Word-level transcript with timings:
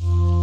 you 0.00 0.37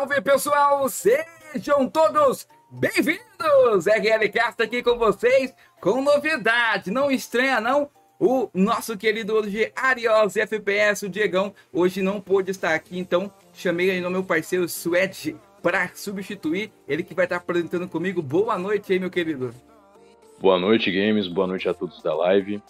Salve, 0.00 0.20
pessoal! 0.22 0.88
Sejam 0.88 1.86
todos 1.86 2.48
bem-vindos! 2.70 3.86
RL 3.86 4.30
Cast 4.30 4.62
aqui 4.62 4.82
com 4.82 4.96
vocês 4.96 5.54
com 5.78 6.00
novidade, 6.00 6.90
não 6.90 7.10
estranha 7.10 7.60
não? 7.60 7.90
O 8.18 8.48
nosso 8.54 8.96
querido 8.96 9.34
hoje 9.34 9.70
Arios 9.76 10.38
FPS, 10.38 11.04
o 11.04 11.08
Diegão, 11.10 11.52
hoje 11.70 12.00
não 12.00 12.18
pôde 12.18 12.50
estar 12.50 12.74
aqui, 12.74 12.98
então 12.98 13.30
chamei 13.52 13.90
aí 13.90 14.00
no 14.00 14.10
meu 14.10 14.24
parceiro 14.24 14.66
Suede 14.70 15.36
para 15.62 15.90
substituir, 15.94 16.72
ele 16.88 17.02
que 17.02 17.12
vai 17.12 17.26
estar 17.26 17.36
apresentando 17.36 17.86
comigo. 17.86 18.22
Boa 18.22 18.56
noite 18.56 18.94
aí, 18.94 18.98
meu 18.98 19.10
querido. 19.10 19.54
Boa 20.38 20.58
noite, 20.58 20.90
games, 20.90 21.28
boa 21.28 21.46
noite 21.46 21.68
a 21.68 21.74
todos 21.74 22.02
da 22.02 22.14
live. 22.14 22.62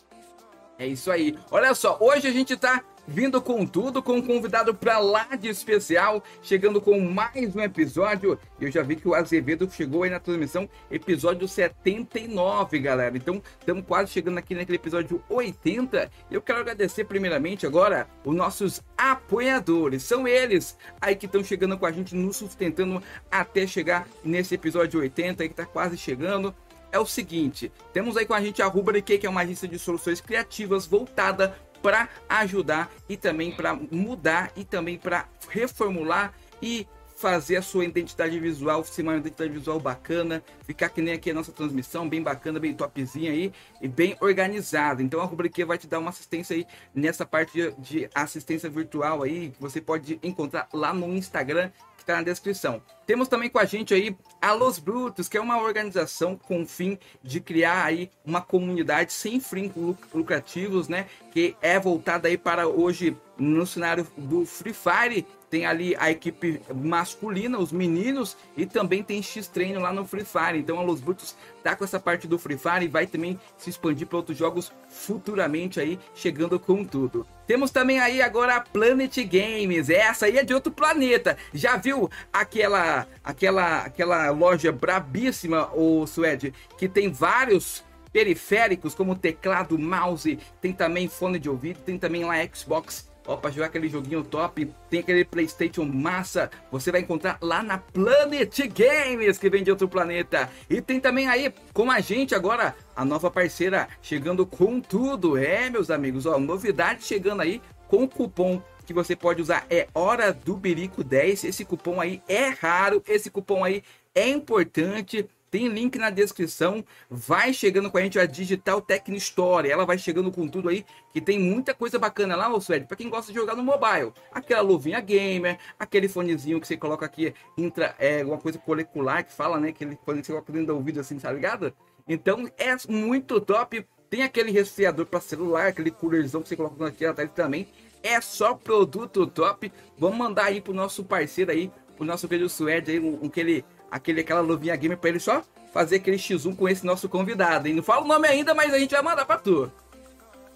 É 0.80 0.86
isso 0.86 1.12
aí. 1.12 1.38
Olha 1.52 1.74
só, 1.74 1.96
hoje 2.00 2.26
a 2.26 2.32
gente 2.32 2.56
tá 2.56 2.82
vindo 3.06 3.41
com 3.41 3.66
tudo, 3.66 4.03
com 4.03 4.15
um 4.15 4.22
convidado 4.22 4.75
para 4.75 4.99
lá 4.99 5.37
de 5.37 5.49
especial, 5.49 6.22
chegando 6.43 6.81
com 6.81 7.00
mais 7.00 7.55
um 7.55 7.61
episódio. 7.61 8.38
Eu 8.61 8.71
já 8.71 8.83
vi 8.83 8.97
que 8.97 9.09
o 9.09 9.15
Azevedo 9.15 9.69
chegou 9.71 10.03
aí 10.03 10.11
na 10.11 10.21
transmissão, 10.21 10.69
episódio 10.91 11.49
79, 11.49 12.78
galera. 12.78 13.16
Então, 13.16 13.43
estamos 13.59 13.84
quase 13.87 14.11
chegando 14.11 14.38
aqui 14.38 14.55
naquele 14.55 14.77
episódio 14.77 15.22
80. 15.28 16.11
Eu 16.31 16.41
quero 16.41 16.61
agradecer 16.61 17.05
primeiramente 17.05 17.66
agora 17.66 18.06
os 18.25 18.34
nossos 18.34 18.83
apoiadores. 18.97 20.03
São 20.03 20.27
eles 20.27 20.77
aí 21.00 21.17
que 21.17 21.27
estão 21.27 21.43
chegando 21.43 21.77
com 21.77 21.87
a 21.87 21.93
gente, 21.93 22.15
nos 22.15 22.37
sustentando 22.37 23.03
até 23.31 23.67
chegar 23.67 24.06
nesse 24.25 24.55
episódio 24.55 25.00
80 25.00 25.43
aí 25.43 25.49
que 25.49 25.53
está 25.53 25.67
quase 25.67 25.97
chegando 25.97 26.55
é 26.93 26.99
o 26.99 27.06
seguinte: 27.06 27.71
temos 27.93 28.17
aí 28.17 28.27
com 28.27 28.34
a 28.34 28.41
gente 28.41 28.62
a 28.62 28.67
Rubric, 28.67 29.19
que 29.19 29.27
é 29.27 29.31
uma 29.31 29.43
agência 29.43 29.69
de 29.69 29.78
soluções 29.78 30.21
criativas 30.21 30.87
voltada 30.87 31.56
para 31.82 32.08
ajudar 32.28 32.91
e 33.08 33.16
também 33.16 33.50
para 33.50 33.74
mudar 33.74 34.52
e 34.56 34.64
também 34.64 34.98
para 34.98 35.26
reformular 35.48 36.32
e 36.62 36.86
fazer 37.20 37.56
a 37.56 37.62
sua 37.62 37.84
identidade 37.84 38.41
visual 38.41 38.82
ser 38.82 39.03
uma 39.03 39.16
identidade 39.16 39.53
visual 39.53 39.78
bacana, 39.78 40.42
ficar 40.64 40.88
que 40.88 41.03
nem 41.03 41.12
aqui 41.12 41.31
a 41.31 41.34
nossa 41.34 41.53
transmissão, 41.53 42.08
bem 42.08 42.22
bacana, 42.22 42.58
bem 42.58 42.72
topzinha 42.72 43.31
aí 43.31 43.53
e 43.82 43.86
bem 43.86 44.16
organizada. 44.20 45.03
Então 45.03 45.20
a 45.20 45.25
Rubrique 45.25 45.62
vai 45.62 45.76
te 45.76 45.86
dar 45.86 45.98
uma 45.98 46.08
assistência 46.08 46.56
aí 46.56 46.66
nessa 46.94 47.26
parte 47.26 47.53
de, 47.53 47.72
de 47.72 48.10
assistência 48.14 48.70
virtual 48.70 49.22
aí, 49.22 49.50
que 49.50 49.60
você 49.60 49.82
pode 49.82 50.19
encontrar 50.22 50.66
lá 50.72 50.94
no 50.94 51.14
Instagram 51.14 51.70
que 51.94 52.04
está 52.04 52.16
na 52.16 52.22
descrição. 52.22 52.82
Temos 53.06 53.28
também 53.28 53.50
com 53.50 53.58
a 53.58 53.66
gente 53.66 53.92
aí 53.92 54.16
a 54.41 54.52
Los 54.52 54.78
Brutos, 54.78 55.28
que 55.28 55.37
é 55.37 55.41
uma 55.41 55.60
organização 55.60 56.37
com 56.37 56.62
o 56.62 56.66
fim 56.66 56.98
de 57.22 57.38
criar 57.38 57.84
aí 57.84 58.10
uma 58.25 58.41
comunidade 58.41 59.12
sem 59.12 59.38
fins 59.38 59.70
lucrativos, 60.14 60.88
né? 60.88 61.06
Que 61.31 61.54
é 61.60 61.78
voltada 61.78 62.28
aí 62.28 62.38
para 62.38 62.66
hoje 62.66 63.14
no 63.37 63.66
cenário 63.66 64.06
do 64.16 64.47
Free 64.47 64.72
Fire. 64.72 65.26
Tem 65.50 65.66
ali 65.66 65.97
a 65.99 66.11
equipe 66.11 66.62
masculina, 66.72 67.59
os 67.59 67.72
meninos, 67.72 68.37
e 68.56 68.65
também 68.65 69.03
tem 69.03 69.21
X-Treino 69.21 69.81
lá 69.81 69.93
no 69.93 70.06
Free 70.06 70.25
Fire. 70.25 70.56
Então 70.56 70.78
a 70.78 70.83
Los 70.83 71.00
Brutos 71.00 71.37
tá 71.61 71.75
com 71.75 71.83
essa 71.83 71.99
parte 71.99 72.28
do 72.28 72.38
Free 72.38 72.56
Fire 72.56 72.84
e 72.84 72.88
vai 72.88 73.05
também 73.06 73.38
se 73.59 73.69
expandir 73.69 74.06
para 74.06 74.19
outros 74.19 74.38
jogos 74.38 74.72
futuramente 74.88 75.81
aí, 75.81 75.99
chegando 76.15 76.59
com 76.61 76.84
tudo. 76.84 77.27
Temos 77.49 77.72
também 77.72 77.99
aí 77.99 78.22
agora 78.22 78.56
a 78.56 78.61
Planet 78.61 79.16
Games. 79.25 79.91
Essa 79.91 80.27
aí 80.27 80.38
é 80.38 80.44
de 80.44 80.55
outro 80.55 80.71
planeta. 80.71 81.37
Já 81.53 81.77
viu 81.77 82.09
aquela 82.32 83.09
aquela 83.25 83.78
aquela 83.78 84.31
loja 84.31 84.71
brabíssima, 84.71 85.69
o 85.75 86.06
Suede, 86.06 86.55
que 86.78 86.88
tem 86.88 87.11
vários 87.11 87.82
periféricos 88.12 88.94
como 88.94 89.17
teclado, 89.17 89.78
mouse, 89.78 90.38
tem 90.61 90.72
também 90.72 91.09
fone 91.09 91.38
de 91.38 91.49
ouvido, 91.49 91.81
tem 91.81 91.99
também 91.99 92.25
lá 92.25 92.34
Xbox 92.53 93.09
Ó, 93.30 93.36
pra 93.36 93.48
jogar 93.52 93.66
aquele 93.66 93.88
joguinho 93.88 94.24
top, 94.24 94.68
tem 94.91 94.98
aquele 94.98 95.24
Playstation 95.24 95.84
massa, 95.84 96.50
você 96.68 96.91
vai 96.91 97.02
encontrar 97.02 97.38
lá 97.41 97.62
na 97.62 97.78
Planet 97.78 98.58
Games, 98.74 99.38
que 99.38 99.48
vem 99.48 99.62
de 99.62 99.70
outro 99.70 99.88
planeta. 99.88 100.50
E 100.68 100.80
tem 100.80 100.98
também 100.98 101.28
aí, 101.28 101.54
com 101.72 101.88
a 101.92 102.00
gente 102.00 102.34
agora, 102.34 102.74
a 102.96 103.04
nova 103.04 103.30
parceira 103.30 103.86
chegando 104.02 104.44
com 104.44 104.80
tudo. 104.80 105.36
É, 105.36 105.70
meus 105.70 105.92
amigos, 105.92 106.26
ó, 106.26 106.40
novidade 106.40 107.04
chegando 107.04 107.42
aí 107.42 107.62
com 107.86 108.08
cupom 108.08 108.60
que 108.84 108.92
você 108.92 109.14
pode 109.14 109.40
usar 109.40 109.64
é 109.70 109.86
Hora 109.94 110.32
do 110.32 110.56
Birico 110.56 111.04
10. 111.04 111.44
Esse 111.44 111.64
cupom 111.64 112.00
aí 112.00 112.20
é 112.28 112.48
raro, 112.48 113.00
esse 113.06 113.30
cupom 113.30 113.62
aí 113.62 113.84
é 114.12 114.28
importante 114.28 115.24
tem 115.50 115.69
link 115.69 115.99
na 115.99 116.11
descrição. 116.11 116.84
Vai 117.11 117.53
chegando 117.53 117.91
com 117.91 117.99
a 117.99 118.03
gente 118.03 118.19
a 118.19 118.27
Digital 118.27 118.81
Tech 118.81 119.11
Store. 119.16 119.69
Ela 119.69 119.85
vai 119.85 119.99
chegando 119.99 120.31
com 120.31 120.47
tudo 120.47 120.69
aí, 120.69 120.85
que 121.12 121.20
tem 121.20 121.38
muita 121.38 121.75
coisa 121.75 121.99
bacana 121.99 122.37
lá, 122.37 122.49
ô 122.52 122.61
Suede, 122.61 122.87
para 122.87 122.97
quem 122.97 123.08
gosta 123.11 123.32
de 123.32 123.38
jogar 123.38 123.56
no 123.56 123.62
mobile. 123.62 124.12
Aquela 124.32 124.62
luvinha 124.62 125.00
gamer, 125.00 125.58
aquele 125.79 126.08
fonezinho 126.08 126.61
que 126.61 126.67
você 126.67 126.76
coloca 126.76 127.05
aqui, 127.05 127.35
entra, 127.58 127.94
é 127.99 128.25
uma 128.25 128.38
coisa 128.38 128.61
molecular 128.67 129.25
que 129.25 129.32
fala, 129.32 129.58
né? 129.58 129.70
Aquele 129.70 129.99
fone 130.05 130.20
que 130.20 130.26
você 130.26 130.32
coloca 130.32 130.52
dentro 130.52 130.69
do 130.69 130.76
ouvido 130.76 131.00
assim, 131.00 131.19
tá 131.19 131.32
ligado? 131.32 131.75
Então 132.08 132.49
é 132.56 132.76
muito 132.88 133.41
top. 133.41 133.85
Tem 134.08 134.23
aquele 134.23 134.50
resfriador 134.50 135.06
para 135.06 135.20
celular, 135.20 135.69
aquele 135.69 135.91
coolerzão 135.91 136.43
que 136.43 136.49
você 136.49 136.56
coloca 136.56 136.87
aqui 136.87 137.05
atrás 137.05 137.31
também. 137.32 137.69
É 138.03 138.20
só 138.20 138.55
produto 138.55 139.26
top. 139.26 139.73
Vamos 139.96 140.19
mandar 140.19 140.46
aí 140.46 140.61
pro 140.61 140.73
nosso 140.73 141.05
parceiro 141.05 141.53
aí, 141.53 141.70
pro 141.96 142.05
nosso 142.05 142.26
querido 142.26 142.49
Suede 142.49 142.93
aí, 142.93 142.99
um, 142.99 143.23
um, 143.23 143.26
aquele 143.26 143.64
aquele, 143.90 144.20
aquela 144.20 144.40
luvinha 144.40 144.76
gamer 144.76 144.98
pra 144.98 145.10
ele 145.10 145.20
só 145.20 145.42
fazer 145.72 145.96
aquele 145.96 146.16
X1 146.16 146.56
com 146.56 146.69
esse 146.69 146.84
nosso 146.84 147.08
convidado. 147.08 147.69
E 147.69 147.72
não 147.72 147.82
fala 147.82 148.04
o 148.04 148.08
nome 148.08 148.28
ainda, 148.28 148.54
mas 148.54 148.72
a 148.72 148.78
gente 148.78 148.90
vai 148.90 149.02
mandar 149.02 149.25
pra 149.25 149.38
tu. 149.38 149.70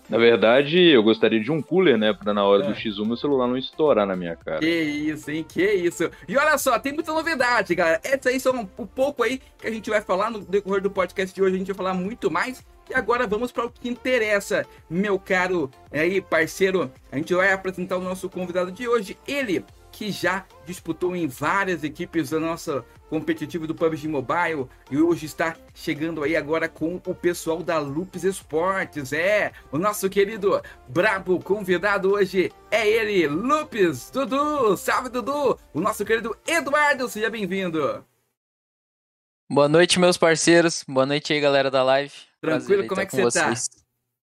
Na 0.09 0.19
verdade, 0.19 0.79
eu 0.79 1.03
gostaria 1.03 1.41
de 1.41 1.51
um 1.51 1.63
cooler, 1.63 1.97
né? 1.97 2.13
Pra 2.13 2.35
na 2.35 2.45
hora 2.45 2.65
é. 2.65 2.67
do 2.67 2.75
X1 2.75 3.07
meu 3.07 3.17
celular 3.17 3.47
não 3.47 3.57
estourar 3.57 4.07
na 4.07 4.15
minha 4.15 4.37
cara. 4.37 4.59
Que 4.59 4.67
isso, 4.67 5.31
hein? 5.31 5.47
Que 5.49 5.65
isso. 5.65 6.11
E 6.29 6.37
olha 6.37 6.59
só, 6.59 6.79
tem 6.79 6.93
muita 6.93 7.13
novidade, 7.13 7.75
galera. 7.75 8.01
Essas 8.05 8.27
aí 8.27 8.39
são 8.39 8.69
um 8.79 8.87
pouco 8.87 9.23
aí 9.23 9.41
que 9.59 9.67
a 9.67 9.71
gente 9.71 9.89
vai 9.89 10.03
falar 10.03 10.31
no 10.31 10.41
decorrer 10.41 10.83
do 10.83 10.91
podcast 10.91 11.35
de 11.35 11.43
hoje. 11.43 11.55
A 11.55 11.59
gente 11.59 11.69
vai 11.69 11.77
falar 11.77 11.95
muito 11.95 12.31
mais. 12.31 12.63
E 12.91 12.95
agora 12.95 13.27
vamos 13.27 13.51
para 13.51 13.65
o 13.65 13.71
que 13.71 13.89
interessa, 13.89 14.67
meu 14.91 15.19
caro 15.19 15.71
aí, 15.91 16.21
parceiro. 16.21 16.93
A 17.11 17.17
gente 17.17 17.33
vai 17.35 17.51
apresentar 17.51 17.97
o 17.97 18.03
nosso 18.03 18.29
convidado 18.29 18.71
de 18.71 18.87
hoje. 18.87 19.17
Ele 19.27 19.65
que 19.95 20.11
já 20.11 20.45
disputou 20.67 21.15
em 21.15 21.29
várias 21.29 21.85
equipes 21.85 22.31
da 22.31 22.41
nossa 22.41 22.85
competitiva 23.09 23.65
do 23.65 23.77
PUBG 23.77 24.09
Mobile 24.09 24.67
e 24.91 24.99
hoje 24.99 25.25
está 25.25 25.57
chegando 25.73 26.25
aí 26.25 26.35
agora 26.35 26.69
com 26.69 26.97
o 27.07 27.15
pessoal 27.15 27.63
da 27.63 27.79
Lupes 27.79 28.25
Esportes. 28.25 29.13
É, 29.13 29.53
o 29.71 29.79
nosso 29.79 30.11
querido 30.11 30.61
brabo 30.89 31.39
convidado 31.39 32.11
hoje 32.11 32.51
é 32.73 32.89
ele, 32.89 33.29
Lupes 33.29 34.11
Dudu. 34.11 34.77
Salve 34.77 35.11
Dudu! 35.11 35.57
O 35.73 35.81
nosso 35.81 36.05
querido 36.05 36.37
Eduardo, 36.45 37.09
seja 37.09 37.31
bem-vindo. 37.31 38.05
Boa 39.49 39.69
noite, 39.69 40.01
meus 40.01 40.19
parceiros. 40.19 40.85
Boa 40.89 41.07
noite 41.07 41.33
aí, 41.33 41.41
galera 41.41 41.71
da 41.71 41.85
live. 41.85 42.13
Tranquilo, 42.41 42.89
como 42.89 43.01
é 43.01 43.07
que 43.07 43.15
você 43.15 43.39
tá? 43.39 43.47
vocês. 43.47 43.69
tá? 43.69 43.77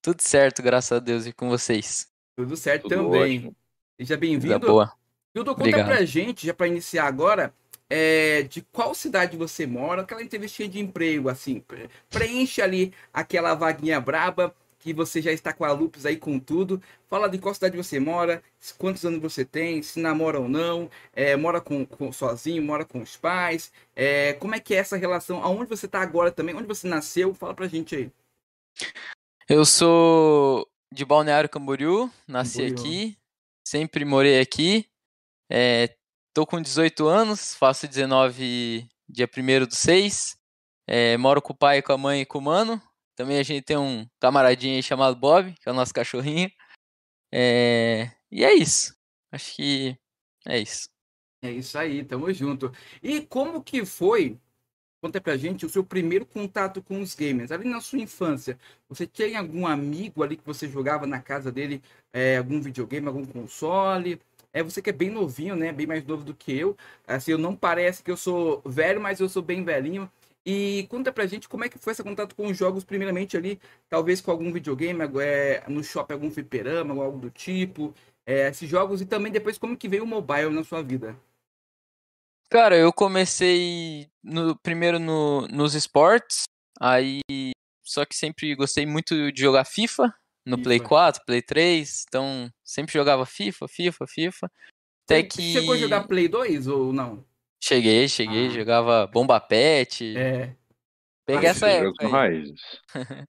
Tudo 0.03 0.21
certo, 0.21 0.63
graças 0.63 0.93
a 0.93 1.01
Deus, 1.01 1.25
e 1.25 1.33
com 1.33 1.49
vocês. 1.49 2.07
Tudo 2.37 2.55
certo 2.55 2.83
Tudo 2.83 2.97
também. 2.97 3.39
Ótimo. 3.39 3.57
Seja 3.99 4.17
bem-vindo. 4.19 4.67
boa. 4.67 4.93
Dudu, 5.35 5.51
conta 5.51 5.63
Obrigado. 5.63 5.87
pra 5.87 6.05
gente, 6.05 6.47
já 6.47 6.55
para 6.55 6.69
iniciar 6.69 7.07
agora, 7.07 7.53
é, 7.91 8.43
de 8.43 8.63
qual 8.73 8.95
cidade 8.95 9.37
você 9.37 9.67
mora, 9.67 10.03
aquela 10.03 10.23
entrevista 10.23 10.67
de 10.69 10.79
emprego, 10.79 11.29
assim, 11.29 11.63
preenche 12.09 12.63
ali 12.63 12.95
aquela 13.13 13.55
vaguinha 13.55 14.01
braba 14.01 14.55
que 14.79 14.93
você 14.93 15.23
já 15.23 15.33
está 15.33 15.51
com 15.51 15.65
a 15.65 15.73
Lupus 15.73 16.05
aí 16.05 16.17
com 16.17 16.39
tudo. 16.39 16.81
Fala 17.09 17.27
de 17.27 17.39
qual 17.39 17.55
cidade 17.55 17.75
você 17.75 17.99
mora, 17.99 18.43
quantos 18.77 19.05
anos 19.05 19.21
você 19.21 19.43
tem, 19.43 19.83
se 19.83 19.99
namora 19.99 20.39
ou 20.39 20.47
não, 20.47 20.91
é, 21.15 21.35
mora 21.37 21.59
com, 21.59 21.87
com, 21.87 22.13
sozinho, 22.13 22.63
mora 22.63 22.85
com 22.85 23.01
os 23.01 23.17
pais, 23.17 23.73
é, 23.97 24.35
como 24.35 24.55
é 24.55 24.61
que 24.61 24.75
é 24.75 24.79
essa 24.79 24.97
relação, 24.97 25.43
aonde 25.43 25.71
você 25.71 25.87
está 25.87 26.03
agora 26.03 26.31
também, 26.31 26.55
onde 26.55 26.69
você 26.69 26.87
nasceu, 26.87 27.33
fala 27.33 27.55
pra 27.55 27.67
gente 27.67 27.97
aí. 27.97 28.13
Eu 29.49 29.65
sou 29.65 30.69
de 30.93 31.05
Balneário 31.05 31.49
Camboriú, 31.49 32.11
nasci 32.29 32.59
Camboriú. 32.59 32.79
aqui, 32.79 33.17
sempre 33.67 34.05
morei 34.05 34.39
aqui, 34.39 34.87
é, 35.51 35.97
tô 36.33 36.47
com 36.47 36.61
18 36.61 37.07
anos, 37.07 37.55
faço 37.55 37.87
19 37.87 38.89
dia 39.09 39.29
1 39.29 39.67
do 39.67 39.75
6. 39.75 40.37
É, 40.87 41.17
moro 41.17 41.41
com 41.41 41.53
o 41.53 41.57
pai, 41.57 41.83
com 41.83 41.93
a 41.93 41.99
mãe 41.99 42.23
e 42.23 42.27
com 42.27 42.39
o 42.39 42.43
mano. 42.43 42.81
Também 43.17 43.39
a 43.39 43.43
gente 43.43 43.65
tem 43.65 43.77
um 43.77 44.07
camaradinho 44.21 44.77
aí 44.77 44.83
chamado 44.83 45.17
Bob, 45.17 45.55
que 45.55 45.69
é 45.69 45.73
o 45.73 45.75
nosso 45.75 45.95
cachorrinho. 45.95 46.51
É, 47.33 48.11
e 48.31 48.45
é 48.45 48.53
isso. 48.55 48.95
Acho 49.33 49.57
que 49.57 49.99
é 50.47 50.59
isso. 50.59 50.89
É 51.43 51.51
isso 51.51 51.79
aí, 51.79 52.05
tamo 52.05 52.33
junto. 52.33 52.73
E 53.03 53.21
como 53.21 53.63
que 53.63 53.85
foi, 53.85 54.39
conta 55.01 55.21
pra 55.21 55.37
gente, 55.37 55.67
o 55.67 55.69
seu 55.69 55.85
primeiro 55.85 56.25
contato 56.25 56.83
com 56.83 57.01
os 57.01 57.15
gamers? 57.15 57.53
Ali 57.53 57.69
na 57.69 57.81
sua 57.81 57.99
infância, 57.99 58.59
você 58.89 59.07
tinha 59.07 59.39
algum 59.39 59.67
amigo 59.67 60.23
ali 60.23 60.37
que 60.37 60.47
você 60.47 60.69
jogava 60.69 61.07
na 61.07 61.21
casa 61.21 61.53
dele, 61.53 61.83
é, 62.13 62.39
algum 62.39 62.61
videogame, 62.61 63.07
algum 63.07 63.27
console? 63.27 64.21
É 64.55 64.63
você 64.63 64.81
que 64.81 64.91
é 64.91 64.93
bem 64.93 65.11
novinho, 65.11 65.57
né? 65.57 65.73
Bem 65.73 65.87
mais 65.87 66.05
novo 66.05 66.25
do 66.25 66.33
que 66.33 66.57
eu. 66.57 66.77
Assim, 67.07 67.33
eu 67.33 67.39
não 67.39 67.57
parece 67.57 68.05
que 68.05 68.11
eu 68.11 68.17
sou 68.17 68.63
velho, 68.65 69.01
mas 69.01 69.19
eu 69.19 69.29
sou 69.29 69.43
bem 69.43 69.65
velhinho. 69.65 70.09
E 70.47 70.87
conta 70.89 71.13
pra 71.13 71.27
gente 71.27 71.49
como 71.49 71.65
é 71.65 71.69
que 71.69 71.79
foi 71.79 71.93
esse 71.93 72.03
contato 72.03 72.37
com 72.37 72.47
os 72.47 72.57
jogos, 72.57 72.85
primeiramente 72.85 73.37
ali, 73.37 73.59
talvez 73.89 74.21
com 74.21 74.31
algum 74.31 74.53
videogame, 74.53 75.01
é, 75.21 75.65
no 75.69 75.83
shopping 75.83 76.13
algum 76.13 76.31
fliperama, 76.31 77.03
algo 77.03 77.19
do 77.19 77.31
tipo, 77.31 77.93
é, 78.27 78.49
esses 78.49 78.69
jogos, 78.69 79.01
e 79.01 79.07
também 79.07 79.33
depois 79.33 79.59
como 79.59 79.77
que 79.77 79.89
veio 79.89 80.05
o 80.05 80.07
mobile 80.07 80.51
na 80.51 80.63
sua 80.63 80.83
vida. 80.83 81.17
Cara, 82.51 82.77
eu 82.77 82.93
comecei 82.93 84.07
no, 84.23 84.57
primeiro 84.57 84.99
no, 84.99 85.49
nos 85.49 85.75
esportes, 85.75 86.45
aí 86.79 87.21
só 87.83 88.05
que 88.05 88.15
sempre 88.15 88.55
gostei 88.55 88.87
muito 88.87 89.33
de 89.33 89.41
jogar 89.41 89.65
FIFA, 89.65 90.15
no 90.45 90.57
FIFA. 90.57 90.65
Play 90.65 90.81
4, 90.81 91.25
Play 91.25 91.43
3, 91.43 92.05
então 92.09 92.51
sempre 92.63 92.93
jogava 92.93 93.25
FIFA, 93.25 93.69
FIFA, 93.69 94.07
FIFA. 94.07 94.51
Até 95.05 95.17
Você 95.19 95.23
que. 95.25 95.53
Chegou 95.53 95.75
a 95.75 95.79
jogar 95.79 96.07
Play 96.07 96.29
2 96.29 96.67
ou 96.67 96.93
não? 96.93 97.25
Cheguei, 97.63 98.09
cheguei, 98.09 98.49
ah. 98.49 98.51
jogava 98.51 99.07
Bomba 99.07 99.41
Pet. 99.41 100.17
É. 100.17 100.55
Peguei 101.27 101.49
ah, 101.49 101.51
essa 101.53 101.69
época. 101.69 102.21
Aí. 102.21 102.55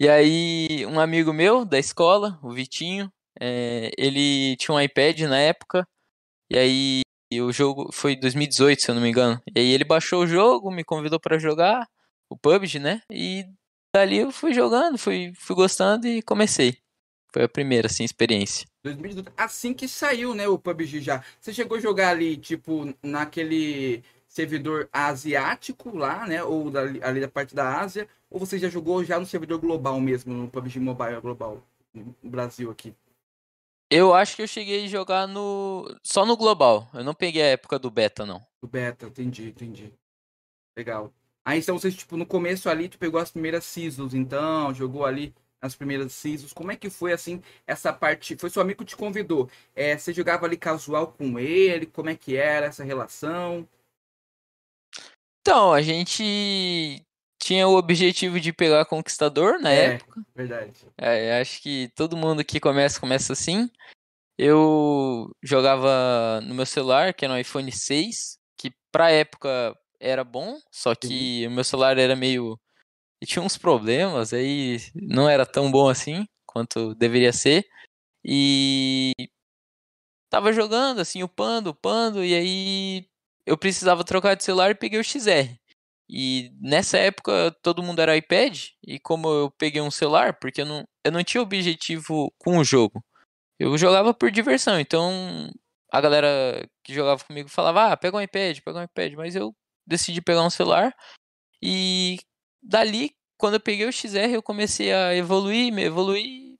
e 0.00 0.08
aí, 0.08 0.86
um 0.86 0.98
amigo 0.98 1.32
meu 1.32 1.64
da 1.64 1.78
escola, 1.78 2.38
o 2.42 2.50
Vitinho, 2.50 3.10
é, 3.40 3.90
ele 3.96 4.56
tinha 4.56 4.74
um 4.74 4.80
iPad 4.80 5.20
na 5.20 5.38
época, 5.38 5.86
e 6.50 6.58
aí 6.58 7.02
o 7.40 7.52
jogo 7.52 7.90
foi 7.92 8.16
2018, 8.16 8.82
se 8.82 8.90
eu 8.90 8.94
não 8.96 9.02
me 9.02 9.08
engano. 9.08 9.40
E 9.54 9.60
aí 9.60 9.70
ele 9.70 9.84
baixou 9.84 10.24
o 10.24 10.26
jogo, 10.26 10.70
me 10.70 10.82
convidou 10.82 11.20
para 11.20 11.38
jogar, 11.38 11.86
o 12.28 12.36
PUBG, 12.36 12.80
né? 12.80 13.02
E 13.10 13.44
dali 13.94 14.18
eu 14.18 14.30
fui 14.30 14.52
jogando, 14.52 14.98
fui, 14.98 15.32
fui 15.36 15.56
gostando 15.56 16.06
e 16.06 16.22
comecei. 16.22 16.78
Foi 17.32 17.44
a 17.44 17.48
primeira, 17.48 17.86
assim, 17.86 18.04
experiência. 18.04 18.66
2018, 18.82 19.32
assim 19.36 19.72
que 19.72 19.86
saiu, 19.86 20.34
né, 20.34 20.48
o 20.48 20.58
PUBG 20.58 21.00
já. 21.00 21.22
Você 21.40 21.52
chegou 21.52 21.76
a 21.76 21.80
jogar 21.80 22.10
ali, 22.10 22.36
tipo, 22.36 22.92
naquele 23.02 24.02
servidor 24.26 24.88
asiático 24.92 25.96
lá, 25.96 26.26
né, 26.26 26.42
ou 26.42 26.70
da, 26.70 26.82
ali 26.82 27.20
da 27.20 27.28
parte 27.28 27.54
da 27.54 27.80
Ásia, 27.80 28.08
ou 28.28 28.38
você 28.38 28.58
já 28.58 28.68
jogou 28.68 29.04
já 29.04 29.18
no 29.18 29.26
servidor 29.26 29.60
global 29.60 30.00
mesmo, 30.00 30.34
no 30.34 30.48
PUBG 30.48 30.80
Mobile 30.80 31.20
Global, 31.20 31.62
no 31.94 32.14
Brasil 32.22 32.70
aqui? 32.70 32.94
Eu 33.92 34.14
acho 34.14 34.36
que 34.36 34.42
eu 34.42 34.46
cheguei 34.46 34.84
a 34.84 34.88
jogar 34.88 35.26
no 35.26 35.84
só 36.00 36.24
no 36.24 36.36
global. 36.36 36.88
Eu 36.94 37.02
não 37.02 37.12
peguei 37.12 37.42
a 37.42 37.46
época 37.46 37.76
do 37.76 37.90
beta, 37.90 38.24
não. 38.24 38.40
Do 38.62 38.68
beta, 38.68 39.06
entendi, 39.06 39.48
entendi. 39.48 39.92
Legal. 40.76 41.12
Aí 41.50 41.58
então 41.58 41.76
você, 41.76 41.90
tipo, 41.90 42.16
no 42.16 42.24
começo 42.24 42.68
ali, 42.70 42.88
tu 42.88 42.96
pegou 42.96 43.20
as 43.20 43.32
primeiras 43.32 43.64
seasons, 43.64 44.14
então, 44.14 44.72
jogou 44.72 45.04
ali 45.04 45.34
nas 45.60 45.74
primeiras 45.74 46.12
seasons. 46.12 46.52
Como 46.52 46.70
é 46.70 46.76
que 46.76 46.88
foi, 46.88 47.12
assim, 47.12 47.42
essa 47.66 47.92
parte? 47.92 48.36
Foi 48.36 48.48
seu 48.48 48.62
amigo 48.62 48.84
que 48.84 48.90
te 48.90 48.96
convidou. 48.96 49.50
É, 49.74 49.98
você 49.98 50.12
jogava 50.12 50.46
ali 50.46 50.56
casual 50.56 51.08
com 51.08 51.40
ele? 51.40 51.86
Como 51.86 52.08
é 52.08 52.14
que 52.14 52.36
era 52.36 52.66
essa 52.66 52.84
relação? 52.84 53.68
Então, 55.40 55.72
a 55.72 55.82
gente 55.82 57.04
tinha 57.42 57.66
o 57.66 57.76
objetivo 57.76 58.38
de 58.38 58.52
pegar 58.52 58.84
Conquistador 58.84 59.58
na 59.58 59.72
é, 59.72 59.94
época. 59.94 60.22
Verdade. 60.32 60.86
É, 60.96 61.40
acho 61.40 61.60
que 61.60 61.90
todo 61.96 62.16
mundo 62.16 62.44
que 62.44 62.60
começa, 62.60 63.00
começa 63.00 63.32
assim. 63.32 63.68
Eu 64.38 65.32
jogava 65.42 66.40
no 66.42 66.54
meu 66.54 66.64
celular, 66.64 67.12
que 67.12 67.24
era 67.24 67.34
um 67.34 67.38
iPhone 67.38 67.72
6, 67.72 68.38
que 68.56 68.70
pra 68.92 69.10
época 69.10 69.76
era 70.00 70.24
bom, 70.24 70.58
só 70.70 70.94
que 70.94 71.46
o 71.46 71.50
meu 71.50 71.64
celular 71.64 71.98
era 71.98 72.16
meio. 72.16 72.58
E 73.22 73.26
tinha 73.26 73.42
uns 73.42 73.58
problemas, 73.58 74.32
aí 74.32 74.78
não 74.94 75.28
era 75.28 75.46
tão 75.46 75.70
bom 75.70 75.88
assim 75.88 76.26
quanto 76.46 76.94
deveria 76.94 77.32
ser. 77.32 77.66
E 78.24 79.12
tava 80.30 80.52
jogando, 80.52 81.00
assim, 81.00 81.22
upando, 81.22 81.70
upando, 81.70 82.24
e 82.24 82.34
aí 82.34 83.08
eu 83.46 83.58
precisava 83.58 84.04
trocar 84.04 84.36
de 84.36 84.44
celular 84.44 84.70
e 84.70 84.74
peguei 84.74 84.98
o 85.00 85.04
XR. 85.04 85.58
E 86.08 86.52
nessa 86.60 86.98
época 86.98 87.54
todo 87.62 87.82
mundo 87.82 88.00
era 88.00 88.16
iPad, 88.16 88.68
e 88.86 88.98
como 88.98 89.28
eu 89.28 89.50
peguei 89.52 89.80
um 89.80 89.90
celular, 89.90 90.38
porque 90.40 90.62
eu 90.62 90.66
não, 90.66 90.84
eu 91.04 91.12
não 91.12 91.22
tinha 91.24 91.42
objetivo 91.42 92.32
com 92.38 92.58
o 92.58 92.64
jogo. 92.64 93.04
Eu 93.58 93.76
jogava 93.78 94.14
por 94.14 94.30
diversão, 94.30 94.80
então 94.80 95.50
a 95.92 96.00
galera 96.00 96.68
que 96.84 96.94
jogava 96.94 97.24
comigo 97.24 97.48
falava, 97.48 97.92
ah, 97.92 97.96
pega 97.96 98.16
um 98.16 98.20
iPad, 98.20 98.58
pega 98.60 98.80
um 98.80 98.84
iPad, 98.84 99.14
mas 99.14 99.36
eu 99.36 99.54
decidi 99.90 100.22
pegar 100.22 100.42
um 100.42 100.50
celular 100.50 100.94
e 101.62 102.18
dali, 102.62 103.14
quando 103.38 103.54
eu 103.54 103.60
peguei 103.60 103.86
o 103.86 103.92
XR, 103.92 104.32
eu 104.32 104.42
comecei 104.42 104.92
a 104.92 105.14
evoluir, 105.14 105.72
me 105.72 105.82
evoluir, 105.84 106.56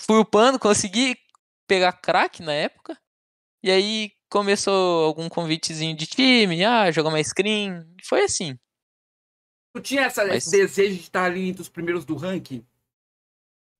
fui 0.00 0.18
upando, 0.18 0.58
consegui 0.58 1.16
pegar 1.66 1.92
crack 1.92 2.42
na 2.42 2.52
época. 2.52 2.98
E 3.62 3.70
aí 3.70 4.12
começou 4.30 5.04
algum 5.04 5.28
convitezinho 5.28 5.96
de 5.96 6.06
time, 6.06 6.64
ah, 6.64 6.90
jogar 6.90 7.08
uma 7.08 7.22
screen, 7.22 7.84
foi 8.04 8.24
assim. 8.24 8.58
Tu 9.74 9.80
tinha 9.80 10.02
essa, 10.02 10.24
Mas... 10.24 10.46
esse 10.46 10.50
desejo 10.50 10.94
de 10.94 11.00
estar 11.00 11.24
ali 11.24 11.48
entre 11.48 11.62
os 11.62 11.68
primeiros 11.68 12.04
do 12.04 12.14
ranking? 12.14 12.64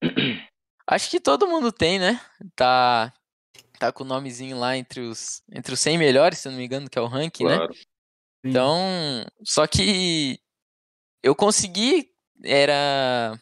Acho 0.86 1.10
que 1.10 1.20
todo 1.20 1.46
mundo 1.46 1.70
tem, 1.70 1.98
né? 1.98 2.20
Tá, 2.56 3.12
tá 3.78 3.92
com 3.92 4.04
o 4.04 4.06
nomezinho 4.06 4.58
lá 4.58 4.76
entre 4.76 5.00
os, 5.00 5.42
entre 5.50 5.72
os 5.74 5.80
100 5.80 5.98
melhores, 5.98 6.38
se 6.38 6.48
não 6.48 6.56
me 6.56 6.64
engano, 6.64 6.90
que 6.90 6.98
é 6.98 7.02
o 7.02 7.06
ranking, 7.06 7.44
né? 7.44 7.56
claro. 7.56 7.72
né? 7.72 7.80
Então, 8.44 9.24
só 9.42 9.66
que 9.66 10.38
eu 11.22 11.34
consegui, 11.34 12.10
era, 12.44 13.38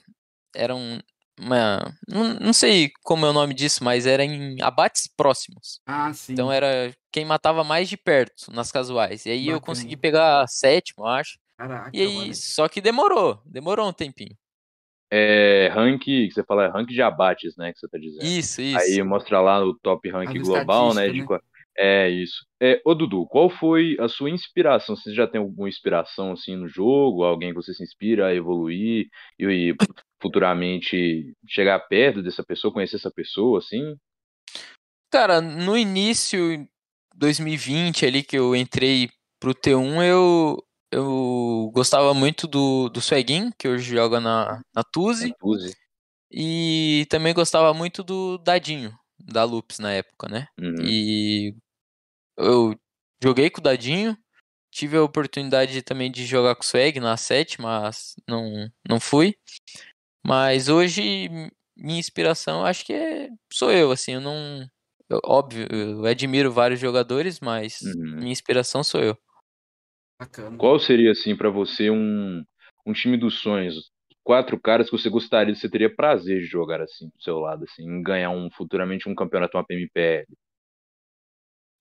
era 0.55 0.75
um, 0.75 1.01
uma, 1.41 1.93
não, 2.09 2.35
não 2.35 2.53
sei 2.53 2.93
como 3.03 3.27
é 3.27 3.31
o 3.31 3.33
nome 3.33 3.53
disso, 3.53 3.83
mas 3.83 4.07
era 4.07 4.25
em 4.25 4.63
abates 4.63 5.09
próximos. 5.09 5.81
Ah, 5.85 6.13
sim. 6.13 6.33
Então 6.33 6.53
era 6.53 6.95
quem 7.11 7.25
matava 7.25 7.65
mais 7.65 7.89
de 7.89 7.97
perto 7.97 8.53
nas 8.53 8.71
casuais. 8.71 9.27
E 9.27 9.31
aí 9.31 9.41
Bacana. 9.41 9.57
eu 9.57 9.61
consegui 9.61 9.97
pegar 9.97 10.47
sétimo, 10.47 11.05
acho. 11.05 11.39
Caraca, 11.59 11.91
e 11.93 12.01
aí, 12.01 12.35
só 12.35 12.69
que 12.69 12.81
demorou, 12.81 13.41
demorou 13.45 13.89
um 13.89 13.93
tempinho. 13.93 14.37
É 15.11 15.69
rank, 15.69 16.05
que 16.05 16.31
você 16.31 16.43
fala, 16.43 16.65
é 16.65 16.69
rank 16.69 16.89
de 16.89 17.03
abates, 17.03 17.55
né, 17.57 17.73
que 17.73 17.79
você 17.79 17.87
tá 17.87 17.99
dizendo. 17.99 18.25
Isso, 18.25 18.63
isso. 18.63 18.79
Aí 18.79 19.03
mostra 19.03 19.41
lá 19.41 19.63
o 19.63 19.75
top 19.75 20.09
rank 20.09 20.33
global, 20.39 20.95
né, 20.95 21.11
de, 21.11 21.21
né? 21.21 21.27
É 21.77 22.09
isso. 22.09 22.45
É, 22.61 22.81
ô 22.85 22.95
Dudu, 22.95 23.27
qual 23.27 23.49
foi 23.49 23.97
a 23.99 24.07
sua 24.07 24.31
inspiração? 24.31 24.95
Você 24.95 25.15
já 25.15 25.27
tem 25.27 25.41
alguma 25.41 25.69
inspiração 25.69 26.33
assim 26.33 26.55
no 26.55 26.69
jogo? 26.69 27.25
Alguém 27.25 27.51
que 27.51 27.57
você 27.57 27.73
se 27.73 27.83
inspira 27.83 28.27
a 28.27 28.35
evoluir 28.35 29.09
e, 29.39 29.45
e 29.45 29.75
futuramente 30.21 31.35
chegar 31.49 31.81
perto 31.81 32.23
dessa 32.23 32.45
pessoa, 32.45 32.73
conhecer 32.73 32.97
essa 32.97 33.11
pessoa, 33.11 33.59
assim? 33.59 33.97
Cara, 35.11 35.41
no 35.41 35.77
início, 35.77 36.67
2020 37.17 38.07
ali 38.07 38.23
que 38.23 38.39
eu 38.39 38.55
entrei 38.55 39.09
pro 39.41 39.55
T1, 39.55 40.03
eu, 40.05 40.63
eu 40.91 41.71
gostava 41.75 42.15
muito 42.15 42.47
do, 42.47 42.89
do 42.89 43.01
Sueguin, 43.01 43.51
que 43.59 43.67
hoje 43.67 43.95
joga 43.95 44.21
na, 44.21 44.63
na 44.75 44.85
Tuzi. 44.85 45.35
Tuzi. 45.39 45.75
E 46.31 47.07
também 47.11 47.35
gostava 47.35 47.75
muito 47.75 48.03
do 48.03 48.39
Dadinho, 48.39 48.95
da 49.25 49.45
Lupes 49.45 49.79
na 49.79 49.93
época, 49.93 50.29
né? 50.29 50.49
Uhum. 50.61 50.85
E 50.85 51.55
eu 52.37 52.75
joguei 53.23 53.51
com 53.51 53.61
o 53.61 53.63
Dadinho, 53.63 54.17
tive 54.71 54.97
a 54.97 55.03
oportunidade 55.03 55.83
também 55.83 56.11
de 56.11 56.25
jogar 56.25 56.55
com 56.55 56.63
o 56.63 56.65
Swag 56.65 56.99
na 56.99 57.17
7, 57.17 57.61
mas 57.61 58.15
não, 58.27 58.69
não 58.89 58.99
fui. 58.99 59.35
Mas 60.25 60.69
hoje, 60.69 61.29
minha 61.77 61.99
inspiração, 61.99 62.65
acho 62.65 62.85
que 62.85 62.93
é, 62.93 63.29
sou 63.53 63.71
eu, 63.71 63.91
assim, 63.91 64.13
eu 64.13 64.21
não... 64.21 64.67
Eu, 65.11 65.21
óbvio, 65.25 65.67
eu 65.71 66.07
admiro 66.07 66.51
vários 66.51 66.81
jogadores, 66.81 67.39
mas 67.39 67.83
Uhum. 67.83 68.17
minha 68.17 68.33
inspiração 68.33 68.83
sou 68.83 69.03
eu. 69.03 69.19
Bacana. 70.19 70.57
Qual 70.57 70.79
seria, 70.79 71.11
assim, 71.11 71.37
pra 71.37 71.51
você 71.51 71.91
um, 71.91 72.43
um 72.87 72.93
time 72.93 73.19
dos 73.19 73.41
sonhos? 73.41 73.92
Quatro 74.25 74.61
caras 74.61 74.89
que 74.89 74.97
você 74.97 75.11
gostaria, 75.11 75.55
você 75.55 75.69
teria 75.69 75.95
prazer 75.95 76.41
de 76.41 76.47
jogar 76.47 76.81
assim 76.81 77.09
do 77.09 77.23
seu 77.23 77.41
lado, 77.41 77.65
assim, 77.65 77.83
em 77.83 78.03
ganhar 78.03 78.31
um 78.31 78.49
futuramente 78.51 79.09
um 79.09 79.15
campeonato, 79.15 79.57
uma 79.57 79.65
PMPL. 79.65 80.27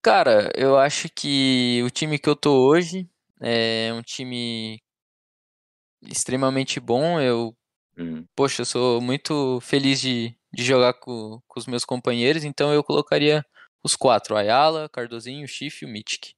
Cara, 0.02 0.52
eu 0.56 0.78
acho 0.78 1.08
que 1.14 1.84
o 1.86 1.90
time 1.92 2.18
que 2.18 2.28
eu 2.28 2.36
tô 2.36 2.68
hoje 2.68 3.08
é 3.40 3.94
um 3.94 4.02
time 4.02 4.82
extremamente 6.02 6.80
bom. 6.80 7.20
Eu, 7.20 7.56
Uhum. 7.98 8.26
poxa, 8.36 8.62
eu 8.62 8.66
sou 8.66 9.00
muito 9.00 9.60
feliz 9.62 10.02
de, 10.02 10.36
de 10.52 10.64
jogar 10.64 10.94
com, 10.94 11.40
com 11.48 11.60
os 11.60 11.68
meus 11.68 11.86
companheiros, 11.86 12.44
então 12.44 12.74
eu 12.74 12.84
colocaria 12.84 13.46
os 13.84 13.96
quatro: 13.96 14.36
Ayala, 14.36 14.90
Cardozinho, 14.90 15.48
Chif 15.48 15.84
e 15.84 15.88
o 15.88 15.90
Mitic. 15.90 16.34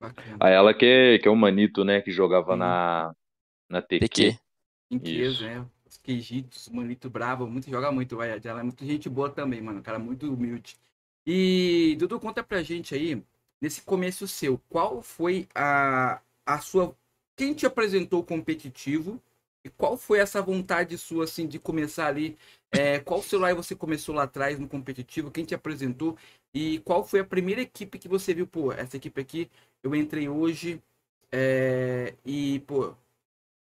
Bacana. 0.00 0.36
A 0.38 0.48
ela 0.48 0.74
que 0.74 0.84
é, 0.84 1.18
que 1.18 1.26
é 1.26 1.30
o 1.30 1.36
Manito, 1.36 1.84
né, 1.84 2.00
que 2.00 2.12
jogava 2.12 2.52
Sim. 2.52 2.58
na, 2.60 3.12
na 3.68 3.82
TQ. 3.82 4.08
TQ. 4.08 4.45
Isso. 4.90 5.42
né? 5.42 5.66
Os 5.86 5.96
queijitos, 5.98 6.68
manito 6.68 7.08
bravo, 7.10 7.46
muito 7.46 7.70
joga 7.70 7.90
muito, 7.92 8.16
vai. 8.16 8.30
Ela 8.42 8.60
é 8.60 8.62
muito 8.62 8.84
gente 8.84 9.08
boa 9.08 9.30
também, 9.30 9.60
mano. 9.60 9.82
Cara 9.82 9.98
muito 9.98 10.32
humilde. 10.32 10.76
E 11.26 11.96
Dudu, 11.98 12.20
conta 12.20 12.42
pra 12.42 12.62
gente 12.62 12.94
aí, 12.94 13.22
nesse 13.60 13.82
começo 13.82 14.28
seu, 14.28 14.58
qual 14.68 15.02
foi 15.02 15.48
a, 15.54 16.20
a 16.44 16.60
sua. 16.60 16.96
Quem 17.36 17.52
te 17.54 17.66
apresentou 17.66 18.22
competitivo? 18.24 19.20
E 19.64 19.70
qual 19.70 19.96
foi 19.96 20.20
essa 20.20 20.40
vontade 20.40 20.96
sua, 20.96 21.24
assim, 21.24 21.46
de 21.46 21.58
começar 21.58 22.06
ali? 22.06 22.36
É, 22.70 23.00
qual 23.00 23.20
celular 23.22 23.54
você 23.54 23.74
começou 23.74 24.14
lá 24.14 24.22
atrás 24.24 24.58
no 24.60 24.68
competitivo? 24.68 25.30
Quem 25.30 25.44
te 25.44 25.54
apresentou? 25.54 26.16
E 26.54 26.78
qual 26.80 27.04
foi 27.04 27.20
a 27.20 27.24
primeira 27.24 27.60
equipe 27.62 27.98
que 27.98 28.08
você 28.08 28.32
viu? 28.34 28.46
Pô, 28.46 28.72
essa 28.72 28.96
equipe 28.96 29.20
aqui, 29.20 29.50
eu 29.82 29.94
entrei 29.94 30.28
hoje 30.28 30.80
é, 31.32 32.14
e, 32.24 32.60
pô, 32.60 32.94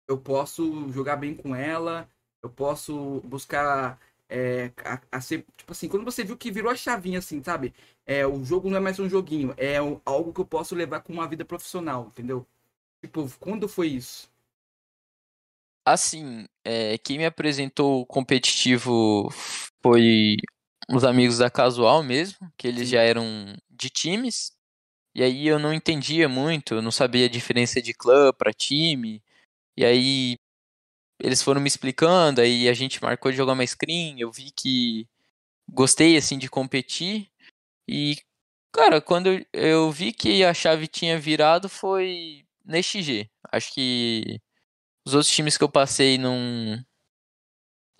eu 0.08 0.18
posso 0.18 0.90
jogar 0.92 1.16
bem 1.18 1.36
com 1.36 1.56
ela, 1.56 2.10
eu 2.42 2.50
posso 2.50 3.22
buscar 3.26 4.00
é, 4.30 4.72
a, 4.84 5.02
a 5.18 5.22
ser, 5.22 5.46
tipo 5.58 5.72
assim, 5.72 5.88
quando 5.88 6.06
você 6.06 6.24
viu 6.24 6.38
que 6.38 6.52
virou 6.52 6.72
a 6.72 6.76
chavinha, 6.76 7.20
assim, 7.20 7.42
sabe? 7.44 7.74
É, 8.06 8.26
o 8.26 8.44
jogo 8.44 8.70
não 8.70 8.78
é 8.78 8.80
mais 8.80 9.00
um 9.00 9.10
joguinho, 9.10 9.54
é 9.58 9.78
algo 10.06 10.34
que 10.34 10.42
eu 10.42 10.46
posso 10.46 10.76
levar 10.76 11.02
com 11.02 11.14
uma 11.14 11.28
vida 11.28 11.46
profissional, 11.46 12.08
entendeu? 12.08 12.46
Tipo, 13.02 13.30
quando 13.40 13.68
foi 13.68 13.88
isso? 13.88 14.30
Assim, 15.86 16.48
é, 16.64 16.98
quem 16.98 17.20
me 17.20 17.26
apresentou 17.26 18.02
o 18.02 18.06
competitivo 18.06 19.30
foi 19.82 20.38
os 20.90 21.04
amigos 21.04 21.38
da 21.38 21.50
Casual 21.50 22.02
mesmo, 22.04 22.52
que 22.58 22.68
eles 22.68 22.90
Sim. 22.90 22.96
já 22.96 23.02
eram 23.02 23.56
de 23.70 23.90
times. 23.90 24.52
E 25.14 25.24
aí 25.24 25.48
eu 25.48 25.60
não 25.60 25.74
entendia 25.74 26.28
muito, 26.28 26.74
eu 26.76 26.82
não 26.82 26.92
sabia 26.92 27.26
a 27.26 27.30
diferença 27.30 27.82
de 27.82 27.94
clã 27.94 28.34
para 28.34 28.52
time. 28.54 29.24
E 29.78 29.86
aí 29.86 30.38
eles 31.22 31.42
foram 31.42 31.62
me 31.62 31.68
explicando, 31.68 32.42
aí 32.42 32.70
a 32.70 32.74
gente 32.74 33.02
marcou 33.02 33.32
de 33.32 33.38
jogar 33.38 33.54
uma 33.54 33.66
screen, 33.66 34.20
eu 34.20 34.32
vi 34.32 34.52
que 34.52 35.08
gostei 35.70 36.18
assim 36.18 36.38
de 36.38 36.50
competir. 36.50 37.30
E 37.90 38.18
cara, 38.74 39.02
quando 39.02 39.28
eu, 39.30 39.46
eu 39.54 39.92
vi 39.92 40.14
que 40.14 40.44
a 40.46 40.54
chave 40.54 40.88
tinha 40.88 41.20
virado 41.20 41.70
foi 41.70 42.46
na 42.66 42.80
XG. 42.82 43.30
Acho 43.52 43.74
que 43.74 44.40
os 45.08 45.14
outros 45.16 45.34
times 45.34 45.58
que 45.58 45.64
eu 45.66 45.70
passei 45.72 46.18
não 46.18 46.84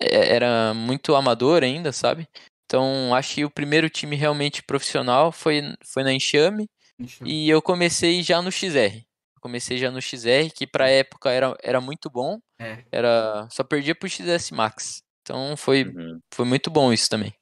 é- 0.00 0.34
era 0.36 0.74
muito 0.74 1.14
amador 1.14 1.62
ainda, 1.62 1.92
sabe? 1.92 2.28
Então 2.66 3.14
acho 3.14 3.34
que 3.36 3.44
o 3.44 3.50
primeiro 3.50 3.88
time 3.88 4.16
realmente 4.16 4.62
profissional 4.62 5.30
foi, 5.32 5.62
foi 5.84 6.02
na 6.02 6.12
Enxame 6.12 6.68
eu- 6.98 7.26
e 7.28 7.48
eu 7.50 7.62
comecei 7.62 8.22
já 8.22 8.42
no 8.42 8.50
XR. 8.50 9.05
Comecei 9.46 9.78
já 9.78 9.92
no 9.92 10.02
XR, 10.02 10.50
que 10.52 10.66
pra 10.66 10.88
época 10.90 11.30
era, 11.30 11.56
era 11.62 11.80
muito 11.80 12.10
bom. 12.10 12.40
É, 12.58 12.82
Era 12.90 13.46
só 13.48 13.62
perdia 13.62 13.94
pro 13.94 14.08
XS 14.08 14.52
Max. 14.52 15.04
Então 15.22 15.56
foi, 15.56 15.84
Uhum. 15.84 16.20
foi 16.34 16.44
muito 16.44 16.68
bom 16.68 16.92
isso 16.92 17.08
também. 17.08 17.32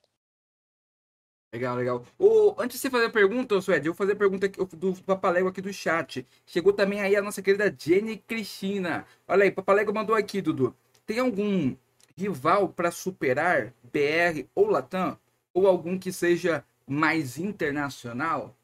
legal, 1.50 1.76
legal. 1.76 2.04
Ô, 2.18 2.54
antes 2.58 2.76
de 2.76 2.82
você 2.82 2.90
fazer 2.90 3.06
a 3.06 3.10
pergunta, 3.10 3.58
Suede, 3.62 3.86
eu 3.86 3.94
vou 3.94 3.96
fazer 3.96 4.12
a 4.12 4.16
pergunta 4.16 4.44
aqui 4.44 4.58
do 4.76 4.92
Papalégua 5.02 5.50
aqui 5.50 5.62
do 5.62 5.72
chat. 5.72 6.26
Chegou 6.44 6.74
também 6.74 7.00
aí 7.00 7.16
a 7.16 7.22
nossa 7.22 7.40
querida 7.40 7.74
Jenny 7.78 8.18
Cristina. 8.18 9.06
Olha 9.26 9.44
aí, 9.44 9.50
Papalégua 9.50 9.94
mandou 9.94 10.14
aqui, 10.14 10.42
Dudu. 10.42 10.76
Tem 11.06 11.20
algum 11.20 11.74
rival 12.18 12.68
para 12.68 12.90
superar 12.90 13.72
BR 13.90 14.46
ou 14.54 14.68
Latam? 14.68 15.18
Ou 15.54 15.66
algum 15.66 15.98
que 15.98 16.12
seja 16.12 16.62
mais 16.86 17.38
internacional? 17.38 18.54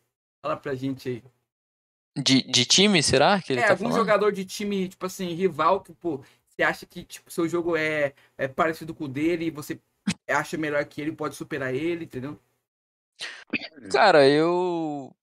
Fala 0.42 0.56
pra 0.58 0.74
gente 0.74 1.08
aí. 1.08 1.22
De, 2.22 2.42
de 2.42 2.64
time, 2.64 3.02
será 3.02 3.40
que 3.40 3.52
ele 3.52 3.60
é, 3.60 3.64
tá 3.64 3.70
algum 3.70 3.84
falando? 3.84 3.98
jogador 3.98 4.32
de 4.32 4.44
time, 4.44 4.88
tipo 4.88 5.06
assim, 5.06 5.32
rival, 5.34 5.80
que, 5.80 5.92
pô, 5.92 6.22
você 6.48 6.62
acha 6.62 6.86
que, 6.86 7.04
tipo, 7.04 7.30
seu 7.30 7.48
jogo 7.48 7.76
é, 7.76 8.12
é 8.36 8.48
parecido 8.48 8.94
com 8.94 9.04
o 9.04 9.08
dele 9.08 9.46
e 9.46 9.50
você 9.50 9.80
acha 10.28 10.56
melhor 10.56 10.84
que 10.84 11.00
ele, 11.00 11.12
pode 11.12 11.34
superar 11.34 11.74
ele, 11.74 12.04
entendeu? 12.04 12.38
Cara, 13.90 14.28
eu. 14.28 15.14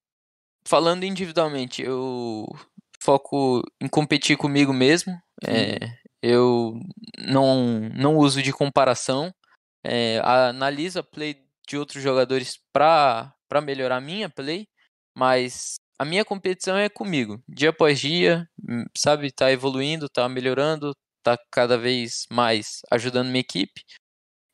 Falando 0.66 1.06
individualmente, 1.06 1.82
eu 1.82 2.46
foco 3.00 3.64
em 3.80 3.88
competir 3.88 4.38
comigo 4.38 4.74
mesmo. 4.74 5.18
É, 5.46 5.78
eu 6.22 6.80
não, 7.20 7.90
não 7.96 8.18
uso 8.18 8.42
de 8.42 8.52
comparação. 8.52 9.34
É, 9.84 10.20
analiso 10.24 11.00
a 11.00 11.04
play 11.04 11.46
de 11.68 11.78
outros 11.78 12.04
jogadores 12.04 12.60
pra, 12.74 13.34
pra 13.48 13.62
melhorar 13.62 13.98
a 13.98 14.02
minha 14.02 14.30
play, 14.30 14.68
mas 15.16 15.76
a 16.00 16.06
minha 16.06 16.24
competição 16.24 16.78
é 16.78 16.90
comigo. 16.90 17.42
Dia 17.48 17.70
após 17.70 18.00
dia, 18.00 18.48
hum, 18.68 18.86
sabe? 18.96 19.32
Tá 19.32 19.52
evoluindo, 19.52 20.08
tá 20.10 20.30
melhorando, 20.30 20.96
tá 21.24 21.38
cada 21.52 21.78
vez 21.78 22.26
mais 22.32 22.82
ajudando 22.92 23.28
minha 23.28 23.42
equipe. 23.42 23.84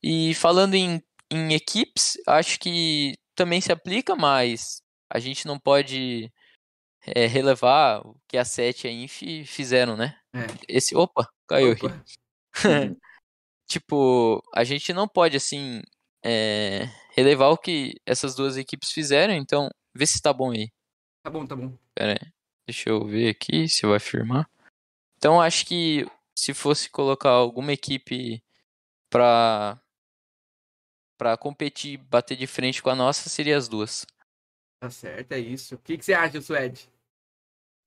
E 0.01 0.33
falando 0.35 0.75
em, 0.75 1.01
em 1.31 1.53
equipes, 1.53 2.17
acho 2.27 2.59
que 2.59 3.13
também 3.35 3.61
se 3.61 3.71
aplica, 3.71 4.15
mas 4.15 4.81
a 5.09 5.19
gente 5.19 5.45
não 5.45 5.59
pode 5.59 6.31
é, 7.05 7.27
relevar 7.27 8.01
o 8.05 8.15
que 8.27 8.37
a 8.37 8.45
7 8.45 8.85
e 8.85 8.89
a 8.89 8.91
Inf 8.91 9.21
fizeram, 9.45 9.97
né? 9.97 10.17
É. 10.33 10.39
Esse, 10.67 10.95
opa, 10.95 11.27
caiu 11.47 11.71
aqui. 11.73 11.85
Opa. 11.85 12.03
Uhum. 12.65 12.95
tipo, 13.67 14.41
a 14.55 14.63
gente 14.63 14.93
não 14.93 15.07
pode, 15.07 15.37
assim, 15.37 15.81
é, 16.23 16.89
relevar 17.15 17.49
o 17.49 17.57
que 17.57 17.95
essas 18.05 18.35
duas 18.35 18.57
equipes 18.57 18.91
fizeram, 18.91 19.33
então, 19.33 19.69
vê 19.95 20.05
se 20.05 20.21
tá 20.21 20.33
bom 20.33 20.51
aí. 20.51 20.69
Tá 21.23 21.29
bom, 21.29 21.47
tá 21.47 21.55
bom. 21.55 21.73
Pera 21.95 22.11
aí, 22.11 22.33
deixa 22.67 22.89
eu 22.89 23.05
ver 23.05 23.29
aqui 23.29 23.69
se 23.69 23.85
vai 23.85 23.97
firmar. 23.97 24.49
Então, 25.17 25.39
acho 25.39 25.65
que 25.65 26.05
se 26.37 26.53
fosse 26.53 26.89
colocar 26.89 27.29
alguma 27.29 27.71
equipe 27.71 28.43
pra, 29.09 29.81
pra 31.17 31.37
competir, 31.37 31.97
bater 31.97 32.35
de 32.35 32.45
frente 32.45 32.83
com 32.83 32.89
a 32.89 32.95
nossa, 32.95 33.29
seria 33.29 33.55
as 33.55 33.69
duas. 33.69 34.05
Tá 34.81 34.89
certo, 34.89 35.31
é 35.31 35.39
isso. 35.39 35.75
O 35.75 35.77
que, 35.77 35.97
que 35.97 36.03
você 36.03 36.13
acha, 36.13 36.41
Suede? 36.41 36.89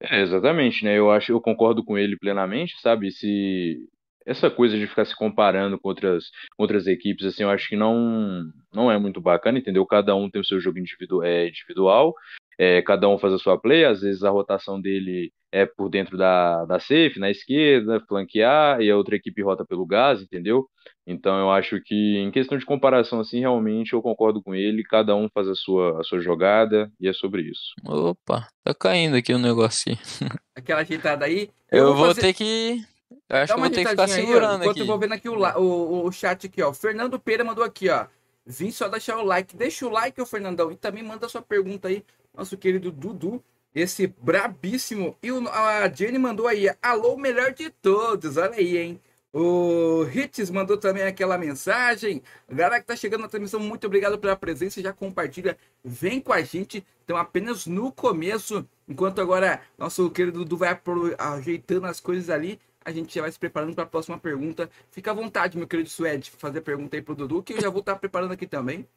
É, 0.00 0.23
exatamente, 0.23 0.83
né? 0.83 0.97
Eu 0.97 1.11
acho, 1.11 1.31
eu 1.31 1.40
concordo 1.40 1.85
com 1.85 1.99
ele 1.99 2.16
plenamente, 2.16 2.81
sabe? 2.81 3.11
Se 3.12 3.87
essa 4.25 4.50
coisa 4.50 4.78
de 4.78 4.87
ficar 4.87 5.05
se 5.05 5.14
comparando 5.14 5.78
com 5.78 5.88
outras, 5.88 6.31
com 6.57 6.62
outras 6.62 6.87
equipes, 6.87 7.26
assim, 7.26 7.43
eu 7.43 7.50
acho 7.50 7.69
que 7.69 7.76
não, 7.76 8.50
não 8.73 8.90
é 8.90 8.99
muito 8.99 9.21
bacana, 9.21 9.59
entendeu? 9.59 9.85
Cada 9.87 10.16
um 10.16 10.31
tem 10.31 10.40
o 10.40 10.45
seu 10.45 10.59
jogo 10.59 10.78
individu 10.78 11.23
é, 11.23 11.49
individual, 11.49 12.14
é, 12.59 12.81
cada 12.83 13.09
um 13.09 13.19
faz 13.19 13.33
a 13.35 13.39
sua 13.39 13.59
play, 13.59 13.85
às 13.85 14.01
vezes 14.01 14.23
a 14.23 14.31
rotação 14.31 14.81
dele 14.81 15.33
é 15.53 15.65
por 15.65 15.89
dentro 15.89 16.19
da, 16.19 16.65
da 16.65 16.79
safe, 16.79 17.19
na 17.19 17.31
esquerda, 17.31 18.01
flanquear, 18.09 18.81
e 18.81 18.91
a 18.91 18.97
outra 18.97 19.17
equipe 19.17 19.43
rota 19.43 19.65
pelo 19.65 19.87
gás, 19.87 20.21
entendeu? 20.21 20.67
Então 21.07 21.39
eu 21.39 21.51
acho 21.51 21.81
que 21.81 22.17
em 22.19 22.31
questão 22.31 22.59
de 22.59 22.65
comparação, 22.67 23.21
assim, 23.21 23.41
realmente 23.41 23.93
eu 23.93 24.03
concordo 24.03 24.43
com 24.43 24.55
ele, 24.55 24.83
cada 24.83 25.15
um 25.15 25.29
faz 25.33 25.49
a 25.49 25.55
sua, 25.55 26.01
a 26.01 26.05
sua 26.05 26.21
jogada, 26.21 26.91
e 27.01 27.09
é 27.09 27.13
sobre 27.13 27.43
isso. 27.43 27.75
Opa, 27.85 28.49
tá 28.65 28.75
caindo 28.75 29.17
aqui 29.17 29.33
o 29.33 29.39
negocinho. 29.39 29.99
Aquela 30.55 30.81
ajeitada 30.81 31.25
aí. 31.25 31.49
Eu, 31.71 31.95
vou 31.95 32.07
fazer- 32.07 32.21
ter 32.23 32.33
que. 32.35 32.83
Eu 33.29 33.37
acho 33.39 33.47
Dá 33.47 33.47
que 33.47 33.53
eu 33.53 33.57
uma 33.57 33.67
vou 33.67 33.71
ter 33.75 33.85
que 33.85 33.91
ficar 33.91 34.03
ajeitadinha 34.03 34.17
aí, 34.17 34.23
ó, 34.25 34.27
segurando 34.35 34.61
enquanto 34.63 34.71
aqui. 34.73 34.81
eu 34.81 34.87
vou 34.87 34.99
vendo 34.99 35.13
aqui 35.13 35.29
o, 35.29 35.35
la- 35.35 35.59
o, 35.59 36.07
o 36.07 36.13
chat 36.13 36.47
aqui, 36.47 36.63
ó. 36.63 36.73
Fernando 36.73 37.19
Pereira 37.19 37.45
mandou 37.45 37.65
aqui, 37.65 37.89
ó. 37.89 38.07
Vim 38.45 38.71
só 38.71 38.89
deixar 38.89 39.17
o 39.19 39.25
like. 39.25 39.57
Deixa 39.57 39.87
o 39.87 39.91
like, 39.91 40.21
ô 40.21 40.27
Fernandão. 40.27 40.71
E 40.71 40.77
também 40.77 41.03
manda 41.03 41.29
sua 41.29 41.43
pergunta 41.43 41.89
aí. 41.89 42.05
Nosso 42.37 42.57
querido 42.57 42.93
Dudu, 42.93 43.43
esse 43.75 44.07
brabíssimo. 44.07 45.16
E 45.23 45.33
o, 45.33 45.49
a 45.49 45.88
Jenny 45.88 46.19
mandou 46.19 46.47
aí, 46.47 46.66
alô, 46.83 47.16
melhor 47.16 47.52
de 47.52 47.71
todos, 47.71 48.37
olha 48.37 48.55
aí, 48.57 48.76
hein? 48.76 49.00
O 49.38 50.05
Hits 50.09 50.49
mandou 50.50 50.78
também 50.78 51.02
aquela 51.02 51.37
mensagem. 51.37 52.23
Galera 52.49 52.81
que 52.81 52.87
tá 52.87 52.97
chegando 52.97 53.21
na 53.21 53.28
transmissão, 53.28 53.61
muito 53.61 53.87
obrigado 53.87 54.19
pela 54.19 54.35
presença. 54.35 54.81
Já 54.81 54.95
compartilha, 54.95 55.59
vem 55.85 56.23
com 56.23 56.33
a 56.33 56.40
gente. 56.40 56.83
Então, 57.05 57.19
apenas 57.19 57.66
no 57.66 57.93
começo, 57.93 58.66
enquanto 58.88 59.21
agora 59.21 59.61
nosso 59.76 60.11
querido 60.11 60.38
Dudu 60.38 60.57
vai 60.57 60.81
ajeitando 61.19 61.87
as 61.87 62.00
coisas 62.00 62.31
ali, 62.31 62.59
a 62.83 62.90
gente 62.90 63.14
já 63.14 63.21
vai 63.21 63.31
se 63.31 63.38
preparando 63.38 63.75
para 63.75 63.85
a 63.85 63.87
próxima 63.87 64.19
pergunta. 64.19 64.71
Fica 64.90 65.11
à 65.11 65.14
vontade, 65.14 65.59
meu 65.59 65.69
querido 65.69 65.90
Suede, 65.90 66.31
fazer 66.31 66.62
pergunta 66.62 66.97
aí 66.97 67.02
pro 67.02 67.14
Dudu, 67.14 67.43
que 67.43 67.52
eu 67.52 67.61
já 67.61 67.69
vou 67.69 67.81
estar 67.81 67.93
tá 67.95 67.99
preparando 67.99 68.33
aqui 68.33 68.47
também. 68.47 68.88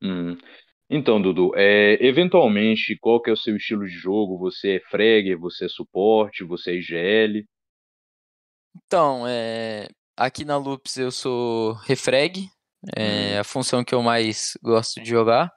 Hum. 0.00 0.38
Então, 0.92 1.22
Dudu, 1.22 1.52
é, 1.54 2.04
eventualmente, 2.04 2.98
qual 2.98 3.22
que 3.22 3.30
é 3.30 3.32
o 3.32 3.36
seu 3.36 3.56
estilo 3.56 3.86
de 3.86 3.92
jogo? 3.92 4.36
Você 4.38 4.76
é 4.76 4.80
frag, 4.80 5.36
você 5.36 5.66
é 5.66 5.68
suporte, 5.68 6.42
você 6.42 6.72
é 6.72 6.74
IGL? 6.74 7.46
Então, 8.74 9.24
é, 9.24 9.86
aqui 10.16 10.44
na 10.44 10.56
Loops 10.56 10.96
eu 10.96 11.12
sou 11.12 11.74
refrag, 11.86 12.50
é 12.96 13.36
hum. 13.36 13.40
a 13.40 13.44
função 13.44 13.84
que 13.84 13.94
eu 13.94 14.02
mais 14.02 14.58
gosto 14.60 15.00
de 15.00 15.08
jogar, 15.08 15.52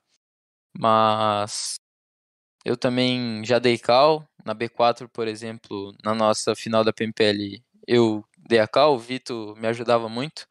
mas 0.80 1.78
eu 2.64 2.78
também 2.78 3.44
já 3.44 3.58
dei 3.58 3.80
cal, 3.80 4.24
na 4.46 4.54
B4, 4.54 5.10
por 5.10 5.28
exemplo, 5.28 5.96
na 6.04 6.14
nossa 6.14 6.56
final 6.56 6.84
da 6.84 6.94
PMPL, 6.94 7.60
eu 7.88 8.24
dei 8.38 8.60
a 8.60 8.68
cal, 8.68 8.94
o 8.94 9.00
Vitor 9.00 9.56
me 9.58 9.68
ajudava 9.68 10.08
muito. 10.08 10.46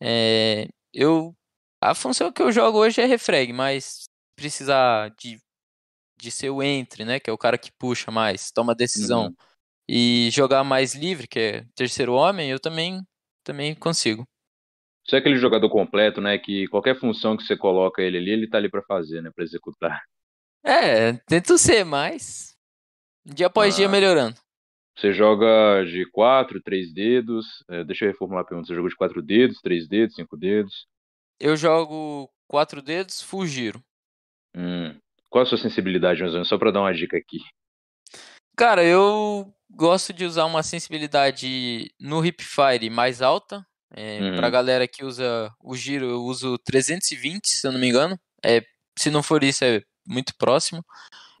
É, 0.00 0.66
eu 0.94 1.34
a 1.80 1.94
função 1.94 2.32
que 2.32 2.42
eu 2.42 2.52
jogo 2.52 2.78
hoje 2.78 3.00
é 3.00 3.04
refrag, 3.04 3.52
mas 3.52 4.08
precisar 4.36 5.10
de, 5.18 5.38
de 6.16 6.30
ser 6.30 6.50
o 6.50 6.62
entre, 6.62 7.04
né, 7.04 7.20
que 7.20 7.30
é 7.30 7.32
o 7.32 7.38
cara 7.38 7.58
que 7.58 7.72
puxa 7.72 8.10
mais, 8.10 8.50
toma 8.50 8.74
decisão, 8.74 9.26
uhum. 9.26 9.34
e 9.88 10.28
jogar 10.30 10.64
mais 10.64 10.94
livre, 10.94 11.26
que 11.26 11.38
é 11.38 11.64
terceiro 11.74 12.14
homem, 12.14 12.50
eu 12.50 12.60
também 12.60 13.02
também 13.44 13.74
consigo. 13.74 14.26
Você 15.06 15.16
é 15.16 15.18
aquele 15.20 15.38
jogador 15.38 15.70
completo, 15.70 16.20
né, 16.20 16.36
que 16.36 16.68
qualquer 16.68 16.98
função 16.98 17.36
que 17.36 17.42
você 17.42 17.56
coloca 17.56 18.02
ele 18.02 18.18
ali, 18.18 18.30
ele 18.30 18.48
tá 18.48 18.58
ali 18.58 18.68
para 18.68 18.82
fazer, 18.82 19.22
né, 19.22 19.30
para 19.34 19.44
executar. 19.44 20.02
É, 20.62 21.14
tento 21.26 21.56
ser, 21.56 21.84
mas 21.84 22.54
dia 23.24 23.46
após 23.46 23.74
ah. 23.74 23.76
dia 23.78 23.88
melhorando. 23.88 24.36
Você 24.98 25.12
joga 25.12 25.84
de 25.84 26.04
quatro, 26.10 26.60
três 26.60 26.92
dedos. 26.92 27.64
É, 27.68 27.84
deixa 27.84 28.04
eu 28.04 28.10
reformular 28.10 28.42
a 28.42 28.46
pergunta. 28.46 28.66
Você 28.66 28.74
joga 28.74 28.88
de 28.88 28.96
quatro 28.96 29.22
dedos, 29.22 29.60
três 29.60 29.86
dedos, 29.86 30.16
cinco 30.16 30.36
dedos? 30.36 30.88
Eu 31.40 31.56
jogo 31.56 32.30
quatro 32.46 32.82
dedos, 32.82 33.22
full 33.22 33.46
giro. 33.46 33.82
Hum. 34.56 34.98
Qual 35.30 35.42
a 35.42 35.46
sua 35.46 35.58
sensibilidade, 35.58 36.20
mais 36.20 36.32
ou 36.32 36.38
menos? 36.38 36.48
Só 36.48 36.58
pra 36.58 36.70
dar 36.70 36.80
uma 36.80 36.94
dica 36.94 37.16
aqui. 37.16 37.38
Cara, 38.56 38.82
eu 38.82 39.52
gosto 39.70 40.12
de 40.12 40.24
usar 40.24 40.46
uma 40.46 40.62
sensibilidade 40.62 41.92
no 42.00 42.20
hipfire 42.20 42.90
mais 42.90 43.22
alta. 43.22 43.64
É, 43.94 44.20
uhum. 44.20 44.36
Pra 44.36 44.50
galera 44.50 44.88
que 44.88 45.04
usa 45.04 45.52
o 45.62 45.74
giro, 45.76 46.06
eu 46.06 46.22
uso 46.24 46.58
320, 46.58 47.46
se 47.48 47.66
eu 47.66 47.72
não 47.72 47.78
me 47.78 47.88
engano. 47.88 48.18
É, 48.44 48.62
se 48.98 49.10
não 49.10 49.22
for 49.22 49.44
isso, 49.44 49.64
é 49.64 49.82
muito 50.06 50.34
próximo. 50.36 50.84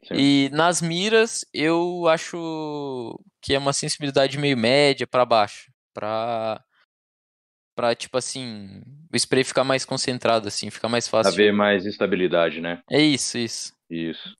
Sim. 0.06 0.14
E 0.14 0.50
nas 0.52 0.80
miras, 0.80 1.44
eu 1.52 2.06
acho 2.08 3.18
que 3.42 3.54
é 3.54 3.58
uma 3.58 3.72
sensibilidade 3.72 4.38
meio 4.38 4.56
média 4.56 5.06
para 5.06 5.24
baixo. 5.24 5.70
Pra, 5.92 6.62
pra, 7.78 7.94
tipo 7.94 8.18
assim, 8.18 8.82
o 9.12 9.16
spray 9.16 9.44
ficar 9.44 9.62
mais 9.62 9.84
concentrado, 9.84 10.48
assim, 10.48 10.68
ficar 10.68 10.88
mais 10.88 11.06
fácil. 11.06 11.32
Haver 11.32 11.52
mais 11.52 11.86
estabilidade, 11.86 12.60
né? 12.60 12.82
É 12.90 13.00
isso, 13.00 13.38
isso. 13.38 13.72
Isso. 13.88 14.36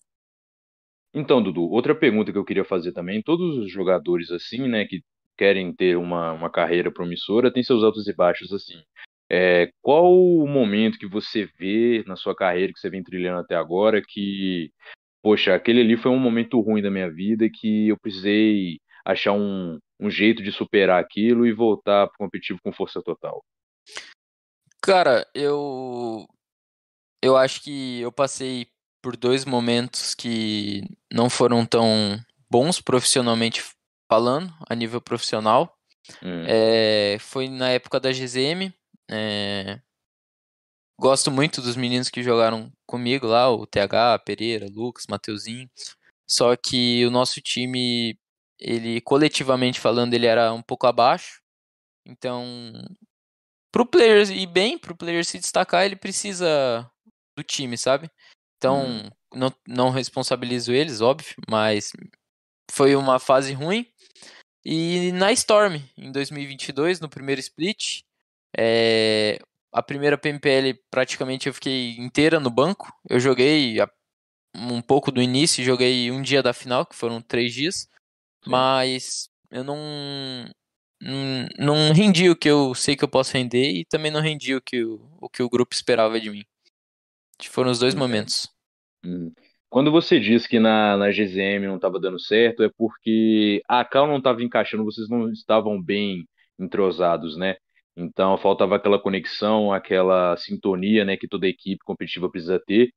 Então, 1.15 1.41
Dudu, 1.41 1.71
outra 1.71 1.95
pergunta 1.95 2.33
que 2.33 2.39
eu 2.39 2.45
queria 2.45 2.65
fazer 2.65 2.91
também, 2.91 3.23
todos 3.23 3.57
os 3.59 3.71
jogadores 3.71 4.33
assim, 4.33 4.67
né, 4.67 4.85
que 4.87 5.05
querem 5.37 5.73
ter 5.73 5.97
uma, 5.97 6.33
uma 6.33 6.51
carreira 6.51 6.91
promissora, 6.91 7.53
têm 7.53 7.63
seus 7.63 7.85
altos 7.85 8.09
e 8.09 8.13
baixos 8.13 8.53
assim. 8.53 8.83
É, 9.31 9.71
qual 9.81 10.13
o 10.13 10.45
momento 10.49 10.99
que 10.99 11.07
você 11.07 11.49
vê 11.57 12.03
na 12.09 12.17
sua 12.17 12.35
carreira, 12.35 12.73
que 12.73 12.81
você 12.81 12.91
vem 12.91 13.05
trilhando 13.05 13.39
até 13.39 13.55
agora, 13.55 14.03
que, 14.05 14.73
poxa, 15.23 15.55
aquele 15.55 15.81
ali 15.81 15.97
foi 15.97 16.11
um 16.11 16.19
momento 16.19 16.61
ruim 16.61 16.83
da 16.83 16.91
minha 16.91 17.09
vida 17.09 17.49
que 17.49 17.87
eu 17.87 17.97
precisei 17.97 18.81
achar 19.05 19.33
um, 19.33 19.79
um 20.01 20.11
jeito 20.11 20.43
de 20.43 20.53
superar 20.53 21.01
aquilo 21.01 21.47
e 21.47 21.53
voltar 21.53 22.07
para 22.07 22.15
o 22.15 22.19
competitivo 22.19 22.61
com 22.63 22.73
força 22.73 23.03
total? 23.03 23.45
Cara, 24.83 25.27
eu 25.35 26.27
eu 27.23 27.37
acho 27.37 27.63
que 27.63 28.01
eu 28.01 28.13
passei 28.13 28.69
por 29.03 29.17
dois 29.17 29.45
momentos 29.45 30.15
que 30.15 30.85
não 31.13 31.29
foram 31.29 31.65
tão 31.67 32.19
bons 32.51 32.81
profissionalmente 32.81 33.63
falando, 34.11 34.53
a 34.69 34.75
nível 34.75 35.01
profissional. 35.01 35.77
Hum. 36.23 36.45
É, 36.47 37.19
foi 37.21 37.49
na 37.49 37.71
época 37.71 38.01
da 38.01 38.11
GZM, 38.11 38.73
é... 39.11 39.81
Gosto 41.01 41.31
muito 41.31 41.63
dos 41.63 41.77
meninos 41.77 42.11
que 42.11 42.25
jogaram 42.25 42.73
comigo 42.85 43.27
lá, 43.27 43.49
o 43.49 43.65
TH, 43.67 44.19
Pereira, 44.25 44.67
Lucas, 44.69 45.05
Mateuzinho. 45.09 45.71
Só 46.29 46.57
que 46.57 47.07
o 47.07 47.11
nosso 47.11 47.41
time, 47.41 48.19
ele 48.59 49.01
coletivamente 49.01 49.81
falando, 49.81 50.15
ele 50.15 50.27
era 50.27 50.53
um 50.53 50.63
pouco 50.63 50.87
abaixo. 50.87 51.41
Então, 52.07 52.73
pro 53.73 53.87
player 53.87 54.31
ir 54.31 54.47
bem, 54.47 54.79
pro 54.79 54.97
player 54.97 55.25
se 55.25 55.39
destacar, 55.39 55.85
ele 55.85 55.97
precisa 55.97 56.91
do 57.37 57.43
time, 57.43 57.77
sabe? 57.77 58.11
Então, 58.57 58.87
hum. 58.87 59.11
não, 59.35 59.53
não 59.67 59.91
responsabilizo 59.91 60.73
eles, 60.73 61.01
óbvio, 61.01 61.37
mas 61.49 61.93
foi 62.71 62.97
uma 62.97 63.19
fase 63.19 63.53
ruim. 63.53 63.87
E 64.65 65.13
na 65.13 65.33
Storm, 65.33 65.81
em 65.97 66.11
2022, 66.11 67.01
no 67.01 67.09
primeiro 67.09 67.41
split, 67.41 68.03
é, 68.57 69.39
a 69.73 69.83
primeira 69.83 70.19
PMPL 70.19 70.79
praticamente 70.91 71.47
eu 71.47 71.55
fiquei 71.55 71.97
inteira 71.99 72.41
no 72.41 72.51
banco. 72.51 72.93
Eu 73.09 73.21
joguei 73.21 73.77
um 74.55 74.83
pouco 74.83 75.13
do 75.13 75.23
início, 75.23 75.65
joguei 75.65 76.11
um 76.11 76.21
dia 76.21 76.43
da 76.43 76.53
final, 76.53 76.85
que 76.85 76.97
foram 76.97 77.23
três 77.23 77.55
dias, 77.55 77.89
Sim. 78.45 78.51
mas 78.51 79.29
eu 79.51 79.65
não, 79.65 79.79
não, 81.01 81.49
não 81.59 81.93
rendi 81.93 82.29
o 82.29 82.37
que 82.37 82.49
eu 82.49 82.75
sei 82.75 82.97
que 82.97 83.05
eu 83.05 83.09
posso 83.09 83.33
render 83.33 83.71
e 83.73 83.85
também 83.85 84.11
não 84.11 84.21
rendi 84.21 84.55
o 84.55 84.61
que 84.61 84.85
o, 84.85 85.01
o, 85.21 85.29
que 85.29 85.43
o 85.43 85.49
grupo 85.49 85.75
esperava 85.75 86.21
de 86.21 86.31
mim. 86.31 86.45
Foram 87.45 87.71
os 87.71 87.79
dois 87.79 87.95
momentos. 87.95 88.49
Hum. 89.05 89.33
Quando 89.71 89.93
você 89.93 90.19
diz 90.19 90.47
que 90.47 90.59
na, 90.59 90.97
na 90.97 91.11
GZM 91.11 91.67
não 91.67 91.77
estava 91.77 92.01
dando 92.01 92.19
certo, 92.19 92.63
é 92.63 92.71
porque 92.77 93.63
a 93.69 93.85
Cal 93.85 94.07
não 94.07 94.19
estava 94.19 94.43
encaixando, 94.43 94.85
vocês 94.85 95.09
não 95.09 95.31
estavam 95.31 95.81
bem 95.81 96.27
entrosados, 96.59 97.37
né? 97.37 97.57
Então 97.97 98.39
faltava 98.39 98.77
aquela 98.77 98.99
conexão, 98.99 99.73
aquela 99.73 100.37
sintonia, 100.37 101.05
né, 101.05 101.17
que 101.17 101.29
toda 101.29 101.49
equipe 101.49 101.85
competitiva 101.85 102.31
precisa 102.31 102.61
ter. 102.65 102.91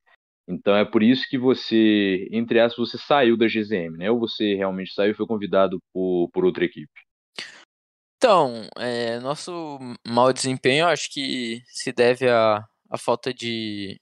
Então 0.51 0.75
é 0.75 0.85
por 0.85 1.01
isso 1.01 1.27
que 1.29 1.37
você, 1.37 2.27
entre 2.31 2.59
aspas, 2.59 2.89
você 2.89 2.97
saiu 2.97 3.37
da 3.37 3.47
GZM, 3.47 3.97
né? 3.97 4.11
Ou 4.11 4.19
você 4.19 4.55
realmente 4.55 4.93
saiu 4.93 5.11
e 5.11 5.15
foi 5.15 5.25
convidado 5.25 5.79
por, 5.93 6.29
por 6.31 6.45
outra 6.45 6.65
equipe? 6.65 6.91
Então, 8.17 8.67
é, 8.77 9.19
nosso 9.19 9.79
mau 10.07 10.31
desempenho 10.31 10.85
acho 10.85 11.11
que 11.11 11.61
se 11.65 11.91
deve 11.91 12.29
à, 12.29 12.63
à 12.89 12.97
falta 12.97 13.33
de, 13.33 13.99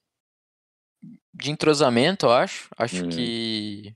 de 1.32 1.50
entrosamento, 1.50 2.26
eu 2.26 2.32
acho. 2.32 2.68
Acho 2.76 3.06
hum. 3.06 3.08
que 3.08 3.94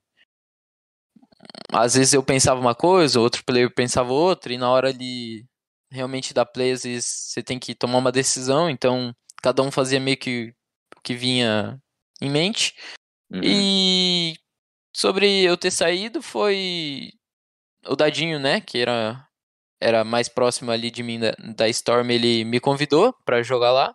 às 1.71 1.95
vezes 1.95 2.15
eu 2.15 2.23
pensava 2.23 2.61
uma 2.61 2.75
coisa, 2.75 3.21
outro 3.21 3.45
player 3.45 3.73
pensava 3.73 4.13
outra, 4.13 4.53
e 4.53 4.59
na 4.59 4.71
hora 4.71 4.95
de 4.95 5.45
realmente 5.91 6.33
da 6.33 6.47
play, 6.47 6.73
às 6.73 6.85
vezes 6.85 7.07
você 7.07 7.43
tem 7.43 7.59
que 7.59 7.75
tomar 7.75 7.99
uma 7.99 8.13
decisão, 8.13 8.71
então 8.71 9.15
cada 9.43 9.63
um 9.63 9.71
fazia 9.71 10.01
meio 10.01 10.17
que 10.17 10.55
o 10.97 11.01
que 11.03 11.15
vinha 11.15 11.79
em 12.25 12.31
mente. 12.31 12.75
Uhum. 13.31 13.41
E 13.43 14.35
sobre 14.95 15.43
eu 15.43 15.57
ter 15.57 15.71
saído 15.71 16.23
foi 16.23 17.11
o 17.87 17.97
Dadinho, 17.97 18.39
né, 18.39 18.61
que 18.61 18.79
era 18.79 19.27
era 19.81 20.03
mais 20.03 20.29
próximo 20.29 20.71
ali 20.71 20.91
de 20.91 21.03
mim 21.03 21.21
da, 21.21 21.33
da 21.55 21.69
Storm, 21.69 22.11
ele 22.11 22.45
me 22.45 22.59
convidou 22.59 23.13
para 23.25 23.43
jogar 23.43 23.71
lá. 23.71 23.95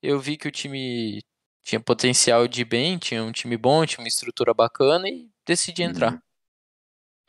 Eu 0.00 0.20
vi 0.20 0.36
que 0.36 0.46
o 0.46 0.52
time 0.52 1.20
tinha 1.64 1.80
potencial 1.80 2.46
de 2.46 2.64
bem, 2.64 2.98
tinha 2.98 3.22
um 3.24 3.32
time 3.32 3.56
bom, 3.56 3.84
tinha 3.84 4.00
uma 4.00 4.08
estrutura 4.08 4.54
bacana 4.54 5.08
e 5.08 5.28
decidi 5.46 5.82
entrar. 5.82 6.12
Uhum. 6.12 6.20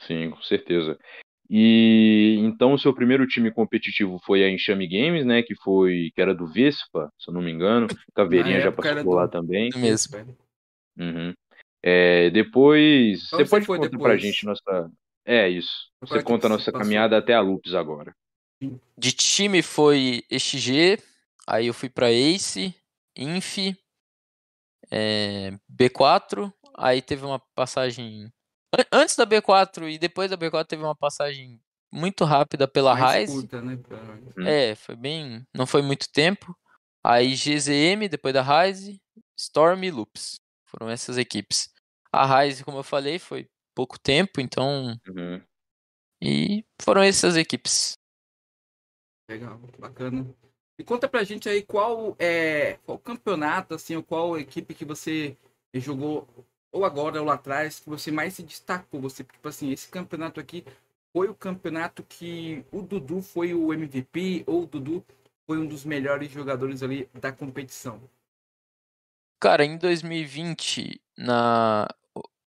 Sim, 0.05 0.29
com 0.31 0.41
certeza. 0.43 0.99
E 1.55 2.37
então 2.39 2.73
o 2.73 2.79
seu 2.79 2.91
primeiro 2.95 3.27
time 3.27 3.51
competitivo 3.51 4.19
foi 4.25 4.43
a 4.43 4.49
Enxame 4.49 4.87
Games, 4.87 5.23
né? 5.23 5.43
Que 5.43 5.53
foi 5.53 6.11
que 6.15 6.19
era 6.19 6.33
do 6.33 6.47
Vespa, 6.47 7.13
se 7.19 7.29
eu 7.29 7.33
não 7.35 7.43
me 7.43 7.51
engano. 7.51 7.85
Caveirinha 8.15 8.59
já 8.59 8.71
passou 8.71 9.03
por 9.03 9.13
lá 9.13 9.27
também. 9.27 9.69
Mesmo. 9.75 10.35
Uhum. 10.97 11.31
É, 11.83 12.31
depois 12.31 13.27
então 13.27 13.37
você 13.37 13.45
pode 13.45 13.67
contar 13.67 13.87
depois? 13.87 14.01
pra 14.01 14.17
gente 14.17 14.43
nossa. 14.47 14.91
É 15.23 15.47
isso. 15.47 15.91
Você 16.01 16.23
conta 16.23 16.47
a 16.47 16.49
nossa 16.49 16.71
caminhada 16.71 17.19
até 17.19 17.35
a 17.35 17.41
Lupes 17.41 17.75
agora. 17.75 18.15
De 18.97 19.11
time 19.11 19.61
foi 19.61 20.23
XG, 20.31 20.97
aí 21.45 21.67
eu 21.67 21.73
fui 21.73 21.87
para 21.87 22.11
Ace, 22.11 22.73
Inf, 23.15 23.75
é, 24.89 25.51
B4, 25.71 26.51
aí 26.75 26.99
teve 26.99 27.23
uma 27.23 27.39
passagem. 27.53 28.31
Antes 28.91 29.15
da 29.15 29.25
B4 29.25 29.89
e 29.89 29.97
depois 29.97 30.29
da 30.29 30.37
B4 30.37 30.65
teve 30.65 30.83
uma 30.83 30.95
passagem 30.95 31.61
muito 31.91 32.25
rápida 32.25 32.67
pela 32.67 32.95
Rise. 32.95 33.47
né? 33.61 33.79
Hum. 34.37 34.47
É, 34.47 34.75
foi 34.75 34.95
bem. 34.95 35.45
Não 35.53 35.67
foi 35.67 35.81
muito 35.81 36.11
tempo. 36.11 36.57
Aí 37.03 37.35
GZM, 37.35 38.07
depois 38.09 38.33
da 38.33 38.41
Rise, 38.41 39.01
Storm 39.37 39.83
e 39.83 39.91
Loops. 39.91 40.39
Foram 40.65 40.89
essas 40.89 41.17
equipes. 41.17 41.69
A 42.11 42.41
Rise, 42.41 42.63
como 42.63 42.79
eu 42.79 42.83
falei, 42.83 43.19
foi 43.19 43.47
pouco 43.75 43.99
tempo, 43.99 44.41
então. 44.41 44.97
Uhum. 45.07 45.41
E 46.21 46.65
foram 46.81 47.01
essas 47.03 47.35
equipes. 47.35 47.93
Legal, 49.29 49.59
bacana. 49.77 50.33
E 50.79 50.83
conta 50.83 51.07
pra 51.07 51.23
gente 51.23 51.47
aí 51.47 51.61
qual 51.61 52.15
é 52.17 52.77
qual 52.85 52.97
campeonato, 52.97 53.75
assim, 53.75 53.95
ou 53.95 54.03
qual 54.03 54.37
equipe 54.37 54.73
que 54.73 54.85
você 54.85 55.37
jogou, 55.73 56.27
ou 56.73 56.83
agora 56.83 57.19
ou 57.19 57.25
lá 57.25 57.35
atrás, 57.35 57.79
que 57.79 57.89
você 57.89 58.11
mais 58.11 58.33
se 58.33 58.43
destacou. 58.43 58.99
Você, 59.01 59.23
tipo 59.23 59.47
assim, 59.47 59.71
esse 59.71 59.87
campeonato 59.87 60.39
aqui 60.39 60.65
foi 61.13 61.29
o 61.29 61.35
campeonato 61.35 62.03
que 62.03 62.65
o 62.71 62.81
Dudu 62.81 63.21
foi 63.21 63.53
o 63.53 63.71
MVP, 63.71 64.43
ou 64.47 64.63
o 64.63 64.65
Dudu 64.65 65.05
foi 65.45 65.59
um 65.59 65.67
dos 65.67 65.85
melhores 65.85 66.31
jogadores 66.31 66.81
ali 66.81 67.07
da 67.13 67.31
competição? 67.31 68.01
Cara, 69.39 69.63
em 69.63 69.77
2020, 69.77 70.99
na 71.17 71.87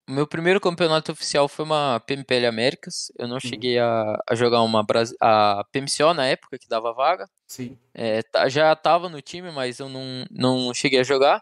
o 0.08 0.12
meu 0.12 0.28
primeiro 0.28 0.60
campeonato 0.60 1.13
oficial 1.13 1.47
foi 1.47 1.63
uma 1.63 1.99
PMPL 2.02 2.45
Américas. 2.45 3.10
Eu 3.17 3.26
não 3.26 3.39
Sim. 3.39 3.47
cheguei 3.47 3.80
a, 3.80 4.21
a, 4.30 4.36
jogar 4.36 4.62
uma 4.62 4.86
a 5.21 5.63
PMCO 5.71 6.13
na 6.13 6.26
época, 6.28 6.60
que 6.60 6.67
dava 6.67 6.93
vaga. 6.93 7.30
Sim. 7.47 7.78
É, 7.93 8.19
já 8.49 8.73
estava 8.73 9.08
no 9.08 9.21
time, 9.21 9.49
mas 9.52 9.80
eu 9.80 9.88
não, 9.88 10.26
não 10.30 10.73
cheguei 10.73 10.99
a 10.99 11.04
jogar. 11.04 11.41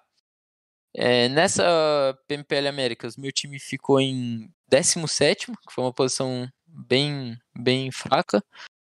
É, 0.93 1.29
nessa 1.29 2.17
PMPL 2.27 2.67
Américas, 2.67 3.15
meu 3.15 3.31
time 3.31 3.59
ficou 3.59 3.99
em 3.99 4.49
17, 4.69 5.47
que 5.47 5.73
foi 5.73 5.83
uma 5.83 5.93
posição 5.93 6.47
bem, 6.65 7.37
bem 7.55 7.91
fraca. 7.91 8.43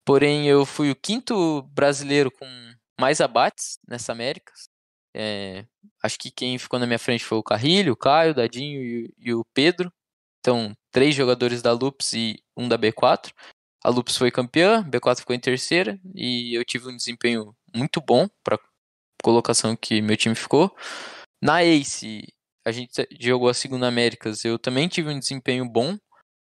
Porém, 0.06 0.48
eu 0.48 0.66
fui 0.66 0.90
o 0.90 0.96
quinto 0.96 1.62
brasileiro 1.74 2.32
com 2.32 2.48
mais 3.00 3.22
abates 3.22 3.80
nessa 3.88 4.12
Américas. 4.12 4.64
É, 5.14 5.66
acho 6.02 6.18
que 6.18 6.32
quem 6.32 6.58
ficou 6.58 6.80
na 6.80 6.88
minha 6.88 7.00
frente 7.00 7.24
foi 7.24 7.38
o 7.38 7.44
Carrilho, 7.44 7.94
o 7.94 7.98
Caio, 7.98 8.32
o 8.32 8.36
Dadinho 8.36 8.82
e, 8.82 9.14
e, 9.20 9.34
o 9.34 9.46
Pedro. 9.54 9.92
Então, 10.40 10.76
três 10.92 11.14
jogadores 11.14 11.62
da 11.62 11.72
Lupus 11.72 12.14
e 12.14 12.42
um 12.58 12.68
da 12.68 12.78
B4. 12.78 13.32
A 13.84 13.90
Lupus 13.90 14.18
foi 14.18 14.32
campeã, 14.32 14.80
a 14.80 14.84
B4 14.84 15.20
ficou 15.20 15.36
em 15.36 15.40
terceira 15.40 16.00
e 16.16 16.56
eu 16.56 16.64
tive 16.64 16.88
um 16.88 16.96
desempenho 16.96 17.56
muito 17.76 18.00
bom 18.00 18.28
para 18.44 18.60
colocação 19.24 19.76
que 19.76 20.02
meu 20.02 20.18
time 20.18 20.36
ficou. 20.36 20.76
Na 21.42 21.64
Ace, 21.64 22.28
a 22.66 22.72
gente 22.72 23.08
jogou 23.20 23.50
a 23.50 23.54
segunda 23.54 23.88
Américas, 23.88 24.46
eu 24.46 24.60
também 24.60 24.88
tive 24.88 25.10
um 25.10 25.20
desempenho 25.20 25.68
bom. 25.68 25.98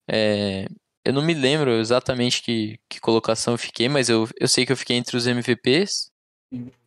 É, 0.09 0.67
eu 1.05 1.13
não 1.13 1.21
me 1.21 1.33
lembro 1.33 1.71
exatamente 1.71 2.41
que, 2.41 2.79
que 2.89 2.99
colocação 2.99 3.53
eu 3.53 3.57
fiquei, 3.57 3.87
mas 3.87 4.09
eu, 4.09 4.27
eu 4.39 4.47
sei 4.47 4.65
que 4.65 4.71
eu 4.71 4.77
fiquei 4.77 4.97
entre 4.97 5.15
os 5.15 5.27
MVPs. 5.27 6.11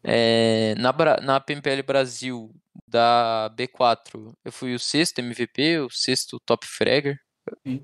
É, 0.03 0.75
na, 0.77 0.93
na 1.23 1.41
PMPL 1.41 1.83
Brasil 1.87 2.53
da 2.87 3.49
B4, 3.57 4.33
eu 4.45 4.53
fui 4.53 4.75
o 4.75 4.79
sexto 4.79 5.21
MVP, 5.21 5.79
o 5.81 5.91
sexto 5.91 6.41
top 6.45 6.67
fragger. 6.67 7.17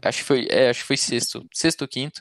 Acho 0.03 0.19
que 0.19 0.25
foi, 0.25 0.47
é, 0.51 0.71
acho 0.71 0.81
que 0.81 0.87
foi 0.87 0.97
sexto, 0.97 1.47
sexto 1.55 1.83
ou 1.83 1.89
quinto. 1.89 2.21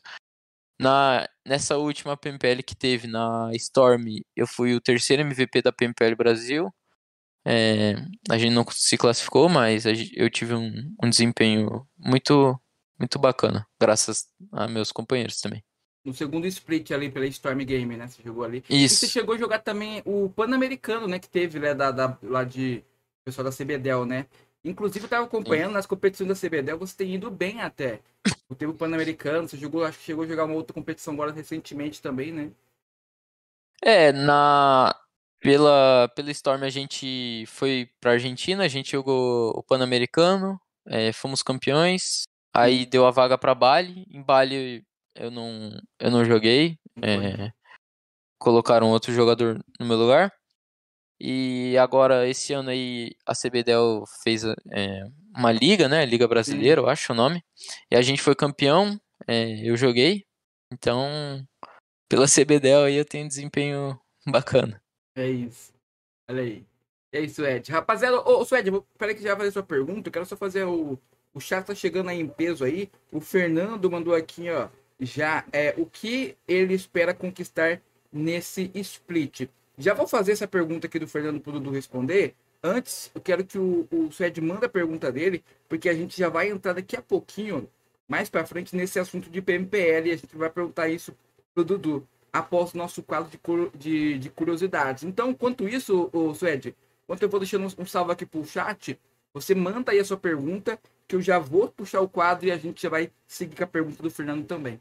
Na, 0.80 1.28
nessa 1.46 1.78
última 1.78 2.16
PMPL 2.16 2.62
que 2.64 2.76
teve 2.76 3.08
na 3.08 3.50
Storm, 3.54 4.22
eu 4.36 4.46
fui 4.46 4.76
o 4.76 4.82
terceiro 4.82 5.24
MVP 5.24 5.64
da 5.64 5.72
PMPL 5.72 6.16
Brasil. 6.16 6.72
É, 7.48 7.96
a 8.30 8.38
gente 8.38 8.54
não 8.54 8.66
se 8.70 8.98
classificou, 8.98 9.48
mas 9.48 9.86
eu 9.86 10.30
tive 10.30 10.54
um, 10.54 10.74
um 11.02 11.10
desempenho 11.10 11.88
muito, 11.98 12.60
muito 13.00 13.18
bacana, 13.18 13.66
graças 13.80 14.26
a 14.52 14.68
meus 14.68 14.92
companheiros 14.92 15.40
também 15.40 15.64
no 16.08 16.14
segundo 16.14 16.48
split 16.48 16.92
ali 16.92 17.12
pela 17.12 17.26
Storm 17.28 17.66
Game, 17.66 17.98
né? 17.98 18.08
Você 18.08 18.24
jogou 18.24 18.46
ali. 18.46 18.64
Isso. 18.70 18.96
E 18.96 19.08
você 19.08 19.08
chegou 19.08 19.36
a 19.36 19.38
jogar 19.38 19.60
também 19.60 20.02
o 20.06 20.30
Pan-Americano, 20.30 21.06
né? 21.06 21.20
Que 21.20 21.28
teve, 21.28 21.60
né? 21.60 21.74
Da, 21.74 21.92
da, 21.92 22.18
lá 22.24 22.46
de 22.46 22.82
pessoal 23.26 23.44
da 23.44 23.52
CBDEL, 23.52 24.06
né? 24.06 24.26
Inclusive, 24.64 25.04
eu 25.04 25.10
tava 25.10 25.26
acompanhando 25.26 25.70
Sim. 25.70 25.74
nas 25.74 25.86
competições 25.86 26.30
da 26.30 26.36
CBDEL, 26.36 26.78
você 26.78 26.96
tem 26.96 27.14
ido 27.14 27.30
bem 27.30 27.62
até. 27.62 28.00
Teve 28.58 28.72
o 28.72 28.76
Pan-Americano, 28.76 29.50
você 29.50 29.58
jogou, 29.58 29.84
acho 29.84 29.98
que 30.00 30.06
chegou 30.06 30.24
a 30.24 30.28
jogar 30.28 30.46
uma 30.46 30.56
outra 30.56 30.74
competição 30.74 31.14
agora 31.14 31.34
recentemente 31.34 32.02
também, 32.02 32.32
né? 32.32 32.52
É, 33.82 34.14
na. 34.14 34.96
Pela, 35.40 36.10
pela 36.16 36.32
Storm 36.32 36.64
a 36.64 36.70
gente 36.70 37.46
foi 37.48 37.90
pra 38.02 38.14
Argentina, 38.14 38.64
a 38.64 38.68
gente 38.68 38.92
jogou 38.92 39.52
o 39.52 39.64
Pan-Americano, 39.64 40.60
é, 40.88 41.12
fomos 41.14 41.44
campeões, 41.44 42.24
aí 42.54 42.86
deu 42.86 43.06
a 43.06 43.12
vaga 43.12 43.38
para 43.38 43.54
Bali. 43.54 44.06
Em 44.10 44.24
Bali 44.24 44.84
eu 45.16 45.30
não, 45.32 45.72
eu 46.00 46.12
não 46.12 46.26
joguei. 46.26 46.78
É, 47.04 47.52
colocaram 48.40 48.90
outro 48.90 49.14
jogador 49.14 49.64
no 49.80 49.86
meu 49.86 49.98
lugar. 49.98 50.32
E 51.20 51.76
agora, 51.80 52.28
esse 52.28 52.54
ano 52.54 52.70
aí, 52.70 53.16
a 53.26 53.34
CBDEL 53.34 54.04
fez 54.24 54.44
é, 54.72 55.04
uma 55.36 55.52
liga, 55.52 55.90
né? 55.90 56.06
Liga 56.06 56.28
Brasileira, 56.28 56.82
eu 56.82 56.90
acho 56.90 57.12
o 57.12 57.16
nome. 57.16 57.44
E 57.92 57.96
a 57.96 58.02
gente 58.02 58.22
foi 58.22 58.36
campeão, 58.36 59.00
é, 59.28 59.68
eu 59.68 59.76
joguei. 59.76 60.26
Então, 60.72 61.44
pela 62.10 62.28
CBDEL 62.28 62.84
aí 62.84 62.96
eu 62.96 63.06
tenho 63.06 63.28
desempenho 63.28 64.00
bacana. 64.28 64.80
É 65.18 65.28
isso. 65.30 65.74
Olha 66.30 66.44
aí. 66.44 66.66
É 67.12 67.20
isso, 67.20 67.46
Ed. 67.46 67.70
Rapaziada, 67.72 68.22
ô, 68.22 68.46
Suede, 68.46 68.72
peraí 68.98 69.16
que 69.16 69.22
já 69.22 69.30
vai 69.30 69.40
fazer 69.40 69.52
sua 69.52 69.64
pergunta. 69.64 70.08
Eu 70.08 70.14
quero 70.14 70.26
só 70.26 70.38
fazer 70.38 70.64
o. 70.64 70.98
O 71.34 71.40
chat 71.42 71.66
tá 71.66 71.76
chegando 71.76 72.10
aí 72.10 72.20
em 72.20 72.28
peso 72.28 72.64
aí. 72.64 72.90
O 73.12 73.20
Fernando 73.20 73.92
mandou 73.92 74.16
aqui, 74.16 74.50
ó 74.50 74.70
já 75.00 75.46
é 75.52 75.74
o 75.78 75.86
que 75.86 76.36
ele 76.48 76.74
espera 76.74 77.14
conquistar 77.14 77.82
nesse 78.12 78.72
split. 78.76 79.48
Já 79.78 79.94
vou 79.94 80.08
fazer 80.08 80.32
essa 80.32 80.48
pergunta 80.48 80.88
aqui 80.88 80.98
do 80.98 81.08
Fernando 81.08 81.40
para 81.40 81.52
o 81.52 81.54
Dudu 81.54 81.70
responder. 81.70 82.36
Antes, 82.64 83.12
eu 83.14 83.22
quero 83.22 83.46
que 83.46 83.60
o, 83.60 83.88
o 83.92 84.12
Suede 84.12 84.42
manda 84.42 84.66
a 84.66 84.70
pergunta 84.70 85.12
dele, 85.12 85.44
porque 85.70 85.88
a 85.88 85.94
gente 85.94 86.18
já 86.18 86.30
vai 86.30 86.50
entrar 86.50 86.74
daqui 86.74 86.96
a 86.96 87.02
pouquinho, 87.02 87.70
mais 88.08 88.30
para 88.30 88.46
frente, 88.46 88.76
nesse 88.76 89.00
assunto 89.00 89.30
de 89.30 89.42
PMPL. 89.42 90.08
E 90.08 90.12
a 90.12 90.16
gente 90.16 90.36
vai 90.36 90.50
perguntar 90.50 90.90
isso 90.90 91.16
pro 91.54 91.64
Dudu, 91.64 92.08
após 92.38 92.74
o 92.74 92.78
nosso 92.78 93.04
quadro 93.04 93.30
de, 93.30 93.78
de, 93.78 94.20
de 94.20 94.30
curiosidades. 94.30 95.04
Então, 95.04 95.32
enquanto 95.32 95.68
isso, 95.68 96.10
o 96.14 96.34
Suede, 96.34 96.76
enquanto 97.04 97.24
eu 97.24 97.30
vou 97.30 97.40
deixando 97.40 97.66
um, 97.66 97.84
um 97.84 97.86
salve 97.86 98.12
aqui 98.12 98.26
pro 98.26 98.46
chat, 98.46 99.00
você 99.34 99.54
manda 99.54 99.92
aí 99.92 100.00
a 100.00 100.06
sua 100.06 100.18
pergunta 100.18 100.80
que 101.08 101.16
eu 101.16 101.22
já 101.22 101.40
vou 101.40 101.70
puxar 101.70 102.02
o 102.02 102.10
quadro 102.10 102.48
e 102.48 102.52
a 102.52 102.58
gente 102.58 102.82
já 102.82 102.90
vai 102.90 103.12
seguir 103.26 103.56
com 103.56 103.64
a 103.64 103.68
pergunta 103.68 104.04
do 104.04 104.10
Fernando 104.10 104.46
também. 104.46 104.80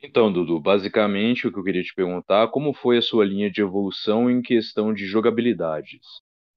Então, 0.00 0.32
Dudu, 0.32 0.60
basicamente 0.60 1.46
o 1.46 1.52
que 1.52 1.58
eu 1.58 1.64
queria 1.64 1.82
te 1.82 1.92
perguntar, 1.92 2.48
como 2.48 2.72
foi 2.72 2.98
a 2.98 3.02
sua 3.02 3.24
linha 3.24 3.50
de 3.50 3.60
evolução 3.60 4.30
em 4.30 4.40
questão 4.40 4.94
de 4.94 5.06
jogabilidades? 5.06 6.00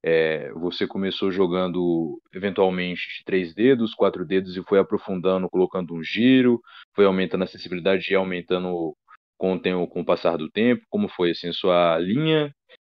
É, 0.03 0.51
você 0.53 0.87
começou 0.87 1.31
jogando 1.31 2.19
eventualmente 2.33 3.01
de 3.17 3.23
três 3.23 3.53
dedos, 3.53 3.93
quatro 3.93 4.25
dedos 4.25 4.57
e 4.57 4.63
foi 4.63 4.79
aprofundando, 4.79 5.49
colocando 5.49 5.93
um 5.93 6.03
giro, 6.03 6.59
foi 6.95 7.05
aumentando 7.05 7.43
a 7.43 7.45
acessibilidade 7.45 8.11
e 8.11 8.15
aumentando 8.15 8.95
com 9.41 9.53
o, 9.53 9.59
tempo, 9.59 9.87
com 9.87 10.01
o 10.01 10.05
passar 10.05 10.37
do 10.37 10.51
tempo. 10.51 10.85
Como 10.87 11.09
foi 11.09 11.31
assim 11.31 11.51
sua 11.51 11.97
linha 11.97 12.53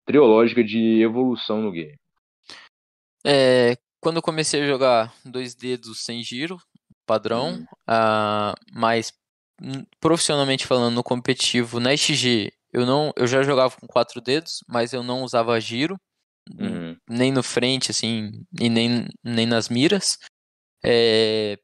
triológica 0.04 0.64
de 0.64 1.00
evolução 1.00 1.62
no 1.62 1.70
game? 1.70 1.94
É, 3.24 3.76
quando 4.00 4.16
eu 4.16 4.22
comecei 4.22 4.60
a 4.60 4.66
jogar 4.66 5.14
dois 5.24 5.54
dedos 5.54 6.02
sem 6.02 6.20
giro, 6.20 6.56
padrão, 7.06 7.52
hum. 7.52 7.64
uh, 7.88 8.54
mas 8.72 9.12
profissionalmente 10.00 10.66
falando 10.66 10.96
no 10.96 11.04
competitivo, 11.04 11.78
na 11.78 11.96
XG, 11.96 12.52
eu 12.72 12.84
não, 12.84 13.12
eu 13.16 13.28
já 13.28 13.44
jogava 13.44 13.76
com 13.76 13.86
quatro 13.86 14.20
dedos, 14.20 14.64
mas 14.68 14.92
eu 14.92 15.04
não 15.04 15.22
usava 15.22 15.60
giro, 15.60 15.96
uhum. 16.58 16.96
nem 17.08 17.30
no 17.30 17.44
frente, 17.44 17.92
assim, 17.92 18.32
e 18.60 18.68
nem, 18.68 19.06
nem 19.22 19.46
nas 19.46 19.68
miras. 19.68 20.18
É, 20.84 21.56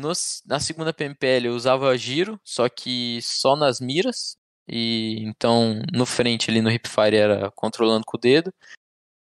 no, 0.00 0.12
na 0.46 0.60
segunda 0.60 0.92
PMPL 0.92 1.46
eu 1.46 1.54
usava 1.54 1.96
giro, 1.96 2.40
só 2.44 2.68
que 2.68 3.20
só 3.22 3.56
nas 3.56 3.80
miras, 3.80 4.36
e 4.68 5.22
então 5.22 5.80
no 5.92 6.06
frente 6.06 6.50
ali 6.50 6.60
no 6.60 6.70
hipfire 6.70 7.16
era 7.16 7.50
controlando 7.52 8.04
com 8.06 8.16
o 8.16 8.20
dedo. 8.20 8.52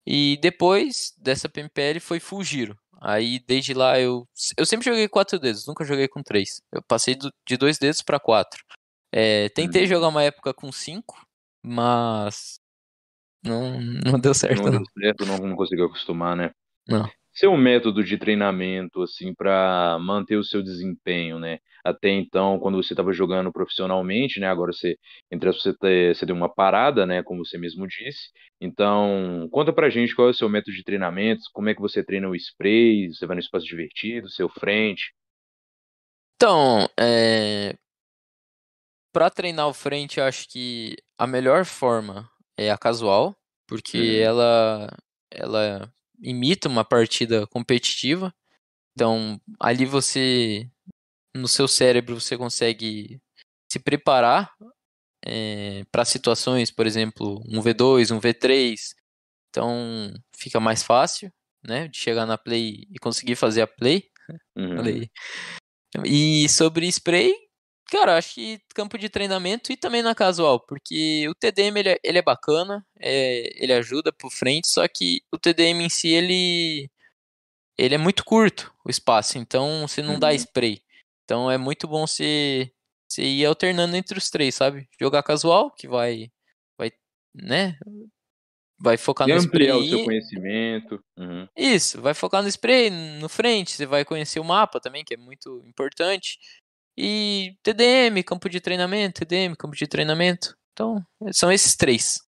E 0.05 0.37
depois 0.41 1.13
dessa 1.17 1.49
PMPL 1.49 1.99
foi 1.99 2.19
full 2.19 2.43
giro. 2.43 2.77
Aí 3.01 3.39
desde 3.39 3.73
lá 3.73 3.99
eu. 3.99 4.27
Eu 4.57 4.65
sempre 4.65 4.85
joguei 4.85 5.07
quatro 5.07 5.39
dedos, 5.39 5.67
nunca 5.67 5.83
joguei 5.83 6.07
com 6.07 6.23
três. 6.23 6.61
Eu 6.71 6.81
passei 6.83 7.15
do, 7.15 7.31
de 7.47 7.57
dois 7.57 7.77
dedos 7.77 8.01
para 8.01 8.19
quatro. 8.19 8.63
É, 9.11 9.49
tentei 9.49 9.83
hum. 9.83 9.87
jogar 9.87 10.07
uma 10.09 10.23
época 10.23 10.53
com 10.53 10.71
cinco, 10.71 11.25
mas. 11.63 12.59
Não, 13.43 13.79
não 13.79 14.19
deu 14.19 14.33
certo. 14.33 14.63
Não, 14.63 14.71
não. 14.71 14.83
deu 14.83 14.85
certo, 14.97 15.25
não, 15.25 15.37
não 15.37 15.55
conseguiu 15.55 15.85
acostumar, 15.85 16.35
né? 16.35 16.51
Não. 16.87 17.09
Seu 17.35 17.55
método 17.57 18.01
de 18.03 18.17
treinamento, 18.17 19.01
assim, 19.03 19.33
para 19.33 19.99
manter 19.99 20.37
o 20.37 20.43
seu 20.43 20.63
desempenho, 20.63 21.37
né? 21.37 21.59
Até 21.83 22.09
então, 22.09 22.57
quando 22.59 22.81
você 22.81 22.93
estava 22.93 23.11
jogando 23.11 23.51
profissionalmente, 23.51 24.39
né? 24.39 24.47
Agora 24.47 24.71
você, 24.71 24.97
entre 25.29 25.51
você, 25.51 25.75
você 26.13 26.25
deu 26.25 26.35
uma 26.35 26.51
parada, 26.51 27.05
né? 27.05 27.21
Como 27.21 27.45
você 27.45 27.57
mesmo 27.57 27.85
disse. 27.87 28.29
Então, 28.59 29.47
conta 29.51 29.73
pra 29.73 29.89
gente 29.89 30.15
qual 30.15 30.29
é 30.29 30.31
o 30.31 30.33
seu 30.33 30.47
método 30.47 30.75
de 30.75 30.83
treinamento, 30.83 31.43
como 31.53 31.69
é 31.69 31.75
que 31.75 31.81
você 31.81 32.03
treina 32.03 32.29
o 32.29 32.35
spray, 32.35 33.13
você 33.13 33.25
vai 33.25 33.35
no 33.35 33.41
espaço 33.41 33.65
divertido, 33.65 34.29
seu 34.29 34.47
frente. 34.47 35.13
Então, 36.37 36.87
é... 36.97 37.75
para 39.13 39.29
treinar 39.29 39.67
o 39.67 39.73
frente, 39.73 40.19
eu 40.19 40.25
acho 40.25 40.47
que 40.49 40.95
a 41.17 41.27
melhor 41.27 41.65
forma 41.65 42.29
é 42.57 42.71
a 42.71 42.77
casual, 42.77 43.35
porque 43.67 43.97
uhum. 43.97 44.23
ela 44.23 44.97
ela 45.31 45.93
imita 46.21 46.69
uma 46.69 46.83
partida 46.83 47.47
competitiva. 47.47 48.33
Então, 48.93 49.39
ali 49.59 49.85
você, 49.85 50.69
no 51.35 51.47
seu 51.47 51.67
cérebro, 51.67 52.19
você 52.19 52.37
consegue 52.37 53.19
se 53.71 53.79
preparar 53.79 54.51
é, 55.25 55.83
para 55.91 56.05
situações, 56.05 56.71
por 56.71 56.85
exemplo, 56.85 57.41
um 57.47 57.61
V2, 57.61 58.15
um 58.15 58.19
V3. 58.19 58.75
Então, 59.49 60.13
fica 60.35 60.59
mais 60.59 60.83
fácil, 60.83 61.31
né, 61.65 61.87
de 61.87 61.97
chegar 61.97 62.25
na 62.25 62.37
play 62.37 62.87
e 62.91 62.99
conseguir 62.99 63.35
fazer 63.35 63.61
a 63.61 63.67
play. 63.67 64.09
Uhum. 64.55 65.07
E 66.05 66.47
sobre 66.49 66.87
spray, 66.87 67.33
Cara, 67.89 68.17
acho 68.17 68.33
que 68.33 68.59
campo 68.73 68.97
de 68.97 69.09
treinamento 69.09 69.71
e 69.71 69.77
também 69.77 70.01
na 70.01 70.15
casual, 70.15 70.59
porque 70.59 71.27
o 71.29 71.35
TDM 71.35 71.79
ele 71.79 71.89
é, 71.89 71.99
ele 72.03 72.17
é 72.17 72.21
bacana, 72.21 72.85
é, 72.99 73.63
ele 73.63 73.73
ajuda 73.73 74.11
pro 74.11 74.29
frente, 74.29 74.67
só 74.67 74.87
que 74.87 75.21
o 75.31 75.37
TDM 75.37 75.83
em 75.83 75.89
si 75.89 76.09
ele 76.09 76.89
ele 77.77 77.95
é 77.95 77.97
muito 77.97 78.23
curto 78.23 78.73
o 78.83 78.89
espaço, 78.89 79.37
então 79.37 79.87
você 79.87 80.01
não 80.01 80.13
uhum. 80.13 80.19
dá 80.19 80.33
spray. 80.33 80.81
Então 81.23 81.51
é 81.51 81.57
muito 81.57 81.87
bom 81.87 82.07
você, 82.07 82.71
você 83.07 83.23
ir 83.23 83.45
alternando 83.45 83.95
entre 83.95 84.17
os 84.17 84.29
três, 84.29 84.55
sabe? 84.55 84.87
Jogar 84.99 85.21
casual, 85.21 85.69
que 85.71 85.87
vai 85.87 86.31
vai, 86.77 86.91
né? 87.35 87.77
Vai 88.79 88.97
focar 88.97 89.29
e 89.29 89.33
no 89.33 89.37
spray. 89.37 89.71
o 89.71 89.87
seu 89.87 90.03
conhecimento. 90.03 91.03
Uhum. 91.17 91.47
Isso, 91.55 92.01
vai 92.01 92.13
focar 92.13 92.41
no 92.41 92.47
spray, 92.49 92.89
no 92.89 93.29
frente, 93.29 93.71
você 93.71 93.85
vai 93.85 94.03
conhecer 94.03 94.39
o 94.39 94.43
mapa 94.43 94.79
também, 94.79 95.03
que 95.03 95.13
é 95.13 95.17
muito 95.17 95.63
importante. 95.65 96.39
E 96.97 97.55
TDM, 97.61 98.23
campo 98.23 98.49
de 98.49 98.61
treinamento, 98.61 99.25
TDM, 99.25 99.55
campo 99.55 99.75
de 99.75 99.87
treinamento. 99.87 100.55
Então, 100.71 101.01
são 101.31 101.51
esses 101.51 101.75
três. 101.75 102.19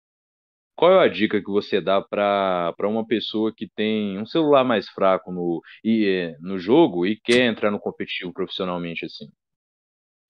Qual 0.75 0.91
é 0.91 1.05
a 1.05 1.07
dica 1.07 1.41
que 1.41 1.49
você 1.49 1.81
dá 1.81 2.01
para 2.01 2.75
uma 2.83 3.05
pessoa 3.05 3.51
que 3.55 3.67
tem 3.67 4.19
um 4.19 4.25
celular 4.25 4.63
mais 4.63 4.87
fraco 4.89 5.31
no, 5.31 5.61
e, 5.83 6.35
no 6.39 6.59
jogo 6.59 7.05
e 7.05 7.19
quer 7.19 7.45
entrar 7.47 7.71
no 7.71 7.79
competitivo 7.79 8.31
profissionalmente 8.31 9.05
assim? 9.05 9.27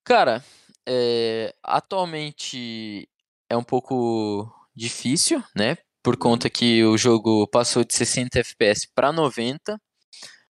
Cara, 0.04 0.42
é, 0.88 1.54
atualmente 1.62 3.06
é 3.50 3.56
um 3.56 3.62
pouco 3.62 4.50
difícil, 4.74 5.42
né? 5.54 5.76
Por 6.02 6.14
uhum. 6.14 6.20
conta 6.20 6.48
que 6.48 6.82
o 6.82 6.96
jogo 6.96 7.46
passou 7.48 7.84
de 7.84 7.94
60 7.94 8.38
FPS 8.38 8.88
para 8.94 9.12
90. 9.12 9.78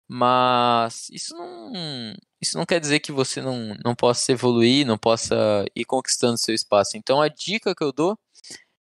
Mas 0.10 1.08
isso 1.12 1.36
não, 1.36 2.16
isso 2.44 2.58
não 2.58 2.66
quer 2.66 2.80
dizer 2.80 3.00
que 3.00 3.12
você 3.12 3.42
não, 3.42 3.76
não 3.84 3.96
possa 3.96 4.32
evoluir, 4.32 4.86
não 4.86 4.98
possa 4.98 5.66
ir 5.76 5.86
conquistando 5.86 6.38
seu 6.38 6.54
espaço. 6.54 6.98
Então 6.98 7.22
a 7.22 7.28
dica 7.28 7.74
que 7.76 7.84
eu 7.84 7.92
dou 7.92 8.18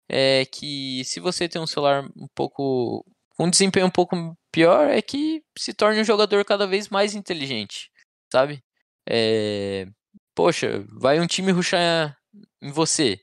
é 0.09 0.44
que 0.46 1.05
se 1.05 1.20
você 1.20 1.49
tem 1.49 1.62
um 1.62 1.66
celular 1.66 2.05
um 2.16 2.27
pouco 2.35 3.05
com 3.37 3.44
um 3.46 3.51
desempenho 3.51 3.87
um 3.87 3.90
pouco 3.90 4.16
pior, 4.53 4.88
é 4.90 5.01
que 5.01 5.42
se 5.57 5.73
torne 5.73 6.01
um 6.01 6.05
jogador 6.05 6.44
cada 6.44 6.66
vez 6.66 6.88
mais 6.88 7.14
inteligente, 7.14 7.90
sabe? 8.33 8.62
É, 9.09 9.87
poxa, 10.35 10.85
vai 11.01 11.20
um 11.20 11.27
time 11.27 11.53
ruxar 11.53 12.16
em 12.61 12.70
você, 12.70 13.20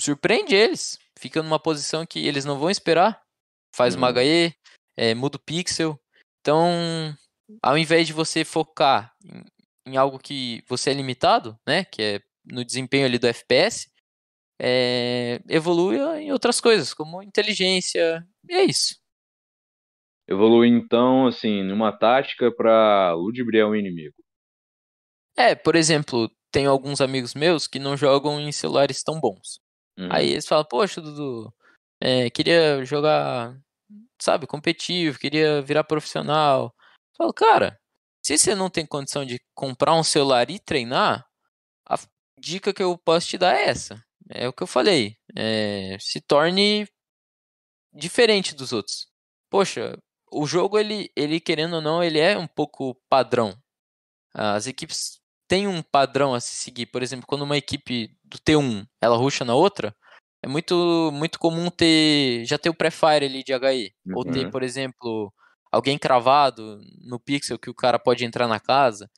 surpreende 0.00 0.54
eles, 0.54 0.98
fica 1.18 1.42
numa 1.42 1.58
posição 1.58 2.06
que 2.06 2.26
eles 2.26 2.44
não 2.44 2.58
vão 2.58 2.70
esperar, 2.70 3.20
faz 3.74 3.94
uma 3.94 4.10
HE, 4.10 4.54
é, 4.96 5.14
muda 5.14 5.36
o 5.36 5.40
pixel, 5.40 6.00
então, 6.46 7.12
ao 7.62 7.76
invés 7.76 8.06
de 8.06 8.12
você 8.12 8.44
focar 8.44 9.14
em, 9.24 9.92
em, 9.92 9.96
algo 9.96 10.18
que 10.18 10.62
você 10.68 10.90
é 10.90 10.94
limitado, 10.94 11.58
né, 11.66 11.84
que 11.84 12.02
é 12.02 12.20
no 12.44 12.64
desempenho 12.64 13.06
ali 13.06 13.18
do 13.18 13.26
FPS, 13.26 13.90
é, 14.60 15.40
evolua 15.48 16.20
em 16.20 16.32
outras 16.32 16.60
coisas, 16.60 16.94
como 16.94 17.22
inteligência, 17.22 18.26
e 18.48 18.54
é 18.54 18.64
isso. 18.64 18.96
Evolui 20.28 20.68
então, 20.68 21.26
assim, 21.26 21.62
numa 21.62 21.96
tática 21.96 22.50
para 22.50 23.12
ludibriar 23.14 23.68
o 23.68 23.76
inimigo. 23.76 24.14
É, 25.36 25.54
por 25.54 25.76
exemplo, 25.76 26.30
tenho 26.50 26.70
alguns 26.70 27.00
amigos 27.00 27.34
meus 27.34 27.66
que 27.66 27.78
não 27.78 27.96
jogam 27.96 28.40
em 28.40 28.50
celulares 28.50 29.02
tão 29.02 29.20
bons. 29.20 29.60
Uhum. 29.98 30.08
Aí 30.10 30.30
eles 30.30 30.46
falam, 30.46 30.64
poxa, 30.64 31.00
Dudu, 31.00 31.52
é, 32.00 32.30
queria 32.30 32.84
jogar 32.84 33.56
sabe, 34.20 34.46
competitivo, 34.46 35.18
queria 35.18 35.62
virar 35.62 35.84
profissional. 35.84 36.74
Eu 37.16 37.24
falo, 37.24 37.32
cara, 37.32 37.80
se 38.22 38.36
você 38.36 38.54
não 38.54 38.68
tem 38.68 38.84
condição 38.84 39.24
de 39.24 39.40
comprar 39.54 39.94
um 39.94 40.04
celular 40.04 40.50
e 40.50 40.58
treinar, 40.58 41.26
a 41.88 41.96
dica 42.38 42.74
que 42.74 42.82
eu 42.82 42.96
posso 42.98 43.28
te 43.28 43.38
dar 43.38 43.56
é 43.56 43.68
essa. 43.68 44.02
É 44.28 44.46
o 44.46 44.52
que 44.52 44.62
eu 44.62 44.66
falei. 44.66 45.16
É, 45.34 45.96
se 45.98 46.20
torne 46.20 46.86
diferente 47.94 48.54
dos 48.54 48.72
outros. 48.72 49.06
Poxa, 49.50 49.96
o 50.30 50.46
jogo, 50.46 50.78
ele, 50.78 51.10
ele, 51.16 51.40
querendo 51.40 51.76
ou 51.76 51.80
não, 51.80 52.02
ele 52.04 52.18
é 52.18 52.36
um 52.36 52.46
pouco 52.46 52.94
padrão. 53.08 53.56
As 54.34 54.66
equipes 54.66 55.18
têm 55.48 55.66
um 55.66 55.82
padrão 55.82 56.34
a 56.34 56.40
se 56.40 56.54
seguir. 56.56 56.86
Por 56.86 57.02
exemplo, 57.02 57.26
quando 57.26 57.42
uma 57.42 57.56
equipe 57.56 58.10
do 58.24 58.38
T1 58.38 58.86
ela 59.00 59.16
ruxa 59.16 59.44
na 59.44 59.54
outra, 59.54 59.96
é 60.42 60.48
muito, 60.48 61.10
muito 61.12 61.38
comum 61.38 61.70
ter 61.70 62.44
já 62.44 62.58
ter 62.58 62.68
o 62.68 62.74
pré-fire 62.74 63.24
ali 63.24 63.42
de 63.42 63.52
HE. 63.52 63.94
Uhum. 64.04 64.16
Ou 64.16 64.24
ter, 64.24 64.44
uhum. 64.44 64.50
por 64.50 64.62
exemplo, 64.62 65.32
alguém 65.76 65.98
cravado 65.98 66.80
no 67.00 67.20
pixel 67.20 67.58
que 67.58 67.70
o 67.70 67.74
cara 67.74 67.98
pode 67.98 68.24
entrar 68.24 68.48
na 68.48 68.58
casa. 68.58 69.10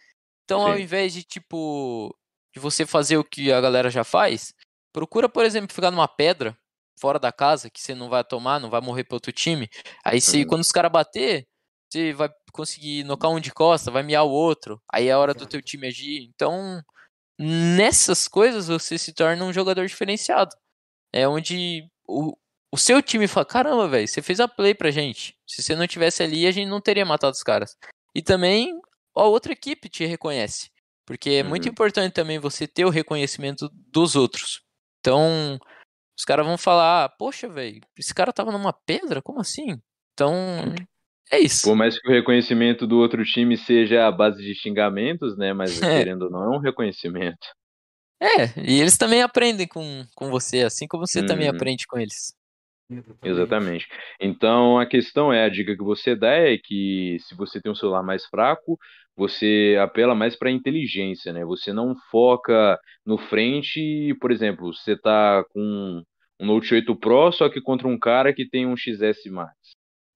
Então, 0.45 0.65
Sim. 0.65 0.71
ao 0.71 0.79
invés 0.79 1.13
de, 1.13 1.23
tipo, 1.23 2.15
de 2.55 2.61
você 2.61 2.85
fazer 2.87 3.17
o 3.17 3.25
que 3.25 3.53
a 3.53 3.61
galera 3.61 3.91
já 3.91 4.05
faz, 4.05 4.55
procura, 4.93 5.29
por 5.29 5.45
exemplo, 5.45 5.75
ficar 5.75 5.91
numa 5.91 6.09
pedra 6.09 6.57
fora 7.01 7.19
da 7.19 7.31
casa, 7.31 7.71
que 7.71 7.81
você 7.81 7.95
não 7.95 8.09
vai 8.09 8.25
tomar, 8.25 8.59
não 8.59 8.71
vai 8.71 8.81
morrer 8.81 9.05
pro 9.05 9.17
outro 9.17 9.31
time. 9.31 9.69
Aí, 10.05 10.21
se, 10.21 10.43
uhum. 10.43 10.47
quando 10.49 10.63
os 10.63 10.73
caras 10.73 10.91
bater, 10.91 11.47
você 11.89 12.13
vai 12.13 12.29
conseguir 12.53 13.05
nocar 13.05 13.31
um 13.31 13.39
de 13.39 13.53
costa, 13.53 13.91
vai 13.91 14.03
miar 14.03 14.25
o 14.25 14.31
outro. 14.31 14.83
Aí 14.93 15.09
é 15.09 15.13
a 15.13 15.19
hora 15.19 15.33
do 15.33 15.47
teu 15.47 15.63
time 15.63 15.87
agir. 15.87 16.25
Então, 16.35 16.83
nessas 17.39 18.27
coisas, 18.27 18.67
você 18.67 18.99
se 18.99 19.13
torna 19.13 19.45
um 19.45 19.53
jogador 19.53 19.87
diferenciado 19.87 20.57
é 21.13 21.27
onde 21.27 21.89
o, 22.07 22.37
o 22.73 22.77
seu 22.77 23.03
time 23.03 23.27
fala: 23.27 23.47
caramba, 23.47 23.89
velho, 23.89 24.07
você 24.07 24.23
fez 24.23 24.41
a 24.41 24.49
play 24.49 24.75
pra 24.75 24.91
gente. 24.91 25.37
Se 25.47 25.63
você 25.63 25.75
não 25.75 25.87
tivesse 25.87 26.23
ali, 26.23 26.47
a 26.47 26.51
gente 26.51 26.69
não 26.69 26.81
teria 26.81 27.05
matado 27.05 27.33
os 27.33 27.43
caras. 27.43 27.77
E 28.15 28.23
também 28.23 28.73
a 29.15 29.25
outra 29.25 29.53
equipe 29.53 29.89
te 29.89 30.05
reconhece. 30.05 30.71
Porque 31.07 31.31
é 31.31 31.43
uhum. 31.43 31.49
muito 31.49 31.69
importante 31.69 32.13
também 32.13 32.39
você 32.39 32.67
ter 32.67 32.85
o 32.85 32.91
reconhecimento 32.91 33.71
dos 33.91 34.15
outros. 34.15 34.61
Então, 35.01 35.59
os 36.19 36.25
caras 36.25 36.47
vão 36.47 36.59
falar: 36.59 37.05
ah, 37.05 37.09
poxa, 37.09 37.49
velho, 37.49 37.81
esse 37.99 38.15
cara 38.15 38.33
tava 38.33 38.53
numa 38.53 38.73
pedra? 38.73 39.23
Como 39.23 39.41
assim? 39.41 39.81
Então, 40.13 40.35
é 41.31 41.39
isso. 41.39 41.63
Por 41.63 41.77
mais 41.77 41.99
que 41.99 42.09
o 42.09 42.13
reconhecimento 42.13 42.87
do 42.87 42.99
outro 42.99 43.25
time 43.25 43.57
seja 43.57 44.07
a 44.07 44.13
base 44.13 44.43
de 44.43 44.55
xingamentos, 44.55 45.37
né? 45.37 45.53
Mas 45.53 45.81
é. 45.83 45.99
querendo 45.99 46.23
ou 46.23 46.31
não, 46.31 46.45
é 46.45 46.57
um 46.57 46.61
reconhecimento. 46.61 47.47
É, 48.21 48.61
e 48.69 48.81
eles 48.81 48.99
também 48.99 49.23
aprendem 49.23 49.67
com, 49.67 50.05
com 50.17 50.29
você, 50.29 50.63
assim 50.63 50.89
como 50.89 51.07
você 51.07 51.25
também 51.25 51.49
uhum. 51.49 51.55
aprende 51.55 51.87
com 51.87 51.99
eles. 51.99 52.35
Exatamente. 53.23 53.87
Então 54.21 54.79
a 54.79 54.87
questão 54.87 55.33
é, 55.33 55.45
a 55.45 55.49
dica 55.49 55.77
que 55.77 55.83
você 55.85 56.17
dá 56.17 56.33
é 56.33 56.57
que 56.57 57.19
se 57.21 57.35
você 57.35 57.61
tem 57.61 57.71
um 57.71 57.75
celular 57.75 58.03
mais 58.03 58.25
fraco, 58.27 58.79
você 59.17 59.77
apela 59.81 60.15
mais 60.15 60.37
para 60.37 60.51
inteligência, 60.51 61.33
né? 61.33 61.45
Você 61.45 61.73
não 61.73 61.95
foca 62.11 62.79
no 63.05 63.19
frente, 63.19 64.15
por 64.21 64.31
exemplo, 64.31 64.73
você 64.73 64.97
tá 64.97 65.45
com 65.53 66.03
um 66.41 66.47
Note 66.47 66.75
8 66.75 66.97
Pro, 66.97 67.31
só 67.33 67.49
que 67.49 67.61
contra 67.61 67.89
um 67.89 67.99
cara 67.99 68.33
que 68.33 68.49
tem 68.49 68.67
um 68.67 68.77
XS 68.77 69.27
Max. 69.31 69.53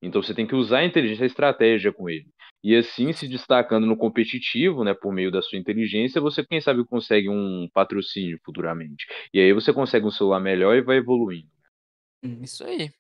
Então 0.03 0.23
você 0.23 0.35
tem 0.35 0.47
que 0.47 0.55
usar 0.55 0.79
a 0.79 0.85
inteligência, 0.85 1.25
a 1.25 1.27
estratégia 1.27 1.93
com 1.93 2.09
ele 2.09 2.27
e 2.65 2.77
assim 2.77 3.13
se 3.13 3.29
destacando 3.29 3.87
no 3.87 3.97
competitivo, 3.97 4.85
né, 4.85 4.95
por 4.95 5.13
meio 5.13 5.31
da 5.33 5.43
sua 5.43 5.59
inteligência, 5.59 6.21
você 6.21 6.45
quem 6.47 6.61
sabe 6.61 6.85
consegue 6.87 7.29
um 7.29 7.69
patrocínio 7.75 8.39
futuramente. 8.45 9.05
E 9.35 9.41
aí 9.41 9.53
você 9.53 9.73
consegue 9.73 10.07
um 10.07 10.11
celular 10.11 10.41
melhor 10.41 10.77
e 10.77 10.83
vai 10.83 10.99
evoluindo. 10.99 11.52
Hum, 12.23 12.43
isso 12.43 12.65
aí. 12.65 12.93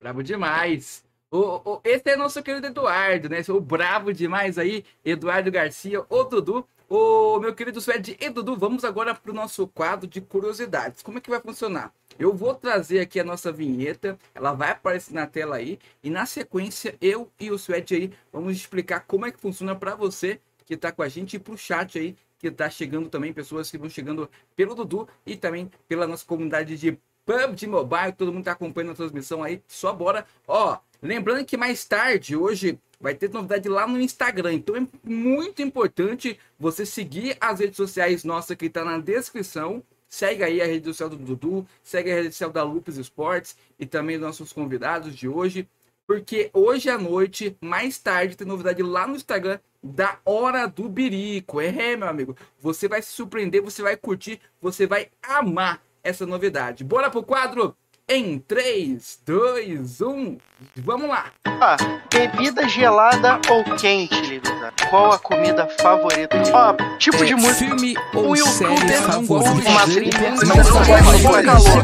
Bravo 0.00 0.22
demais. 0.22 1.04
O, 1.30 1.74
o, 1.74 1.80
esse 1.84 2.08
é 2.10 2.16
nosso 2.16 2.42
querido 2.42 2.66
Eduardo, 2.68 3.28
né? 3.28 3.38
O 3.48 3.60
bravo 3.60 4.12
demais 4.12 4.58
aí, 4.58 4.84
Eduardo 5.04 5.50
Garcia, 5.50 6.04
o 6.08 6.24
Dudu. 6.24 6.66
Ô, 6.88 7.40
meu 7.40 7.52
querido 7.52 7.80
Suede 7.80 8.16
e 8.20 8.30
Dudu, 8.30 8.56
vamos 8.56 8.84
agora 8.84 9.12
para 9.12 9.32
o 9.32 9.34
nosso 9.34 9.66
quadro 9.66 10.06
de 10.08 10.20
curiosidades. 10.20 11.02
Como 11.02 11.18
é 11.18 11.20
que 11.20 11.28
vai 11.28 11.40
funcionar? 11.40 11.92
Eu 12.16 12.32
vou 12.32 12.54
trazer 12.54 13.00
aqui 13.00 13.18
a 13.18 13.24
nossa 13.24 13.50
vinheta, 13.50 14.16
ela 14.32 14.52
vai 14.52 14.70
aparecer 14.70 15.12
na 15.12 15.26
tela 15.26 15.56
aí, 15.56 15.80
e 16.02 16.08
na 16.08 16.24
sequência 16.26 16.96
eu 17.00 17.28
e 17.40 17.50
o 17.50 17.58
Suede 17.58 17.94
aí 17.96 18.12
vamos 18.32 18.56
explicar 18.56 19.00
como 19.00 19.26
é 19.26 19.32
que 19.32 19.40
funciona 19.40 19.74
para 19.74 19.96
você 19.96 20.40
que 20.64 20.74
está 20.74 20.92
com 20.92 21.02
a 21.02 21.08
gente 21.08 21.34
e 21.34 21.38
para 21.40 21.54
o 21.54 21.58
chat 21.58 21.98
aí 21.98 22.16
que 22.38 22.46
está 22.48 22.70
chegando 22.70 23.08
também, 23.08 23.32
pessoas 23.32 23.68
que 23.68 23.78
vão 23.78 23.88
chegando 23.90 24.30
pelo 24.54 24.74
Dudu 24.74 25.08
e 25.24 25.36
também 25.36 25.70
pela 25.88 26.06
nossa 26.06 26.24
comunidade 26.24 26.76
de 26.76 26.98
PUBG 27.26 27.66
Mobile, 27.66 28.12
todo 28.16 28.28
mundo 28.28 28.42
está 28.42 28.52
acompanhando 28.52 28.92
a 28.92 28.94
transmissão 28.94 29.42
aí, 29.42 29.60
só 29.66 29.92
bora. 29.92 30.24
Ó, 30.46 30.78
lembrando 31.02 31.44
que 31.44 31.56
mais 31.56 31.84
tarde, 31.84 32.36
hoje, 32.36 32.78
vai 33.00 33.14
ter 33.14 33.30
novidade 33.30 33.68
lá 33.68 33.86
no 33.86 34.00
Instagram. 34.00 34.54
Então 34.54 34.76
é 34.76 34.86
muito 35.02 35.60
importante 35.60 36.38
você 36.58 36.86
seguir 36.86 37.36
as 37.40 37.58
redes 37.58 37.76
sociais 37.76 38.22
nossas 38.22 38.56
que 38.56 38.66
está 38.66 38.84
na 38.84 38.98
descrição. 38.98 39.82
Segue 40.08 40.44
aí 40.44 40.62
a 40.62 40.66
rede 40.66 40.86
social 40.86 41.08
do 41.08 41.16
Dudu, 41.16 41.66
segue 41.82 42.12
a 42.12 42.14
rede 42.14 42.30
social 42.30 42.50
da 42.50 42.62
Lupus 42.62 42.96
Esportes 42.96 43.56
e 43.78 43.84
também 43.84 44.16
nossos 44.16 44.52
convidados 44.52 45.14
de 45.14 45.28
hoje. 45.28 45.68
Porque 46.06 46.48
hoje 46.52 46.88
à 46.88 46.96
noite, 46.96 47.56
mais 47.60 47.98
tarde, 47.98 48.36
tem 48.36 48.46
novidade 48.46 48.80
lá 48.84 49.08
no 49.08 49.16
Instagram 49.16 49.58
da 49.82 50.18
Hora 50.24 50.66
do 50.66 50.88
Birico. 50.88 51.60
É, 51.60 51.96
meu 51.96 52.06
amigo. 52.06 52.36
Você 52.60 52.86
vai 52.86 53.02
se 53.02 53.10
surpreender, 53.10 53.60
você 53.60 53.82
vai 53.82 53.96
curtir, 53.96 54.40
você 54.62 54.86
vai 54.86 55.08
amar 55.20 55.82
essa 56.06 56.24
novidade. 56.24 56.84
Bora 56.84 57.10
pro 57.10 57.22
quadro? 57.22 57.76
Em 58.08 58.38
3, 58.38 59.18
2, 59.26 60.00
1, 60.00 60.38
vamos 60.76 61.08
lá! 61.08 61.26
Ah, 61.44 61.76
bebida 62.08 62.68
gelada 62.68 63.40
ou 63.50 63.64
quente, 63.76 64.14
Livida? 64.20 64.72
Qual 64.88 65.10
a 65.10 65.18
comida 65.18 65.66
favorita? 65.80 66.36
Ó, 66.52 66.74
tipo 66.98 67.16
é, 67.16 67.26
de 67.26 67.34
música. 67.34 67.54
Filme 67.54 67.96
ou 68.14 68.30
o 68.30 68.36
youtuber 68.36 69.08
não 69.08 69.26
gosta 69.26 69.54
de 69.56 69.68
uma 69.68 69.82
trilha, 69.86 70.30
não 70.30 70.56
gosta 70.56 71.18
de 71.18 71.44
calor. 71.44 71.82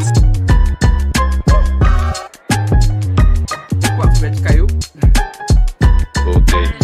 O 3.98 4.16
Fred 4.16 4.42
caiu. 4.42 4.66
Voltei. 6.24 6.81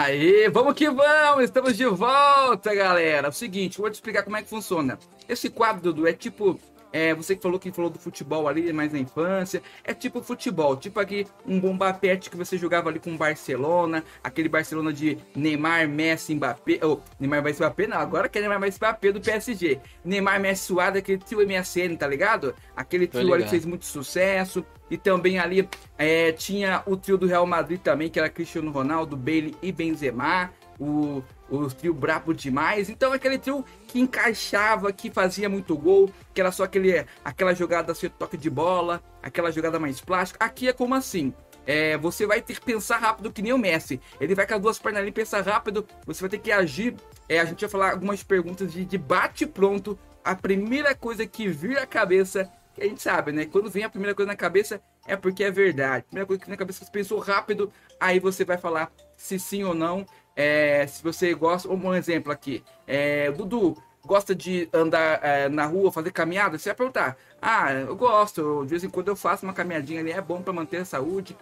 Aí, 0.00 0.48
vamos 0.48 0.74
que 0.74 0.88
vamos! 0.88 1.42
Estamos 1.42 1.76
de 1.76 1.84
volta, 1.84 2.72
galera! 2.72 3.30
O 3.30 3.32
seguinte, 3.32 3.78
vou 3.78 3.90
te 3.90 3.94
explicar 3.94 4.22
como 4.22 4.36
é 4.36 4.42
que 4.42 4.48
funciona. 4.48 4.96
Esse 5.28 5.50
quadro, 5.50 5.92
Dudu, 5.92 6.06
é 6.06 6.12
tipo 6.12 6.58
é, 6.92 7.14
você 7.14 7.36
que 7.36 7.42
falou 7.42 7.58
que 7.58 7.70
falou 7.72 7.90
do 7.90 7.98
futebol 7.98 8.48
ali 8.48 8.72
mais 8.72 8.92
na 8.92 8.98
infância. 8.98 9.62
É 9.84 9.92
tipo 9.94 10.22
futebol, 10.22 10.76
tipo 10.76 11.00
aqui 11.00 11.26
um 11.46 11.60
bomba 11.60 11.92
pet 11.92 12.30
que 12.30 12.36
você 12.36 12.56
jogava 12.56 12.88
ali 12.88 12.98
com 12.98 13.16
Barcelona, 13.16 14.04
aquele 14.22 14.48
Barcelona 14.48 14.92
de 14.92 15.18
Neymar, 15.34 15.88
Messi, 15.88 16.34
Mbappé. 16.34 16.80
Oh, 16.82 16.98
Neymar 17.18 17.42
Messi 17.42 17.60
Mbappé, 17.60 17.86
não, 17.86 17.98
agora 17.98 18.28
que 18.28 18.38
é 18.38 18.40
Neymar 18.40 18.60
Messi 18.60 18.78
Mbappé 18.78 19.12
do 19.12 19.20
PSG. 19.20 19.80
Neymar 20.04 20.40
Messi 20.40 20.64
suado, 20.64 20.98
aquele 20.98 21.18
trio 21.18 21.46
MSN, 21.46 21.96
tá 21.96 22.06
ligado? 22.06 22.54
Aquele 22.76 23.06
trio 23.06 23.32
ali 23.32 23.44
que 23.44 23.50
fez 23.50 23.64
muito 23.64 23.84
sucesso. 23.84 24.64
E 24.90 24.96
também 24.96 25.38
ali 25.38 25.68
é, 25.98 26.32
tinha 26.32 26.82
o 26.86 26.96
trio 26.96 27.18
do 27.18 27.26
Real 27.26 27.46
Madrid 27.46 27.80
também, 27.80 28.08
que 28.08 28.18
era 28.18 28.30
Cristiano 28.30 28.70
Ronaldo, 28.70 29.16
Bailey 29.16 29.54
e 29.60 29.70
Benzema. 29.70 30.50
O, 30.78 31.24
o 31.50 31.66
trio 31.68 31.92
brabo 31.92 32.32
demais. 32.32 32.88
Então 32.88 33.12
aquele 33.12 33.38
trio 33.38 33.64
que 33.88 33.98
encaixava, 33.98 34.92
que 34.92 35.10
fazia 35.10 35.48
muito 35.48 35.76
gol, 35.76 36.10
que 36.32 36.40
era 36.40 36.52
só 36.52 36.64
aquele, 36.64 37.04
aquela 37.24 37.52
jogada 37.54 37.94
sem 37.94 38.08
toque 38.08 38.36
de 38.36 38.48
bola, 38.48 39.02
aquela 39.22 39.50
jogada 39.50 39.78
mais 39.78 40.00
plástica. 40.00 40.44
Aqui 40.44 40.68
é 40.68 40.72
como 40.72 40.94
assim. 40.94 41.34
É, 41.68 41.98
você 41.98 42.26
vai 42.26 42.40
ter 42.40 42.54
que 42.54 42.62
pensar 42.62 42.96
rápido 42.96 43.30
que 43.30 43.42
nem 43.42 43.52
o 43.52 43.58
Messi. 43.58 44.00
Ele 44.18 44.34
vai 44.34 44.46
com 44.46 44.54
as 44.54 44.60
duas 44.60 44.78
pernas 44.78 45.02
ali, 45.02 45.12
pensar 45.12 45.42
rápido. 45.42 45.86
Você 46.06 46.22
vai 46.22 46.30
ter 46.30 46.38
que 46.38 46.50
agir. 46.50 46.96
É, 47.28 47.40
a 47.40 47.44
gente 47.44 47.60
vai 47.60 47.68
falar 47.68 47.90
algumas 47.90 48.22
perguntas 48.22 48.72
de, 48.72 48.86
de 48.86 48.96
bate 48.96 49.44
pronto. 49.44 49.98
A 50.24 50.34
primeira 50.34 50.94
coisa 50.94 51.26
que 51.26 51.46
vir 51.46 51.76
à 51.76 51.86
cabeça, 51.86 52.50
que 52.74 52.82
a 52.82 52.86
gente 52.86 53.02
sabe, 53.02 53.32
né? 53.32 53.44
Quando 53.44 53.68
vem 53.68 53.84
a 53.84 53.90
primeira 53.90 54.14
coisa 54.14 54.32
na 54.32 54.36
cabeça, 54.36 54.80
é 55.06 55.14
porque 55.14 55.44
é 55.44 55.50
verdade. 55.50 56.04
A 56.06 56.08
primeira 56.08 56.26
coisa 56.26 56.40
que 56.40 56.46
vem 56.46 56.54
na 56.54 56.58
cabeça, 56.58 56.82
você 56.82 56.90
pensou 56.90 57.18
rápido, 57.18 57.70
aí 58.00 58.18
você 58.18 58.46
vai 58.46 58.56
falar 58.56 58.90
se 59.14 59.38
sim 59.38 59.62
ou 59.62 59.74
não. 59.74 60.06
É, 60.40 60.86
se 60.86 61.02
você 61.02 61.34
gosta, 61.34 61.68
um 61.68 61.92
exemplo 61.92 62.30
aqui, 62.30 62.62
é, 62.86 63.28
Dudu, 63.32 63.76
gosta 64.06 64.36
de 64.36 64.68
andar 64.72 65.18
é, 65.20 65.48
na 65.48 65.66
rua, 65.66 65.90
fazer 65.90 66.12
caminhada? 66.12 66.56
Você 66.56 66.68
vai 66.68 66.76
perguntar, 66.76 67.16
ah, 67.42 67.72
eu 67.72 67.96
gosto, 67.96 68.62
de 68.62 68.68
vez 68.68 68.84
em 68.84 68.88
quando 68.88 69.08
eu 69.08 69.16
faço 69.16 69.44
uma 69.44 69.52
caminhadinha 69.52 69.98
ali, 69.98 70.12
é 70.12 70.20
bom 70.20 70.40
para 70.40 70.52
manter 70.52 70.76
a 70.76 70.84
saúde. 70.84 71.36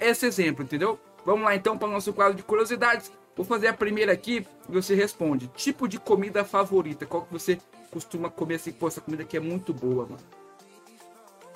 É 0.00 0.08
esse 0.08 0.24
exemplo, 0.24 0.64
entendeu? 0.64 0.98
Vamos 1.22 1.44
lá 1.44 1.54
então 1.54 1.76
para 1.76 1.86
o 1.86 1.90
nosso 1.90 2.14
quadro 2.14 2.34
de 2.34 2.42
curiosidades. 2.42 3.12
Vou 3.36 3.44
fazer 3.44 3.66
a 3.68 3.74
primeira 3.74 4.10
aqui 4.10 4.46
e 4.70 4.72
você 4.72 4.94
responde. 4.94 5.46
Tipo 5.48 5.86
de 5.86 6.00
comida 6.00 6.42
favorita, 6.42 7.04
qual 7.04 7.24
que 7.26 7.32
você 7.34 7.58
costuma 7.90 8.30
comer 8.30 8.54
assim? 8.54 8.72
Pô, 8.72 8.88
essa 8.88 9.02
comida 9.02 9.22
aqui 9.22 9.36
é 9.36 9.40
muito 9.40 9.74
boa, 9.74 10.06
mano. 10.06 10.24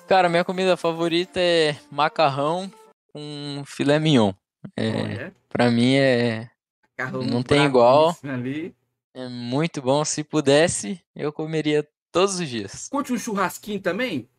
Cara, 0.07 0.29
minha 0.29 0.45
comida 0.45 0.77
favorita 0.77 1.39
é 1.39 1.75
macarrão 1.89 2.71
com 3.11 3.63
filé 3.65 3.97
mignon. 3.97 4.33
É, 4.77 4.91
oh, 4.91 5.21
é? 5.21 5.31
Pra 5.49 5.71
mim 5.71 5.95
é 5.95 6.47
Carro 6.95 7.23
não 7.23 7.43
tem 7.43 7.65
igual. 7.65 8.15
Ali. 8.23 8.75
É 9.13 9.27
muito 9.27 9.81
bom. 9.81 10.03
Se 10.05 10.23
pudesse, 10.23 11.01
eu 11.15 11.31
comeria 11.31 11.87
todos 12.11 12.39
os 12.39 12.47
dias. 12.47 12.87
Curte 12.89 13.13
um 13.13 13.17
churrasquinho 13.17 13.81
também? 13.81 14.29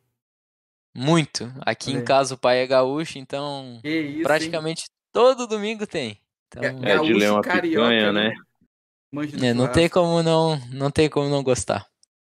Muito. 0.95 1.53
Aqui 1.61 1.93
em 1.93 2.03
casa 2.03 2.35
o 2.35 2.39
pai 2.39 2.61
é 2.61 2.67
gaúcho, 2.67 3.19
então 3.19 3.81
isso, 3.85 4.23
praticamente 4.23 4.85
hein? 4.85 4.89
todo 5.13 5.47
domingo 5.47 5.87
tem. 5.87 6.19
Então, 6.49 6.63
é, 6.63 6.93
é 6.93 6.99
de 6.99 7.13
leão 7.13 7.41
carioca, 7.43 7.89
picanha, 7.89 8.13
né? 8.13 8.35
É, 9.43 9.53
não 9.53 9.71
tem 9.71 9.89
como 9.89 10.23
não, 10.23 10.59
não 10.73 10.91
tem 10.91 11.09
como 11.11 11.29
não 11.29 11.43
gostar. 11.43 11.87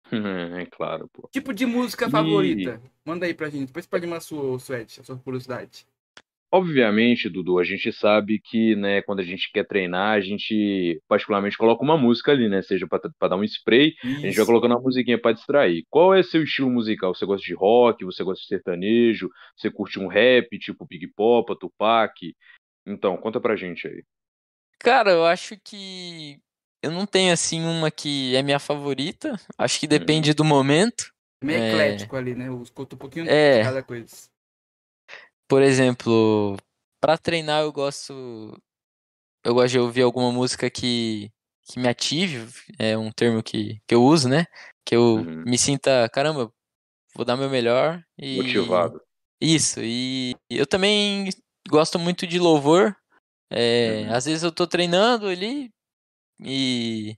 é 0.12 0.66
claro, 0.66 1.10
pô. 1.14 1.30
Tipo 1.32 1.54
de 1.54 1.66
música 1.66 2.08
e... 2.08 2.12
favorita? 2.12 2.82
Manda 3.06 3.26
aí 3.26 3.34
pra 3.34 3.50
gente. 3.50 3.68
Depois 3.68 3.86
pode 3.86 4.06
mandar 4.06 4.18
a 4.18 4.22
sua, 4.22 4.60
Suede, 4.60 5.00
a 5.00 5.04
sua 5.04 5.18
curiosidade. 5.18 5.86
Obviamente, 6.52 7.30
Dudu, 7.30 7.60
a 7.60 7.64
gente 7.64 7.92
sabe 7.94 8.40
que, 8.40 8.76
né, 8.76 9.04
quando 9.04 9.20
a 9.20 9.24
gente 9.24 9.52
quer 9.52 9.64
treinar, 9.66 10.18
a 10.18 10.20
gente 10.20 11.00
particularmente 11.08 11.56
coloca 11.56 11.84
uma 11.84 11.96
música 11.96 12.32
ali, 12.32 12.50
né? 12.50 12.64
Seja 12.64 12.88
para 12.88 13.30
dar 13.30 13.36
um 13.36 13.44
spray, 13.44 13.94
Isso. 14.04 14.18
a 14.18 14.22
gente 14.22 14.36
vai 14.38 14.46
colocando 14.48 14.72
uma 14.72 14.82
musiquinha 14.82 15.22
para 15.22 15.34
distrair. 15.34 15.86
Qual 15.92 16.12
é 16.12 16.24
seu 16.24 16.42
estilo 16.42 16.72
musical? 16.72 17.14
Você 17.14 17.24
gosta 17.24 17.46
de 17.46 17.54
rock? 17.54 18.04
Você 18.04 18.24
gosta 18.24 18.42
de 18.42 18.48
sertanejo? 18.48 19.30
Você 19.56 19.70
curte 19.70 20.00
um 20.00 20.08
rap, 20.08 20.58
tipo 20.58 20.88
Big 20.88 21.08
Popa, 21.16 21.56
Tupac? 21.56 22.36
Então, 22.84 23.16
conta 23.18 23.40
pra 23.40 23.56
gente 23.56 23.88
aí. 23.88 24.04
Cara, 24.80 25.12
eu 25.12 25.26
acho 25.26 25.56
que 25.64 26.40
eu 26.82 26.90
não 26.90 27.06
tenho 27.06 27.32
assim 27.32 27.62
uma 27.62 27.92
que 27.92 28.36
é 28.36 28.42
minha 28.42 28.60
favorita. 28.60 29.40
Acho 29.56 29.80
que 29.80 29.88
depende 29.88 30.32
hum. 30.32 30.36
do 30.36 30.44
momento. 30.44 31.12
Meio 31.44 31.60
é... 31.60 31.70
eclético 31.70 32.16
ali, 32.16 32.34
né? 32.34 32.48
Eu 32.48 32.60
escuto 32.64 32.96
um 32.96 33.00
pouquinho 33.00 33.30
é... 33.30 33.60
de 33.60 33.64
cada 33.66 33.84
coisa. 33.84 34.08
Por 35.50 35.64
exemplo, 35.64 36.56
para 37.02 37.18
treinar 37.18 37.64
eu 37.64 37.72
gosto 37.74 38.56
eu 39.44 39.54
gosto 39.54 39.72
de 39.72 39.80
ouvir 39.80 40.04
alguma 40.04 40.32
música 40.32 40.70
que, 40.70 41.32
que 41.64 41.80
me 41.80 41.88
ative, 41.88 42.48
é 42.78 42.96
um 42.96 43.12
termo 43.12 43.42
que, 43.42 43.82
que 43.88 43.96
eu 43.96 44.04
uso, 44.04 44.30
né? 44.30 44.46
Que 44.86 44.96
eu 44.96 45.16
uhum. 45.16 45.44
me 45.46 45.58
sinta, 45.58 46.08
caramba, 46.10 46.52
vou 47.16 47.26
dar 47.26 47.36
meu 47.36 47.50
melhor 47.50 48.04
e 48.18 48.38
motivado. 48.38 49.02
Isso, 49.42 49.80
e 49.82 50.36
eu 50.50 50.68
também 50.68 51.30
gosto 51.68 51.98
muito 51.98 52.28
de 52.28 52.38
louvor. 52.38 52.96
É, 53.50 54.04
uhum. 54.06 54.14
Às 54.14 54.26
vezes 54.26 54.44
eu 54.44 54.52
tô 54.52 54.68
treinando 54.68 55.28
ali 55.28 55.72
e. 56.40 57.18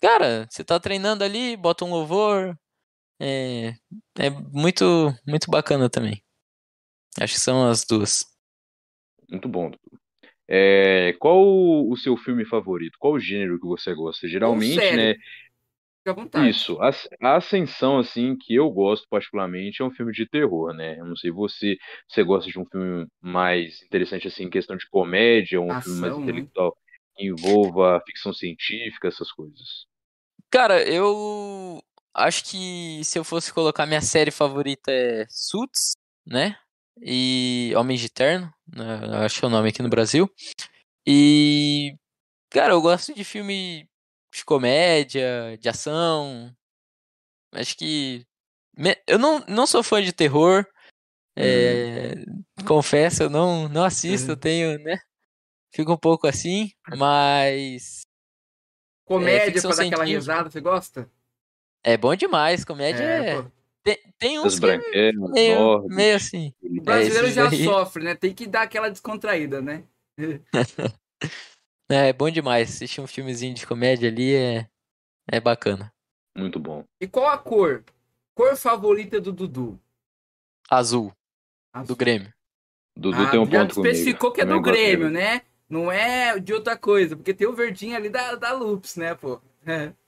Cara, 0.00 0.46
você 0.48 0.62
tá 0.62 0.78
treinando 0.78 1.24
ali, 1.24 1.56
bota 1.56 1.84
um 1.84 1.90
louvor. 1.90 2.56
É, 3.20 3.74
é 4.18 4.30
muito, 4.30 5.12
muito 5.26 5.50
bacana 5.50 5.90
também. 5.90 6.22
Acho 7.18 7.34
que 7.34 7.40
são 7.40 7.68
as 7.68 7.84
duas. 7.84 8.24
Muito 9.30 9.48
bom. 9.48 9.70
É, 10.48 11.14
qual 11.20 11.40
o 11.40 11.96
seu 11.96 12.16
filme 12.16 12.44
favorito? 12.44 12.96
Qual 12.98 13.14
o 13.14 13.20
gênero 13.20 13.58
que 13.58 13.66
você 13.66 13.94
gosta? 13.94 14.26
Geralmente, 14.28 14.96
né? 14.96 15.14
Fica 16.00 16.10
à 16.10 16.12
vontade. 16.12 16.48
Isso, 16.48 16.78
a, 16.80 17.36
Ascensão, 17.36 17.98
assim, 17.98 18.36
que 18.36 18.54
eu 18.54 18.70
gosto 18.70 19.06
particularmente, 19.08 19.82
é 19.82 19.84
um 19.84 19.90
filme 19.90 20.12
de 20.12 20.26
terror, 20.26 20.72
né? 20.72 20.98
Eu 20.98 21.04
não 21.04 21.14
sei 21.14 21.30
você, 21.30 21.76
você 22.08 22.24
gosta 22.24 22.50
de 22.50 22.58
um 22.58 22.64
filme 22.64 23.06
mais 23.20 23.82
interessante, 23.82 24.26
assim, 24.26 24.44
em 24.44 24.50
questão 24.50 24.76
de 24.76 24.88
comédia, 24.88 25.60
um 25.60 25.70
Ação, 25.70 25.82
filme 25.82 26.00
mais 26.00 26.16
né? 26.16 26.22
intelectual, 26.22 26.76
que 27.14 27.26
envolva 27.26 28.02
ficção 28.06 28.32
científica, 28.32 29.08
essas 29.08 29.30
coisas. 29.30 29.86
Cara, 30.50 30.82
eu 30.82 31.80
acho 32.14 32.44
que 32.44 33.02
se 33.04 33.18
eu 33.18 33.22
fosse 33.22 33.52
colocar 33.52 33.86
minha 33.86 34.00
série 34.00 34.30
favorita 34.30 34.90
é 34.90 35.26
Suits, 35.28 35.96
né? 36.26 36.56
E 37.02 37.72
Homens 37.76 38.00
de 38.00 38.08
Terno, 38.08 38.52
né, 38.66 39.24
acho 39.24 39.38
que 39.38 39.44
é 39.44 39.48
o 39.48 39.50
nome 39.50 39.68
aqui 39.68 39.82
no 39.82 39.88
Brasil. 39.88 40.30
E, 41.06 41.94
cara, 42.50 42.74
eu 42.74 42.82
gosto 42.82 43.14
de 43.14 43.24
filme 43.24 43.88
de 44.32 44.44
comédia, 44.44 45.58
de 45.58 45.68
ação. 45.68 46.54
Acho 47.52 47.76
que. 47.76 48.24
Eu 49.06 49.18
não, 49.18 49.40
não 49.48 49.66
sou 49.66 49.82
fã 49.82 50.02
de 50.02 50.12
terror. 50.12 50.64
É, 51.36 52.14
hum. 52.28 52.42
Confesso, 52.66 53.22
eu 53.22 53.30
não, 53.30 53.68
não 53.68 53.84
assisto, 53.84 54.32
eu 54.32 54.36
tenho, 54.36 54.78
né? 54.78 54.98
fica 55.72 55.92
um 55.92 55.96
pouco 55.96 56.26
assim, 56.26 56.70
mas. 56.96 58.02
Comédia 59.04 59.58
é, 59.58 59.60
pra 59.60 59.74
dar 59.74 59.86
aquela 59.86 60.04
risada, 60.04 60.50
você 60.50 60.60
gosta? 60.60 61.10
É 61.82 61.96
bom 61.96 62.14
demais, 62.14 62.64
comédia 62.64 63.02
é. 63.02 63.30
é... 63.30 63.59
Tem, 63.82 63.98
tem 64.18 64.38
uns 64.38 64.58
que 64.58 64.66
é 64.66 65.12
meio, 65.12 65.86
meio 65.88 66.16
assim. 66.16 66.52
O 66.62 66.82
brasileiro 66.82 67.28
é, 67.28 67.30
já 67.30 67.48
aí... 67.48 67.64
sofre, 67.64 68.04
né? 68.04 68.14
Tem 68.14 68.34
que 68.34 68.46
dar 68.46 68.62
aquela 68.62 68.90
descontraída, 68.90 69.62
né? 69.62 69.84
é, 71.88 72.08
é 72.08 72.12
bom 72.12 72.30
demais. 72.30 72.70
Assistir 72.70 73.00
um 73.00 73.06
filmezinho 73.06 73.54
de 73.54 73.66
comédia 73.66 74.10
ali 74.10 74.34
é, 74.34 74.68
é 75.30 75.40
bacana. 75.40 75.92
Muito 76.36 76.58
bom. 76.58 76.84
E 77.00 77.08
qual 77.08 77.28
a 77.28 77.38
cor? 77.38 77.82
Cor 78.34 78.56
favorita 78.56 79.20
do 79.20 79.32
Dudu? 79.32 79.80
Azul. 80.68 81.12
Azul. 81.72 81.88
Do 81.88 81.96
Grêmio. 81.96 82.32
Dudu 82.96 83.22
ah, 83.22 83.30
tem 83.30 83.40
um 83.40 83.48
ponto 83.48 83.74
comigo. 83.74 83.92
especificou 83.92 84.30
que 84.30 84.42
é 84.42 84.44
do 84.44 84.60
Grêmio, 84.60 85.10
né? 85.10 85.42
Não 85.68 85.90
é 85.90 86.38
de 86.38 86.52
outra 86.52 86.76
coisa, 86.76 87.16
porque 87.16 87.32
tem 87.32 87.46
o 87.46 87.54
verdinho 87.54 87.96
ali 87.96 88.10
da, 88.10 88.34
da 88.34 88.52
Loops, 88.52 88.96
né, 88.96 89.14
pô? 89.14 89.40
É. 89.66 89.92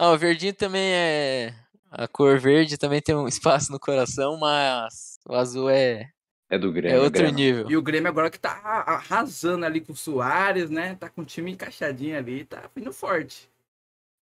Ah, 0.00 0.12
o 0.12 0.16
verdinho 0.16 0.54
também 0.54 0.92
é. 0.92 1.52
A 1.90 2.06
cor 2.06 2.38
verde 2.38 2.76
também 2.76 3.00
tem 3.00 3.14
um 3.14 3.26
espaço 3.28 3.72
no 3.72 3.80
coração, 3.80 4.38
mas 4.38 5.18
o 5.26 5.34
azul 5.34 5.70
é. 5.70 6.10
É 6.50 6.58
do 6.58 6.72
Grêmio. 6.72 6.96
É 6.96 7.00
outro 7.00 7.22
Grêmio. 7.22 7.34
nível. 7.34 7.70
E 7.70 7.76
o 7.76 7.82
Grêmio 7.82 8.08
agora 8.08 8.30
que 8.30 8.38
tá 8.38 8.50
arrasando 8.86 9.66
ali 9.66 9.80
com 9.82 9.92
o 9.92 9.96
Soares, 9.96 10.70
né? 10.70 10.94
Tá 10.94 11.10
com 11.10 11.20
o 11.20 11.24
time 11.24 11.52
encaixadinho 11.52 12.16
ali, 12.16 12.44
tá 12.44 12.70
vindo 12.74 12.90
forte. 12.90 13.50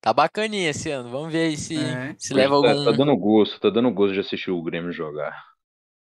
Tá 0.01 0.13
bacaninha 0.13 0.71
esse 0.71 0.91
ano. 0.91 1.09
Vamos 1.09 1.33
ver 1.33 1.49
aí 1.49 1.57
se, 1.57 1.77
é. 1.77 2.15
se 2.19 2.35
leva 2.35 2.61
tá, 2.61 2.69
algum. 2.69 2.85
Tá 2.85 2.93
dando 2.93 3.17
gosto, 3.17 3.61
tá 3.61 3.71
dando 3.71 3.91
gosto 3.93 4.15
de 4.15 4.21
assistir 4.21 4.51
o 4.51 4.63
Grêmio 4.63 4.93
jogar. 4.93 5.45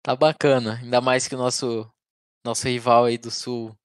Tá 0.03 0.17
bacana. 0.17 0.79
Ainda 0.83 1.01
mais 1.01 1.29
que 1.29 1.35
o 1.35 1.39
nosso, 1.39 1.91
nosso 2.45 2.67
rival 2.69 3.05
aí 3.05 3.19
do 3.19 3.31
Sul 3.31 3.77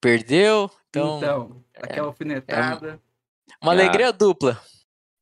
perdeu. 0.00 0.70
Então, 0.88 1.18
então 1.18 1.64
aquela 1.76 2.06
é, 2.06 2.08
alfinetada. 2.08 3.00
É 3.50 3.54
uma 3.62 3.72
alegria 3.72 4.08
ah. 4.08 4.12
dupla. 4.12 4.60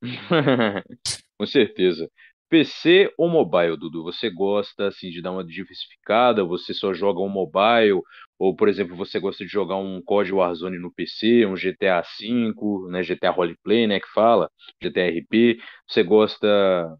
Com 1.39 1.47
certeza. 1.47 2.11
PC 2.49 3.13
ou 3.19 3.29
mobile, 3.29 3.77
Dudu? 3.77 4.05
Você 4.05 4.31
gosta 4.31 4.87
assim 4.89 5.11
de 5.11 5.21
dar 5.21 5.33
uma 5.33 5.45
diversificada? 5.45 6.45
Você 6.45 6.73
só 6.73 6.95
joga 6.95 7.21
um 7.21 7.29
mobile? 7.29 8.01
Ou, 8.39 8.55
por 8.55 8.69
exemplo, 8.69 8.95
você 8.97 9.19
gosta 9.19 9.45
de 9.45 9.51
jogar 9.51 9.77
um 9.77 10.01
COD 10.03 10.33
Warzone 10.33 10.79
no 10.79 10.93
PC, 10.93 11.45
um 11.47 11.57
GTA 11.57 12.03
V, 12.03 12.91
né, 12.91 13.03
GTA 13.03 13.31
Roleplay, 13.31 13.87
né, 13.87 13.99
que 13.99 14.09
fala, 14.13 14.51
GTA 14.81 15.09
RP? 15.09 15.59
Você 15.89 16.03
gosta 16.03 16.97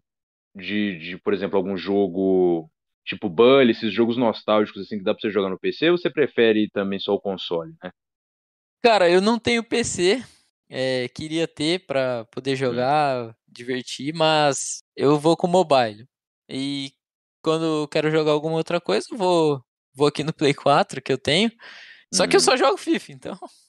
de, 0.55 0.97
de, 0.99 1.17
por 1.19 1.33
exemplo, 1.33 1.57
algum 1.57 1.77
jogo 1.77 2.69
tipo 3.05 3.29
Bully, 3.29 3.71
esses 3.71 3.93
jogos 3.93 4.17
nostálgicos 4.17 4.81
assim 4.81 4.97
que 4.97 5.03
dá 5.03 5.13
pra 5.13 5.21
você 5.21 5.31
jogar 5.31 5.49
no 5.49 5.59
PC, 5.59 5.89
ou 5.89 5.97
você 5.97 6.09
prefere 6.09 6.69
também 6.69 6.99
só 6.99 7.13
o 7.13 7.21
console, 7.21 7.73
né? 7.81 7.89
Cara, 8.83 9.09
eu 9.09 9.21
não 9.21 9.39
tenho 9.39 9.63
PC, 9.63 10.23
é, 10.69 11.07
queria 11.09 11.47
ter 11.47 11.85
para 11.85 12.25
poder 12.25 12.53
hum. 12.53 12.57
jogar, 12.57 13.35
divertir, 13.47 14.13
mas 14.13 14.83
eu 14.95 15.19
vou 15.19 15.37
com 15.37 15.47
mobile. 15.47 16.07
E 16.49 16.91
quando 17.41 17.83
eu 17.83 17.87
quero 17.87 18.11
jogar 18.11 18.31
alguma 18.31 18.55
outra 18.55 18.79
coisa, 18.81 19.07
eu 19.11 19.17
vou, 19.17 19.63
vou 19.93 20.07
aqui 20.07 20.23
no 20.23 20.33
Play 20.33 20.53
4 20.53 21.01
que 21.01 21.11
eu 21.11 21.17
tenho. 21.17 21.51
Só 22.13 22.27
que 22.27 22.35
eu 22.35 22.39
hum. 22.39 22.43
só 22.43 22.55
jogo 22.55 22.77
FIFA, 22.77 23.11
então. 23.11 23.37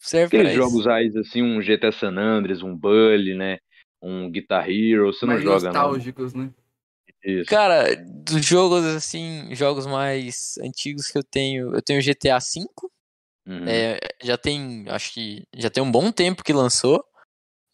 Serve 0.00 0.36
Aqueles 0.36 0.54
jogos 0.54 0.86
aí, 0.88 1.12
assim, 1.16 1.42
um 1.42 1.60
GTA 1.60 1.92
San 1.92 2.16
Andreas, 2.18 2.60
um 2.60 2.76
Bully, 2.76 3.34
né? 3.34 3.58
Um 4.02 4.28
Guitar 4.28 4.68
Hero, 4.68 5.12
você 5.12 5.24
Mais 5.24 5.44
não 5.44 5.52
joga 5.52 5.66
nostálgicos, 5.66 6.34
não. 6.34 6.46
né? 6.46 6.50
Isso. 7.24 7.48
Cara, 7.48 7.94
dos 7.94 8.44
jogos 8.44 8.84
assim, 8.84 9.54
jogos 9.54 9.86
mais 9.86 10.58
antigos 10.58 11.06
que 11.08 11.16
eu 11.16 11.22
tenho, 11.22 11.72
eu 11.72 11.80
tenho 11.80 12.02
GTA 12.02 12.38
V. 12.38 12.66
Uhum. 13.46 13.66
É, 13.66 13.98
já 14.22 14.38
tem, 14.38 14.84
acho 14.88 15.12
que 15.12 15.46
já 15.56 15.68
tem 15.68 15.82
um 15.82 15.90
bom 15.90 16.12
tempo 16.12 16.44
que 16.44 16.52
lançou. 16.52 17.04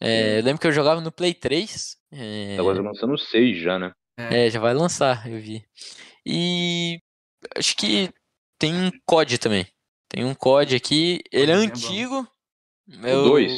É, 0.01 0.39
eu 0.39 0.43
lembro 0.43 0.61
que 0.61 0.67
eu 0.67 0.71
jogava 0.71 1.01
no 1.01 1.11
Play 1.11 1.33
3. 1.33 1.97
É... 2.11 2.57
Agora 2.57 2.77
tá 2.77 2.83
lançando 2.83 3.17
6 3.17 3.61
já, 3.61 3.77
né? 3.77 3.91
É, 4.17 4.49
já 4.49 4.59
vai 4.59 4.73
lançar, 4.73 5.29
eu 5.29 5.39
vi. 5.39 5.63
E 6.25 6.99
acho 7.55 7.75
que 7.75 8.09
tem 8.57 8.73
um 8.73 8.91
COD 9.05 9.37
também. 9.37 9.65
Tem 10.09 10.25
um 10.25 10.33
COD 10.33 10.75
aqui, 10.75 11.21
ele 11.31 11.51
é, 11.51 11.55
é 11.55 11.57
antigo. 11.57 12.27
O 12.87 13.23
2? 13.29 13.51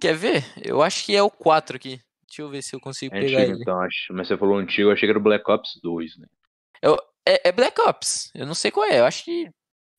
Quer 0.00 0.14
ver? 0.14 0.44
Eu 0.62 0.82
acho 0.82 1.04
que 1.04 1.16
é 1.16 1.22
o 1.22 1.30
4 1.30 1.76
aqui. 1.76 2.00
Deixa 2.26 2.42
eu 2.42 2.48
ver 2.48 2.62
se 2.62 2.74
eu 2.74 2.80
consigo 2.80 3.14
é 3.14 3.20
pegar 3.20 3.38
antigo, 3.38 3.52
ele. 3.52 3.62
Então, 3.62 3.80
acho. 3.80 4.12
Mas 4.12 4.28
você 4.28 4.36
falou 4.36 4.56
antigo, 4.56 4.88
eu 4.88 4.92
achei 4.92 5.06
que 5.06 5.10
era 5.10 5.18
o 5.18 5.22
Black 5.22 5.50
Ops 5.50 5.78
2, 5.82 6.18
né? 6.18 6.26
Eu, 6.80 6.98
é, 7.26 7.48
é, 7.48 7.52
Black 7.52 7.80
Ops. 7.80 8.30
Eu 8.34 8.46
não 8.46 8.54
sei 8.54 8.70
qual 8.70 8.86
é. 8.86 9.00
Eu 9.00 9.04
acho 9.04 9.24
que. 9.24 9.50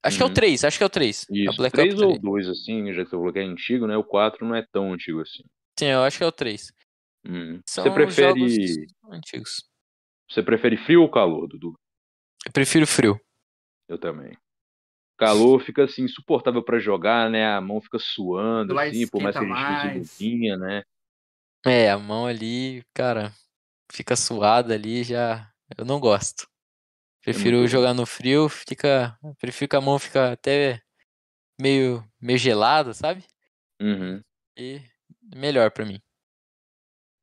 Acho 0.03 0.15
uhum. 0.15 0.17
que 0.17 0.23
é 0.23 0.25
o 0.25 0.33
3, 0.33 0.61
uhum. 0.61 0.67
acho 0.67 0.77
que 0.77 0.83
é 0.83 0.85
o 0.85 0.89
3. 0.89 1.27
Isso, 1.29 1.53
é 1.53 1.55
Black 1.55 1.75
3 1.75 1.93
Ops 1.93 2.03
ou 2.03 2.19
2, 2.19 2.49
assim, 2.49 2.93
já 2.93 3.03
que 3.03 3.09
você 3.09 3.15
falou 3.15 3.31
que 3.31 3.39
é 3.39 3.43
antigo, 3.43 3.87
né? 3.87 3.95
O 3.95 4.03
4 4.03 4.45
não 4.45 4.55
é 4.55 4.65
tão 4.71 4.91
antigo 4.91 5.21
assim. 5.21 5.43
Sim, 5.79 5.85
eu 5.85 6.03
acho 6.03 6.17
que 6.17 6.23
é 6.23 6.27
o 6.27 6.31
3. 6.31 6.73
Uhum. 7.25 7.61
Você 7.65 7.89
prefere. 7.89 8.87
antigos. 9.09 9.63
Você 10.29 10.43
prefere 10.43 10.75
frio 10.77 11.01
ou 11.03 11.09
calor, 11.09 11.47
Dudu? 11.47 11.73
Eu 12.45 12.51
prefiro 12.51 12.85
frio. 12.85 13.19
Eu 13.87 13.97
também. 13.97 14.37
Calor 15.17 15.59
fica 15.61 15.83
assim, 15.83 16.03
insuportável 16.03 16.61
para 16.63 16.79
jogar, 16.79 17.29
né? 17.29 17.45
A 17.45 17.61
mão 17.61 17.79
fica 17.79 17.97
suando, 17.99 18.77
assim, 18.77 19.07
por 19.07 19.21
mais 19.21 19.37
que 19.37 19.45
a 19.45 19.47
gente 19.47 19.87
use 19.87 19.99
luvinha, 19.99 20.57
né? 20.57 20.83
É, 21.65 21.89
a 21.89 21.97
mão 21.97 22.25
ali, 22.25 22.83
cara, 22.93 23.31
fica 23.89 24.15
suada 24.17 24.73
ali, 24.73 25.03
já. 25.03 25.49
Eu 25.77 25.85
não 25.85 25.99
gosto. 25.99 26.47
É 27.23 27.31
prefiro 27.31 27.65
jogar 27.67 27.93
no 27.93 28.05
frio, 28.05 28.49
fica. 28.49 29.17
Prefiro 29.39 29.69
que 29.69 29.75
a 29.77 29.81
mão 29.81 29.97
fica 29.97 30.33
até 30.33 30.81
meio, 31.59 32.03
meio 32.21 32.37
gelada, 32.37 32.93
sabe? 32.93 33.23
Uhum. 33.81 34.21
E 34.57 34.81
melhor 35.33 35.71
para 35.71 35.85
mim. 35.85 36.01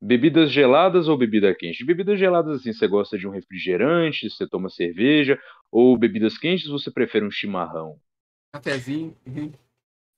Bebidas 0.03 0.51
geladas 0.51 1.07
ou 1.07 1.19
bebida 1.19 1.55
quente? 1.55 1.85
Bebidas 1.85 2.19
geladas, 2.19 2.61
assim, 2.61 2.73
você 2.73 2.89
gosta 2.89 3.19
de 3.19 3.29
um 3.29 3.31
refrigerante, 3.31 4.31
você 4.31 4.49
toma 4.49 4.71
cerveja, 4.71 5.39
ou 5.71 5.99
bebidas 5.99 6.39
quentes, 6.39 6.67
você 6.67 6.91
prefere 6.91 7.27
um 7.27 7.31
chimarrão? 7.31 8.01
Cafezinho. 8.55 9.15
Uhum. 9.27 9.53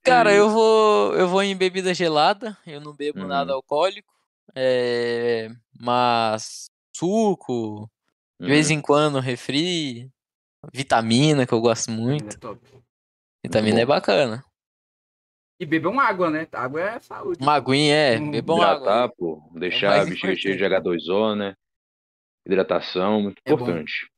Cara, 0.01 0.33
eu 0.33 0.49
vou, 0.49 1.13
eu 1.15 1.27
vou 1.27 1.43
em 1.43 1.55
bebida 1.55 1.93
gelada, 1.93 2.57
eu 2.65 2.79
não 2.79 2.95
bebo 2.95 3.19
uhum. 3.19 3.27
nada 3.27 3.51
alcoólico. 3.51 4.13
É, 4.55 5.49
mas 5.77 6.69
suco, 6.95 7.89
de 8.39 8.47
vez 8.47 8.69
uhum. 8.69 8.77
em 8.77 8.81
quando 8.81 9.19
refri, 9.19 10.11
vitamina 10.71 11.45
que 11.45 11.53
eu 11.53 11.61
gosto 11.61 11.91
muito. 11.91 12.37
É 12.47 13.47
vitamina 13.47 13.81
é 13.81 13.85
bacana. 13.85 14.45
E 15.59 15.65
bebam 15.65 15.99
água, 15.99 16.29
né? 16.29 16.47
Água 16.51 16.81
é 16.81 16.99
saúde. 16.99 17.41
Uma 17.41 17.53
aguinha, 17.53 17.95
é. 17.95 18.19
Hum, 18.19 18.31
bebam 18.31 18.57
Hidratar, 18.57 19.03
água. 19.03 19.15
pô. 19.17 19.49
Deixar 19.53 19.95
é 19.95 20.01
a 20.01 20.05
bexiga 20.05 20.35
cheia 20.35 20.57
de 20.57 20.63
H2O, 20.63 21.35
né? 21.35 21.55
Hidratação, 22.45 23.21
muito 23.21 23.41
é 23.45 23.51
importante. 23.51 24.07
Bom. 24.07 24.13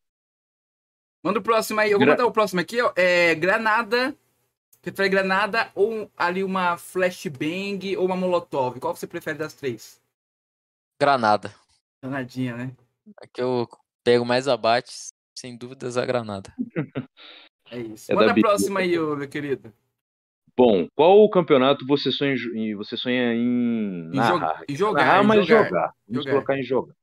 Manda 1.30 1.40
o 1.40 1.44
próximo 1.44 1.80
aí. 1.80 1.92
Eu 1.92 2.00
vou 2.00 2.08
mandar 2.08 2.26
o 2.26 2.32
próximo 2.32 2.62
aqui, 2.62 2.82
ó. 2.82 2.92
É 2.96 3.36
Granada. 3.36 4.16
Prefere 4.82 5.10
Granada 5.10 5.72
ou 5.74 6.12
ali 6.16 6.44
uma 6.44 6.78
Flashbang 6.78 7.98
ou 7.98 8.06
uma 8.06 8.16
Molotov? 8.16 8.80
Qual 8.80 8.96
você 8.96 9.08
prefere 9.08 9.38
das 9.38 9.54
três? 9.54 10.00
Granada. 11.00 11.54
Granadinha, 12.02 12.56
né? 12.56 12.72
Que 13.34 13.42
eu 13.42 13.68
pego 14.06 14.24
mais 14.24 14.48
abate, 14.48 14.94
sem 15.38 15.58
dúvidas, 15.58 15.98
a 15.98 16.06
granada. 16.06 16.54
é 17.72 17.80
isso. 17.80 18.12
É 18.12 18.16
Manda 18.16 18.32
a 18.32 18.36
próxima 18.36 18.80
aí, 18.80 18.92
meu 18.92 19.28
querido. 19.28 19.74
Bom, 20.56 20.88
qual 20.96 21.20
o 21.20 21.30
campeonato 21.30 21.86
você 21.86 22.12
sonha 22.12 22.36
em, 22.56 22.76
você 22.76 22.96
sonha 22.96 23.34
em 23.34 24.10
narrar? 24.14 24.64
Em 24.70 24.76
jogar, 24.76 25.06
narrar, 25.06 25.24
mas 25.24 25.46
jogar. 25.46 25.66
jogar. 25.66 25.94
Vamos 26.08 26.24
jogar. 26.24 26.32
colocar 26.32 26.58
em 26.58 26.64
jogar. 26.64 26.96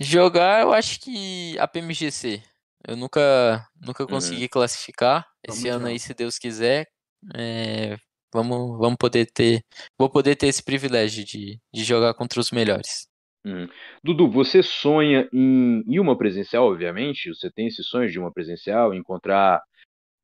Jogar, 0.00 0.62
eu 0.62 0.72
acho 0.72 1.00
que 1.00 1.58
a 1.58 1.66
PMGC. 1.66 2.42
Eu 2.86 2.96
nunca, 2.96 3.66
nunca 3.80 4.02
uhum. 4.02 4.10
consegui 4.10 4.42
uhum. 4.42 4.48
classificar. 4.48 5.26
Esse 5.46 5.68
Vamos 5.68 5.76
ano 5.76 5.86
aí, 5.86 5.98
se 5.98 6.12
Deus 6.12 6.38
quiser, 6.38 6.86
é, 7.34 7.96
vamos, 8.32 8.78
vamos 8.78 8.96
poder 8.98 9.26
ter, 9.32 9.62
vou 9.98 10.10
poder 10.10 10.36
ter 10.36 10.48
esse 10.48 10.62
privilégio 10.62 11.24
de, 11.24 11.58
de 11.72 11.84
jogar 11.84 12.14
contra 12.14 12.38
os 12.38 12.50
melhores. 12.50 13.08
Hum. 13.44 13.66
Dudu, 14.02 14.30
você 14.30 14.62
sonha 14.62 15.28
em, 15.32 15.82
em 15.86 15.98
uma 15.98 16.16
presencial, 16.16 16.66
obviamente? 16.66 17.34
Você 17.34 17.50
tem 17.50 17.68
esse 17.68 17.82
sonho 17.82 18.08
de 18.08 18.18
uma 18.18 18.32
presencial, 18.32 18.92
encontrar 18.92 19.62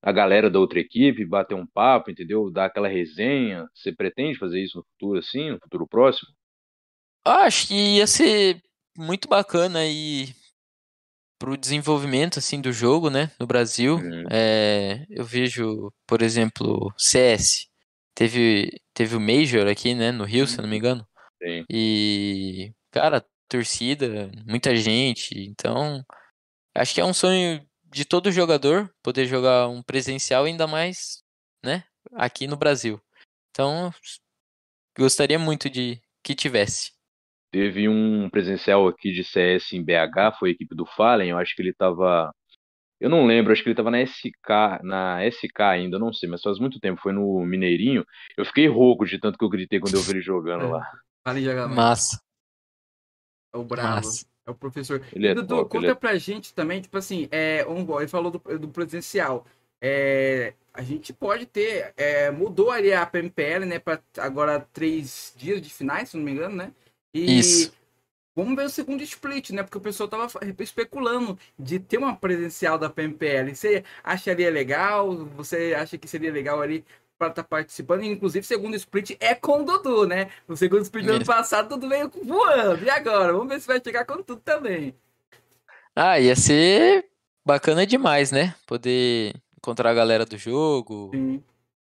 a 0.03 0.13
galera 0.13 0.51
da 0.51 0.59
outra 0.59 0.79
equipe, 0.79 1.25
bater 1.25 1.55
um 1.55 1.67
papo, 1.67 2.11
entendeu? 2.11 2.51
Dar 2.51 2.67
aquela 2.67 2.89
resenha. 2.89 3.67
Você 3.75 3.93
pretende 3.93 4.39
fazer 4.39 4.63
isso 4.63 4.79
no 4.79 4.85
futuro, 4.85 5.19
assim, 5.19 5.51
no 5.51 5.59
futuro 5.59 5.87
próximo? 5.87 6.29
Acho 7.25 7.69
que 7.69 7.97
ia 7.97 8.07
ser 8.07 8.61
muito 8.97 9.29
bacana 9.29 9.87
e 9.87 10.29
pro 11.39 11.57
desenvolvimento 11.57 12.39
assim 12.39 12.61
do 12.61 12.73
jogo, 12.73 13.11
né, 13.11 13.31
no 13.41 13.47
Brasil. 13.47 13.97
Uhum. 13.97 14.25
É, 14.31 15.07
eu 15.11 15.25
vejo, 15.25 15.91
por 16.07 16.23
exemplo, 16.23 16.93
CS. 16.97 17.67
Teve 18.15 18.71
teve 18.93 19.17
o 19.17 19.21
Major 19.21 19.67
aqui, 19.67 19.95
né, 19.95 20.13
no 20.13 20.25
Rio, 20.25 20.43
uhum. 20.43 20.47
se 20.47 20.59
não 20.59 20.65
me 20.65 20.73
uhum. 20.73 20.77
engano. 20.77 21.07
Sim. 21.43 21.65
E 21.69 22.73
cara, 22.95 23.27
torcida, 23.49 24.31
muita 24.47 24.77
gente. 24.77 25.35
Então, 25.37 26.05
acho 26.73 26.95
que 26.95 27.01
é 27.01 27.05
um 27.05 27.13
sonho 27.13 27.61
de 27.93 28.05
todo 28.05 28.31
jogador 28.31 28.89
poder 29.03 29.27
jogar 29.27 29.69
um 29.69 29.83
presencial, 29.83 30.45
ainda 30.45 30.69
mais, 30.69 31.25
né, 31.65 31.83
aqui 32.13 32.47
no 32.47 32.57
Brasil. 32.57 33.01
Então, 33.51 33.93
gostaria 34.97 35.41
muito 35.41 35.69
de 35.69 36.01
que 36.23 36.37
tivesse. 36.37 36.93
Teve 37.51 37.89
um 37.89 38.31
presencial 38.31 38.87
aqui 38.87 39.13
de 39.13 39.25
CS 39.25 39.73
em 39.73 39.85
BH, 39.85 40.39
foi 40.39 40.51
a 40.51 40.53
equipe 40.53 40.75
do 40.75 40.87
Fallen, 40.87 41.31
eu 41.31 41.39
acho 41.39 41.55
que 41.57 41.63
ele 41.63 41.71
estava 41.71 42.33
eu 43.01 43.11
não 43.11 43.27
lembro, 43.27 43.53
acho 43.53 43.63
que 43.63 43.69
ele 43.69 43.77
tava 43.77 43.91
na 43.91 44.01
SK, 44.01 44.83
na 44.83 45.19
SK 45.29 45.61
ainda, 45.61 45.99
não 45.99 46.13
sei, 46.13 46.29
mas 46.29 46.41
faz 46.41 46.59
muito 46.59 46.81
tempo, 46.81 47.03
foi 47.03 47.13
no 47.13 47.45
Mineirinho. 47.45 48.05
Eu 48.37 48.47
fiquei 48.47 48.67
rouco 48.69 49.05
de 49.05 49.19
tanto 49.19 49.37
que 49.37 49.45
eu 49.45 49.49
gritei 49.49 49.81
quando 49.81 49.95
eu 49.95 50.01
vi 50.01 50.13
ele 50.13 50.23
jogando 50.23 50.65
É. 50.65 50.69
lá. 50.69 50.91
Massa. 51.75 52.24
É 53.55 53.57
o 53.57 53.65
bravo. 53.65 54.11
É 54.47 54.51
o 54.51 54.55
professor. 54.55 55.01
Ele 55.13 55.29
é 55.29 55.35
Dudu, 55.35 55.57
top, 55.57 55.71
conta 55.71 55.87
ele 55.87 55.93
é- 55.93 55.95
pra 55.95 56.17
gente 56.17 56.53
também, 56.53 56.81
tipo 56.81 56.99
assim, 56.99 57.29
é, 57.31 57.65
um, 57.67 57.99
ele 57.99 58.09
falou 58.09 58.31
do, 58.31 58.59
do 58.59 58.69
presencial. 58.69 59.47
É, 59.81 60.53
a 60.73 60.83
gente 60.83 61.13
pode 61.13 61.47
ter, 61.47 61.95
é, 61.97 62.31
mudou 62.31 62.71
ali 62.71 62.93
a 62.93 63.07
PMPL, 63.07 63.65
né, 63.65 63.79
para 63.79 64.01
agora 64.19 64.61
três 64.73 65.33
dias 65.37 65.63
de 65.63 65.71
finais, 65.71 66.11
se 66.11 66.17
não 66.17 66.25
me 66.25 66.33
engano, 66.33 66.57
né? 66.57 66.73
E 67.13 67.39
Isso. 67.39 67.73
vamos 68.35 68.57
ver 68.57 68.65
o 68.65 68.71
segundo 68.71 69.03
split, 69.03 69.51
né? 69.51 69.63
Porque 69.63 69.79
o 69.79 69.81
pessoal 69.81 70.09
tava 70.09 70.27
especulando 70.59 71.39
de 71.59 71.79
ter 71.79 71.99
uma 71.99 72.17
presencial 72.17 72.79
da 72.79 72.91
PMPL. 72.91 73.55
Você 73.55 73.85
acharia 74.03 74.51
legal? 74.51 75.15
Você 75.37 75.75
acha 75.75 75.97
que 75.97 76.09
seria 76.09 76.33
legal 76.33 76.61
ali 76.61 76.85
para 77.19 77.29
estar 77.29 77.45
participando? 77.45 78.03
Inclusive, 78.03 78.45
o 78.45 78.49
segundo 78.49 78.77
split 78.77 79.17
é 79.21 79.35
com 79.35 79.63
o 79.63 79.65
Dudu, 79.65 80.07
né? 80.07 80.31
O 80.49 80.57
segundo 80.57 80.83
split 80.83 81.07
do 81.07 81.13
ano 81.13 81.25
passado, 81.25 81.67
o 81.67 81.69
Dudu 81.77 81.89
veio 81.89 82.11
voando. 82.23 82.85
E 82.85 82.91
agora? 82.91 83.33
Vamos 83.33 83.49
ver 83.49 83.61
se 83.61 83.67
vai 83.67 83.81
chegar 83.83 84.05
com 84.05 84.23
tudo 84.23 84.41
também. 84.41 84.95
Ah, 85.95 86.19
ia 86.19 86.35
ser 86.35 87.09
bacana 87.45 87.87
demais, 87.87 88.33
né? 88.33 88.55
Poder 88.67 89.35
encontrar 89.57 89.91
a 89.91 89.95
galera 89.95 90.27
do 90.27 90.37
jogo, 90.37 91.11
Sim. 91.15 91.43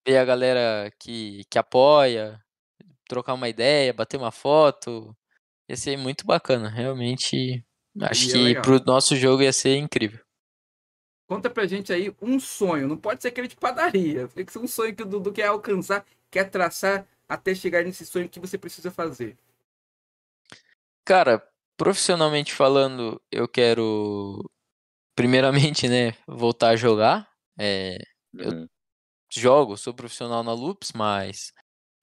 ver 0.08 0.18
a 0.18 0.26
galera 0.26 0.92
que, 1.00 1.44
que 1.50 1.60
apoia, 1.60 2.42
trocar 3.08 3.34
uma 3.34 3.50
ideia, 3.50 3.94
bater 3.94 4.18
uma 4.18 4.32
foto. 4.32 5.16
Ia 5.70 5.76
ser 5.76 5.98
muito 5.98 6.26
bacana. 6.26 6.70
Realmente, 6.70 7.64
acho 8.02 8.28
que 8.28 8.38
legal. 8.38 8.64
pro 8.64 8.84
nosso 8.86 9.16
jogo 9.16 9.44
ia 9.44 9.52
ser 9.52 9.76
incrível. 9.76 10.27
Conta 11.28 11.50
pra 11.50 11.68
gente 11.68 11.92
aí 11.92 12.14
um 12.22 12.40
sonho. 12.40 12.88
Não 12.88 12.98
pode 12.98 13.22
ser 13.22 13.28
aquele 13.28 13.48
de 13.50 13.56
padaria. 13.56 14.28
Tem 14.30 14.46
que 14.46 14.52
ser 14.54 14.60
um 14.60 14.68
sonho 14.68 14.96
que 14.96 15.04
o 15.04 15.06
Dudu 15.06 15.32
quer 15.34 15.48
alcançar, 15.48 16.06
quer 16.32 16.50
traçar 16.50 17.06
até 17.28 17.54
chegar 17.54 17.84
nesse 17.84 18.06
sonho 18.06 18.30
que 18.30 18.40
você 18.40 18.58
precisa 18.58 18.90
fazer. 18.90 19.38
Cara, 21.06 21.46
profissionalmente 21.78 22.54
falando, 22.54 23.22
eu 23.32 23.48
quero, 23.48 24.50
primeiramente, 25.16 25.88
né, 25.90 26.14
voltar 26.28 26.70
a 26.70 26.76
jogar. 26.76 27.30
É, 27.60 27.98
Eu- 28.34 28.52
Uhum. 28.52 28.68
jogo, 29.34 29.78
sou 29.78 29.94
profissional 29.94 30.44
na 30.44 30.54
Loops, 30.54 30.92
mas 30.94 31.52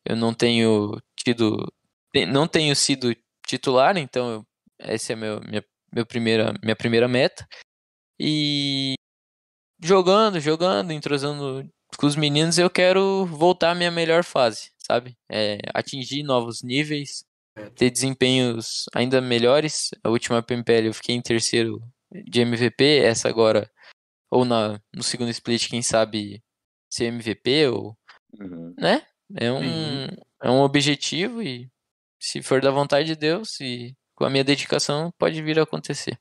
eu 0.04 0.16
não 0.16 0.34
tenho 0.34 1.00
tido, 1.16 1.56
não 2.28 2.48
tenho 2.48 2.74
sido 2.76 3.14
titular, 3.46 3.96
então 3.98 4.30
eu, 4.32 4.46
essa 4.78 5.12
é 5.12 5.16
meu, 5.16 5.40
minha, 5.42 5.64
meu 5.92 6.04
primeira, 6.06 6.54
minha 6.62 6.74
primeira 6.76 7.06
meta. 7.08 7.46
E 8.18 8.94
jogando, 9.84 10.40
jogando, 10.40 10.92
entrosando 10.92 11.68
com 11.98 12.06
os 12.06 12.16
meninos, 12.16 12.58
eu 12.58 12.70
quero 12.70 13.26
voltar 13.26 13.70
à 13.72 13.74
minha 13.74 13.90
melhor 13.90 14.24
fase, 14.24 14.70
sabe? 14.78 15.16
É, 15.30 15.58
atingir 15.74 16.22
novos 16.22 16.62
níveis, 16.62 17.24
ter 17.76 17.90
desempenhos 17.90 18.86
ainda 18.94 19.20
melhores. 19.20 19.90
A 20.02 20.08
última 20.08 20.42
PMPL 20.42 20.86
eu 20.86 20.94
fiquei 20.94 21.14
em 21.14 21.22
terceiro 21.22 21.80
de 22.10 22.40
MVP, 22.40 23.00
essa 23.04 23.28
agora, 23.28 23.70
ou 24.30 24.44
na, 24.44 24.80
no 24.92 25.02
segundo 25.02 25.30
split, 25.30 25.68
quem 25.68 25.82
sabe 25.82 26.42
ser 26.90 27.04
MVP, 27.06 27.68
ou, 27.68 27.96
Uhum. 28.40 28.74
né? 28.76 29.06
É 29.36 29.52
um, 29.52 30.06
é 30.42 30.50
um 30.50 30.60
objetivo 30.62 31.40
e 31.40 31.70
se 32.20 32.42
for 32.42 32.60
da 32.60 32.70
vontade 32.72 33.06
de 33.06 33.16
Deus 33.16 33.60
e 33.60 33.94
com 34.16 34.24
a 34.24 34.30
minha 34.30 34.42
dedicação, 34.42 35.12
pode 35.18 35.40
vir 35.42 35.58
a 35.58 35.62
acontecer. 35.62 36.18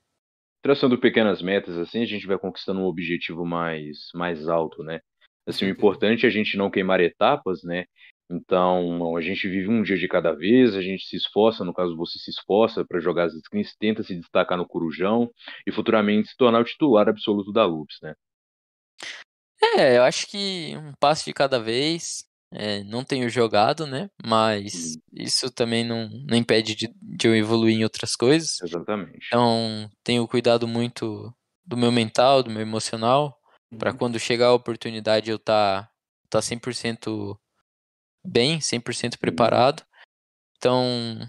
Traçando 0.64 0.98
pequenas 0.98 1.42
metas, 1.42 1.78
assim, 1.78 2.02
a 2.02 2.06
gente 2.06 2.26
vai 2.26 2.40
conquistando 2.40 2.80
um 2.80 2.86
objetivo 2.86 3.46
mais, 3.46 4.10
mais 4.16 4.48
alto, 4.48 4.82
né? 4.82 5.02
Assim, 5.46 5.66
o 5.66 5.70
importante 5.70 6.26
é 6.26 6.30
a 6.30 6.32
gente 6.32 6.58
não 6.58 6.72
queimar 6.72 7.02
etapas, 7.02 7.62
né? 7.64 7.86
Então, 8.32 9.16
a 9.18 9.22
gente 9.22 9.48
vive 9.48 9.68
um 9.70 9.84
dia 9.84 9.98
de 9.98 10.08
cada 10.08 10.34
vez, 10.34 10.74
a 10.74 10.82
gente 10.82 11.06
se 11.06 11.18
esforça, 11.18 11.66
no 11.66 11.74
caso 11.74 11.98
você 11.98 12.18
se 12.18 12.32
esforça 12.32 12.86
para 12.86 13.00
jogar 13.00 13.26
as 13.26 13.34
skins, 13.34 13.76
tenta 13.78 14.02
se 14.02 14.16
destacar 14.16 14.58
no 14.58 14.66
Corujão 14.66 15.30
e 15.68 15.72
futuramente 15.72 16.30
se 16.30 16.38
tornar 16.38 16.62
o 16.62 16.64
titular 16.64 17.10
absoluto 17.10 17.52
da 17.52 17.66
Loops, 17.66 17.98
né? 18.02 18.16
É, 19.76 19.98
eu 19.98 20.04
acho 20.04 20.28
que 20.28 20.76
um 20.78 20.94
passo 20.94 21.26
de 21.26 21.34
cada 21.34 21.60
vez. 21.60 22.26
É, 22.54 22.84
não 22.84 23.04
tenho 23.04 23.30
jogado, 23.30 23.86
né? 23.88 24.10
Mas 24.26 24.98
isso 25.12 25.50
também 25.52 25.84
não, 25.86 26.10
não 26.28 26.38
impede 26.38 26.76
de, 26.76 26.94
de 27.02 27.28
eu 27.28 27.36
evoluir 27.36 27.76
em 27.78 27.84
outras 27.84 28.16
coisas. 28.16 28.62
Exatamente. 28.62 29.26
Então, 29.28 29.90
tenho 30.04 30.28
cuidado 30.28 30.68
muito 30.68 31.34
do 31.66 31.78
meu 31.78 31.92
mental, 31.92 32.44
do 32.44 32.50
meu 32.52 32.62
emocional, 32.62 33.40
para 33.78 33.92
Uhum. 33.92 33.98
quando 33.98 34.20
chegar 34.20 34.48
a 34.48 34.54
oportunidade 34.54 35.32
eu 35.32 35.40
tá, 35.40 35.90
tá 36.30 36.42
100% 36.42 37.38
bem, 38.26 38.60
100% 38.62 39.18
preparado. 39.20 39.84
Então, 40.58 41.20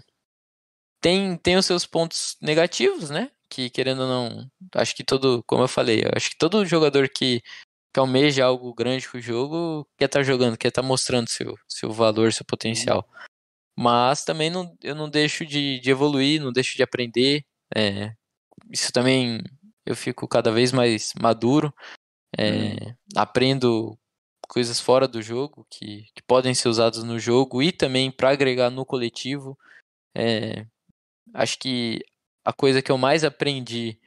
tem, 1.01 1.37
tem 1.37 1.57
os 1.57 1.65
seus 1.65 1.85
pontos 1.85 2.37
negativos, 2.41 3.09
né? 3.09 3.31
Que 3.49 3.69
querendo 3.69 4.01
ou 4.03 4.07
não, 4.07 4.51
acho 4.75 4.95
que 4.95 5.03
todo, 5.03 5.43
como 5.45 5.63
eu 5.63 5.67
falei, 5.67 6.03
acho 6.15 6.31
que 6.31 6.37
todo 6.37 6.65
jogador 6.65 7.07
que, 7.09 7.41
que 7.95 7.99
almeja 7.99 8.43
algo 8.43 8.73
grande 8.73 9.07
com 9.07 9.17
o 9.17 9.21
jogo 9.21 9.87
quer 9.97 10.07
estar 10.07 10.21
jogando, 10.21 10.57
quer 10.57 10.67
estar 10.67 10.81
mostrando 10.81 11.29
seu, 11.29 11.57
seu 11.65 11.93
valor, 11.93 12.33
seu 12.33 12.45
potencial. 12.45 13.09
Mas 13.73 14.25
também 14.25 14.49
não, 14.49 14.77
eu 14.83 14.93
não 14.93 15.09
deixo 15.09 15.45
de, 15.45 15.79
de 15.79 15.91
evoluir, 15.91 16.41
não 16.41 16.51
deixo 16.51 16.75
de 16.75 16.83
aprender. 16.83 17.45
é, 17.73 18.13
isso 18.69 18.91
também 18.91 19.41
eu 19.85 19.95
fico 19.95 20.27
cada 20.27 20.51
vez 20.51 20.73
mais 20.73 21.13
maduro. 21.21 21.73
é, 22.37 22.95
Aprendo 23.15 23.97
coisas 24.49 24.77
fora 24.77 25.07
do 25.07 25.21
jogo 25.21 25.65
que, 25.69 26.05
que 26.13 26.21
podem 26.27 26.53
ser 26.53 26.67
usadas 26.67 27.01
no 27.01 27.17
jogo 27.17 27.63
e 27.63 27.71
também 27.71 28.11
para 28.11 28.31
agregar 28.31 28.69
no 28.69 28.85
coletivo. 28.85 29.57
É, 30.13 30.65
acho 31.33 31.57
que 31.59 32.03
a 32.43 32.51
coisa 32.51 32.81
que 32.81 32.91
eu 32.91 32.97
mais 32.97 33.23
aprendi 33.23 33.97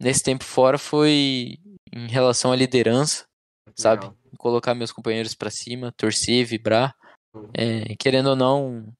nesse 0.00 0.22
tempo 0.22 0.44
fora 0.44 0.78
foi 0.78 1.58
em 1.92 2.08
relação 2.08 2.52
à 2.52 2.56
liderança, 2.56 3.26
sabe? 3.74 4.06
Legal. 4.06 4.18
Colocar 4.38 4.74
meus 4.74 4.92
companheiros 4.92 5.34
para 5.34 5.50
cima, 5.50 5.92
torcer, 5.92 6.44
vibrar. 6.44 6.94
Uhum. 7.34 7.50
É, 7.54 7.96
querendo 7.96 8.30
ou 8.30 8.36
não, 8.36 8.92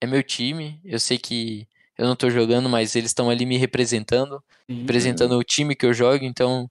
é 0.00 0.06
meu 0.06 0.22
time. 0.22 0.80
Eu 0.84 0.98
sei 0.98 1.18
que 1.18 1.68
eu 1.98 2.06
não 2.06 2.16
tô 2.16 2.30
jogando, 2.30 2.68
mas 2.68 2.96
eles 2.96 3.10
estão 3.10 3.28
ali 3.28 3.44
me 3.44 3.56
representando, 3.56 4.42
Sim. 4.70 4.80
representando 4.80 5.36
o 5.36 5.44
time 5.44 5.76
que 5.76 5.84
eu 5.84 5.92
jogo. 5.92 6.24
Então, 6.24 6.70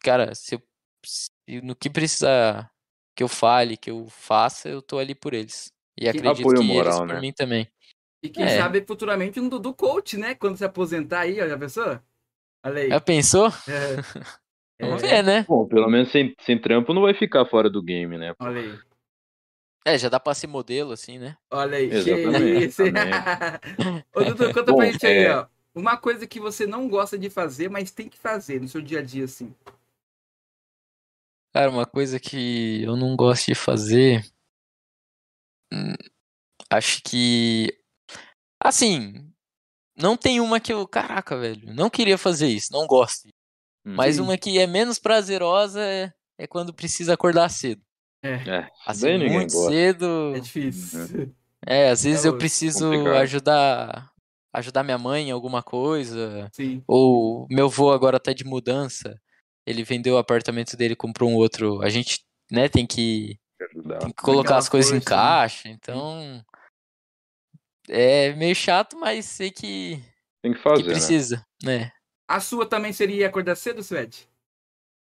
cara, 0.00 0.34
se 0.34 0.54
eu, 0.54 0.62
se 1.04 1.30
no 1.62 1.74
que 1.74 1.90
precisar 1.90 2.70
que 3.16 3.22
eu 3.22 3.28
fale, 3.28 3.76
que 3.76 3.90
eu 3.90 4.06
faça, 4.08 4.68
eu 4.68 4.80
tô 4.80 4.98
ali 4.98 5.14
por 5.14 5.34
eles. 5.34 5.72
E 5.98 6.08
acredito 6.08 6.40
apoio 6.40 6.60
que 6.60 6.66
moral, 6.66 6.98
eles 6.98 7.06
por 7.06 7.14
né? 7.14 7.20
mim 7.20 7.32
também. 7.32 7.68
E 8.22 8.28
quem 8.28 8.44
É. 8.44 8.56
sabe 8.56 8.84
futuramente 8.86 9.40
um 9.40 9.48
Dudu 9.48 9.74
coach, 9.74 10.16
né? 10.16 10.34
Quando 10.34 10.56
se 10.56 10.64
aposentar 10.64 11.20
aí, 11.20 11.40
ó, 11.40 11.48
já 11.48 11.58
pensou? 11.58 12.00
Olha 12.64 12.82
aí. 12.82 12.88
Já 12.88 13.00
pensou? 13.00 13.48
É. 13.48 13.96
Vamos 14.82 15.02
É, 15.02 15.08
ver, 15.08 15.22
né? 15.22 15.46
Bom, 15.48 15.66
pelo 15.66 15.88
menos 15.88 16.10
sem, 16.10 16.34
sem 16.40 16.60
trampo 16.60 16.92
não 16.92 17.02
vai 17.02 17.14
ficar 17.14 17.46
fora 17.46 17.70
do 17.70 17.82
game, 17.82 18.18
né? 18.18 18.34
Olha 18.40 18.60
aí. 18.60 18.78
É, 19.84 19.98
já 19.98 20.08
dá 20.08 20.20
pra 20.20 20.34
ser 20.34 20.46
modelo, 20.46 20.92
assim, 20.92 21.18
né? 21.18 21.36
Olha 21.50 21.76
aí. 21.78 21.90
Exatamente. 21.90 22.82
Ô, 24.14 24.24
Dudu, 24.24 24.52
conta 24.52 24.72
Bom, 24.72 24.76
pra 24.76 24.86
gente 24.86 25.06
aí, 25.06 25.24
é- 25.24 25.36
ó. 25.36 25.46
Uma 25.74 25.96
coisa 25.96 26.26
que 26.26 26.38
você 26.38 26.66
não 26.66 26.86
gosta 26.86 27.18
de 27.18 27.30
fazer, 27.30 27.70
mas 27.70 27.90
tem 27.90 28.06
que 28.08 28.18
fazer 28.18 28.60
no 28.60 28.68
seu 28.68 28.82
dia 28.82 28.98
a 28.98 29.02
dia, 29.02 29.24
assim. 29.24 29.54
Cara, 31.54 31.70
uma 31.70 31.86
coisa 31.86 32.20
que 32.20 32.82
eu 32.82 32.94
não 32.96 33.16
gosto 33.16 33.46
de 33.46 33.54
fazer. 33.54 34.22
hum, 35.72 35.94
Acho 36.70 37.02
que. 37.02 37.76
Assim. 38.62 39.30
Não 39.96 40.16
tem 40.16 40.40
uma 40.40 40.60
que 40.60 40.72
eu. 40.72 40.86
Caraca, 40.86 41.36
velho. 41.36 41.74
Não 41.74 41.90
queria 41.90 42.16
fazer 42.16 42.48
isso. 42.48 42.72
Não 42.72 42.86
gosto. 42.86 43.28
Hum. 43.84 43.94
Mas 43.96 44.16
Sim. 44.16 44.22
uma 44.22 44.36
que 44.38 44.58
é 44.58 44.66
menos 44.66 44.98
prazerosa 44.98 45.80
é, 45.82 46.12
é 46.38 46.46
quando 46.46 46.72
precisa 46.72 47.14
acordar 47.14 47.48
cedo. 47.48 47.82
É, 48.24 48.34
É, 48.34 48.70
Assim, 48.86 49.18
muito 49.28 49.52
gosta. 49.52 49.70
cedo. 49.70 50.32
é 50.36 50.40
difícil. 50.40 51.34
É, 51.66 51.90
às 51.90 52.04
vezes 52.04 52.24
eu 52.24 52.32
osso, 52.32 52.38
preciso 52.38 52.90
complicado. 52.90 53.16
ajudar. 53.16 54.12
Ajudar 54.54 54.82
minha 54.84 54.98
mãe 54.98 55.28
em 55.28 55.30
alguma 55.30 55.62
coisa. 55.62 56.48
Sim. 56.52 56.82
Ou 56.86 57.46
meu 57.50 57.66
avô 57.66 57.90
agora 57.90 58.20
tá 58.20 58.32
de 58.32 58.44
mudança. 58.44 59.18
Ele 59.66 59.82
vendeu 59.82 60.14
o 60.14 60.18
apartamento 60.18 60.76
dele, 60.76 60.94
comprou 60.94 61.30
um 61.30 61.34
outro. 61.36 61.80
A 61.82 61.88
gente, 61.88 62.20
né, 62.50 62.68
tem 62.68 62.86
que, 62.86 63.38
ajudar. 63.70 63.98
tem 64.00 64.10
que 64.10 64.22
colocar 64.22 64.58
as 64.58 64.68
coisas 64.68 64.92
em 64.92 65.00
força, 65.00 65.14
né? 65.16 65.22
caixa. 65.22 65.68
Então. 65.68 66.44
É 67.88 68.32
meio 68.34 68.54
chato, 68.54 68.96
mas 68.98 69.24
sei 69.24 69.50
que, 69.50 70.02
Tem 70.42 70.52
que 70.52 70.58
que 70.58 70.62
fazer, 70.62 70.82
né? 70.84 70.90
precisa, 70.92 71.46
né? 71.62 71.90
A 72.32 72.40
sua 72.40 72.64
também 72.64 72.94
seria 72.94 73.26
acordar 73.26 73.54
cedo, 73.56 73.82
Suede? 73.82 74.26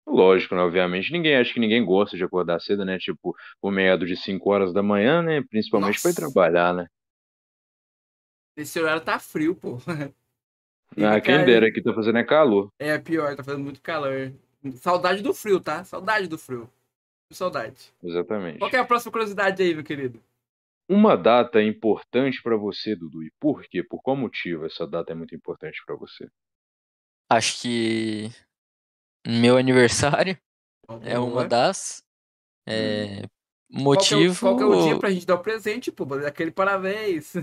Lógico, 0.06 0.54
né? 0.54 0.62
Obviamente, 0.62 1.12
ninguém 1.12 1.36
acha 1.36 1.52
que 1.52 1.60
ninguém 1.60 1.84
gosta 1.84 2.16
de 2.16 2.24
acordar 2.24 2.60
cedo, 2.60 2.86
né? 2.86 3.00
Tipo, 3.00 3.36
o 3.60 3.72
meado 3.72 4.06
de 4.06 4.16
5 4.16 4.48
horas 4.48 4.72
da 4.72 4.84
manhã, 4.84 5.24
né? 5.24 5.42
Principalmente 5.50 6.00
para 6.00 6.12
ir 6.12 6.14
trabalhar, 6.14 6.72
né? 6.72 6.86
Esse 8.56 8.80
horário 8.80 9.02
tá 9.04 9.18
frio, 9.18 9.56
pô. 9.56 9.80
Ah, 10.98 11.20
quem 11.20 11.44
dera, 11.44 11.68
aqui 11.68 11.82
tá 11.82 11.94
fazendo 11.94 12.20
é 12.20 12.24
calor. 12.24 12.70
É, 12.80 12.98
pior, 12.98 13.36
tá 13.36 13.44
fazendo 13.44 13.64
muito 13.64 13.82
calor. 13.82 14.32
Saudade 14.76 15.22
do 15.22 15.34
frio, 15.34 15.60
tá? 15.60 15.84
Saudade 15.84 16.28
do 16.28 16.38
frio. 16.38 16.70
Saudade. 17.32 17.92
Exatamente. 18.02 18.60
Qual 18.60 18.72
é 18.72 18.78
a 18.78 18.86
próxima 18.86 19.12
curiosidade 19.12 19.62
aí, 19.62 19.74
meu 19.74 19.84
querido? 19.84 20.22
Uma 20.88 21.18
data 21.18 21.62
importante 21.62 22.42
para 22.42 22.56
você, 22.56 22.96
Dudu. 22.96 23.24
E 23.24 23.32
por 23.42 23.64
quê? 23.64 23.84
Por 23.84 24.02
qual 24.02 24.16
motivo 24.16 24.66
essa 24.66 24.88
data 24.88 25.12
é 25.12 25.16
muito 25.16 25.36
importante 25.36 25.82
para 25.86 25.96
você? 25.96 26.30
Acho 27.30 27.62
que 27.62 28.32
meu 29.26 29.58
aniversário 29.58 30.38
é 31.04 31.18
uma 31.18 31.46
das. 31.46 32.04
É, 32.68 33.24
motivo. 33.70 34.40
Qual 34.40 34.58
que, 34.58 34.64
é, 34.64 34.68
qual 34.68 34.72
que 34.72 34.78
é 34.80 34.82
o 34.82 34.88
dia 34.88 35.00
pra 35.00 35.10
gente 35.12 35.26
dar 35.26 35.36
o 35.36 35.40
presente, 35.40 35.92
pô? 35.92 36.08
Aquele 36.26 36.52
parabéns. 36.52 37.34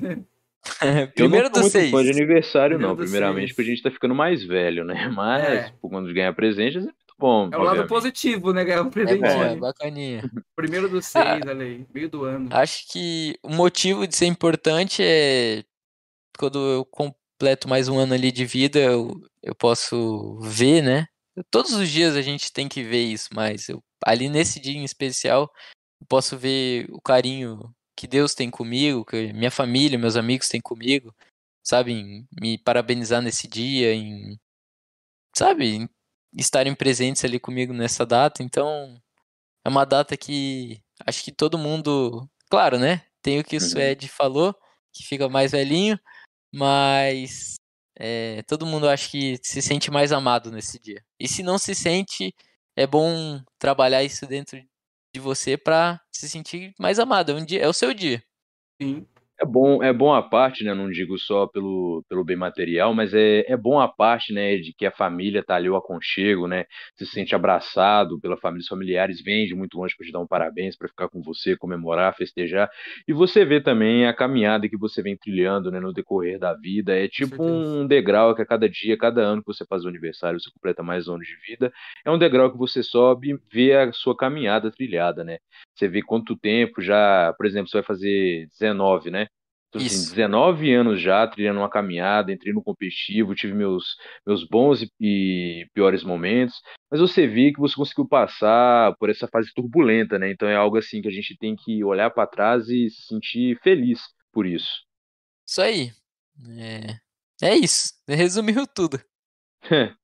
Primeiro 1.14 1.50
do 1.50 1.64
seis. 1.64 1.90
Não 1.90 2.02
de 2.02 2.10
aniversário, 2.10 2.76
Primeiro 2.76 2.96
não. 2.96 2.96
Primeiramente, 2.96 3.54
porque 3.54 3.70
a 3.70 3.74
gente 3.74 3.82
tá 3.82 3.90
ficando 3.90 4.14
mais 4.14 4.44
velho, 4.44 4.84
né? 4.84 5.08
Mas, 5.14 5.44
é. 5.44 5.74
quando 5.80 6.12
ganhar 6.14 6.32
presente, 6.34 6.78
é 6.78 6.80
muito 6.80 6.94
bom. 7.18 7.50
É 7.52 7.58
o 7.58 7.62
lado 7.62 7.86
positivo, 7.86 8.52
né? 8.52 8.64
Ganhar 8.64 8.82
um 8.82 8.90
presente. 8.90 9.24
É, 9.24 9.52
é 9.52 9.56
bacaninha. 9.56 10.22
Primeiro 10.54 10.88
do 10.88 11.02
seis, 11.02 11.24
ah, 11.44 11.50
olha 11.50 11.64
aí. 11.64 11.84
Meio 11.92 12.08
do 12.08 12.24
ano. 12.24 12.48
Acho 12.52 12.88
que 12.92 13.36
o 13.42 13.50
motivo 13.50 14.06
de 14.06 14.14
ser 14.14 14.26
importante 14.26 15.02
é 15.02 15.64
quando 16.38 16.58
eu 16.58 16.84
completo 17.42 17.68
mais 17.68 17.88
um 17.88 17.98
ano 17.98 18.14
ali 18.14 18.30
de 18.30 18.46
vida, 18.46 18.78
eu, 18.78 19.20
eu 19.42 19.52
posso 19.52 20.38
ver, 20.42 20.80
né? 20.80 21.08
Todos 21.50 21.72
os 21.72 21.90
dias 21.90 22.14
a 22.14 22.22
gente 22.22 22.52
tem 22.52 22.68
que 22.68 22.84
ver 22.84 23.02
isso, 23.02 23.30
mas 23.34 23.68
eu, 23.68 23.82
ali 24.06 24.28
nesse 24.28 24.60
dia 24.60 24.78
em 24.78 24.84
especial, 24.84 25.50
eu 26.00 26.06
posso 26.06 26.38
ver 26.38 26.86
o 26.90 27.00
carinho 27.00 27.58
que 27.96 28.06
Deus 28.06 28.32
tem 28.32 28.48
comigo, 28.48 29.04
que 29.04 29.32
minha 29.32 29.50
família, 29.50 29.98
meus 29.98 30.14
amigos 30.14 30.48
têm 30.48 30.60
comigo, 30.60 31.12
sabe? 31.64 31.92
Em 31.92 32.28
me 32.40 32.58
parabenizar 32.58 33.20
nesse 33.20 33.48
dia, 33.48 33.92
em, 33.92 34.38
sabe? 35.36 35.66
Em 35.74 35.88
estarem 36.38 36.76
presentes 36.76 37.24
ali 37.24 37.40
comigo 37.40 37.72
nessa 37.72 38.06
data. 38.06 38.40
Então, 38.40 38.96
é 39.64 39.68
uma 39.68 39.84
data 39.84 40.16
que 40.16 40.80
acho 41.04 41.24
que 41.24 41.32
todo 41.32 41.58
mundo, 41.58 42.24
claro, 42.48 42.78
né? 42.78 43.04
Tem 43.20 43.40
o 43.40 43.44
que 43.44 43.56
o 43.56 43.60
uhum. 43.60 43.68
Suede 43.68 44.08
falou, 44.08 44.54
que 44.92 45.02
fica 45.02 45.28
mais 45.28 45.50
velhinho, 45.50 45.98
mas 46.52 47.54
é, 47.98 48.42
todo 48.42 48.66
mundo 48.66 48.88
acho 48.88 49.10
que 49.10 49.38
se 49.42 49.62
sente 49.62 49.90
mais 49.90 50.12
amado 50.12 50.50
nesse 50.50 50.78
dia. 50.78 51.02
E 51.18 51.28
se 51.28 51.42
não 51.42 51.58
se 51.58 51.74
sente, 51.74 52.34
é 52.76 52.86
bom 52.86 53.40
trabalhar 53.58 54.02
isso 54.02 54.26
dentro 54.26 54.58
de 55.14 55.20
você 55.20 55.56
para 55.56 56.00
se 56.10 56.28
sentir 56.28 56.74
mais 56.78 56.98
amado. 56.98 57.32
É, 57.32 57.34
um 57.34 57.44
dia, 57.44 57.62
é 57.62 57.68
o 57.68 57.72
seu 57.72 57.92
dia. 57.92 58.22
Sim. 58.80 59.06
É 59.42 59.44
bom, 59.44 59.82
é 59.82 59.92
bom 59.92 60.14
a 60.14 60.22
parte, 60.22 60.62
né? 60.62 60.72
Não 60.72 60.88
digo 60.88 61.18
só 61.18 61.48
pelo, 61.48 62.04
pelo 62.08 62.22
bem 62.22 62.36
material, 62.36 62.94
mas 62.94 63.12
é, 63.12 63.44
é 63.50 63.56
bom 63.56 63.80
a 63.80 63.88
parte, 63.88 64.32
né? 64.32 64.56
De 64.56 64.72
que 64.72 64.86
a 64.86 64.90
família 64.92 65.42
tá 65.42 65.56
ali, 65.56 65.68
o 65.68 65.74
aconchego, 65.74 66.46
né? 66.46 66.64
Se 66.94 67.04
sente 67.04 67.34
abraçado 67.34 68.20
pela 68.20 68.36
família, 68.36 68.62
os 68.62 68.68
familiares 68.68 69.20
vêm 69.20 69.44
de 69.44 69.52
muito 69.56 69.76
longe 69.76 69.96
para 69.96 70.06
te 70.06 70.12
dar 70.12 70.20
um 70.20 70.28
parabéns, 70.28 70.76
para 70.76 70.86
ficar 70.86 71.08
com 71.08 71.20
você, 71.20 71.56
comemorar, 71.56 72.14
festejar. 72.14 72.70
E 73.08 73.12
você 73.12 73.44
vê 73.44 73.60
também 73.60 74.06
a 74.06 74.14
caminhada 74.14 74.68
que 74.68 74.76
você 74.76 75.02
vem 75.02 75.16
trilhando, 75.16 75.72
né? 75.72 75.80
No 75.80 75.92
decorrer 75.92 76.38
da 76.38 76.54
vida. 76.54 76.96
É 76.96 77.08
tipo 77.08 77.42
um 77.42 77.84
degrau 77.84 78.36
que 78.36 78.42
a 78.42 78.46
cada 78.46 78.68
dia, 78.68 78.96
cada 78.96 79.22
ano 79.22 79.42
que 79.42 79.48
você 79.48 79.66
faz 79.66 79.84
o 79.84 79.88
aniversário, 79.88 80.38
você 80.38 80.50
completa 80.52 80.84
mais 80.84 81.08
anos 81.08 81.26
de 81.26 81.34
vida. 81.44 81.72
É 82.04 82.10
um 82.12 82.18
degrau 82.18 82.52
que 82.52 82.56
você 82.58 82.80
sobe 82.80 83.32
e 83.32 83.38
vê 83.52 83.74
a 83.74 83.92
sua 83.92 84.16
caminhada 84.16 84.70
trilhada, 84.70 85.24
né? 85.24 85.38
Você 85.74 85.88
vê 85.88 86.02
quanto 86.02 86.36
tempo 86.36 86.80
já, 86.80 87.34
por 87.36 87.46
exemplo, 87.46 87.68
você 87.68 87.78
vai 87.78 87.84
fazer 87.84 88.46
19, 88.48 89.10
né? 89.10 89.26
Então, 89.74 89.80
assim, 89.80 90.10
19 90.10 90.70
anos 90.74 91.00
já 91.00 91.26
trilhando 91.26 91.60
uma 91.60 91.70
caminhada, 91.70 92.30
entrei 92.30 92.52
no 92.52 92.62
competitivo, 92.62 93.34
tive 93.34 93.54
meus, 93.54 93.96
meus 94.26 94.46
bons 94.46 94.86
e, 95.00 95.66
piores 95.72 96.04
momentos, 96.04 96.60
mas 96.90 97.00
você 97.00 97.26
vê 97.26 97.50
que 97.50 97.58
você 97.58 97.74
conseguiu 97.74 98.06
passar 98.06 98.94
por 98.98 99.08
essa 99.08 99.26
fase 99.26 99.50
turbulenta, 99.54 100.18
né? 100.18 100.30
Então 100.30 100.46
é 100.46 100.54
algo 100.54 100.76
assim 100.76 101.00
que 101.00 101.08
a 101.08 101.12
gente 101.12 101.34
tem 101.38 101.56
que 101.56 101.82
olhar 101.82 102.10
para 102.10 102.26
trás 102.26 102.68
e 102.68 102.90
se 102.90 103.06
sentir 103.06 103.58
feliz 103.62 103.98
por 104.30 104.46
isso. 104.46 104.84
Isso 105.48 105.62
aí. 105.62 105.90
É, 107.40 107.46
é 107.46 107.56
isso. 107.56 107.94
Resumiu 108.06 108.66
tudo. 108.66 109.00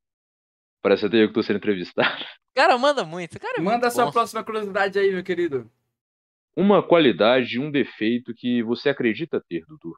Parece 0.82 1.04
até 1.04 1.22
eu 1.22 1.28
que 1.28 1.34
tô 1.34 1.42
sendo 1.42 1.56
entrevistado. 1.56 2.24
Cara, 2.58 2.76
manda 2.76 3.04
muito. 3.04 3.38
Cara, 3.38 3.58
é 3.58 3.62
manda 3.62 3.86
a 3.86 3.90
sua 3.90 4.06
bom. 4.06 4.10
próxima 4.10 4.42
curiosidade 4.42 4.98
aí, 4.98 5.12
meu 5.12 5.22
querido. 5.22 5.70
Uma 6.56 6.82
qualidade 6.82 7.54
e 7.54 7.58
um 7.60 7.70
defeito 7.70 8.34
que 8.34 8.64
você 8.64 8.88
acredita 8.88 9.40
ter, 9.40 9.64
Dudu? 9.64 9.96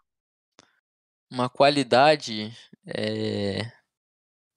Uma 1.32 1.48
qualidade 1.48 2.54
é. 2.86 3.62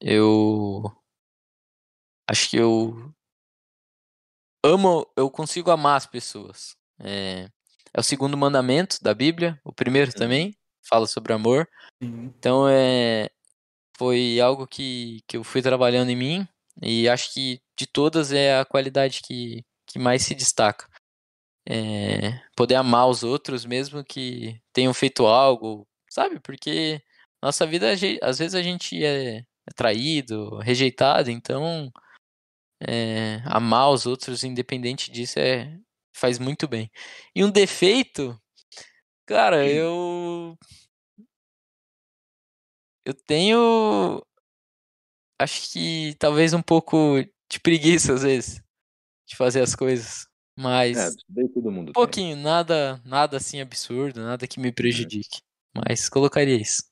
Eu. 0.01 0.83
Acho 2.29 2.49
que 2.49 2.57
eu. 2.57 3.09
Amo. 4.61 5.09
Eu 5.15 5.31
consigo 5.31 5.71
amar 5.71 5.95
as 5.95 6.05
pessoas. 6.05 6.75
É, 6.99 7.47
é 7.93 7.99
o 8.01 8.03
segundo 8.03 8.35
mandamento 8.35 9.01
da 9.01 9.13
Bíblia. 9.13 9.57
O 9.63 9.71
primeiro 9.71 10.11
uhum. 10.11 10.17
também 10.17 10.57
fala 10.89 11.07
sobre 11.07 11.31
amor. 11.31 11.69
Uhum. 12.01 12.25
Então 12.37 12.67
é. 12.67 13.29
Foi 13.97 14.41
algo 14.41 14.67
que, 14.67 15.21
que 15.25 15.37
eu 15.37 15.43
fui 15.45 15.61
trabalhando 15.61 16.09
em 16.09 16.17
mim. 16.17 16.47
E 16.82 17.07
acho 17.09 17.34
que 17.34 17.61
de 17.78 17.88
todas 17.88 18.32
é 18.32 18.59
a 18.59 18.65
qualidade 18.65 19.21
que, 19.24 19.63
que 19.88 19.99
mais 19.99 20.24
se 20.24 20.36
destaca 20.36 20.88
é, 21.67 22.39
poder 22.55 22.76
amar 22.76 23.07
os 23.07 23.24
outros 23.24 23.65
mesmo 23.65 24.03
que 24.03 24.59
tenham 24.74 24.93
feito 24.93 25.26
algo, 25.26 25.88
sabe? 26.09 26.39
Porque 26.39 27.01
nossa 27.41 27.65
vida, 27.65 27.91
às 28.21 28.39
vezes 28.39 28.55
a 28.55 28.61
gente 28.61 29.03
é, 29.03 29.38
é 29.39 29.71
traído, 29.76 30.57
rejeitado, 30.59 31.32
então 31.32 31.91
é, 32.82 33.41
amar 33.45 33.89
os 33.91 34.05
outros, 34.05 34.43
independente 34.43 35.11
disso, 35.11 35.39
é, 35.39 35.78
faz 36.15 36.39
muito 36.39 36.67
bem. 36.67 36.91
E 37.36 37.43
um 37.43 37.51
defeito, 37.51 38.39
cara, 39.26 39.65
eu. 39.67 40.57
Eu 43.05 43.13
tenho. 43.13 44.21
Acho 45.43 45.71
que 45.71 46.15
talvez 46.19 46.53
um 46.53 46.61
pouco 46.61 47.23
de 47.51 47.59
preguiça 47.59 48.13
às 48.13 48.23
vezes 48.23 48.63
de 49.27 49.35
fazer 49.35 49.61
as 49.61 49.75
coisas. 49.75 50.27
Mas. 50.57 50.97
É, 50.97 51.47
todo 51.53 51.71
mundo. 51.71 51.89
Um 51.89 51.93
pouquinho, 51.93 52.35
tem. 52.35 52.43
nada, 52.43 53.01
nada 53.05 53.37
assim 53.37 53.59
absurdo, 53.59 54.21
nada 54.21 54.47
que 54.47 54.59
me 54.59 54.71
prejudique. 54.71 55.41
Mas 55.73 56.07
colocaria 56.07 56.55
isso. 56.55 56.83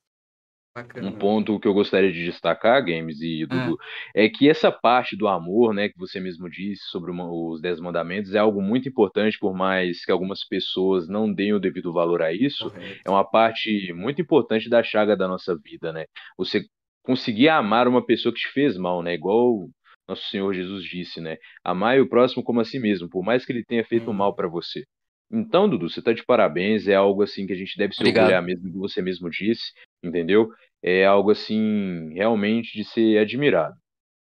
Bacana. 0.74 1.10
Um 1.10 1.12
ponto 1.12 1.60
que 1.60 1.68
eu 1.68 1.74
gostaria 1.74 2.12
de 2.14 2.24
destacar, 2.24 2.84
Games 2.84 3.20
e 3.22 3.46
Dudu, 3.46 3.78
é. 4.16 4.26
é 4.26 4.30
que 4.30 4.50
essa 4.50 4.72
parte 4.72 5.18
do 5.18 5.28
amor, 5.28 5.74
né, 5.74 5.90
que 5.90 5.98
você 5.98 6.18
mesmo 6.18 6.50
disse 6.50 6.84
sobre 6.86 7.12
uma, 7.12 7.30
os 7.30 7.62
Dez 7.62 7.78
Mandamentos, 7.82 8.34
é 8.34 8.40
algo 8.40 8.62
muito 8.62 8.88
importante, 8.88 9.38
por 9.38 9.54
mais 9.54 10.06
que 10.06 10.12
algumas 10.14 10.46
pessoas 10.48 11.10
não 11.10 11.32
deem 11.32 11.54
o 11.54 11.60
devido 11.60 11.92
valor 11.92 12.22
a 12.22 12.32
isso, 12.32 12.72
Correto. 12.72 13.02
é 13.06 13.10
uma 13.10 13.30
parte 13.30 13.92
muito 13.92 14.22
importante 14.22 14.70
da 14.70 14.82
chaga 14.82 15.16
da 15.16 15.28
nossa 15.28 15.58
vida, 15.58 15.92
né? 15.92 16.06
Você 16.38 16.66
conseguir 17.04 17.50
amar 17.50 17.88
uma 17.88 18.06
pessoa 18.06 18.34
que 18.34 18.42
te 18.42 18.50
fez 18.50 18.78
mal, 18.78 19.02
né? 19.02 19.14
Igual 19.14 19.70
nosso 20.08 20.28
Senhor 20.30 20.54
Jesus 20.54 20.84
disse, 20.84 21.22
né? 21.22 21.38
Amai 21.64 22.00
o 22.00 22.10
próximo 22.10 22.44
como 22.44 22.60
a 22.60 22.66
si 22.66 22.80
mesmo, 22.80 23.10
por 23.10 23.24
mais 23.24 23.46
que 23.46 23.52
ele 23.52 23.64
tenha 23.64 23.86
feito 23.86 24.12
hum. 24.12 24.14
mal 24.14 24.36
para 24.36 24.48
você. 24.48 24.84
Então, 25.32 25.70
Dudu, 25.70 25.90
você 25.90 26.02
tá 26.02 26.12
de 26.12 26.26
parabéns, 26.26 26.88
é 26.88 26.96
algo 26.96 27.24
assim 27.24 27.48
que 27.48 27.54
a 27.54 27.56
gente 27.56 27.78
deve 27.78 27.94
se 27.94 28.02
Obrigado. 28.02 28.26
orgulhar 28.26 28.44
mesmo 28.44 28.70
que 28.70 28.78
você 28.78 29.02
mesmo 29.02 29.30
disse, 29.30 29.72
entendeu? 30.04 30.52
É 30.84 31.06
algo 31.06 31.32
assim 31.32 32.14
realmente 32.14 32.74
de 32.74 32.84
ser 32.84 33.18
admirado. 33.18 33.76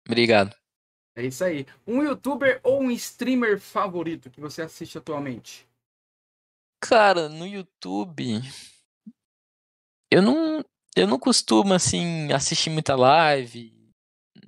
Obrigado. 0.06 0.54
É 1.16 1.24
isso 1.24 1.44
aí. 1.44 1.66
Um 1.88 2.04
youtuber 2.04 2.60
ou 2.64 2.82
um 2.82 2.92
streamer 2.92 3.60
favorito 3.60 4.30
que 4.30 4.42
você 4.42 4.62
assiste 4.62 4.98
atualmente? 4.98 5.66
Cara, 6.82 7.30
no 7.30 7.46
YouTube 7.46 8.42
eu 10.12 10.22
não 10.22 10.66
eu 10.96 11.08
não 11.08 11.20
costumo 11.20 11.74
assim 11.74 12.32
assistir 12.32 12.70
muita 12.70 12.96
live, 12.96 13.74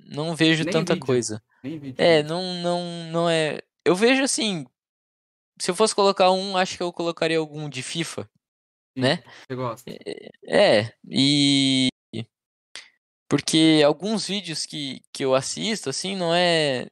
não 0.06 0.34
vejo 0.34 0.64
Nem 0.64 0.72
tanta 0.72 0.94
vídeo. 0.94 1.06
coisa. 1.06 1.42
Nem 1.62 1.78
vídeo. 1.78 1.96
É, 1.98 2.22
não, 2.22 2.54
não, 2.54 3.04
não 3.10 3.30
é. 3.30 3.60
Eu 3.84 3.94
vejo 3.94 4.22
assim. 4.22 4.66
Se 5.58 5.70
eu 5.70 5.74
fosse 5.74 5.94
colocar 5.94 6.30
um, 6.30 6.56
acho 6.56 6.76
que 6.76 6.82
eu 6.82 6.92
colocaria 6.92 7.38
algum 7.38 7.68
de 7.68 7.82
FIFA, 7.82 8.28
né? 8.96 9.22
Você 9.46 9.54
gosta? 9.54 9.90
É, 9.90 10.80
é, 10.80 10.94
e. 11.08 11.88
Porque 13.28 13.82
alguns 13.84 14.26
vídeos 14.26 14.66
que, 14.66 15.00
que 15.12 15.24
eu 15.24 15.34
assisto, 15.34 15.88
assim, 15.88 16.14
não 16.14 16.34
é. 16.34 16.86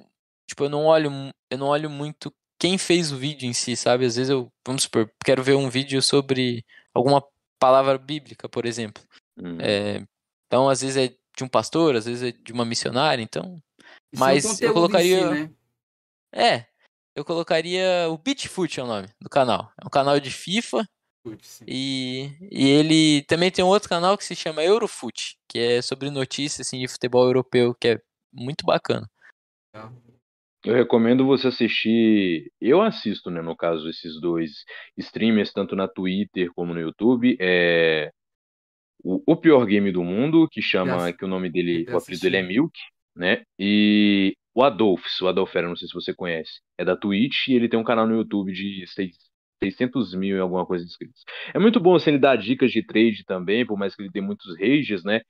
Tipo, 0.49 0.65
eu 0.65 0.69
não 0.71 0.87
olho, 0.87 1.11
eu 1.51 1.59
não 1.59 1.69
olho 1.69 1.91
muito 1.91 2.33
quem 2.59 2.79
fez 2.79 3.13
o 3.13 3.17
vídeo 3.17 3.47
em 3.49 3.53
si, 3.53 3.77
sabe? 3.77 4.07
Às 4.07 4.17
vezes 4.17 4.31
eu, 4.31 4.49
vamos 4.67 4.85
supor, 4.85 5.11
quero 5.25 5.43
ver 5.43 5.55
um 5.55 5.69
vídeo 5.69 6.01
sobre 6.01 6.65
alguma 6.95 7.23
palavra 7.61 7.99
bíblica, 7.99 8.49
por 8.49 8.65
exemplo. 8.65 9.03
Uhum. 9.43 9.59
É, 9.61 10.05
então, 10.47 10.69
às 10.69 10.81
vezes 10.83 10.97
é 10.97 11.17
de 11.37 11.45
um 11.45 11.49
pastor, 11.49 11.97
às 11.97 12.05
vezes 12.05 12.23
é 12.23 12.33
de 12.33 12.53
uma 12.53 12.65
missionária, 12.65 13.23
então 13.23 13.57
Isso 14.13 14.23
é 14.23 14.27
Mas 14.27 14.45
eu 14.45 14.51
conteúdo 14.51 14.71
em 14.71 14.75
colocaria. 14.75 15.19
si, 15.19 15.35
né? 15.35 15.51
É, 16.35 16.67
eu 17.17 17.25
colocaria 17.25 18.09
o 18.09 18.19
Beatfoot 18.19 18.81
é 18.81 18.83
o 18.83 18.87
nome 18.87 19.09
do 19.21 19.29
canal. 19.29 19.73
É 19.81 19.87
um 19.87 19.91
canal 19.91 20.19
de 20.21 20.31
FIFA 20.31 20.87
Putz, 21.25 21.63
e, 21.67 22.31
e 22.51 22.69
ele 22.69 23.23
também 23.25 23.51
tem 23.51 23.65
um 23.65 23.69
outro 23.69 23.89
canal 23.89 24.19
que 24.19 24.25
se 24.25 24.35
chama 24.35 24.65
Eurofoot, 24.65 25.37
que 25.49 25.59
é 25.59 25.83
sobre 25.83 26.11
notícias 26.11 26.67
assim, 26.67 26.81
de 26.81 26.89
futebol 26.89 27.25
europeu, 27.25 27.75
que 27.75 27.89
é 27.89 28.03
muito 28.33 28.65
bacana. 28.65 29.09
Eu 30.65 30.75
recomendo 30.75 31.25
você 31.25 31.49
assistir. 31.49 32.51
Eu 32.61 32.83
assisto, 32.83 33.31
né? 33.31 33.41
No 33.41 33.57
caso, 33.57 33.89
esses 33.89 34.21
dois 34.21 34.65
streamers, 34.97 35.53
tanto 35.53 35.77
na 35.77 35.87
Twitter 35.87 36.51
como 36.55 36.75
no 36.75 36.81
YouTube. 36.81 37.37
É 37.41 38.11
o, 39.03 39.23
o 39.27 39.37
pior 39.37 39.65
game 39.67 39.91
do 39.93 40.03
mundo, 40.03 40.49
que 40.51 40.63
chama, 40.63 41.13
que 41.13 41.25
o 41.25 41.29
nome 41.29 41.51
dele, 41.51 41.85
o 41.91 41.97
apelido 41.97 42.23
dele 42.23 42.37
é. 42.39 42.43
Milk, 42.43 42.79
né? 43.17 43.43
E 43.59 44.35
o 44.55 44.63
Adolphs, 44.63 45.21
o 45.21 45.29
Adolfera, 45.29 45.69
não 45.69 45.77
sei 45.77 45.89
se 45.89 45.95
você 45.95 46.15
conhece, 46.15 46.61
é 46.79 46.85
da 46.85 46.97
Twitch 46.97 47.49
e 47.49 47.55
ele 47.55 47.69
tem 47.69 47.79
um 47.79 47.85
canal 47.85 48.07
no 48.07 48.17
YouTube 48.17 48.53
de 48.53 48.87
seis- 48.87 49.17
600 49.63 50.15
mil 50.15 50.37
e 50.37 50.41
alguma 50.41 50.67
coisa 50.67 50.85
de 50.85 50.91
inscritos. 50.91 51.23
É 51.55 51.59
muito 51.59 51.79
bom 51.79 51.95
assim, 51.95 52.11
ele 52.11 52.19
dar 52.19 52.37
dicas 52.37 52.73
de 52.73 52.85
trade 52.85 53.25
também, 53.25 53.65
por 53.65 53.79
mais 53.79 53.95
que 53.95 54.03
ele 54.03 54.11
tenha 54.11 54.25
muitos 54.25 54.59
rages, 54.59 55.05
né? 55.05 55.21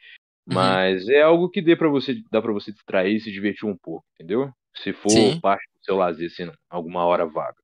Uhum. 0.46 0.54
Mas 0.54 1.08
é 1.08 1.22
algo 1.22 1.48
que 1.48 1.62
dê 1.62 1.76
para 1.76 1.88
você, 1.88 2.20
dá 2.30 2.40
para 2.40 2.52
você 2.52 2.72
distrair 2.72 3.16
e 3.16 3.20
se 3.20 3.30
divertir 3.30 3.66
um 3.68 3.76
pouco, 3.76 4.04
entendeu? 4.14 4.50
Se 4.74 4.92
for 4.92 5.10
Sim. 5.10 5.40
parte 5.40 5.64
do 5.78 5.84
seu 5.84 5.96
lazer, 5.96 6.26
assim, 6.26 6.50
alguma 6.70 7.04
hora 7.04 7.26
vaga. 7.26 7.56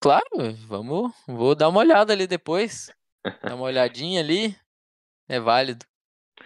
Claro, 0.00 0.24
vamos, 0.66 1.12
vou 1.26 1.54
dar 1.54 1.68
uma 1.68 1.80
olhada 1.80 2.12
ali 2.12 2.26
depois. 2.26 2.90
Dar 3.42 3.54
uma 3.54 3.64
olhadinha 3.64 4.20
ali. 4.20 4.54
É 5.28 5.40
válido. 5.40 5.84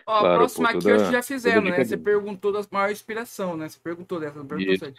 Ó, 0.07 0.17
a 0.17 0.21
Claro, 0.21 0.39
próxima 0.39 0.69
pô, 0.69 0.77
aqui 0.79 0.85
toda- 0.87 0.95
eu 1.03 1.07
que 1.07 1.13
já 1.13 1.23
fizeram, 1.23 1.63
dica 1.63 1.79
né? 1.79 1.85
Você 1.85 1.97
perguntou 1.97 2.53
da 2.53 2.63
maior 2.71 2.91
inspiração, 2.91 3.57
né? 3.57 3.69
Você 3.69 3.79
perguntou 3.83 4.21
dessa, 4.21 4.39
não 4.39 4.47
perguntou 4.47 4.73
Isso. 4.75 4.95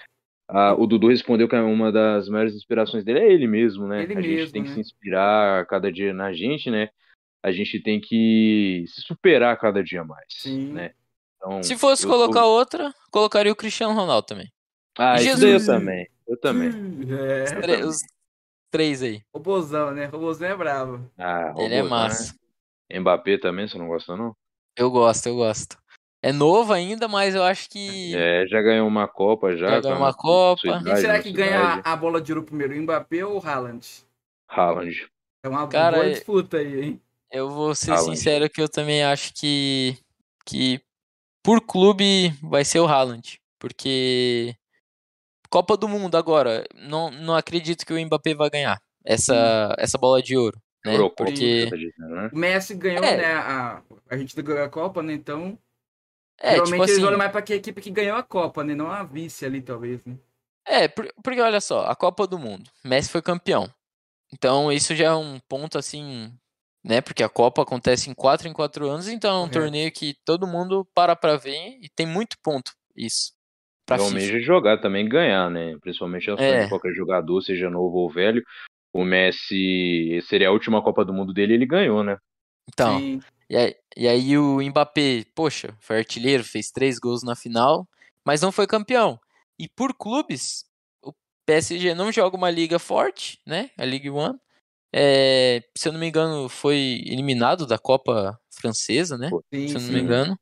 Ah, 0.47 0.73
o 0.77 0.86
Dudu 0.86 1.07
respondeu 1.07 1.47
que 1.47 1.55
uma 1.55 1.91
das 1.93 2.27
maiores 2.27 2.53
inspirações 2.53 3.05
dele 3.05 3.19
é 3.19 3.32
ele 3.32 3.47
mesmo, 3.47 3.88
né? 3.88 4.03
Ele 4.03 4.13
a 4.13 4.21
gente 4.21 4.36
mesmo, 4.36 4.51
tem 4.53 4.63
que 4.63 4.69
né? 4.69 4.75
se 4.75 4.82
inspirar 4.82 5.65
cada 5.65 5.89
dia 5.91 6.13
na 6.13 6.34
gente, 6.34 6.69
né? 6.69 6.89
A 7.41 7.51
gente 7.51 7.79
tem 7.82 8.01
que 8.01 8.84
se 8.88 9.01
superar 9.01 9.57
cada 9.57 9.82
dia 9.82 10.03
mais, 10.03 10.25
Sim. 10.29 10.73
né? 10.73 10.91
Então, 11.38 11.63
Se 11.63 11.77
fosse 11.77 12.05
colocar 12.05 12.41
sou- 12.41 12.51
outra, 12.51 12.93
colocaria 13.11 13.51
o 13.51 13.55
Cristiano 13.55 13.93
Ronaldo 13.95 14.27
também. 14.27 14.51
Ah, 14.97 15.17
Jesus! 15.17 15.67
eu 15.67 15.73
também. 15.73 16.07
Eu 16.27 16.38
também. 16.38 16.69
É. 17.82 17.86
Os, 17.86 17.97
três 18.69 19.01
aí. 19.01 19.21
Robozão, 19.34 19.91
né? 19.91 20.05
Robozão 20.05 20.49
é 20.49 20.55
bravo. 20.55 21.09
Ah, 21.17 21.53
Ele 21.57 21.73
é 21.75 21.82
robôzão, 21.82 21.89
massa. 21.89 22.34
né? 22.34 22.39
Mbappé 22.99 23.37
também, 23.37 23.67
você 23.67 23.77
não 23.77 23.87
gosta, 23.87 24.15
não? 24.15 24.35
Eu 24.77 24.89
gosto, 24.89 25.27
eu 25.27 25.35
gosto. 25.35 25.77
É 26.23 26.31
novo 26.31 26.71
ainda, 26.71 27.07
mas 27.07 27.33
eu 27.33 27.43
acho 27.43 27.67
que. 27.69 28.15
É, 28.15 28.45
já 28.47 28.61
ganhou 28.61 28.87
uma 28.87 29.07
Copa 29.07 29.55
já. 29.57 29.67
Já 29.67 29.75
com 29.77 29.81
ganhou 29.81 29.97
uma 29.97 30.13
Copa. 30.13 30.83
Quem 30.83 30.95
será 30.97 31.21
que 31.21 31.31
ganha 31.31 31.81
a, 31.83 31.95
bola 31.95 32.21
de 32.21 32.31
ouro 32.31 32.45
primeiro, 32.45 32.73
o 32.73 32.81
Mbappé 32.81 33.25
ou 33.25 33.37
o 33.39 33.45
Haaland? 33.45 33.87
Haaland. 34.47 35.07
É 35.43 35.49
uma 35.49 35.67
Cara, 35.67 35.97
boa 35.97 36.05
é- 36.07 36.11
disputa 36.11 36.57
aí, 36.57 36.81
hein? 36.81 37.01
Eu 37.31 37.49
vou 37.49 37.73
ser 37.73 37.91
Haaland. 37.91 38.15
sincero 38.15 38.49
que 38.49 38.61
eu 38.61 38.69
também 38.69 39.03
acho 39.03 39.33
que. 39.33 39.97
Que 40.45 40.79
por 41.43 41.61
clube 41.61 42.29
vai 42.43 42.63
ser 42.63 42.79
o 42.79 42.87
Haaland. 42.87 43.39
Porque. 43.59 44.55
Copa 45.49 45.75
do 45.75 45.87
Mundo 45.87 46.15
agora. 46.15 46.63
Não, 46.75 47.09
não 47.09 47.35
acredito 47.35 47.83
que 47.83 47.93
o 47.93 48.05
Mbappé 48.05 48.35
vai 48.35 48.49
ganhar 48.49 48.79
essa, 49.03 49.75
essa 49.79 49.97
bola 49.97 50.21
de 50.21 50.37
ouro. 50.37 50.61
Né? 50.86 50.93
Eurocopa, 50.93 51.25
Porque. 51.25 51.65
dizendo, 51.71 52.15
né? 52.15 52.29
O 52.34 52.38
Messi 52.38 52.73
ganhou, 52.75 53.03
É. 53.05 53.17
né? 53.17 53.34
A, 53.34 53.82
a 54.09 54.17
gente 54.17 54.39
ganhou 54.41 54.63
a 54.63 54.69
Copa, 54.69 55.01
né? 55.03 55.13
Então, 55.13 55.57
É, 56.39 56.51
geralmente 56.53 56.71
tipo 56.71 56.84
eles 56.84 56.91
assim. 56.97 57.03
olham 57.05 57.17
mais 57.17 57.32
pra 57.32 57.41
que 57.41 57.53
equipe 57.53 57.82
que 57.82 57.91
ganhou 57.91 58.17
a 58.17 58.23
Copa, 58.23 58.63
né? 58.63 58.73
Não 58.73 58.89
a 58.89 59.03
vice 59.03 59.45
ali, 59.45 59.61
talvez, 59.61 60.03
né? 60.05 60.17
É, 60.65 60.88
por- 60.88 61.11
porque 61.23 61.41
olha 61.41 61.59
só, 61.61 61.86
a 61.86 61.95
Copa 61.95 62.25
do 62.27 62.38
Mundo, 62.39 62.69
Messi 62.84 63.09
foi 63.09 63.21
campeão. 63.21 63.69
Então 64.34 64.71
isso 64.71 64.95
já 64.95 65.05
é 65.07 65.13
um 65.13 65.39
ponto 65.49 65.77
assim, 65.77 66.32
né? 66.84 67.01
Porque 67.01 67.23
a 67.23 67.29
Copa 67.29 67.61
acontece 67.63 68.09
em 68.09 68.13
quatro 68.13 68.47
em 68.47 68.53
quatro 68.53 68.88
anos, 68.89 69.07
então 69.07 69.29
é 69.29 69.38
um 69.39 69.39
Correto. 69.41 69.59
torneio 69.59 69.91
que 69.91 70.15
todo 70.25 70.47
mundo 70.47 70.88
para 70.95 71.15
pra 71.15 71.36
ver 71.38 71.77
e 71.82 71.89
tem 71.95 72.05
muito 72.07 72.38
ponto 72.41 72.71
isso 72.95 73.34
pra 73.86 73.97
almejo 73.97 74.39
jogar 74.39 74.79
também 74.79 75.07
ganhar, 75.09 75.49
né? 75.49 75.77
Principalmente 75.82 76.29
a 76.32 76.36
É. 76.36 76.63
de 76.63 76.69
qualquer 76.69 76.93
jogador, 76.93 77.41
seja 77.41 77.69
novo 77.69 77.97
ou 77.97 78.09
velho. 78.09 78.41
O 78.93 79.03
Messi 79.03 80.19
seria 80.27 80.49
a 80.49 80.51
última 80.51 80.81
Copa 80.83 81.05
do 81.05 81.13
Mundo 81.13 81.33
dele, 81.33 81.53
ele 81.53 81.65
ganhou, 81.65 82.03
né? 82.03 82.17
Então, 82.67 82.99
Sim. 82.99 83.21
e 83.49 83.57
aí, 83.57 83.75
e 83.97 84.07
aí 84.07 84.37
o 84.37 84.61
Mbappé, 84.61 85.25
poxa, 85.35 85.75
foi 85.79 85.97
artilheiro, 85.97 86.43
fez 86.43 86.71
três 86.71 86.99
gols 86.99 87.23
na 87.23 87.35
final, 87.35 87.87
mas 88.25 88.41
não 88.41 88.51
foi 88.51 88.67
campeão. 88.67 89.19
E 89.57 89.67
por 89.69 89.93
clubes, 89.93 90.65
o 91.03 91.13
PSG 91.45 91.93
não 91.93 92.11
joga 92.11 92.35
uma 92.35 92.49
liga 92.49 92.79
forte, 92.79 93.39
né? 93.45 93.69
A 93.77 93.85
Ligue 93.85 94.09
1. 94.09 94.37
É, 94.93 95.63
se 95.75 95.87
eu 95.87 95.93
não 95.93 95.99
me 95.99 96.07
engano, 96.07 96.49
foi 96.49 97.01
eliminado 97.05 97.65
da 97.65 97.77
Copa 97.77 98.39
Francesa, 98.53 99.17
né? 99.17 99.29
Sim, 99.53 99.67
se 99.67 99.75
eu 99.75 99.81
não 99.81 99.87
sim. 99.87 99.93
me 99.93 100.01
engano. 100.01 100.39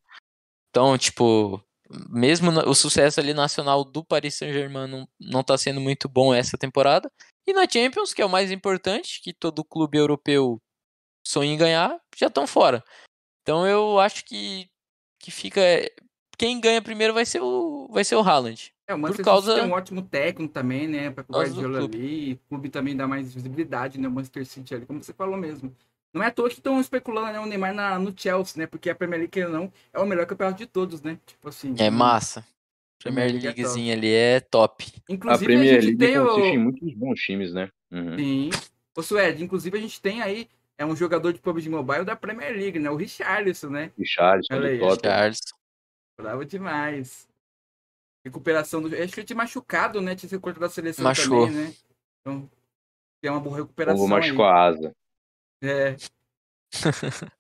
Então, 0.70 0.98
tipo, 0.98 1.64
mesmo 2.10 2.52
o 2.68 2.76
sucesso 2.76 3.20
ali 3.20 3.34
nacional 3.34 3.84
do 3.84 4.04
Paris 4.04 4.36
Saint-Germain 4.36 4.88
não, 4.88 5.08
não 5.20 5.44
tá 5.44 5.58
sendo 5.58 5.82
muito 5.82 6.08
bom 6.08 6.34
essa 6.34 6.58
temporada. 6.58 7.12
E 7.50 7.54
na 7.54 7.68
Champions, 7.68 8.14
que 8.14 8.22
é 8.22 8.26
o 8.26 8.30
mais 8.30 8.52
importante, 8.52 9.20
que 9.24 9.34
todo 9.34 9.64
clube 9.64 9.98
europeu 9.98 10.62
sonha 11.26 11.52
em 11.52 11.58
ganhar, 11.58 12.00
já 12.16 12.28
estão 12.28 12.46
fora. 12.46 12.84
Então 13.42 13.66
eu 13.66 14.00
acho 14.00 14.24
que, 14.24 14.70
que 15.18 15.32
fica. 15.32 15.60
Quem 16.38 16.62
ganha 16.62 16.80
primeiro 16.80 17.12
vai 17.12 17.26
ser 17.26 17.42
o, 17.42 17.88
vai 17.92 18.04
ser 18.04 18.16
o 18.18 18.22
Haaland. 18.22 18.72
É, 18.88 18.94
o 18.94 19.00
Manchester 19.00 19.26
causa- 19.26 19.54
City 19.54 19.62
tem 19.64 19.72
um 19.72 19.76
ótimo 19.76 20.04
técnico 20.04 20.54
também, 20.54 20.88
né? 20.88 21.10
Pra 21.10 21.26
o 21.28 21.34
Guardiola 21.34 21.80
clube. 21.80 21.98
ali. 21.98 22.34
O 22.34 22.38
clube 22.50 22.70
também 22.70 22.96
dá 22.96 23.08
mais 23.08 23.34
visibilidade, 23.34 24.00
né? 24.00 24.08
O 24.08 24.12
Manchester 24.12 24.46
City 24.46 24.76
ali, 24.76 24.86
como 24.86 25.02
você 25.02 25.12
falou 25.12 25.36
mesmo. 25.36 25.76
Não 26.14 26.22
é 26.22 26.28
à 26.28 26.32
toa 26.32 26.50
que 26.50 26.56
estão 26.56 26.80
especulando 26.80 27.32
né, 27.34 27.40
o 27.40 27.48
Neymar 27.48 27.74
na, 27.74 27.98
no 27.98 28.14
Chelsea, 28.16 28.60
né? 28.62 28.68
Porque 28.68 28.92
a 28.92 28.96
Premier 28.96 29.22
League, 29.22 29.52
não, 29.52 29.74
é 29.92 30.00
o 30.00 30.06
melhor 30.06 30.28
campeonato 30.28 30.60
de 30.60 30.68
todos, 30.68 31.02
né? 31.02 31.20
Tipo 31.26 31.50
assim. 31.50 31.74
É 31.80 31.90
massa. 31.90 32.46
Premier 33.00 33.30
Premier 33.30 33.32
League 33.32 33.48
é 33.48 33.50
Leaguezinha 33.50 33.94
ali 33.94 34.14
é 34.14 34.40
top. 34.42 34.86
A 34.86 35.14
Inclusive, 35.14 35.46
a, 35.46 35.48
Premier 35.48 35.82
gente 35.82 35.86
League 35.86 35.98
tem 35.98 36.20
consiste 36.20 36.48
em 36.48 36.58
o. 36.58 36.62
muitos 36.62 36.94
bons 36.94 37.20
times, 37.22 37.54
né? 37.54 37.70
Uhum. 37.92 38.18
Sim. 38.18 38.50
Ô, 38.96 39.02
Suede, 39.02 39.44
inclusive 39.44 39.78
a 39.78 39.82
gente 39.82 40.02
tem 40.02 40.22
aí. 40.22 40.50
É 40.78 40.86
um 40.86 40.96
jogador 40.96 41.34
de 41.34 41.40
PUBG 41.40 41.70
Mobile 41.70 42.06
da 42.06 42.16
Premier 42.16 42.54
League, 42.54 42.80
né? 42.80 42.90
O 42.90 42.96
Richarlison, 42.96 43.70
né? 43.70 43.92
Richarlison 43.98 44.54
Olha 44.54 44.78
do 44.78 44.86
aí. 44.86 45.00
Charles. 45.04 45.40
Bravo 46.18 46.46
demais. 46.46 47.28
Recuperação 48.24 48.82
do. 48.82 48.96
Acho 48.96 49.14
que 49.14 49.24
tinha 49.24 49.36
machucado, 49.38 50.02
né? 50.02 50.16
Tinha 50.16 50.30
sido 50.30 50.42
cortado 50.42 50.66
da 50.66 50.70
seleção 50.70 51.04
Machucou. 51.04 51.48
também, 51.48 51.66
né? 51.66 51.74
Então, 52.22 52.50
tem 53.22 53.32
uma 53.32 53.40
boa 53.40 53.58
recuperação. 53.58 54.00
Como 54.00 54.16
aí. 54.16 54.22
machucou 54.22 54.46
a 54.46 54.64
asa. 54.66 54.96
É. 55.62 55.96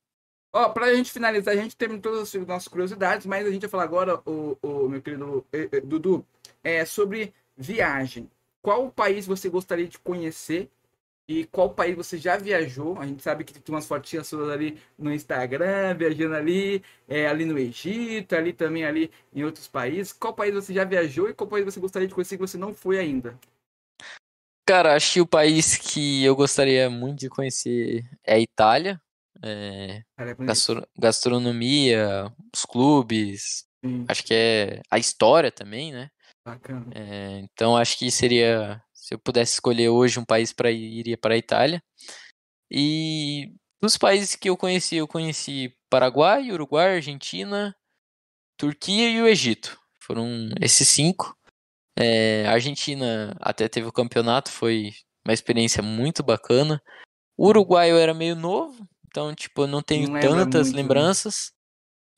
Ó, 0.51 0.69
pra 0.69 0.93
gente 0.95 1.11
finalizar, 1.11 1.53
a 1.53 1.57
gente 1.57 1.77
tem 1.77 1.99
todas 1.99 2.35
as 2.35 2.47
nossas 2.47 2.67
curiosidades, 2.67 3.25
mas 3.25 3.45
a 3.45 3.51
gente 3.51 3.61
vai 3.61 3.69
falar 3.69 3.83
agora, 3.83 4.19
o, 4.25 4.57
o 4.61 4.89
meu 4.89 5.01
querido 5.01 5.45
eh, 5.53 5.69
eh, 5.71 5.81
Dudu, 5.81 6.25
é 6.63 6.83
sobre 6.85 7.33
viagem. 7.55 8.29
Qual 8.61 8.89
país 8.91 9.27
você 9.27 9.47
gostaria 9.47 9.87
de 9.87 9.99
conhecer 9.99 10.69
e 11.27 11.45
qual 11.45 11.69
país 11.69 11.95
você 11.95 12.17
já 12.17 12.35
viajou? 12.37 12.97
A 12.99 13.05
gente 13.05 13.21
sabe 13.21 13.43
que 13.43 13.53
tem 13.53 13.75
umas 13.75 13.85
fotinhas 13.85 14.27
suas 14.27 14.49
ali 14.49 14.81
no 14.97 15.13
Instagram, 15.13 15.95
viajando 15.95 16.35
ali, 16.35 16.83
é, 17.07 17.27
ali 17.27 17.45
no 17.45 17.57
Egito, 17.57 18.35
ali 18.35 18.51
também 18.51 18.83
ali 18.83 19.11
em 19.31 19.43
outros 19.43 19.67
países. 19.67 20.11
Qual 20.11 20.33
país 20.33 20.55
você 20.55 20.73
já 20.73 20.83
viajou 20.83 21.29
e 21.29 21.33
qual 21.35 21.47
país 21.47 21.63
você 21.63 21.79
gostaria 21.79 22.07
de 22.07 22.13
conhecer 22.15 22.35
que 22.37 22.41
você 22.41 22.57
não 22.57 22.73
foi 22.73 22.97
ainda? 22.97 23.37
Cara, 24.67 24.95
acho 24.95 25.13
que 25.13 25.21
o 25.21 25.27
país 25.27 25.77
que 25.77 26.23
eu 26.23 26.35
gostaria 26.35 26.89
muito 26.89 27.19
de 27.19 27.29
conhecer 27.29 28.03
é 28.23 28.33
a 28.33 28.39
Itália. 28.39 28.99
É, 29.43 30.03
é 30.17 30.35
gastro- 30.35 30.87
gastronomia, 30.97 32.31
os 32.53 32.65
clubes, 32.65 33.65
Sim, 33.83 34.05
acho 34.07 34.23
que 34.23 34.33
é 34.33 34.81
a 34.91 34.97
história 34.97 35.51
também, 35.51 35.91
né? 35.91 36.09
bacana. 36.45 36.85
É, 36.93 37.39
então 37.39 37.77
acho 37.77 37.97
que 37.97 38.09
seria, 38.09 38.81
se 38.93 39.13
eu 39.13 39.19
pudesse 39.19 39.53
escolher 39.53 39.89
hoje 39.89 40.19
um 40.19 40.25
país 40.25 40.51
para 40.51 40.71
ir, 40.71 40.99
iria 40.99 41.17
para 41.17 41.35
a 41.35 41.37
Itália. 41.37 41.81
E 42.71 43.53
dos 43.81 43.97
países 43.97 44.35
que 44.35 44.49
eu 44.49 44.57
conheci, 44.57 44.95
eu 44.95 45.07
conheci 45.07 45.75
Paraguai, 45.89 46.51
Uruguai, 46.51 46.95
Argentina, 46.95 47.75
Turquia 48.57 49.09
e 49.09 49.21
o 49.21 49.27
Egito. 49.27 49.79
Foram 50.01 50.49
esses 50.61 50.87
cinco. 50.87 51.35
É, 51.97 52.45
a 52.47 52.53
Argentina 52.53 53.35
até 53.39 53.67
teve 53.67 53.87
o 53.87 53.91
campeonato, 53.91 54.51
foi 54.51 54.91
uma 55.25 55.33
experiência 55.33 55.83
muito 55.83 56.23
bacana. 56.23 56.81
O 57.37 57.47
Uruguai 57.47 57.91
eu 57.91 57.97
era 57.97 58.13
meio 58.13 58.35
novo, 58.35 58.87
então 59.09 59.33
tipo, 59.33 59.63
eu 59.63 59.67
não 59.67 59.81
tenho 59.81 60.07
Não 60.09 60.19
tantas 60.19 60.67
muito, 60.67 60.75
né? 60.75 60.81
lembranças. 60.81 61.51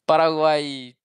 Paraguai 0.05 0.95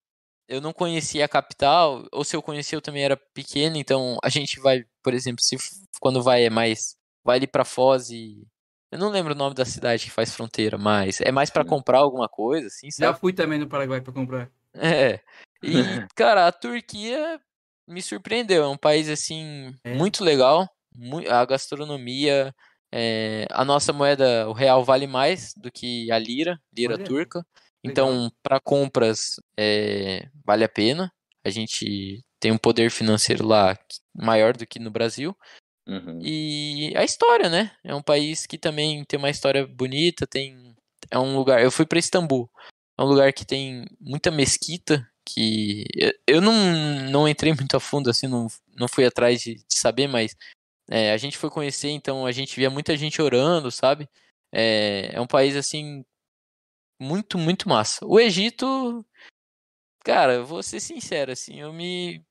eu 0.48 0.60
não 0.60 0.72
conhecia 0.72 1.24
a 1.24 1.28
capital, 1.28 2.06
ou 2.12 2.22
se 2.22 2.36
eu 2.36 2.42
conhecia 2.42 2.76
eu 2.76 2.82
também 2.82 3.02
era 3.02 3.16
pequeno, 3.16 3.76
então 3.76 4.16
a 4.22 4.28
gente 4.28 4.60
vai, 4.60 4.84
por 5.02 5.12
exemplo, 5.12 5.42
se 5.42 5.56
quando 6.00 6.22
vai 6.22 6.44
é 6.44 6.50
mais 6.50 6.96
vai 7.24 7.38
ali 7.38 7.46
para 7.48 7.64
Foz 7.64 8.10
e 8.10 8.46
eu 8.92 8.98
não 8.98 9.10
lembro 9.10 9.32
o 9.34 9.36
nome 9.36 9.54
da 9.54 9.64
cidade 9.64 10.04
que 10.04 10.10
faz 10.10 10.32
fronteira, 10.32 10.78
mas 10.78 11.20
é 11.20 11.32
mais 11.32 11.50
para 11.50 11.64
comprar 11.64 11.98
alguma 11.98 12.28
coisa, 12.28 12.68
assim, 12.68 12.88
Já 12.90 13.08
sabe? 13.08 13.18
fui 13.18 13.32
também 13.32 13.58
no 13.58 13.66
Paraguai 13.68 14.00
para 14.00 14.12
comprar. 14.12 14.50
É. 14.78 15.20
E, 15.62 15.72
cara, 16.14 16.46
a 16.46 16.52
Turquia 16.52 17.40
me 17.88 18.02
surpreendeu. 18.02 18.62
É 18.62 18.68
um 18.68 18.76
país, 18.76 19.08
assim, 19.08 19.74
É. 19.82 19.94
muito 19.94 20.22
legal. 20.22 20.68
A 21.30 21.44
gastronomia, 21.46 22.54
é, 22.98 23.46
a 23.50 23.62
nossa 23.62 23.92
moeda, 23.92 24.48
o 24.48 24.54
real, 24.54 24.82
vale 24.82 25.06
mais 25.06 25.52
do 25.54 25.70
que 25.70 26.10
a 26.10 26.18
lira, 26.18 26.58
lira 26.74 26.94
Olha, 26.94 27.04
turca. 27.04 27.46
Então, 27.84 28.32
para 28.42 28.58
compras, 28.58 29.38
é, 29.54 30.26
vale 30.42 30.64
a 30.64 30.68
pena. 30.68 31.12
A 31.44 31.50
gente 31.50 32.24
tem 32.40 32.50
um 32.50 32.56
poder 32.56 32.90
financeiro 32.90 33.46
lá 33.46 33.78
maior 34.14 34.56
do 34.56 34.66
que 34.66 34.78
no 34.78 34.90
Brasil. 34.90 35.36
Uhum. 35.86 36.18
E 36.22 36.94
a 36.96 37.04
história, 37.04 37.50
né? 37.50 37.70
É 37.84 37.94
um 37.94 38.02
país 38.02 38.46
que 38.46 38.56
também 38.56 39.04
tem 39.04 39.18
uma 39.18 39.28
história 39.30 39.66
bonita, 39.66 40.26
tem 40.26 40.74
é 41.10 41.18
um 41.18 41.36
lugar, 41.36 41.62
eu 41.62 41.70
fui 41.70 41.84
para 41.84 41.98
Istambul. 41.98 42.50
É 42.98 43.02
um 43.02 43.06
lugar 43.06 43.30
que 43.34 43.44
tem 43.44 43.84
muita 44.00 44.30
mesquita 44.30 45.06
que 45.22 45.84
eu- 45.94 46.14
eu 46.26 46.40
não, 46.40 46.54
não 47.10 47.28
entrei 47.28 47.52
muito 47.68 47.76
a 47.76 47.80
fundo 47.80 48.08
assim, 48.08 48.26
não, 48.26 48.46
não 48.74 48.88
fui 48.88 49.04
atrás 49.04 49.42
de, 49.42 49.56
de 49.56 49.64
saber, 49.78 50.08
mas 50.08 50.34
é, 50.90 51.12
a 51.12 51.16
gente 51.16 51.36
foi 51.36 51.50
conhecer, 51.50 51.90
então 51.90 52.26
a 52.26 52.32
gente 52.32 52.56
via 52.56 52.70
muita 52.70 52.96
gente 52.96 53.20
orando, 53.20 53.70
sabe? 53.70 54.08
É, 54.52 55.10
é 55.14 55.20
um 55.20 55.26
país 55.26 55.56
assim 55.56 56.04
muito, 57.00 57.36
muito 57.38 57.68
massa. 57.68 58.04
O 58.06 58.18
Egito, 58.18 59.04
cara, 60.04 60.42
vou 60.42 60.62
ser 60.62 60.80
sincero 60.80 61.32
assim, 61.32 61.60
eu 61.60 61.72
me 61.72 62.24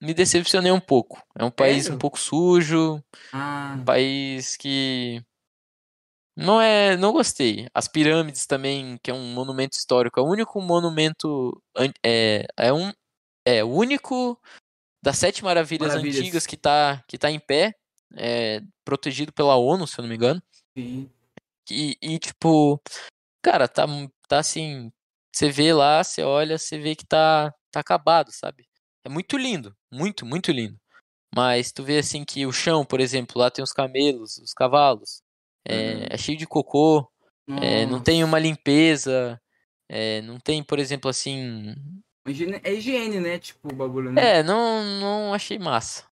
me 0.00 0.12
decepcionei 0.12 0.70
um 0.70 0.80
pouco. 0.80 1.22
É 1.34 1.44
um 1.44 1.50
país 1.50 1.84
Sério? 1.84 1.96
um 1.96 1.98
pouco 1.98 2.18
sujo, 2.18 3.02
Ah, 3.32 3.74
um 3.78 3.84
país 3.84 4.54
que 4.56 5.24
não 6.36 6.60
é, 6.60 6.96
não 6.96 7.12
gostei. 7.12 7.68
As 7.72 7.88
pirâmides 7.88 8.46
também, 8.46 8.98
que 9.02 9.10
é 9.10 9.14
um 9.14 9.32
monumento 9.32 9.76
histórico, 9.76 10.20
é 10.20 10.22
o 10.22 10.26
único 10.26 10.60
monumento 10.60 11.62
é, 12.04 12.46
é 12.56 12.72
um 12.72 12.92
é 13.46 13.62
o 13.62 13.68
único 13.68 14.38
das 15.02 15.18
sete 15.18 15.44
maravilhas, 15.44 15.88
Maravilhas. 15.88 16.18
antigas 16.18 16.46
que 16.46 16.56
tá 16.56 17.02
que 17.06 17.16
tá 17.16 17.30
em 17.30 17.38
pé, 17.38 17.74
é, 18.16 18.60
protegido 18.84 19.32
pela 19.32 19.56
ONU, 19.56 19.86
se 19.86 19.98
eu 19.98 20.02
não 20.02 20.08
me 20.08 20.16
engano. 20.16 20.42
sim. 20.76 21.10
E, 21.70 21.96
e, 22.02 22.18
tipo, 22.18 22.80
cara, 23.42 23.66
tá 23.66 23.86
tá 24.28 24.38
assim, 24.38 24.92
você 25.34 25.50
vê 25.50 25.72
lá, 25.72 26.04
você 26.04 26.22
olha, 26.22 26.58
você 26.58 26.78
vê 26.78 26.94
que 26.94 27.06
tá 27.06 27.52
tá 27.70 27.80
acabado, 27.80 28.30
sabe? 28.30 28.66
É 29.04 29.08
muito 29.08 29.36
lindo, 29.36 29.74
muito, 29.92 30.24
muito 30.26 30.52
lindo. 30.52 30.78
Mas 31.34 31.72
tu 31.72 31.82
vê 31.82 31.98
assim 31.98 32.24
que 32.24 32.46
o 32.46 32.52
chão, 32.52 32.84
por 32.84 33.00
exemplo, 33.00 33.40
lá 33.40 33.50
tem 33.50 33.62
os 33.62 33.72
camelos, 33.72 34.36
os 34.38 34.52
cavalos, 34.52 35.22
é, 35.66 35.74
Uhum. 35.74 36.06
é 36.10 36.16
cheio 36.16 36.38
de 36.38 36.46
cocô, 36.46 37.10
é, 37.60 37.84
não 37.86 38.00
tem 38.00 38.22
uma 38.22 38.38
limpeza, 38.38 39.40
é, 39.88 40.22
não 40.22 40.38
tem, 40.38 40.62
por 40.62 40.78
exemplo, 40.78 41.10
assim. 41.10 41.74
É 42.62 42.72
higiene, 42.72 43.20
né? 43.20 43.38
Tipo, 43.38 43.72
o 43.72 43.76
bagulho, 43.76 44.12
né? 44.12 44.38
É, 44.38 44.42
não, 44.42 44.82
não 45.00 45.34
achei 45.34 45.58
massa. 45.58 46.06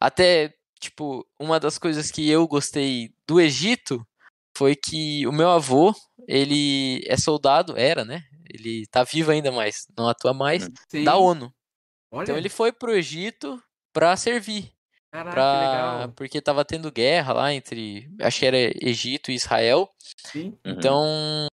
Até, 0.00 0.54
tipo, 0.82 1.26
uma 1.38 1.58
das 1.60 1.78
coisas 1.78 2.10
que 2.10 2.28
eu 2.28 2.46
gostei 2.46 3.14
do 3.26 3.40
Egito 3.40 4.04
foi 4.56 4.74
que 4.76 5.26
o 5.26 5.32
meu 5.32 5.48
avô, 5.50 5.94
ele 6.28 7.02
é 7.06 7.16
soldado, 7.16 7.74
era, 7.78 8.04
né? 8.04 8.22
Ele 8.52 8.86
tá 8.88 9.02
vivo 9.04 9.30
ainda, 9.30 9.50
mas 9.50 9.86
não 9.96 10.08
atua 10.08 10.34
mais, 10.34 10.68
Sim. 10.90 11.04
da 11.04 11.16
ONU. 11.16 11.52
Olha, 12.12 12.24
Então 12.24 12.36
ele 12.36 12.48
foi 12.50 12.70
pro 12.72 12.94
Egito 12.94 13.62
pra 13.94 14.14
servir. 14.16 14.70
caraca, 15.10 15.30
que 15.30 15.34
Pra... 15.34 15.60
legal. 16.00 16.12
Porque 16.14 16.40
tava 16.42 16.64
tendo 16.64 16.90
guerra 16.92 17.32
lá 17.32 17.52
entre, 17.54 18.10
acho 18.20 18.40
que 18.40 18.46
era 18.46 18.56
Egito 18.86 19.30
e 19.30 19.34
Israel. 19.34 19.88
Sim. 20.26 20.48
Uhum. 20.66 20.72
Então 20.72 21.46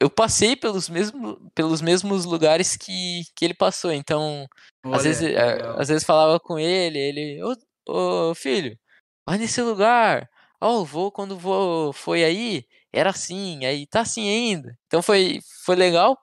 eu 0.00 0.10
passei 0.10 0.54
pelos 0.56 0.88
mesmos, 0.88 1.36
pelos 1.54 1.80
mesmos 1.80 2.24
lugares 2.24 2.76
que, 2.76 3.22
que 3.34 3.44
ele 3.44 3.54
passou. 3.54 3.92
Então, 3.92 4.46
Olha, 4.84 4.96
às 4.96 5.04
vezes, 5.04 5.22
legal. 5.22 5.80
às 5.80 5.88
vezes 5.88 6.04
falava 6.04 6.38
com 6.40 6.58
ele, 6.58 6.98
ele, 6.98 7.42
ô, 7.42 7.56
ô 7.88 8.34
filho, 8.34 8.78
vai 9.26 9.38
nesse 9.38 9.60
lugar. 9.62 10.28
Ó, 10.60 10.80
o 10.80 10.84
vô 10.84 11.10
quando 11.12 11.36
vô 11.38 11.92
foi 11.92 12.24
aí, 12.24 12.66
era 12.92 13.10
assim, 13.10 13.64
aí 13.64 13.86
tá 13.86 14.00
assim 14.00 14.28
ainda. 14.28 14.76
Então 14.86 15.02
foi, 15.02 15.40
foi 15.64 15.76
legal 15.76 16.16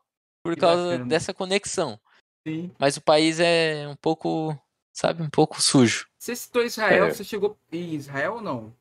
por 0.43 0.55
Que 0.55 0.59
causa 0.61 0.83
bacana. 0.83 1.05
dessa 1.05 1.33
conexão. 1.33 1.99
Sim. 2.47 2.71
Mas 2.79 2.97
o 2.97 3.01
país 3.01 3.39
é 3.39 3.87
um 3.87 3.95
pouco, 3.95 4.57
sabe, 4.91 5.21
um 5.23 5.29
pouco 5.29 5.61
sujo. 5.61 6.07
Você 6.19 6.35
citou 6.35 6.63
Israel, 6.63 7.05
É. 7.05 7.11
você 7.13 7.23
chegou 7.23 7.57
em 7.71 7.93
Israel 7.95 8.35
ou 8.35 8.41
não? 8.41 8.75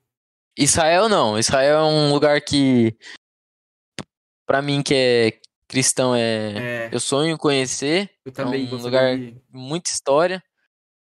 Israel 0.59 1.09
não. 1.09 1.39
Israel 1.39 1.79
é 1.79 1.85
um 1.85 2.13
lugar 2.13 2.41
que, 2.41 2.97
pra 4.47 4.61
mim 4.63 4.83
que 4.83 4.95
é 4.95 5.41
cristão, 5.69 6.15
é, 6.15 6.87
É, 6.87 6.91
eu 6.93 7.01
sonho 7.01 7.39
conhecer. 7.39 8.11
eu 8.25 8.33
também 8.33 8.67
um 8.67 8.71
gostaria 8.71 8.85
lugar- 8.85 9.17
de. 9.19 9.41
Muita 9.51 9.91
história. 9.91 10.43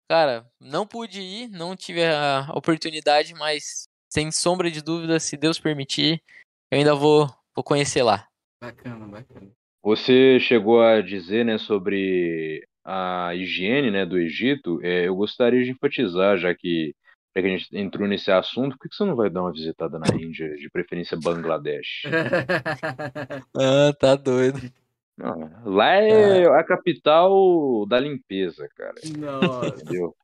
Cara, 0.08 0.46
não 0.60 0.86
pude 0.86 1.20
ir, 1.20 1.48
não 1.48 1.74
tive 1.74 2.04
a 2.04 2.48
oportunidade, 2.54 3.34
mas 3.34 3.88
sem 4.08 4.30
sombra 4.30 4.70
de 4.70 4.80
dúvida, 4.80 5.18
se 5.18 5.36
Deus 5.36 5.58
permitir, 5.58 6.22
eu 6.70 6.78
ainda 6.78 6.94
vou, 6.94 7.26
vou 7.54 7.64
conhecer 7.64 8.02
lá. 8.02 8.28
Bacana, 8.62 9.06
bacana. 9.06 9.50
Você 9.82 10.38
chegou 10.40 10.80
a 10.80 11.00
dizer, 11.00 11.44
né, 11.44 11.58
sobre 11.58 12.66
a 12.84 13.34
higiene, 13.34 13.90
né, 13.90 14.06
do 14.06 14.18
Egito. 14.18 14.80
É, 14.82 15.08
eu 15.08 15.16
gostaria 15.16 15.64
de 15.64 15.70
enfatizar, 15.70 16.38
já 16.38 16.54
que, 16.54 16.94
já 17.34 17.42
que 17.42 17.48
a 17.48 17.56
gente 17.56 17.76
entrou 17.76 18.06
nesse 18.06 18.30
assunto, 18.30 18.76
por 18.76 18.84
que 18.84 18.88
que 18.88 18.96
você 18.96 19.04
não 19.04 19.16
vai 19.16 19.28
dar 19.28 19.42
uma 19.42 19.52
visitada 19.52 19.98
na 19.98 20.06
Índia, 20.14 20.54
de 20.56 20.70
preferência 20.70 21.18
Bangladesh? 21.20 22.02
Ah, 23.58 23.90
tá 23.98 24.14
doido. 24.14 24.60
Não, 25.18 25.50
lá 25.64 25.94
é 25.94 26.44
a 26.46 26.62
capital 26.62 27.86
da 27.86 27.98
limpeza, 27.98 28.68
cara. 28.76 28.94
Nossa. 29.18 29.68
Entendeu? 29.68 30.14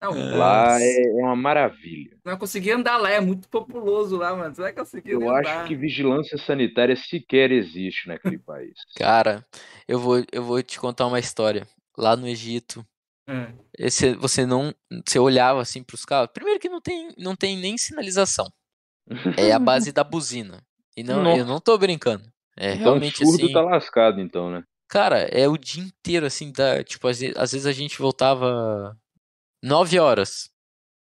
Não, 0.00 0.12
Lá 0.38 0.80
é, 0.80 1.02
é 1.08 1.22
uma 1.24 1.34
maravilha. 1.34 2.16
não 2.24 2.38
consegui 2.38 2.70
andar 2.70 2.96
lá, 2.98 3.10
é 3.10 3.20
muito 3.20 3.48
populoso 3.48 4.16
lá, 4.16 4.36
mano. 4.36 4.54
Você 4.54 4.62
vai 4.62 4.72
conseguir 4.72 5.10
Eu 5.10 5.28
andar. 5.28 5.40
acho 5.40 5.66
que 5.66 5.74
vigilância 5.74 6.38
sanitária 6.38 6.94
sequer 6.94 7.50
existe 7.50 8.06
naquele 8.06 8.38
país. 8.38 8.74
Cara, 8.96 9.44
eu 9.88 9.98
vou, 9.98 10.22
eu 10.30 10.44
vou 10.44 10.62
te 10.62 10.78
contar 10.78 11.06
uma 11.08 11.18
história. 11.18 11.66
Lá 11.96 12.14
no 12.14 12.28
Egito, 12.28 12.86
É. 13.28 13.52
esse, 13.76 14.14
você 14.14 14.46
não. 14.46 14.72
Você 15.04 15.18
olhava 15.18 15.60
assim 15.60 15.82
pros 15.82 16.04
carros. 16.04 16.30
Primeiro 16.32 16.60
que 16.60 16.68
não 16.68 16.80
tem, 16.80 17.08
não 17.18 17.34
tem 17.34 17.56
nem 17.56 17.76
sinalização. 17.76 18.46
É 19.36 19.50
a 19.50 19.58
base 19.58 19.90
da 19.90 20.04
buzina. 20.04 20.62
E 20.96 21.02
não, 21.02 21.16
eu 21.18 21.38
Nossa. 21.38 21.44
não 21.44 21.60
tô 21.60 21.76
brincando. 21.76 22.22
É 22.58 22.72
Então, 22.72 22.84
realmente 22.84 23.24
surdo 23.24 23.44
assim. 23.44 23.52
tá 23.52 23.60
lascado, 23.62 24.20
então, 24.20 24.50
né? 24.50 24.62
Cara, 24.88 25.18
é 25.30 25.46
o 25.46 25.56
dia 25.58 25.82
inteiro, 25.82 26.26
assim, 26.26 26.50
da, 26.50 26.82
tipo, 26.82 27.06
às 27.08 27.20
ve- 27.20 27.34
às 27.36 27.52
vezes 27.52 27.66
a 27.66 27.72
gente 27.72 27.98
voltava 27.98 28.96
nove 29.62 29.98
horas. 29.98 30.50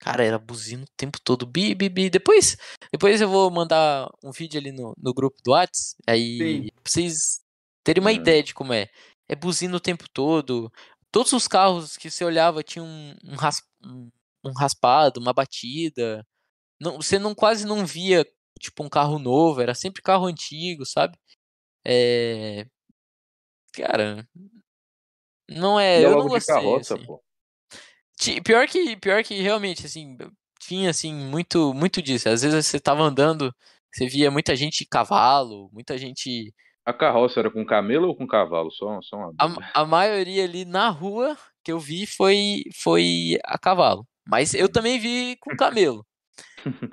Cara, 0.01 0.25
era 0.25 0.39
buzina 0.39 0.85
o 0.85 0.89
tempo 0.97 1.19
todo, 1.23 1.47
bi, 1.47 1.75
bi, 1.75 1.89
bi. 1.89 2.11
Depois, 2.11 2.57
depois 2.93 3.21
eu 3.21 3.29
vou 3.29 3.51
mandar 3.51 4.09
um 4.23 4.31
vídeo 4.33 4.59
ali 4.61 4.73
no, 4.73 4.93
no 4.99 5.15
grupo 5.15 5.37
do 5.45 5.53
Whats, 5.53 5.95
aí 6.07 6.39
Sim. 6.39 6.69
pra 6.83 6.83
vocês 6.93 7.41
terem 7.85 8.01
uma 8.03 8.11
Hum. 8.11 8.17
ideia 8.17 8.43
de 8.43 8.53
como 8.55 8.73
é. 8.73 8.89
É 9.29 9.35
buzina 9.35 9.77
o 9.77 9.81
tempo 9.81 10.05
todo. 10.13 10.71
Todos 11.11 11.33
os 11.33 11.49
carros 11.49 11.97
que 11.97 12.11
você 12.11 12.25
olhava 12.25 12.63
tinham 12.63 12.87
um, 12.87 13.15
um, 13.25 13.37
ras- 13.37 13.63
um- 13.85 14.11
um 14.45 14.53
raspado, 14.53 15.21
uma 15.21 15.33
batida. 15.33 16.27
Não, 16.81 16.97
você 16.97 17.19
não 17.19 17.35
quase 17.35 17.67
não 17.67 17.87
via, 17.87 18.27
tipo, 18.61 18.83
um 18.85 18.89
carro 18.89 19.19
novo, 19.19 19.61
era 19.63 19.75
sempre 19.75 20.03
carro 20.03 20.27
antigo, 20.27 20.85
sabe? 20.85 21.17
É... 21.87 22.67
Cara, 23.73 24.27
não 25.49 25.79
é, 25.79 26.05
eu 26.05 26.13
não 26.13 26.29
gostei, 26.29 26.55
carroça, 26.55 26.95
assim. 26.95 28.41
Pior 28.43 28.67
que, 28.67 28.97
pior 28.97 29.23
que 29.23 29.35
realmente, 29.43 29.85
assim, 29.85 30.17
tinha, 30.61 30.91
assim, 30.91 31.13
muito, 31.13 31.75
muito 31.75 32.01
disso. 32.01 32.29
Às 32.29 32.43
vezes 32.43 32.67
você 32.67 32.81
tava 32.81 33.03
andando, 33.03 33.55
você 33.93 34.07
via 34.07 34.31
muita 34.31 34.57
gente 34.57 34.87
cavalo, 34.87 35.69
muita 35.73 35.99
gente... 35.99 36.55
A 36.87 36.93
carroça 36.93 37.41
era 37.41 37.51
com 37.51 37.65
camelo 37.65 38.09
ou 38.09 38.17
com 38.17 38.27
cavalo? 38.27 38.71
Só, 38.71 39.01
só 39.03 39.17
uma 39.17 39.33
A, 39.39 39.81
a 39.83 39.87
maioria 39.87 40.45
ali 40.45 40.65
na 40.65 40.89
rua 40.89 41.37
que 41.63 41.73
eu 41.73 41.79
vi 41.79 42.07
foi, 42.07 42.63
foi 42.75 43.39
a 43.45 43.59
cavalo. 43.59 44.07
Mas 44.27 44.55
eu 44.55 44.71
também 44.71 44.99
vi 44.99 45.37
com 45.41 45.51
camelo. 45.57 46.07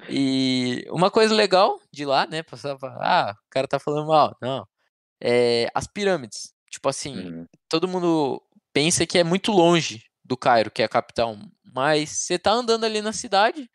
E 0.09 0.85
uma 0.89 1.09
coisa 1.09 1.33
legal 1.33 1.79
de 1.91 2.05
lá, 2.05 2.25
né? 2.25 2.43
Passava, 2.43 2.87
ah, 3.01 3.33
o 3.33 3.49
cara 3.49 3.67
tá 3.67 3.79
falando 3.79 4.07
mal. 4.07 4.35
Não. 4.41 4.65
É, 5.21 5.69
as 5.73 5.87
pirâmides. 5.87 6.53
Tipo 6.69 6.89
assim, 6.89 7.15
Uhum. 7.15 7.47
todo 7.69 7.87
mundo 7.87 8.41
pensa 8.73 9.05
que 9.05 9.17
é 9.17 9.23
muito 9.23 9.51
longe 9.51 10.03
do 10.23 10.37
Cairo, 10.37 10.71
que 10.71 10.81
é 10.81 10.85
a 10.85 10.89
capital. 10.89 11.37
Mas 11.63 12.09
você 12.09 12.39
tá 12.39 12.51
andando 12.51 12.85
ali 12.85 13.01
na 13.01 13.11
cidade, 13.13 13.69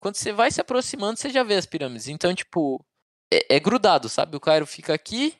quando 0.00 0.14
você 0.16 0.32
vai 0.32 0.50
se 0.50 0.60
aproximando, 0.60 1.18
você 1.18 1.30
já 1.30 1.42
vê 1.42 1.54
as 1.54 1.66
pirâmides. 1.66 2.08
Então, 2.08 2.34
tipo, 2.34 2.84
é, 3.32 3.56
é 3.56 3.60
grudado, 3.60 4.08
sabe? 4.08 4.36
O 4.36 4.40
Cairo 4.40 4.66
fica 4.66 4.94
aqui 4.94 5.36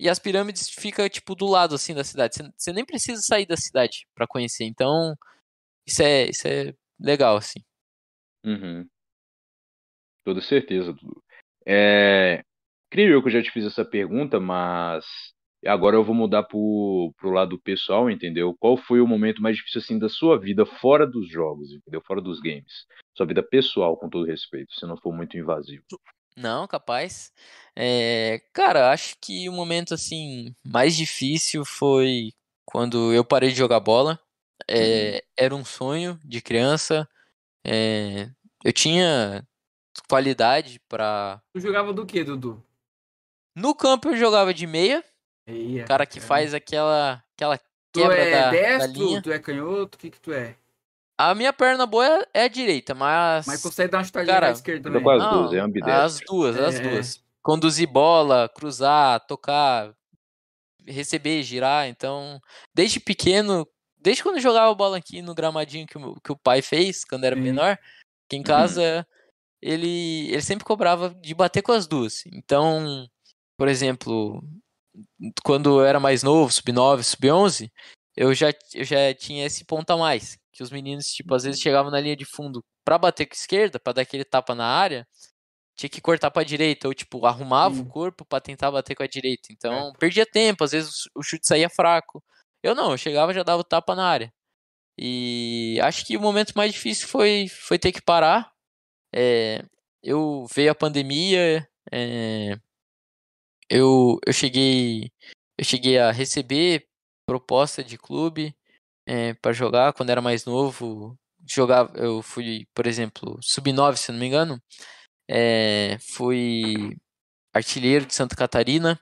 e 0.00 0.08
as 0.08 0.18
pirâmides 0.18 0.68
ficam, 0.70 1.08
tipo, 1.08 1.34
do 1.34 1.46
lado, 1.46 1.74
assim, 1.74 1.94
da 1.94 2.04
cidade. 2.04 2.36
Você, 2.36 2.50
você 2.56 2.72
nem 2.72 2.84
precisa 2.84 3.20
sair 3.20 3.46
da 3.46 3.56
cidade 3.56 4.06
pra 4.14 4.26
conhecer. 4.26 4.64
Então, 4.64 5.14
isso 5.86 6.02
é, 6.02 6.28
isso 6.30 6.48
é 6.48 6.74
legal, 6.98 7.36
assim. 7.36 7.60
Uhum. 8.44 8.88
Toda 10.24 10.40
certeza, 10.40 10.92
Dudu. 10.92 11.22
É... 11.66 12.42
Creio 12.90 13.12
eu 13.12 13.22
que 13.22 13.28
eu 13.28 13.32
já 13.32 13.42
te 13.42 13.50
fiz 13.50 13.64
essa 13.64 13.84
pergunta, 13.84 14.40
mas 14.40 15.04
agora 15.66 15.96
eu 15.96 16.04
vou 16.04 16.14
mudar 16.14 16.44
pro, 16.44 17.12
pro 17.18 17.30
lado 17.30 17.58
pessoal, 17.58 18.10
entendeu? 18.10 18.56
Qual 18.58 18.76
foi 18.76 19.00
o 19.00 19.06
momento 19.06 19.42
mais 19.42 19.56
difícil 19.56 19.80
assim 19.80 19.98
da 19.98 20.08
sua 20.08 20.38
vida 20.38 20.64
fora 20.64 21.06
dos 21.06 21.28
jogos, 21.28 21.72
entendeu? 21.72 22.00
Fora 22.06 22.20
dos 22.20 22.40
games. 22.40 22.86
Sua 23.16 23.26
vida 23.26 23.42
pessoal, 23.42 23.96
com 23.96 24.08
todo 24.08 24.26
respeito, 24.26 24.74
se 24.74 24.86
não 24.86 24.96
for 24.96 25.12
muito 25.12 25.36
invasivo. 25.36 25.82
Não, 26.36 26.68
capaz. 26.68 27.32
É, 27.74 28.40
cara, 28.52 28.92
acho 28.92 29.16
que 29.20 29.48
o 29.48 29.52
momento 29.52 29.92
assim 29.92 30.54
mais 30.64 30.96
difícil 30.96 31.64
foi 31.64 32.32
quando 32.64 33.12
eu 33.12 33.24
parei 33.24 33.50
de 33.50 33.56
jogar 33.56 33.80
bola. 33.80 34.18
É, 34.68 35.14
uhum. 35.14 35.20
Era 35.36 35.54
um 35.56 35.64
sonho 35.64 36.18
de 36.24 36.40
criança. 36.40 37.08
É, 37.66 38.30
eu 38.64 38.72
tinha 38.72 39.44
qualidade 40.08 40.80
para. 40.88 41.42
Tu 41.52 41.60
jogava 41.60 41.92
do 41.92 42.06
que, 42.06 42.22
Dudu? 42.22 42.62
No 43.58 43.74
campo 43.74 44.08
eu 44.08 44.16
jogava 44.16 44.54
de 44.54 44.66
meia. 44.66 45.04
Eia, 45.46 45.84
cara 45.84 46.06
que 46.06 46.20
cara. 46.20 46.26
faz 46.26 46.54
aquela 46.54 47.22
aquela 47.34 47.58
quebra 47.92 48.16
tu 48.16 48.20
é 48.20 48.30
da, 48.30 48.50
destro, 48.50 48.92
da 48.92 48.98
linha. 48.98 49.22
Tu 49.22 49.32
é 49.32 49.38
canhoto? 49.38 49.96
O 49.96 49.98
que 49.98 50.10
que 50.10 50.20
tu 50.20 50.32
é? 50.32 50.54
A 51.16 51.34
minha 51.34 51.52
perna 51.52 51.84
boa 51.84 52.24
é 52.32 52.44
a 52.44 52.48
direita, 52.48 52.94
mas. 52.94 53.46
Mas 53.46 53.60
consegue 53.60 53.90
dar 53.90 53.98
uma 53.98 54.04
chutadinha 54.04 54.34
cara, 54.34 54.46
na 54.46 54.52
esquerda 54.52 54.90
também. 54.90 55.20
as 55.20 55.30
duas, 55.30 55.52
é 55.52 55.58
ambidestro. 55.58 56.00
As 56.00 56.20
duas, 56.20 56.56
é. 56.56 56.66
as 56.66 56.80
duas. 56.80 57.24
Conduzir 57.42 57.88
bola, 57.88 58.48
cruzar, 58.54 59.26
tocar, 59.26 59.92
receber, 60.86 61.42
girar. 61.42 61.88
Então, 61.88 62.40
desde 62.72 63.00
pequeno, 63.00 63.66
desde 64.00 64.22
quando 64.22 64.36
eu 64.36 64.42
jogava 64.42 64.72
bola 64.74 64.98
aqui 64.98 65.20
no 65.20 65.34
gramadinho 65.34 65.86
que 65.86 65.98
o, 65.98 66.14
que 66.20 66.30
o 66.30 66.36
pai 66.36 66.62
fez, 66.62 67.04
quando 67.04 67.24
era 67.24 67.34
Sim. 67.34 67.42
menor, 67.42 67.78
aqui 68.26 68.36
em 68.36 68.42
casa, 68.42 68.80
uhum. 68.82 69.04
ele, 69.60 70.28
ele 70.30 70.42
sempre 70.42 70.64
cobrava 70.64 71.10
de 71.20 71.34
bater 71.34 71.62
com 71.62 71.72
as 71.72 71.88
duas. 71.88 72.24
Então, 72.26 73.08
por 73.58 73.68
exemplo, 73.68 74.42
quando 75.44 75.80
eu 75.80 75.84
era 75.84 76.00
mais 76.00 76.22
novo, 76.22 76.52
sub-9, 76.52 77.02
sub-11, 77.02 77.70
eu 78.16 78.32
já, 78.32 78.52
eu 78.74 78.84
já 78.84 79.12
tinha 79.14 79.44
esse 79.44 79.64
ponto 79.64 79.90
a 79.90 79.96
mais 79.96 80.38
que 80.52 80.62
os 80.62 80.70
meninos, 80.70 81.06
tipo, 81.06 81.34
às 81.34 81.44
vezes 81.44 81.60
chegavam 81.60 81.90
na 81.90 82.00
linha 82.00 82.16
de 82.16 82.24
fundo 82.24 82.64
para 82.84 82.98
bater 82.98 83.26
com 83.26 83.34
a 83.34 83.36
esquerda, 83.36 83.78
para 83.78 83.92
dar 83.94 84.02
aquele 84.02 84.24
tapa 84.24 84.54
na 84.54 84.66
área, 84.66 85.06
tinha 85.76 85.88
que 85.88 86.00
cortar 86.00 86.30
para 86.30 86.44
direita 86.44 86.88
ou 86.88 86.94
tipo 86.94 87.24
arrumava 87.26 87.80
o 87.80 87.86
corpo 87.86 88.24
para 88.24 88.40
tentar 88.40 88.70
bater 88.70 88.96
com 88.96 89.04
a 89.04 89.06
direita. 89.06 89.48
Então, 89.52 89.90
é. 89.90 89.98
perdia 89.98 90.26
tempo, 90.26 90.64
às 90.64 90.72
vezes 90.72 91.08
o 91.14 91.22
chute 91.22 91.46
saía 91.46 91.68
fraco. 91.70 92.22
Eu 92.62 92.74
não, 92.74 92.92
eu 92.92 92.98
chegava 92.98 93.32
já 93.32 93.44
dava 93.44 93.60
o 93.60 93.64
tapa 93.64 93.94
na 93.94 94.04
área. 94.04 94.32
E 94.98 95.78
acho 95.82 96.04
que 96.04 96.16
o 96.16 96.20
momento 96.20 96.54
mais 96.56 96.72
difícil 96.72 97.06
foi 97.08 97.46
foi 97.48 97.78
ter 97.78 97.92
que 97.92 98.02
parar. 98.02 98.50
É, 99.14 99.64
eu 100.02 100.46
veio 100.52 100.72
a 100.72 100.74
pandemia, 100.74 101.68
é, 101.92 102.58
eu, 103.70 104.18
eu 104.26 104.32
cheguei 104.32 105.10
eu 105.58 105.64
cheguei 105.64 105.98
a 105.98 106.12
receber 106.12 106.86
proposta 107.26 107.82
de 107.82 107.98
clube 107.98 108.54
é, 109.06 109.34
para 109.34 109.52
jogar 109.52 109.92
quando 109.92 110.10
era 110.10 110.22
mais 110.22 110.44
novo. 110.44 111.18
Jogava, 111.46 111.98
eu 111.98 112.22
fui, 112.22 112.66
por 112.74 112.86
exemplo, 112.86 113.38
sub-9, 113.42 113.96
se 113.96 114.12
não 114.12 114.18
me 114.20 114.26
engano. 114.26 114.62
É, 115.28 115.98
fui 116.00 116.96
artilheiro 117.52 118.06
de 118.06 118.14
Santa 118.14 118.36
Catarina. 118.36 119.00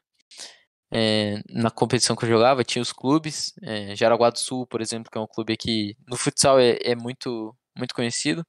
É, 0.93 1.43
na 1.51 1.71
competição 1.71 2.17
que 2.17 2.25
eu 2.25 2.29
jogava, 2.29 2.65
tinha 2.65 2.81
os 2.83 2.93
clubes. 2.93 3.53
Jaraguá 3.95 4.31
do 4.31 4.39
Sul, 4.39 4.67
por 4.67 4.81
exemplo, 4.81 5.11
que 5.11 5.19
é 5.19 5.21
um 5.21 5.27
clube 5.27 5.53
aqui 5.53 5.95
no 6.09 6.17
futsal 6.17 6.59
é, 6.59 6.79
é 6.83 6.97
muito, 6.97 7.55
muito 7.77 7.95
conhecido. 7.95 8.47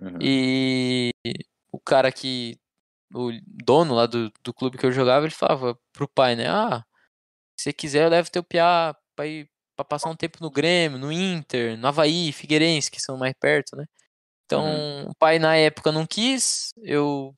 Uhum. 0.00 0.18
E 0.20 1.10
o 1.72 1.80
cara 1.80 2.12
que. 2.12 2.56
O 3.14 3.30
dono 3.44 3.94
lá 3.94 4.06
do, 4.06 4.32
do 4.42 4.54
clube 4.54 4.78
que 4.78 4.86
eu 4.86 4.92
jogava, 4.92 5.26
ele 5.26 5.34
falava 5.34 5.78
pro 5.92 6.08
pai, 6.08 6.34
né? 6.34 6.48
Ah, 6.48 6.84
se 7.58 7.64
você 7.64 7.72
quiser, 7.72 8.04
eu 8.04 8.10
levo 8.10 8.30
teu 8.30 8.42
piá 8.42 8.96
pra 9.14 9.26
ir 9.26 9.48
para 9.76 9.84
passar 9.84 10.10
um 10.10 10.16
tempo 10.16 10.38
no 10.40 10.50
Grêmio, 10.50 10.98
no 10.98 11.10
Inter, 11.10 11.78
no 11.78 11.88
Havaí, 11.88 12.32
Figueirense, 12.32 12.90
que 12.90 13.00
são 13.00 13.16
mais 13.16 13.34
perto, 13.38 13.76
né? 13.76 13.84
Então, 14.44 14.64
uhum. 14.64 15.10
o 15.10 15.14
pai 15.14 15.38
na 15.38 15.56
época 15.56 15.90
não 15.90 16.06
quis, 16.06 16.72
eu 16.82 17.34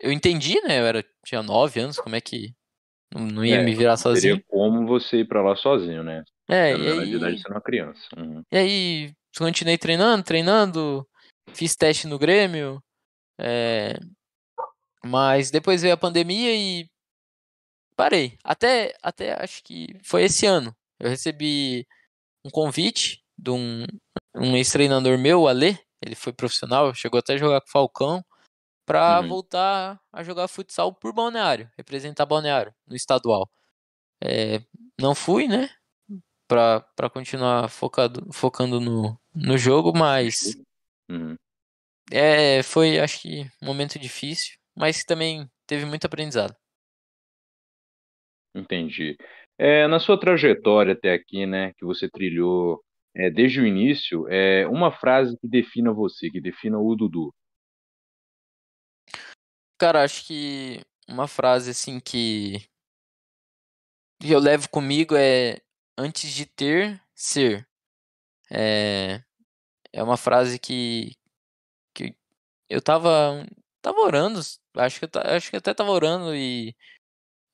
eu 0.00 0.10
entendi, 0.10 0.60
né? 0.62 0.80
Eu 0.80 0.86
era, 0.86 1.04
tinha 1.24 1.42
nove 1.42 1.78
anos, 1.78 1.98
como 1.98 2.16
é 2.16 2.20
que 2.20 2.54
não 3.14 3.44
ia 3.44 3.56
é, 3.56 3.64
me 3.64 3.74
virar 3.74 3.96
sozinho? 3.96 4.36
Seria 4.36 4.44
como 4.48 4.86
você 4.86 5.18
ir 5.18 5.28
para 5.28 5.42
lá 5.42 5.54
sozinho, 5.54 6.02
né? 6.02 6.24
É, 6.48 6.72
e 6.72 6.88
aí... 6.88 6.96
Na 6.96 7.04
idade 7.04 7.42
você 7.42 7.48
uma 7.48 7.60
criança. 7.60 8.00
Uhum. 8.16 8.42
E 8.50 8.56
aí, 8.56 9.12
continuei 9.36 9.76
treinando, 9.78 10.24
treinando, 10.24 11.06
fiz 11.52 11.76
teste 11.76 12.06
no 12.06 12.18
Grêmio, 12.18 12.82
é... 13.38 13.98
mas 15.04 15.50
depois 15.50 15.82
veio 15.82 15.94
a 15.94 15.98
pandemia 15.98 16.54
e 16.54 16.88
parei. 17.96 18.38
Até, 18.42 18.94
até 19.02 19.42
acho 19.42 19.62
que 19.62 19.88
foi 20.02 20.24
esse 20.24 20.46
ano. 20.46 20.74
Eu 20.98 21.08
recebi 21.08 21.86
um 22.44 22.50
convite 22.50 23.22
de 23.36 23.50
um, 23.50 23.84
um 24.34 24.56
ex-treinador 24.56 25.18
meu, 25.18 25.42
o 25.42 25.48
Ale, 25.48 25.78
ele 26.02 26.14
foi 26.14 26.32
profissional, 26.32 26.94
chegou 26.94 27.18
até 27.18 27.34
a 27.34 27.38
jogar 27.38 27.60
com 27.60 27.68
o 27.68 27.70
Falcão, 27.70 28.24
para 28.86 29.20
uhum. 29.20 29.28
voltar 29.28 30.00
a 30.12 30.22
jogar 30.24 30.48
futsal 30.48 30.92
por 30.92 31.12
Balneário, 31.12 31.70
representar 31.76 32.26
Balneário 32.26 32.74
no 32.86 32.96
estadual. 32.96 33.48
É, 34.22 34.62
não 35.00 35.14
fui, 35.14 35.46
né? 35.46 35.70
Pra, 36.48 36.80
pra 36.96 37.08
continuar 37.08 37.68
focado, 37.68 38.26
focando 38.32 38.80
no, 38.80 39.18
no 39.34 39.56
jogo, 39.56 39.96
mas. 39.96 40.56
Uhum. 41.08 41.36
É, 42.10 42.62
foi, 42.64 42.98
acho 42.98 43.22
que, 43.22 43.42
um 43.62 43.66
momento 43.66 43.98
difícil, 43.98 44.58
mas 44.80 45.04
também 45.04 45.46
teve 45.66 45.84
muito 45.84 46.06
aprendizado. 46.06 46.56
Entendi. 48.54 49.16
É, 49.58 49.86
na 49.86 50.00
sua 50.00 50.18
trajetória 50.18 50.94
até 50.94 51.12
aqui, 51.12 51.44
né, 51.44 51.74
que 51.74 51.84
você 51.84 52.08
trilhou 52.08 52.82
é, 53.14 53.30
desde 53.30 53.60
o 53.60 53.66
início, 53.66 54.26
é 54.28 54.66
uma 54.66 54.90
frase 54.90 55.36
que 55.38 55.46
defina 55.46 55.92
você, 55.92 56.30
que 56.30 56.40
defina 56.40 56.78
o 56.78 56.96
Dudu. 56.96 57.32
Cara, 59.78 60.02
acho 60.02 60.26
que 60.26 60.82
uma 61.06 61.28
frase 61.28 61.70
assim 61.70 62.00
que 62.00 62.66
eu 64.22 64.38
levo 64.38 64.68
comigo 64.70 65.14
é 65.14 65.60
antes 65.96 66.32
de 66.32 66.46
ter, 66.46 67.02
ser. 67.14 67.68
É, 68.50 69.22
é 69.92 70.02
uma 70.02 70.16
frase 70.16 70.58
que, 70.58 71.14
que 71.94 72.16
eu 72.68 72.80
tava, 72.80 73.46
tava 73.82 74.00
orando, 74.00 74.40
acho 74.76 75.00
que, 75.00 75.04
eu, 75.04 75.10
acho 75.36 75.50
que 75.50 75.56
até 75.56 75.74
tava 75.74 75.90
orando 75.90 76.34
e 76.34 76.74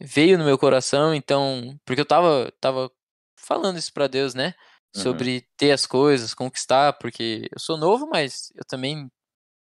veio 0.00 0.38
no 0.38 0.44
meu 0.44 0.58
coração, 0.58 1.14
então, 1.14 1.78
porque 1.84 2.00
eu 2.00 2.06
tava, 2.06 2.52
tava 2.60 2.90
falando 3.36 3.78
isso 3.78 3.92
para 3.92 4.06
Deus, 4.06 4.34
né? 4.34 4.54
Sobre 4.94 5.36
uhum. 5.36 5.42
ter 5.58 5.72
as 5.72 5.84
coisas, 5.84 6.32
conquistar, 6.32 6.94
porque 6.94 7.48
eu 7.52 7.58
sou 7.58 7.76
novo, 7.76 8.08
mas 8.08 8.50
eu 8.56 8.64
também 8.64 9.10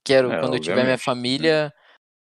quero, 0.04 0.32
é, 0.32 0.40
quando 0.40 0.56
eu 0.56 0.60
tiver 0.60 0.84
minha 0.84 0.98
família, 0.98 1.72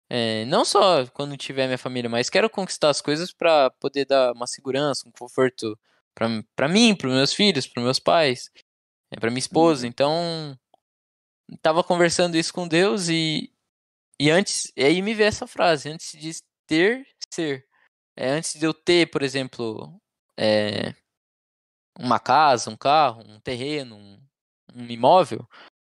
é, 0.08 0.44
não 0.44 0.64
só 0.64 1.04
quando 1.06 1.36
tiver 1.36 1.66
minha 1.66 1.78
família, 1.78 2.08
mas 2.08 2.30
quero 2.30 2.48
conquistar 2.48 2.90
as 2.90 3.00
coisas 3.00 3.32
para 3.32 3.70
poder 3.70 4.04
dar 4.04 4.32
uma 4.32 4.46
segurança, 4.46 5.08
um 5.08 5.12
conforto 5.12 5.76
para 6.14 6.68
mim, 6.68 6.94
para 6.94 7.08
meus 7.08 7.32
filhos, 7.32 7.66
para 7.66 7.82
meus 7.82 7.98
pais, 7.98 8.50
é, 9.10 9.18
para 9.18 9.30
minha 9.30 9.38
esposa. 9.38 9.84
Uhum. 9.84 9.88
Então, 9.88 10.58
tava 11.60 11.82
conversando 11.82 12.36
isso 12.36 12.52
com 12.52 12.68
Deus 12.68 13.08
e 13.08 13.52
e 14.22 14.30
antes, 14.30 14.72
e 14.76 14.84
aí 14.84 15.02
me 15.02 15.14
veio 15.14 15.26
essa 15.26 15.48
frase, 15.48 15.88
antes 15.88 16.12
de 16.12 16.30
ter, 16.64 17.04
ser. 17.34 17.66
É, 18.16 18.30
antes 18.30 18.54
de 18.54 18.64
eu 18.64 18.72
ter, 18.72 19.10
por 19.10 19.20
exemplo, 19.20 20.00
é, 20.38 20.94
uma 21.98 22.20
casa, 22.20 22.70
um 22.70 22.76
carro, 22.76 23.24
um 23.26 23.40
terreno, 23.40 23.96
um, 23.96 24.22
um 24.76 24.86
imóvel, 24.86 25.44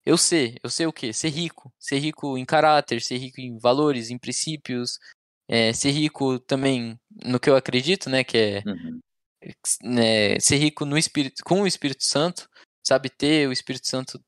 eu 0.04 0.18
sei, 0.18 0.56
eu 0.60 0.68
sei 0.68 0.86
o 0.86 0.92
que? 0.92 1.12
Ser 1.12 1.28
rico. 1.28 1.72
Ser 1.78 1.98
rico 1.98 2.36
em 2.36 2.44
caráter, 2.44 3.00
ser 3.00 3.16
rico 3.18 3.40
em 3.40 3.58
valores, 3.60 4.10
em 4.10 4.18
princípios, 4.18 4.98
é, 5.46 5.72
ser 5.72 5.90
rico 5.92 6.40
também 6.40 6.98
no 7.24 7.38
que 7.38 7.48
eu 7.48 7.54
acredito, 7.54 8.10
né? 8.10 8.24
Que 8.24 8.38
é 8.38 8.62
uhum. 8.66 9.00
né, 9.84 10.40
ser 10.40 10.56
rico 10.56 10.84
no 10.84 10.98
espírito, 10.98 11.44
com 11.44 11.62
o 11.62 11.66
Espírito 11.66 12.02
Santo, 12.02 12.48
sabe? 12.84 13.08
Ter 13.08 13.48
o 13.48 13.52
Espírito 13.52 13.86
Santo 13.86 14.20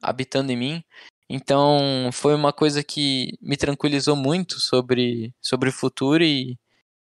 habitando 0.00 0.50
em 0.50 0.56
mim. 0.56 0.84
Então, 1.28 2.10
foi 2.12 2.34
uma 2.34 2.52
coisa 2.52 2.84
que 2.84 3.32
me 3.40 3.56
tranquilizou 3.56 4.14
muito 4.16 4.60
sobre, 4.60 5.32
sobre 5.40 5.70
o 5.70 5.72
futuro 5.72 6.22
e, 6.22 6.56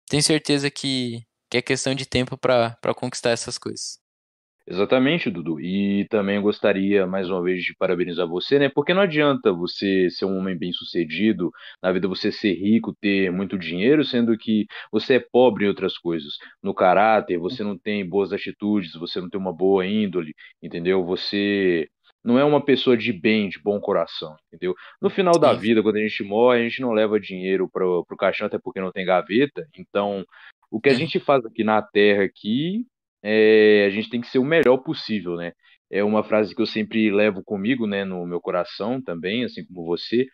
tenho 0.10 0.24
certeza 0.24 0.70
que, 0.72 1.24
que 1.50 1.58
é 1.58 1.62
questão 1.62 1.96
de 1.96 2.06
tempo 2.06 2.38
para 2.38 2.78
conquistar 2.96 3.32
essas 3.32 3.58
coisas. 3.58 4.02
Exatamente, 4.66 5.30
Dudu. 5.30 5.60
E 5.60 6.08
também 6.10 6.42
gostaria, 6.42 7.06
mais 7.06 7.30
uma 7.30 7.44
vez, 7.44 7.64
de 7.66 7.76
parabenizar 7.76 8.26
você, 8.26 8.58
né? 8.58 8.70
Porque 8.70 8.94
não 8.94 9.02
adianta 9.02 9.52
você 9.52 10.10
ser 10.10 10.24
um 10.26 10.38
homem 10.38 10.58
bem-sucedido, 10.58 11.52
na 11.82 11.92
vida 11.92 12.08
você 12.08 12.32
ser 12.32 12.54
rico, 12.54 12.96
ter 12.96 13.30
muito 13.30 13.58
dinheiro, 13.60 14.06
sendo 14.06 14.38
que 14.38 14.66
você 14.90 15.16
é 15.16 15.20
pobre 15.20 15.66
em 15.66 15.68
outras 15.68 15.98
coisas. 15.98 16.36
No 16.62 16.74
caráter, 16.74 17.38
você 17.38 17.62
não 17.62 17.78
tem 17.78 18.08
boas 18.08 18.32
atitudes, 18.32 18.94
você 18.94 19.20
não 19.20 19.30
tem 19.30 19.40
uma 19.40 19.52
boa 19.54 19.86
índole, 19.86 20.34
entendeu? 20.62 21.04
Você 21.06 21.90
não 22.24 22.40
é 22.40 22.44
uma 22.46 22.64
pessoa 22.64 22.96
de 22.96 23.12
bem, 23.12 23.50
de 23.50 23.60
bom 23.60 23.80
coração, 23.80 24.36
entendeu? 24.48 24.74
No 25.02 25.10
final 25.10 25.38
da 25.38 25.54
vida, 25.54 25.84
quando 25.84 25.98
a 25.98 26.02
gente 26.02 26.24
morre, 26.24 26.60
a 26.60 26.64
gente 26.64 26.82
não 26.82 26.92
leva 26.92 27.20
dinheiro 27.20 27.70
pro, 27.70 28.06
pro 28.06 28.18
caixão, 28.18 28.48
até 28.48 28.58
porque 28.58 28.80
não 28.80 28.92
tem 28.92 29.06
gaveta, 29.06 29.68
então 29.78 30.26
O 30.72 30.82
que 30.82 30.90
a 30.90 30.94
gente 30.96 31.20
faz 31.20 31.46
aqui 31.46 31.64
na 31.64 31.82
Terra 31.84 32.24
aqui, 32.24 32.86
é, 33.24 33.86
a 33.86 33.90
gente 33.92 34.10
tem 34.10 34.22
que 34.22 34.28
ser 34.28 34.40
o 34.40 34.46
melhor 34.46 34.78
possível, 34.78 35.36
né? 35.36 35.54
É 35.92 36.04
uma 36.04 36.24
frase 36.24 36.56
que 36.56 36.62
eu 36.62 36.66
sempre 36.66 37.12
levo 37.12 37.44
comigo, 37.44 37.86
né, 37.86 38.04
no 38.04 38.26
meu 38.26 38.42
coração 38.42 39.02
também, 39.02 39.44
assim 39.46 39.64
como 39.66 39.86
você. 39.86 40.26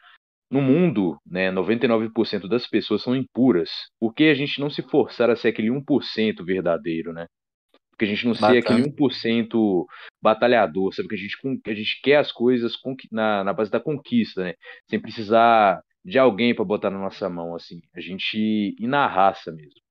No 0.49 0.61
mundo, 0.61 1.17
né, 1.25 1.51
99% 1.51 2.47
das 2.47 2.65
pessoas 2.67 3.03
são 3.03 3.15
impuras. 3.15 3.69
Por 3.99 4.13
que 4.13 4.25
a 4.25 4.33
gente 4.33 4.59
não 4.61 4.69
se 4.69 4.81
forçar 4.83 5.29
a 5.29 5.35
ser 5.35 5.49
aquele 5.49 5.69
1% 5.69 6.43
verdadeiro, 6.45 7.13
né? 7.13 7.27
Porque 8.00 8.14
a 8.14 8.16
gente 8.16 8.28
não 8.28 8.34
ser 8.34 8.60
aquele 8.60 8.84
1% 8.84 9.86
batalhador, 10.22 10.93
sabe? 10.93 11.10
Que 11.10 11.16
a 11.16 11.18
gente, 11.18 11.36
a 11.68 11.74
gente 11.74 12.02
quer 12.02 12.16
as 12.16 12.32
coisas 12.32 12.72
na, 13.12 13.43
na 13.43 13.52
base 13.52 13.70
da 13.70 13.78
conquista, 13.78 14.41
né? 14.41 14.54
Sem 14.89 15.02
precisar 15.02 15.82
de 16.06 16.18
alguém 16.18 16.56
para 16.56 16.64
botar 16.64 16.89
na 16.89 16.97
nossa 16.97 17.30
mão, 17.30 17.54
assim. 17.54 17.82
A 17.93 18.00
gente 18.00 18.38
ir 18.80 18.88
na 18.88 19.06
raça 19.06 19.52
mesmo. 19.52 19.82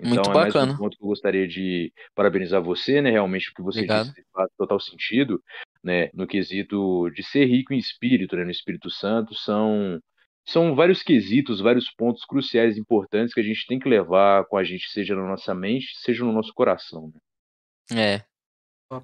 Então, 0.00 0.24
Muito 0.24 0.30
é 0.30 0.34
bacana. 0.34 0.66
mais 0.66 0.74
um 0.74 0.76
ponto 0.76 0.98
que 0.98 1.04
eu 1.04 1.08
gostaria 1.08 1.46
de 1.46 1.92
parabenizar 2.16 2.60
você, 2.60 3.00
né? 3.00 3.12
Realmente 3.12 3.50
o 3.50 3.54
que 3.54 3.62
você 3.62 3.78
Obrigado. 3.78 4.08
disse 4.08 4.26
faz 4.32 4.50
total 4.58 4.80
sentido, 4.80 5.40
né? 5.84 6.10
No 6.12 6.26
quesito 6.26 7.10
de 7.10 7.22
ser 7.22 7.44
rico 7.44 7.72
em 7.72 7.78
espírito, 7.78 8.34
né? 8.34 8.42
No 8.42 8.50
Espírito 8.50 8.90
Santo, 8.90 9.36
são 9.36 10.00
são 10.44 10.74
vários 10.74 11.00
quesitos, 11.00 11.60
vários 11.60 11.88
pontos 11.92 12.24
cruciais 12.24 12.76
importantes 12.76 13.32
que 13.32 13.38
a 13.38 13.44
gente 13.44 13.64
tem 13.68 13.78
que 13.78 13.88
levar 13.88 14.44
com 14.46 14.56
a 14.56 14.64
gente, 14.64 14.90
seja 14.90 15.14
na 15.14 15.28
nossa 15.28 15.54
mente, 15.54 15.96
seja 15.98 16.24
no 16.24 16.32
nosso 16.32 16.52
coração. 16.52 17.06
Né? 17.14 17.20
É. 17.96 18.24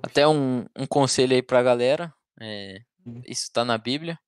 Até 0.03 0.28
um, 0.28 0.66
um 0.76 0.86
conselho 0.86 1.34
aí 1.34 1.43
pra 1.43 1.62
galera, 1.62 2.12
é, 2.41 2.82
isso 3.26 3.51
tá 3.53 3.64
na 3.64 3.78
Bíblia, 3.78 4.18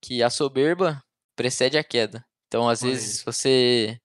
que 0.00 0.22
a 0.22 0.30
soberba 0.30 1.02
precede 1.34 1.76
a 1.76 1.84
queda. 1.84 2.24
Então, 2.46 2.68
às 2.68 2.82
Olha 2.82 2.92
vezes, 2.92 3.22
você 3.22 4.00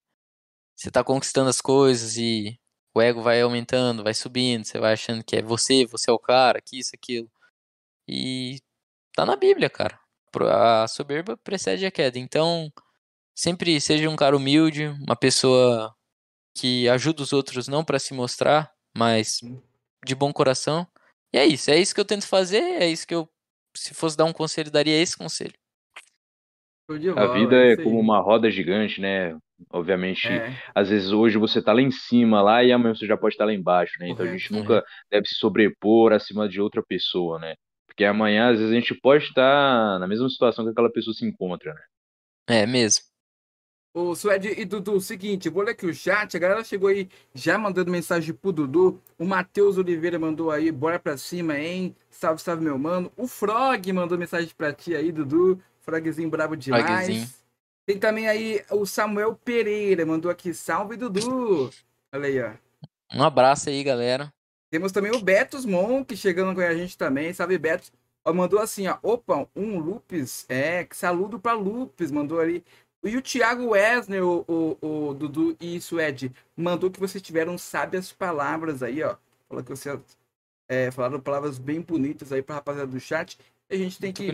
você 0.75 0.91
tá 0.91 1.03
conquistando 1.03 1.49
as 1.49 1.61
coisas 1.61 2.17
e 2.17 2.59
o 2.93 3.01
ego 3.01 3.21
vai 3.21 3.41
aumentando, 3.41 4.03
vai 4.03 4.13
subindo, 4.13 4.65
você 4.65 4.79
vai 4.79 4.93
achando 4.93 5.23
que 5.23 5.35
é 5.35 5.41
você, 5.41 5.85
você 5.85 6.09
é 6.09 6.13
o 6.13 6.19
cara, 6.19 6.61
que 6.61 6.79
isso, 6.79 6.91
aquilo. 6.93 7.31
E 8.07 8.59
tá 9.15 9.25
na 9.25 9.35
Bíblia, 9.35 9.69
cara. 9.69 9.99
A 10.51 10.87
soberba 10.87 11.37
precede 11.37 11.85
a 11.85 11.91
queda. 11.91 12.19
Então, 12.19 12.71
sempre 13.35 13.79
seja 13.79 14.09
um 14.09 14.15
cara 14.15 14.35
humilde, 14.35 14.87
uma 14.87 15.15
pessoa 15.15 15.95
que 16.55 16.89
ajuda 16.89 17.23
os 17.23 17.33
outros 17.33 17.67
não 17.67 17.83
para 17.85 17.99
se 17.99 18.13
mostrar, 18.13 18.71
mas 18.95 19.39
de 20.05 20.15
bom 20.15 20.31
coração. 20.31 20.87
E 21.33 21.37
é 21.37 21.45
isso, 21.45 21.71
é 21.71 21.79
isso 21.79 21.93
que 21.93 22.01
eu 22.01 22.05
tento 22.05 22.27
fazer, 22.27 22.61
é 22.61 22.87
isso 22.87 23.07
que 23.07 23.15
eu, 23.15 23.27
se 23.75 23.93
fosse 23.93 24.15
dar 24.15 24.25
um 24.25 24.33
conselho, 24.33 24.71
daria 24.71 25.01
esse 25.01 25.17
conselho. 25.17 25.53
A 27.15 27.27
vida 27.27 27.55
é 27.55 27.77
como 27.77 27.99
uma 27.99 28.19
roda 28.19 28.51
gigante, 28.51 28.99
né? 28.99 29.37
Obviamente, 29.71 30.27
é. 30.27 30.61
às 30.75 30.89
vezes 30.89 31.11
hoje 31.11 31.37
você 31.37 31.61
tá 31.61 31.71
lá 31.71 31.81
em 31.81 31.89
cima 31.89 32.41
lá 32.41 32.63
e 32.63 32.71
amanhã 32.71 32.93
você 32.93 33.07
já 33.07 33.15
pode 33.15 33.35
estar 33.35 33.45
lá 33.45 33.53
embaixo, 33.53 33.93
né? 33.99 34.09
Então 34.09 34.25
a 34.25 34.29
gente 34.29 34.51
nunca 34.51 34.83
deve 35.09 35.25
se 35.27 35.35
sobrepor 35.35 36.11
acima 36.11 36.47
de 36.49 36.59
outra 36.59 36.83
pessoa, 36.83 37.39
né? 37.39 37.55
Porque 37.87 38.03
amanhã, 38.03 38.49
às 38.49 38.57
vezes, 38.57 38.71
a 38.71 38.75
gente 38.75 38.93
pode 38.95 39.23
estar 39.23 39.99
na 39.99 40.07
mesma 40.07 40.27
situação 40.27 40.65
que 40.65 40.71
aquela 40.71 40.91
pessoa 40.91 41.13
se 41.13 41.25
encontra, 41.25 41.73
né? 41.73 41.81
É 42.49 42.65
mesmo. 42.65 43.05
Ô, 43.93 44.15
Suede 44.15 44.47
e 44.59 44.65
Dudu, 44.65 44.99
seguinte, 44.99 45.49
vou 45.49 45.61
ler 45.61 45.73
aqui 45.73 45.85
o 45.85 45.93
chat, 45.93 46.35
a 46.35 46.39
galera 46.39 46.63
chegou 46.63 46.89
aí 46.89 47.07
já 47.31 47.59
mandando 47.59 47.91
mensagem 47.91 48.33
pro 48.33 48.51
Dudu, 48.51 48.99
o 49.19 49.23
Matheus 49.23 49.77
Oliveira 49.77 50.17
mandou 50.17 50.49
aí, 50.49 50.71
bora 50.71 50.97
pra 50.97 51.15
cima, 51.15 51.59
hein? 51.59 51.95
Salve, 52.09 52.41
salve, 52.41 52.63
meu 52.63 52.75
mano. 52.79 53.11
O 53.15 53.27
Frog 53.27 53.93
mandou 53.93 54.17
mensagem 54.17 54.49
pra 54.57 54.73
ti 54.73 54.95
aí, 54.95 55.11
Dudu, 55.11 55.61
Frogzinho 55.81 56.27
brabo 56.27 56.57
demais. 56.57 56.83
Frogzinho. 56.83 57.29
Tem 57.85 57.99
também 57.99 58.27
aí 58.27 58.65
o 58.71 58.83
Samuel 58.83 59.35
Pereira, 59.35 60.07
mandou 60.07 60.31
aqui, 60.31 60.55
salve, 60.55 60.97
Dudu. 60.97 61.69
Olha 62.11 62.25
aí, 62.25 62.41
ó. 62.41 62.53
Um 63.13 63.21
abraço 63.21 63.69
aí, 63.69 63.83
galera. 63.83 64.33
Temos 64.71 64.91
também 64.91 65.11
o 65.11 65.21
Betos 65.21 65.65
Monk 65.65 66.17
chegando 66.17 66.55
com 66.55 66.61
a 66.61 66.73
gente 66.73 66.97
também, 66.97 67.31
salve, 67.31 67.59
Betos. 67.59 67.91
Ó, 68.25 68.33
mandou 68.33 68.59
assim, 68.59 68.87
ó, 68.87 68.97
opa, 69.03 69.47
um 69.53 69.77
Lupes, 69.77 70.45
é, 70.47 70.87
saludo 70.91 71.37
pra 71.37 71.53
Lupes, 71.53 72.09
mandou 72.09 72.39
ali. 72.39 72.63
E 73.03 73.17
o 73.17 73.21
Thiago 73.21 73.71
Wesner, 73.71 74.23
o, 74.23 74.45
o, 74.47 75.09
o 75.09 75.13
Dudu 75.13 75.57
e 75.59 75.79
Suede, 75.81 76.31
mandou 76.55 76.89
que 76.89 76.99
vocês 76.99 77.21
tiveram 77.21 77.57
sábias 77.57 78.13
palavras 78.13 78.81
aí, 78.81 79.03
ó. 79.03 79.17
Falou 79.49 79.63
que 79.63 79.69
vocês 79.71 79.99
é, 80.69 80.89
falaram 80.89 81.19
palavras 81.19 81.57
bem 81.57 81.81
bonitas 81.81 82.31
aí 82.31 82.41
pra 82.41 82.55
rapaziada 82.55 82.89
do 82.89 82.99
chat. 82.99 83.37
E 83.69 83.75
a 83.75 83.77
gente 83.77 83.99
tem 83.99 84.13
que 84.13 84.29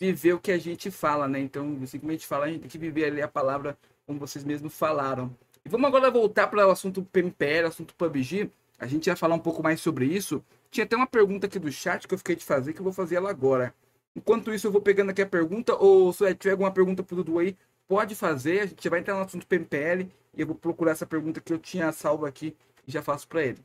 viver 0.00 0.32
o 0.32 0.38
que 0.38 0.50
a 0.50 0.58
gente 0.58 0.90
fala, 0.90 1.28
né? 1.28 1.40
Então, 1.40 1.78
assim 1.82 1.98
como 1.98 2.10
a 2.10 2.14
gente 2.14 2.26
fala, 2.26 2.46
a 2.46 2.48
gente 2.48 2.60
tem 2.60 2.70
que 2.70 2.78
viver 2.78 3.04
ali 3.04 3.20
a 3.20 3.28
palavra 3.28 3.76
como 4.06 4.18
vocês 4.18 4.44
mesmos 4.44 4.74
falaram. 4.74 5.34
E 5.64 5.68
vamos 5.68 5.86
agora 5.86 6.10
voltar 6.10 6.46
para 6.46 6.66
o 6.66 6.70
assunto 6.70 7.02
PMPL, 7.02 7.66
assunto 7.66 7.94
PUBG. 7.94 8.50
A 8.78 8.86
gente 8.86 9.06
vai 9.10 9.16
falar 9.16 9.34
um 9.34 9.40
pouco 9.40 9.62
mais 9.62 9.80
sobre 9.80 10.06
isso. 10.06 10.42
Tinha 10.70 10.84
até 10.84 10.96
uma 10.96 11.06
pergunta 11.06 11.46
aqui 11.46 11.58
do 11.58 11.70
chat 11.70 12.06
que 12.06 12.14
eu 12.14 12.18
fiquei 12.18 12.36
de 12.36 12.44
fazer, 12.44 12.72
que 12.72 12.80
eu 12.80 12.84
vou 12.84 12.92
fazer 12.92 13.16
ela 13.16 13.28
agora. 13.28 13.74
Enquanto 14.14 14.54
isso, 14.54 14.66
eu 14.66 14.72
vou 14.72 14.80
pegando 14.80 15.10
aqui 15.10 15.20
a 15.20 15.26
pergunta, 15.26 15.74
ou 15.74 16.12
se 16.12 16.34
tiver 16.34 16.52
alguma 16.52 16.70
pergunta 16.70 17.02
pro 17.02 17.16
Dudu 17.16 17.38
aí, 17.38 17.56
pode 17.88 18.14
fazer. 18.14 18.60
A 18.60 18.66
gente 18.66 18.88
vai 18.88 19.00
entrar 19.00 19.14
no 19.14 19.22
assunto 19.22 19.46
PMPL 19.46 20.10
e 20.34 20.40
eu 20.40 20.46
vou 20.46 20.56
procurar 20.56 20.92
essa 20.92 21.06
pergunta 21.06 21.40
que 21.40 21.52
eu 21.52 21.58
tinha 21.58 21.92
salvo 21.92 22.26
aqui 22.26 22.56
e 22.86 22.92
já 22.92 23.02
faço 23.02 23.26
para 23.28 23.44
ele. 23.44 23.58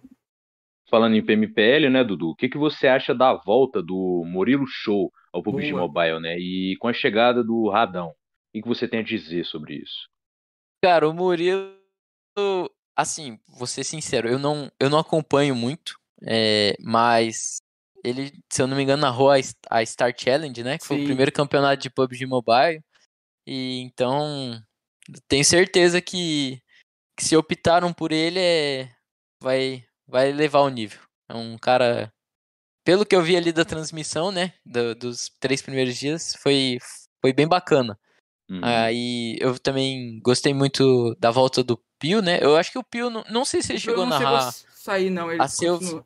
Falando 0.90 1.16
em 1.16 1.26
PMPL, 1.26 1.90
né, 1.90 2.04
Dudu? 2.04 2.32
O 2.32 2.36
que, 2.36 2.50
que 2.50 2.58
você 2.58 2.88
acha 2.88 3.16
da 3.16 3.34
volta 3.34 3.82
do 3.82 4.24
Murilo 4.26 4.66
Show 4.68 5.12
ao 5.32 5.42
PUBG 5.42 5.72
Boa. 5.72 5.88
Mobile, 5.88 6.20
né? 6.20 6.38
E 6.38 6.76
com 6.78 6.88
a 6.88 6.94
chegada 6.94 7.44
do 7.44 7.70
Radão. 7.70 8.10
O 8.10 8.62
que, 8.62 8.68
você 8.68 8.88
tem 8.88 9.00
a 9.00 9.04
dizer 9.04 9.46
sobre 9.46 9.76
isso? 9.76 10.10
Cara, 10.84 11.08
o 11.08 11.14
Murilo, 11.14 11.74
assim, 12.96 13.40
vou 13.48 13.66
ser 13.66 13.84
sincero, 13.86 14.28
eu 14.28 14.38
não, 14.38 14.70
eu 14.80 14.90
não 14.90 15.00
acompanho 15.00 15.56
muito, 15.56 15.98
é, 16.22 16.76
mas 16.82 17.62
ele, 18.04 18.34
se 18.50 18.62
eu 18.62 18.68
não 18.68 18.76
me 18.76 18.84
engano, 18.84 19.04
narrou 19.04 19.32
a, 19.32 19.38
a 19.70 19.86
Star 19.86 20.14
Challenge, 20.18 20.64
né? 20.64 20.78
Que 20.78 20.86
foi 20.86 20.98
Sim. 20.98 21.04
o 21.04 21.06
primeiro 21.06 21.32
campeonato 21.32 21.82
de 21.82 21.90
PUBG 21.90 22.26
Mobile. 22.26 22.84
E 23.46 23.80
então, 23.82 24.62
tenho 25.28 25.44
certeza 25.46 26.02
que, 26.02 26.62
que 27.18 27.26
se 27.26 27.36
optaram 27.36 27.92
por 27.94 28.12
ele, 28.12 28.40
é, 28.40 28.90
vai, 29.42 29.84
vai 30.08 30.32
levar 30.32 30.62
o 30.62 30.70
nível. 30.70 31.00
É 31.30 31.34
um 31.36 31.58
cara, 31.58 32.12
pelo 32.86 33.06
que 33.06 33.16
eu 33.16 33.22
vi 33.22 33.36
ali 33.36 33.52
da 33.52 33.66
transmissão, 33.66 34.32
né? 34.32 34.54
do- 34.66 34.94
dos 34.96 35.30
três 35.40 35.62
primeiros 35.62 35.98
dias, 35.98 36.36
foi, 36.42 36.78
foi 37.22 37.34
bem 37.34 37.48
bacana. 37.48 37.98
Uhum. 38.50 38.62
Aí 38.64 39.38
eu 39.40 39.58
também 39.58 40.20
gostei 40.22 40.54
muito 40.54 41.16
da 41.20 41.32
volta 41.32 41.64
do 41.64 41.82
Pio, 41.98 42.22
né? 42.22 42.40
Eu 42.42 42.58
acho 42.58 42.72
que 42.72 42.78
o 42.80 42.84
Pio, 42.84 43.10
não, 43.10 43.24
não 43.30 43.46
sei 43.46 43.62
se 43.62 43.72
ele 43.72 43.80
chegou 43.80 44.04
a 44.04 44.08
não 44.08 44.20
narrar, 44.20 44.52
chegou 44.52 44.70
a 44.74 44.76
sair, 44.76 45.10
não. 45.10 45.32
Ele 45.32 45.42
a 45.42 45.48
seu- 45.48 45.80
continua- 45.80 46.06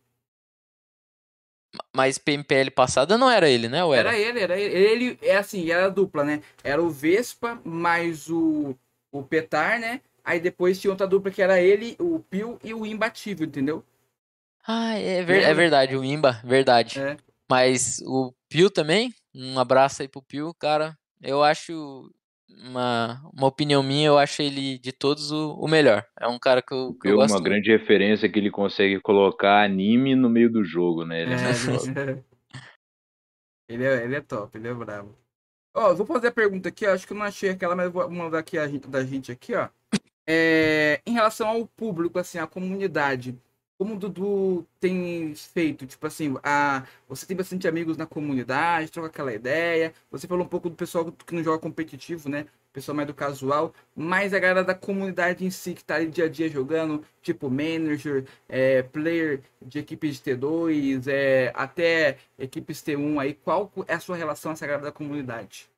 mas 1.94 2.18
PMPL 2.18 2.72
passada 2.72 3.18
não 3.18 3.30
era 3.30 3.50
ele, 3.50 3.68
né? 3.70 3.84
Ou 3.84 3.94
era? 3.94 4.10
Era 4.10 4.18
ele, 4.18 4.40
era 4.40 4.60
ele. 4.60 4.76
Ele 4.76 5.20
é 5.22 5.38
assim, 5.38 5.70
era 5.72 5.90
dupla, 5.90 6.24
né? 6.24 6.42
Era 6.64 6.82
o 6.82 6.90
Vespa 6.90 7.60
mais 7.64 8.30
o, 8.30 8.76
o 9.12 9.24
Petar, 9.24 9.80
né? 9.80 10.02
Aí 10.24 10.40
depois 10.40 10.80
tinha 10.80 10.92
outra 10.92 11.08
dupla 11.08 11.32
que 11.32 11.42
era 11.42 11.62
ele, 11.62 11.96
o 12.00 12.20
Pio 12.20 12.60
e 12.64 12.74
o 12.74 12.86
Imbatível, 12.86 13.46
entendeu? 13.48 13.84
Ah, 14.68 14.94
é, 14.98 15.24
ver- 15.24 15.44
é 15.44 15.54
verdade, 15.54 15.96
o 15.96 16.04
Imba, 16.04 16.42
verdade. 16.44 17.00
É. 17.00 17.18
Mas 17.50 18.00
o 18.06 18.34
Pio 18.50 18.70
também, 18.72 19.14
um 19.34 19.60
abraço 19.60 20.02
aí 20.02 20.08
pro 20.08 20.22
Pio, 20.24 20.54
cara. 20.56 20.98
Eu 21.22 21.44
acho, 21.44 22.12
uma, 22.50 23.22
uma 23.34 23.48
opinião 23.48 23.84
minha, 23.84 24.08
eu 24.08 24.18
acho 24.18 24.42
ele 24.42 24.78
de 24.80 24.92
todos 24.92 25.32
o, 25.32 25.54
o 25.54 25.68
melhor. 25.68 26.06
É 26.20 26.28
um 26.28 26.40
cara 26.40 26.62
que 26.62 26.74
eu, 26.74 26.94
que 26.94 27.08
eu 27.08 27.16
gosto 27.16 27.32
uma 27.32 27.40
muito. 27.40 27.50
grande 27.50 27.72
referência 27.72 28.30
que 28.30 28.40
ele 28.40 28.52
consegue 28.52 29.00
colocar 29.00 29.64
anime 29.64 30.16
no 30.16 30.30
meio 30.30 30.52
do 30.52 30.64
jogo, 30.64 31.06
né? 31.06 31.22
Ele 31.22 31.34
é. 31.34 31.38
É, 31.38 32.24
ele, 33.70 33.84
é, 33.84 34.04
ele 34.04 34.16
é 34.16 34.22
top, 34.22 34.58
ele 34.58 34.68
é 34.68 34.74
bravo. 34.74 35.18
Ó, 35.76 35.90
eu 35.90 35.96
vou 35.96 36.06
fazer 36.06 36.28
a 36.28 36.32
pergunta 36.32 36.70
aqui, 36.70 36.88
ó, 36.88 36.94
acho 36.94 37.06
que 37.06 37.14
eu 37.14 37.18
não 37.18 37.26
achei 37.26 37.50
aquela, 37.50 37.76
mas 37.76 37.92
vou 37.92 38.10
mandar 38.10 38.40
aqui 38.40 38.58
a 38.58 38.68
gente, 38.68 38.88
da 38.88 39.04
gente 39.04 39.32
aqui, 39.32 39.54
ó. 39.54 39.68
É, 40.28 41.02
em 41.06 41.14
relação 41.14 41.48
ao 41.48 41.68
público, 41.68 42.18
assim, 42.18 42.40
a 42.40 42.48
comunidade, 42.48 43.38
como 43.78 43.96
o 43.96 44.00
Dudu 44.00 44.66
tem 44.80 45.34
feito? 45.36 45.86
Tipo 45.86 46.08
assim, 46.08 46.36
a, 46.44 46.86
você 47.08 47.26
tem 47.26 47.36
bastante 47.36 47.68
amigos 47.68 47.98
na 47.98 48.06
comunidade, 48.06 48.92
troca 48.92 49.10
aquela 49.10 49.34
ideia. 49.34 49.94
Você 50.12 50.28
falou 50.28 50.46
um 50.46 50.48
pouco 50.48 50.70
do 50.70 50.76
pessoal 50.76 51.12
que 51.12 51.36
não 51.36 51.44
joga 51.44 51.60
competitivo, 51.60 52.30
né? 52.30 52.46
Pessoal 52.72 52.96
mais 52.96 53.08
do 53.08 53.14
casual, 53.14 53.74
mas 53.96 54.34
a 54.34 54.40
galera 54.40 54.64
da 54.64 54.76
comunidade 54.76 55.46
em 55.46 55.50
si 55.50 55.74
que 55.74 55.84
tá 55.84 55.96
ali 55.96 56.08
dia 56.08 56.26
a 56.26 56.30
dia 56.30 56.50
jogando, 56.50 57.06
tipo 57.22 57.50
manager, 57.50 58.26
é, 58.50 58.84
player 58.84 59.42
de 59.62 59.80
equipes 59.80 60.18
de 60.18 60.32
T2, 60.36 61.08
é, 61.08 61.54
até 61.56 62.18
equipes 62.38 62.84
T1 62.84 63.18
aí, 63.22 63.34
qual 63.34 63.72
é 63.88 63.94
a 63.94 64.00
sua 64.02 64.18
relação 64.18 64.52
essa 64.52 64.68
galera 64.68 64.84
da 64.84 64.92
comunidade? 64.92 65.70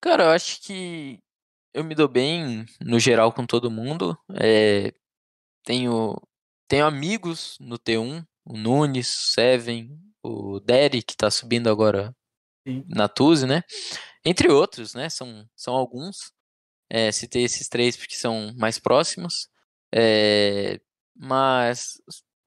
Cara, 0.00 0.24
eu 0.24 0.30
acho 0.30 0.60
que 0.62 1.20
eu 1.72 1.82
me 1.84 1.94
dou 1.94 2.08
bem 2.08 2.66
no 2.80 2.98
geral 3.00 3.32
com 3.32 3.46
todo 3.46 3.70
mundo. 3.70 4.18
É, 4.34 4.92
tenho, 5.64 6.16
tenho 6.68 6.86
amigos 6.86 7.56
no 7.60 7.78
T1, 7.78 8.24
o 8.44 8.56
Nunes, 8.56 9.08
o 9.10 9.32
Seven, 9.34 9.98
o 10.22 10.60
Derry, 10.60 11.02
que 11.02 11.16
tá 11.16 11.30
subindo 11.30 11.68
agora 11.70 12.14
Sim. 12.66 12.84
na 12.88 13.08
Tuzi, 13.08 13.46
né? 13.46 13.62
Entre 14.24 14.48
outros, 14.50 14.94
né? 14.94 15.08
São, 15.10 15.46
são 15.56 15.74
alguns. 15.74 16.32
É, 16.90 17.12
citei 17.12 17.44
esses 17.44 17.68
três 17.68 17.96
porque 17.96 18.14
são 18.16 18.52
mais 18.56 18.78
próximos. 18.78 19.48
É, 19.94 20.80
mas 21.16 21.94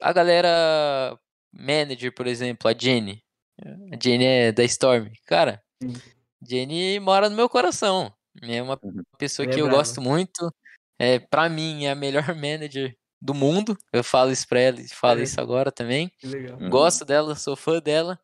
a 0.02 0.14
galera 0.14 1.18
manager, 1.53 2.14
por 2.15 2.27
exemplo, 2.27 2.69
a 2.69 2.76
Jenny. 2.77 3.23
A 3.91 3.98
Jenny 4.02 4.26
é 4.26 4.52
da 4.52 4.64
Storm. 4.65 5.10
Cara, 5.26 5.64
Sim. 5.81 6.02
Jenny 6.48 6.99
mora 6.99 7.30
no 7.30 7.35
meu 7.35 7.49
coração. 7.49 8.14
É 8.44 8.61
uma 8.61 8.80
Uhum. 8.84 9.03
pessoa 9.18 9.45
Ela 9.45 9.53
é 9.53 9.56
que 9.56 9.61
eu 9.61 9.69
gosto 9.69 10.02
muito. 10.02 10.52
É, 10.99 11.19
pra 11.19 11.49
mim, 11.49 11.85
é 11.85 11.91
a 11.91 11.95
melhor 11.95 12.23
manager 12.35 12.95
do 13.22 13.34
mundo. 13.34 13.77
Eu 13.91 14.03
falo 14.03 14.31
isso 14.31 14.48
pra 14.48 14.60
ela 14.60 14.80
e 14.80 14.88
falo 14.88 15.19
É. 15.19 15.23
isso 15.23 15.39
agora 15.41 15.72
também. 15.72 16.11
Gosto 16.69 17.03
dela, 17.06 17.35
sou 17.35 17.56
fã 17.56 17.80
dela. 17.80 18.19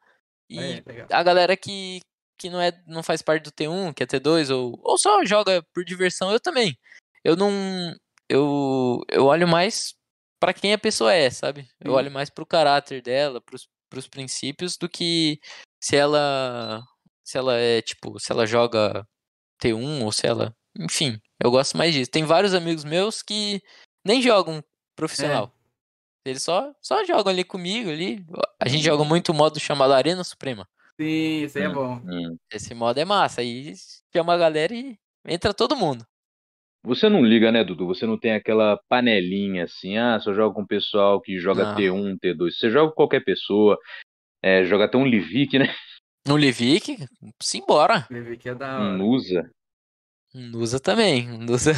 E 0.49 0.59
É, 0.59 0.83
legal. 0.85 1.07
a 1.11 1.23
galera 1.23 1.57
que, 1.57 1.99
que 2.37 2.49
não, 2.49 2.59
é, 2.61 2.71
não 2.85 3.01
faz 3.01 3.21
parte 3.21 3.43
do 3.43 3.51
T1, 3.51 3.93
que 3.93 4.03
é 4.03 4.05
T2, 4.05 4.49
ou, 4.55 4.79
ou 4.83 4.97
só 4.97 5.23
joga 5.25 5.63
por 5.73 5.83
diversão, 5.83 6.31
eu 6.31 6.39
também. 6.39 6.77
Eu 7.23 7.35
não. 7.35 7.51
Eu, 8.29 9.01
eu 9.09 9.25
olho 9.25 9.47
mais 9.47 9.93
pra 10.39 10.53
quem 10.53 10.73
a 10.73 10.77
pessoa 10.77 11.13
é, 11.13 11.29
sabe? 11.29 11.67
Eu 11.79 11.91
Sim. 11.91 11.97
olho 11.97 12.11
mais 12.11 12.29
pro 12.29 12.45
caráter 12.45 13.01
dela, 13.01 13.41
pros, 13.41 13.67
pros 13.89 14.07
princípios, 14.07 14.77
do 14.77 14.89
que 14.89 15.39
se 15.81 15.95
ela. 15.95 16.81
Se 17.25 17.37
ela 17.37 17.57
é, 17.57 17.81
tipo, 17.81 18.19
se 18.19 18.31
ela 18.31 18.45
joga 18.45 19.07
T1 19.61 20.03
ou 20.03 20.11
se 20.11 20.27
ela. 20.27 20.53
Enfim, 20.77 21.19
eu 21.41 21.49
gosto 21.51 21.77
mais 21.77 21.93
disso. 21.93 22.11
Tem 22.11 22.25
vários 22.25 22.53
amigos 22.53 22.83
meus 22.83 23.21
que 23.21 23.61
nem 24.05 24.21
jogam 24.21 24.61
profissional. 24.95 25.51
Eles 26.25 26.41
só, 26.43 26.73
só 26.81 27.03
jogam 27.03 27.31
ali 27.31 27.43
comigo 27.43 27.89
ali. 27.89 28.25
A 28.59 28.67
gente 28.69 28.83
joga 28.83 29.03
muito 29.03 29.29
o 29.31 29.35
modo 29.35 29.59
chamado 29.59 29.93
Arena 29.93 30.23
Suprema. 30.23 30.67
Sim, 30.99 31.43
isso 31.43 31.57
aí 31.57 31.65
é 31.65 31.69
Hum. 31.69 31.73
bom. 31.73 31.95
Hum. 32.05 32.37
Esse 32.51 32.73
modo 32.73 32.97
é 32.99 33.03
massa. 33.05 33.41
Aí 33.41 33.73
chama 34.15 34.33
a 34.33 34.37
galera 34.37 34.73
e 34.73 34.97
entra 35.27 35.53
todo 35.53 35.75
mundo. 35.75 36.05
Você 36.85 37.07
não 37.09 37.23
liga, 37.23 37.51
né, 37.51 37.63
Dudu? 37.63 37.87
Você 37.87 38.05
não 38.05 38.17
tem 38.17 38.33
aquela 38.33 38.77
panelinha 38.89 39.63
assim, 39.63 39.97
ah, 39.97 40.19
só 40.19 40.33
joga 40.33 40.53
com 40.55 40.61
o 40.63 40.67
pessoal 40.67 41.19
que 41.21 41.37
joga 41.39 41.63
Não. 41.63 41.75
T1, 41.75 42.17
T2. 42.19 42.51
Você 42.51 42.69
joga 42.69 42.89
com 42.89 42.95
qualquer 42.95 43.23
pessoa, 43.23 43.77
é, 44.41 44.63
joga 44.65 44.85
até 44.85 44.97
um 44.97 45.05
Livic, 45.05 45.57
né? 45.57 45.73
No 46.27 46.37
Livic, 46.37 47.05
simbora. 47.41 48.07
Que 48.39 48.49
é 48.49 48.55
da 48.55 48.79
Um 48.79 48.83
hora. 48.83 48.97
Nusa. 48.97 49.51
Nusa 50.33 50.79
também. 50.79 51.27
Nusa. 51.37 51.71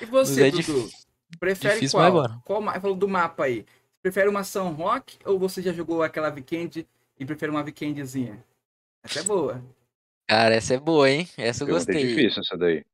E 0.00 0.06
você, 0.06 0.46
é 0.48 0.50
Dudu? 0.50 0.62
dif- 0.62 1.07
Prefere 1.38 1.74
difícil, 1.74 1.98
qual? 1.98 2.12
bora. 2.12 2.40
Qual 2.44 2.62
falou 2.80 2.96
do 2.96 3.08
mapa 3.08 3.44
aí. 3.44 3.66
Prefere 4.02 4.28
uma 4.28 4.44
São 4.44 4.72
Roque 4.72 5.18
ou 5.24 5.38
você 5.38 5.60
já 5.60 5.72
jogou 5.72 6.02
aquela 6.02 6.30
Weekend 6.30 6.86
e 7.18 7.24
prefere 7.24 7.50
uma 7.50 7.62
Weekendzinha? 7.62 8.42
Essa 9.02 9.20
é 9.20 9.22
boa. 9.22 9.62
Cara, 10.28 10.54
essa 10.54 10.74
é 10.74 10.78
boa, 10.78 11.10
hein? 11.10 11.28
Essa 11.36 11.64
eu 11.64 11.68
gostei. 11.68 12.06
difícil 12.06 12.42
essa 12.42 12.56
daí. 12.56 12.84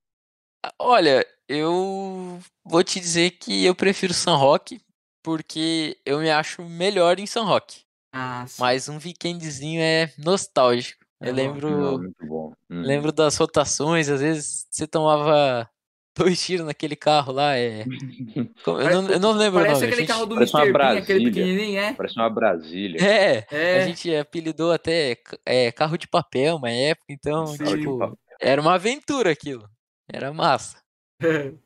Olha, 0.79 1.27
eu 1.49 2.41
vou 2.65 2.83
te 2.83 3.01
dizer 3.01 3.33
que 3.33 3.65
eu 3.65 3.75
prefiro 3.75 4.15
San 4.15 4.37
Roque 4.37 4.81
porque 5.23 5.99
eu 6.05 6.21
me 6.21 6.31
acho 6.31 6.63
melhor 6.63 7.19
em 7.19 7.27
San 7.27 7.45
Roque. 7.45 7.83
Ah, 8.13 8.45
sim. 8.47 8.61
Mas 8.61 8.89
um 8.89 8.99
weekendzinho 8.99 9.81
é 9.81 10.13
nostálgico. 10.19 11.05
É 11.21 11.31
Eu 11.31 11.35
lembro, 11.35 12.13
bom. 12.23 12.53
Hum. 12.71 12.83
lembro 12.83 13.11
das 13.11 13.37
rotações, 13.37 14.09
às 14.09 14.21
vezes 14.21 14.67
você 14.71 14.87
tomava 14.87 15.69
dois 16.17 16.41
tiros 16.45 16.67
naquele 16.67 16.95
carro 16.97 17.33
lá, 17.33 17.57
é. 17.57 17.85
Como- 18.65 18.81
Eu 18.81 19.03
não, 19.03 19.11
eu 19.11 19.21
não 19.21 19.33
lembro 19.33 19.61
o 19.61 19.63
Parece 19.63 19.81
nome. 19.81 19.85
a 19.85 19.89
aquele 19.89 19.97
gente- 20.03 20.07
carro 20.09 20.27
do 20.27 20.35
Parece 20.35 20.57
Mr. 20.57 20.73
Bean, 20.73 20.99
aquele 20.99 21.25
pequenininho, 21.27 21.79
é? 21.81 21.93
Parece 21.93 22.17
uma 22.19 22.31
Brasília. 22.31 22.99
É, 23.05 23.47
É. 23.51 23.83
a 23.83 23.87
gente 23.87 24.15
apelidou 24.15 24.73
até 24.73 25.17
é, 25.45 25.73
carro 25.73 25.97
de 25.99 26.07
papel 26.09 26.57
uma 26.57 26.71
época, 26.71 27.07
então, 27.11 27.47
Sim. 27.49 27.65
tipo, 27.65 28.19
era 28.41 28.61
uma 28.61 28.75
aventura 28.75 29.31
aquilo. 29.31 29.69
Era 30.13 30.33
massa. 30.33 30.77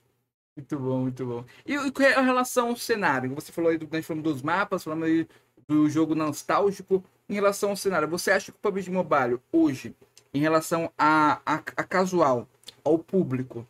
muito 0.56 0.78
bom, 0.78 0.98
muito 1.00 1.26
bom. 1.26 1.44
E, 1.66 1.74
e 1.74 1.90
com 1.92 2.02
relação 2.02 2.68
ao 2.68 2.76
cenário? 2.76 3.34
Você 3.34 3.52
falou 3.52 3.70
aí 3.70 3.78
do, 3.78 3.88
nós 3.90 4.04
falamos 4.04 4.32
dos 4.32 4.42
mapas, 4.42 4.84
falamos 4.84 5.06
aí 5.06 5.26
do 5.68 5.88
jogo 5.88 6.14
nostálgico. 6.14 7.04
Em 7.28 7.34
relação 7.34 7.70
ao 7.70 7.76
cenário, 7.76 8.08
você 8.08 8.30
acha 8.30 8.50
que 8.50 8.56
o 8.58 8.60
PUBG 8.60 8.90
Mobile 8.90 9.38
hoje, 9.52 9.94
em 10.32 10.40
relação 10.40 10.90
a, 10.96 11.40
a, 11.44 11.54
a 11.56 11.84
casual, 11.84 12.48
ao 12.82 12.98
público, 12.98 13.66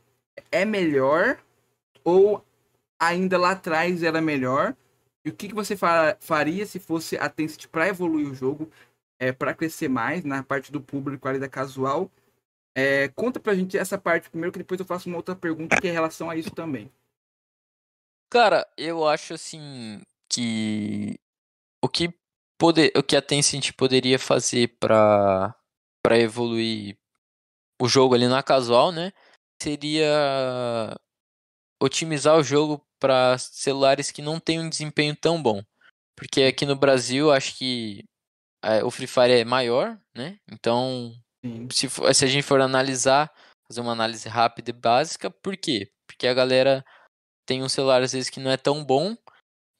é 0.51 0.65
melhor 0.65 1.39
ou 2.05 2.45
ainda 2.99 3.39
lá 3.39 3.53
atrás 3.53 4.03
era 4.03 4.21
melhor? 4.21 4.77
E 5.25 5.31
o 5.31 5.35
que, 5.35 5.49
que 5.49 5.55
você 5.55 5.77
fa- 5.77 6.17
faria 6.21 6.65
se 6.67 6.79
fosse 6.79 7.17
a 7.17 7.29
Tencent 7.29 7.67
para 7.69 7.89
evoluir 7.89 8.29
o 8.31 8.35
jogo, 8.35 8.71
é, 9.19 9.33
para 9.33 9.55
crescer 9.55 9.89
mais 9.89 10.25
na 10.25 10.43
parte 10.43 10.73
do 10.73 10.81
público 10.81 11.29
ali 11.29 11.39
da 11.39 11.49
casual? 11.49 12.11
É, 12.77 13.09
conta 13.09 13.41
pra 13.41 13.55
gente 13.55 13.77
essa 13.77 13.99
parte 13.99 14.31
primeiro, 14.31 14.53
que 14.53 14.59
depois 14.59 14.79
eu 14.79 14.87
faço 14.87 15.09
uma 15.09 15.17
outra 15.19 15.35
pergunta 15.35 15.81
que 15.81 15.87
é 15.87 15.91
em 15.91 15.95
relação 15.95 16.31
a 16.31 16.37
isso 16.37 16.51
também. 16.51 16.91
Cara, 18.31 18.67
eu 18.77 19.07
acho 19.07 19.35
assim 19.35 20.01
que 20.29 21.19
o 21.83 21.89
que 21.89 22.15
poder, 22.59 22.93
o 22.97 23.03
que 23.03 23.17
a 23.17 23.23
Tencent 23.23 23.73
poderia 23.73 24.19
fazer 24.19 24.77
pra 24.79 25.55
para 26.03 26.19
evoluir 26.19 26.97
o 27.81 27.89
jogo 27.89 28.15
ali 28.15 28.29
na 28.29 28.43
casual, 28.43 28.93
né? 28.93 29.13
Seria 29.63 30.97
otimizar 31.83 32.37
o 32.37 32.43
jogo 32.43 32.85
para 33.01 33.39
celulares 33.39 34.11
que 34.11 34.23
não 34.23 34.41
têm 34.41 34.61
um 34.61 34.69
desempenho 34.69 35.15
tão 35.17 35.43
bom. 35.43 35.63
Porque 36.17 36.43
aqui 36.43 36.67
no 36.67 36.75
Brasil, 36.75 37.31
acho 37.31 37.57
que 37.57 38.05
é, 38.63 38.83
o 38.83 38.91
Free 38.91 39.07
Fire 39.07 39.33
é 39.33 39.45
maior, 39.45 39.99
né? 40.15 40.39
Então, 40.51 41.15
se, 41.73 41.89
for- 41.89 42.13
se 42.13 42.25
a 42.25 42.29
gente 42.29 42.43
for 42.43 42.61
analisar, 42.61 43.33
fazer 43.69 43.81
uma 43.81 43.93
análise 43.93 44.29
rápida 44.29 44.71
e 44.71 44.73
básica, 44.73 45.31
por 45.31 45.57
quê? 45.57 45.91
Porque 46.09 46.27
a 46.27 46.35
galera 46.35 46.85
tem 47.47 47.63
um 47.63 47.69
celular 47.69 48.03
às 48.03 48.13
vezes 48.13 48.31
que 48.31 48.41
não 48.41 48.51
é 48.51 48.57
tão 48.57 48.85
bom 48.85 49.17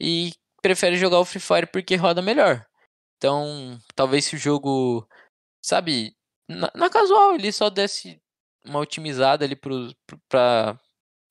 e 0.01 0.33
prefere 0.63 0.97
jogar 0.97 1.19
o 1.19 1.25
Free 1.25 1.41
Fire 1.41 1.67
porque 1.67 1.97
roda 1.97 2.23
melhor. 2.23 2.65
Então, 3.17 3.81
talvez 3.97 4.27
se 4.27 4.37
o 4.37 4.39
jogo, 4.39 5.09
sabe, 5.65 6.17
na, 6.49 6.71
na 6.75 6.89
casual 6.89 7.35
ele 7.35 7.51
só 7.51 7.69
desse 7.69 8.21
uma 8.69 8.81
otimizada 8.81 9.45
ali 9.45 9.57
pra, 10.29 10.79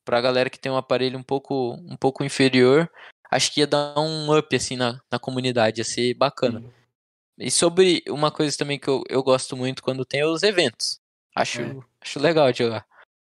pra 0.06 0.22
galera 0.22 0.50
que 0.50 0.60
tem 0.60 0.72
um 0.72 0.78
aparelho 0.78 1.18
um 1.18 1.24
pouco, 1.24 1.74
um 1.74 1.96
pouco 1.96 2.24
inferior, 2.24 2.90
acho 3.32 3.54
que 3.54 3.60
ia 3.62 3.68
dar 3.68 3.98
um 4.00 4.36
up 4.36 4.56
assim 4.56 4.76
na, 4.76 5.00
na 5.12 5.20
comunidade, 5.20 5.82
ia 5.82 5.86
ser 5.86 6.14
bacana. 6.14 6.62
Sim. 6.62 6.74
E 7.40 7.52
sobre 7.52 8.04
uma 8.10 8.32
coisa 8.32 8.58
também 8.58 8.80
que 8.80 8.88
eu, 8.88 9.04
eu 9.08 9.22
gosto 9.22 9.56
muito 9.56 9.84
quando 9.84 10.04
tem 10.06 10.22
é 10.22 10.26
os 10.26 10.42
eventos. 10.42 11.00
Acho, 11.36 11.62
É. 11.62 11.76
acho 12.02 12.20
legal 12.20 12.52
de 12.52 12.60
jogar. 12.60 12.86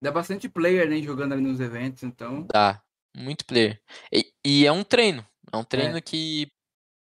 Dá 0.02 0.10
bastante 0.10 0.48
player, 0.48 0.88
né, 0.88 1.00
jogando 1.00 1.32
ali 1.32 1.42
nos 1.42 1.60
eventos, 1.60 2.02
então. 2.02 2.44
Dá. 2.52 2.82
Muito 3.16 3.44
player. 3.44 3.80
E, 4.10 4.32
e 4.44 4.66
é 4.66 4.72
um 4.72 4.82
treino. 4.82 5.24
É 5.52 5.56
um 5.56 5.62
treino 5.62 6.00
que, 6.02 6.50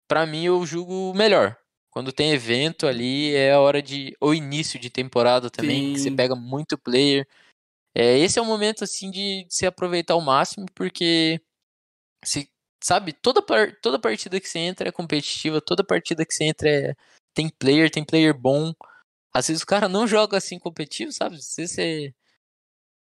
pra 0.06 0.27
mim, 0.27 0.44
eu 0.44 0.66
julgo 0.66 1.14
melhor. 1.14 1.56
Quando 1.93 2.10
tem 2.10 2.32
evento 2.32 2.86
ali, 2.86 3.35
é 3.35 3.52
a 3.52 3.60
hora 3.60 3.82
de. 3.82 4.16
Ou 4.19 4.35
início 4.35 4.81
de 4.81 4.89
temporada 4.89 5.51
também, 5.51 5.93
que 5.93 6.01
você 6.01 6.09
Sim. 6.09 6.16
pega 6.16 6.35
muito 6.35 6.78
player. 6.78 7.28
É, 7.94 8.19
esse 8.19 8.39
é 8.39 8.43
o 8.43 8.47
momento, 8.47 8.82
assim, 8.82 9.10
de 9.10 9.47
se 9.51 9.66
aproveitar 9.66 10.14
ao 10.14 10.20
máximo, 10.23 10.64
porque. 10.74 11.39
Se, 12.24 12.51
sabe, 12.82 13.12
toda, 13.12 13.43
par- 13.43 13.77
toda 13.82 13.98
partida 13.98 14.40
que 14.40 14.48
você 14.48 14.59
entra 14.59 14.89
é 14.89 14.93
competitiva, 14.93 15.60
toda 15.60 15.85
partida 15.85 16.24
que 16.24 16.32
você 16.32 16.44
entra 16.44 16.66
é, 16.66 16.94
tem 17.35 17.51
player, 17.51 17.90
tem 17.90 18.02
player 18.02 18.32
bom. 18.32 18.73
Às 19.35 19.48
vezes 19.48 19.62
o 19.62 19.66
cara 19.66 19.86
não 19.86 20.06
joga 20.06 20.39
assim 20.39 20.59
competitivo, 20.59 21.12
sabe? 21.12 21.35
Vezes 21.36 21.55
você, 21.55 22.14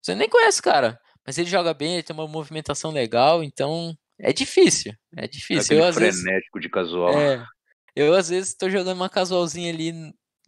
você 0.03 0.15
nem 0.17 0.29
conhece 0.29 0.59
o 0.59 0.63
cara, 0.65 1.01
mas 1.25 1.39
ele 1.39 1.49
joga 1.49 1.73
bem, 1.73 1.95
ele 1.95 2.03
tem 2.03 2.15
uma 2.15 2.27
movimentação 2.27 2.91
legal, 2.91 3.45
então 3.45 3.97
é 4.19 4.33
difícil. 4.33 4.93
É 5.17 5.29
difícil. 5.29 5.63
Aquele 5.63 5.81
Eu, 5.81 5.85
às 5.85 5.97
vezes, 5.97 6.23
frenético 6.23 6.59
de 6.59 6.69
casual. 6.69 7.17
é, 7.17 7.45
eu 7.94 8.14
às 8.14 8.28
vezes 8.28 8.55
tô 8.55 8.69
jogando 8.70 8.97
uma 8.97 9.09
casualzinha 9.09 9.73
ali, 9.73 9.93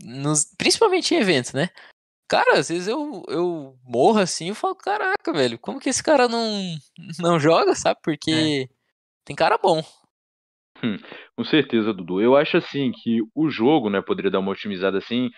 nos, 0.03 0.45
principalmente 0.57 1.15
em 1.15 1.19
eventos, 1.19 1.53
né? 1.53 1.69
Cara, 2.29 2.59
às 2.59 2.69
vezes 2.69 2.89
eu, 2.89 3.23
eu 3.29 3.79
morro 3.85 4.19
assim 4.19 4.51
e 4.51 4.55
falo, 4.55 4.75
caraca, 4.75 5.33
velho, 5.33 5.59
como 5.59 5.79
que 5.79 5.91
esse 5.91 6.03
cara 6.03 6.27
não, 6.27 6.77
não 7.19 7.39
joga, 7.39 7.75
sabe? 7.75 8.01
Porque 8.03 8.69
tem 9.25 9.37
cara 9.37 9.59
bom. 9.59 9.83
Com 11.37 11.45
certeza, 11.45 11.93
Dudu. 11.93 12.21
Eu 12.21 12.37
acho 12.37 12.57
assim 12.57 12.93
que 12.93 13.21
o 13.35 13.49
jogo, 13.49 13.89
né, 13.91 14.01
poderia 14.01 14.31
dar 14.31 14.41
uma 14.41 14.53
otimizada 14.53 14.99
assim 14.99 15.31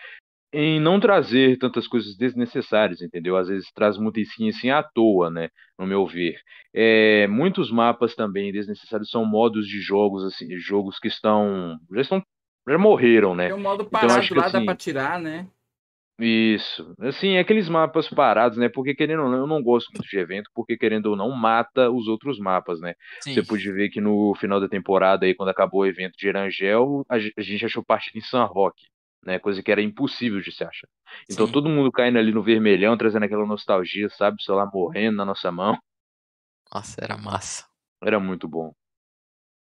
em 0.58 0.80
não 0.80 0.98
trazer 0.98 1.58
tantas 1.58 1.86
coisas 1.86 2.16
desnecessárias, 2.16 3.02
entendeu? 3.02 3.36
Às 3.36 3.48
vezes 3.48 3.70
traz 3.72 3.98
muita 3.98 4.20
skin 4.20 4.48
assim 4.48 4.70
à 4.70 4.82
toa, 4.82 5.30
né, 5.30 5.48
no 5.78 5.86
meu 5.86 6.06
ver. 6.06 6.36
É, 6.74 7.26
muitos 7.26 7.70
mapas 7.70 8.14
também 8.14 8.52
desnecessários 8.52 9.10
são 9.10 9.24
modos 9.24 9.66
de 9.66 9.80
jogos 9.80 10.24
assim, 10.24 10.48
jogos 10.58 10.98
que 10.98 11.08
estão 11.08 11.78
já 11.94 12.00
estão 12.00 12.22
já 12.68 12.78
morreram, 12.78 13.34
né? 13.34 13.48
Tem 13.48 13.56
um 13.56 13.60
modo 13.60 13.82
Então, 13.82 13.90
parado 14.00 14.20
acho 14.20 14.28
que 14.28 14.34
lá, 14.38 14.48
dá 14.48 14.58
assim- 14.58 14.64
pra 14.66 14.74
tirar, 14.76 15.20
né? 15.20 15.46
Isso. 16.18 16.94
Assim, 17.00 17.36
aqueles 17.36 17.68
mapas 17.68 18.08
parados, 18.08 18.56
né? 18.56 18.70
Porque 18.70 18.94
querendo 18.94 19.24
ou 19.24 19.28
não, 19.30 19.38
eu 19.40 19.46
não 19.46 19.62
gosto 19.62 19.90
muito 19.92 20.08
de 20.08 20.18
evento, 20.18 20.50
porque 20.54 20.74
querendo 20.76 21.06
ou 21.06 21.16
não, 21.16 21.30
mata 21.30 21.90
os 21.90 22.08
outros 22.08 22.38
mapas, 22.38 22.80
né? 22.80 22.94
Sim. 23.20 23.34
Você 23.34 23.42
pôde 23.42 23.70
ver 23.70 23.90
que 23.90 24.00
no 24.00 24.34
final 24.36 24.58
da 24.58 24.66
temporada, 24.68 25.26
aí, 25.26 25.34
quando 25.34 25.50
acabou 25.50 25.82
o 25.82 25.86
evento 25.86 26.14
de 26.16 26.26
Erangel, 26.26 27.04
a 27.08 27.18
ge- 27.18 27.34
a 27.36 27.42
gente 27.42 27.66
achou 27.66 27.84
partida 27.84 28.16
em 28.18 28.22
San 28.22 28.44
Roque, 28.44 28.86
né? 29.26 29.38
Coisa 29.40 29.62
que 29.62 29.72
era 29.72 29.82
impossível 29.82 30.40
de 30.40 30.52
se 30.52 30.62
achar. 30.64 30.88
Então 31.28 31.46
Sim. 31.46 31.52
todo 31.52 31.68
mundo 31.68 31.90
caindo 31.90 32.18
ali 32.18 32.32
no 32.32 32.42
vermelhão, 32.42 32.96
trazendo 32.96 33.24
aquela 33.24 33.44
nostalgia, 33.44 34.08
sabe? 34.10 34.38
O 34.40 34.42
celular 34.42 34.70
morrendo 34.72 35.16
na 35.16 35.24
nossa 35.24 35.50
mão. 35.50 35.76
Nossa, 36.72 36.96
era 37.02 37.16
massa. 37.16 37.66
Era 38.02 38.20
muito 38.20 38.46
bom. 38.46 38.72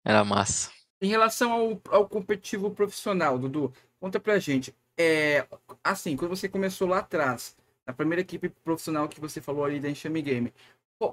Era 0.04 0.24
massa. 0.24 0.72
Em 1.00 1.08
relação 1.08 1.52
ao, 1.52 1.80
ao 1.90 2.08
competitivo 2.08 2.70
profissional, 2.70 3.38
Dudu, 3.38 3.72
conta 4.00 4.18
pra 4.18 4.38
gente. 4.38 4.74
É, 4.98 5.46
assim, 5.84 6.16
quando 6.16 6.36
você 6.36 6.48
começou 6.48 6.88
lá 6.88 6.98
atrás, 6.98 7.56
na 7.86 7.92
primeira 7.92 8.20
equipe 8.20 8.48
profissional 8.48 9.08
que 9.08 9.20
você 9.20 9.40
falou 9.40 9.64
ali 9.64 9.80
da 9.80 9.88
Enxame 9.88 10.22
Game, 10.22 10.52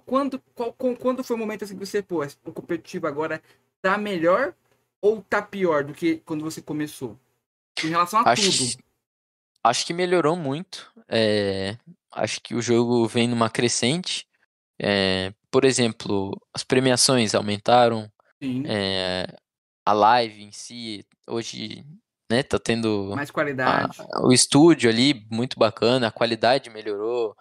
quando, 0.06 0.40
qual, 0.54 0.74
quando 0.74 1.24
foi 1.24 1.36
o 1.36 1.40
momento 1.40 1.64
assim 1.64 1.78
que 1.78 1.86
você, 1.86 2.02
pô, 2.02 2.22
o 2.44 2.52
competitivo 2.52 3.08
agora 3.08 3.42
tá 3.82 3.98
melhor 3.98 4.54
ou 5.02 5.22
tá 5.22 5.42
pior 5.42 5.84
do 5.84 5.94
que 5.94 6.18
quando 6.26 6.44
você 6.44 6.62
começou? 6.62 7.18
Em 7.84 7.90
relação 7.90 8.20
a 8.20 8.32
acho, 8.32 8.58
tudo. 8.58 8.84
Acho 9.64 9.86
que 9.86 9.94
melhorou 9.94 10.36
muito. 10.36 10.92
É, 11.08 11.78
acho 12.12 12.42
que 12.42 12.56
o 12.56 12.62
jogo 12.62 13.08
vem 13.08 13.28
numa 13.28 13.50
crescente. 13.50 14.28
É, 14.80 15.34
por 15.52 15.66
exemplo, 15.66 16.32
as 16.54 16.64
premiações 16.64 17.36
aumentaram. 17.36 18.12
É, 18.66 19.28
a 19.86 19.94
live 19.94 20.44
em 20.44 20.52
si, 20.52 21.06
hoje, 21.28 21.84
né, 22.30 22.44
tá 22.44 22.60
tendo. 22.60 23.14
Mais 23.16 23.32
qualidade. 23.32 23.98
A, 24.14 24.26
o 24.26 24.32
estúdio 24.32 24.90
ali, 24.90 25.26
muito 25.32 25.58
bacana, 25.58 26.08
a 26.08 26.12
qualidade 26.12 26.70
melhorou. 26.70 27.36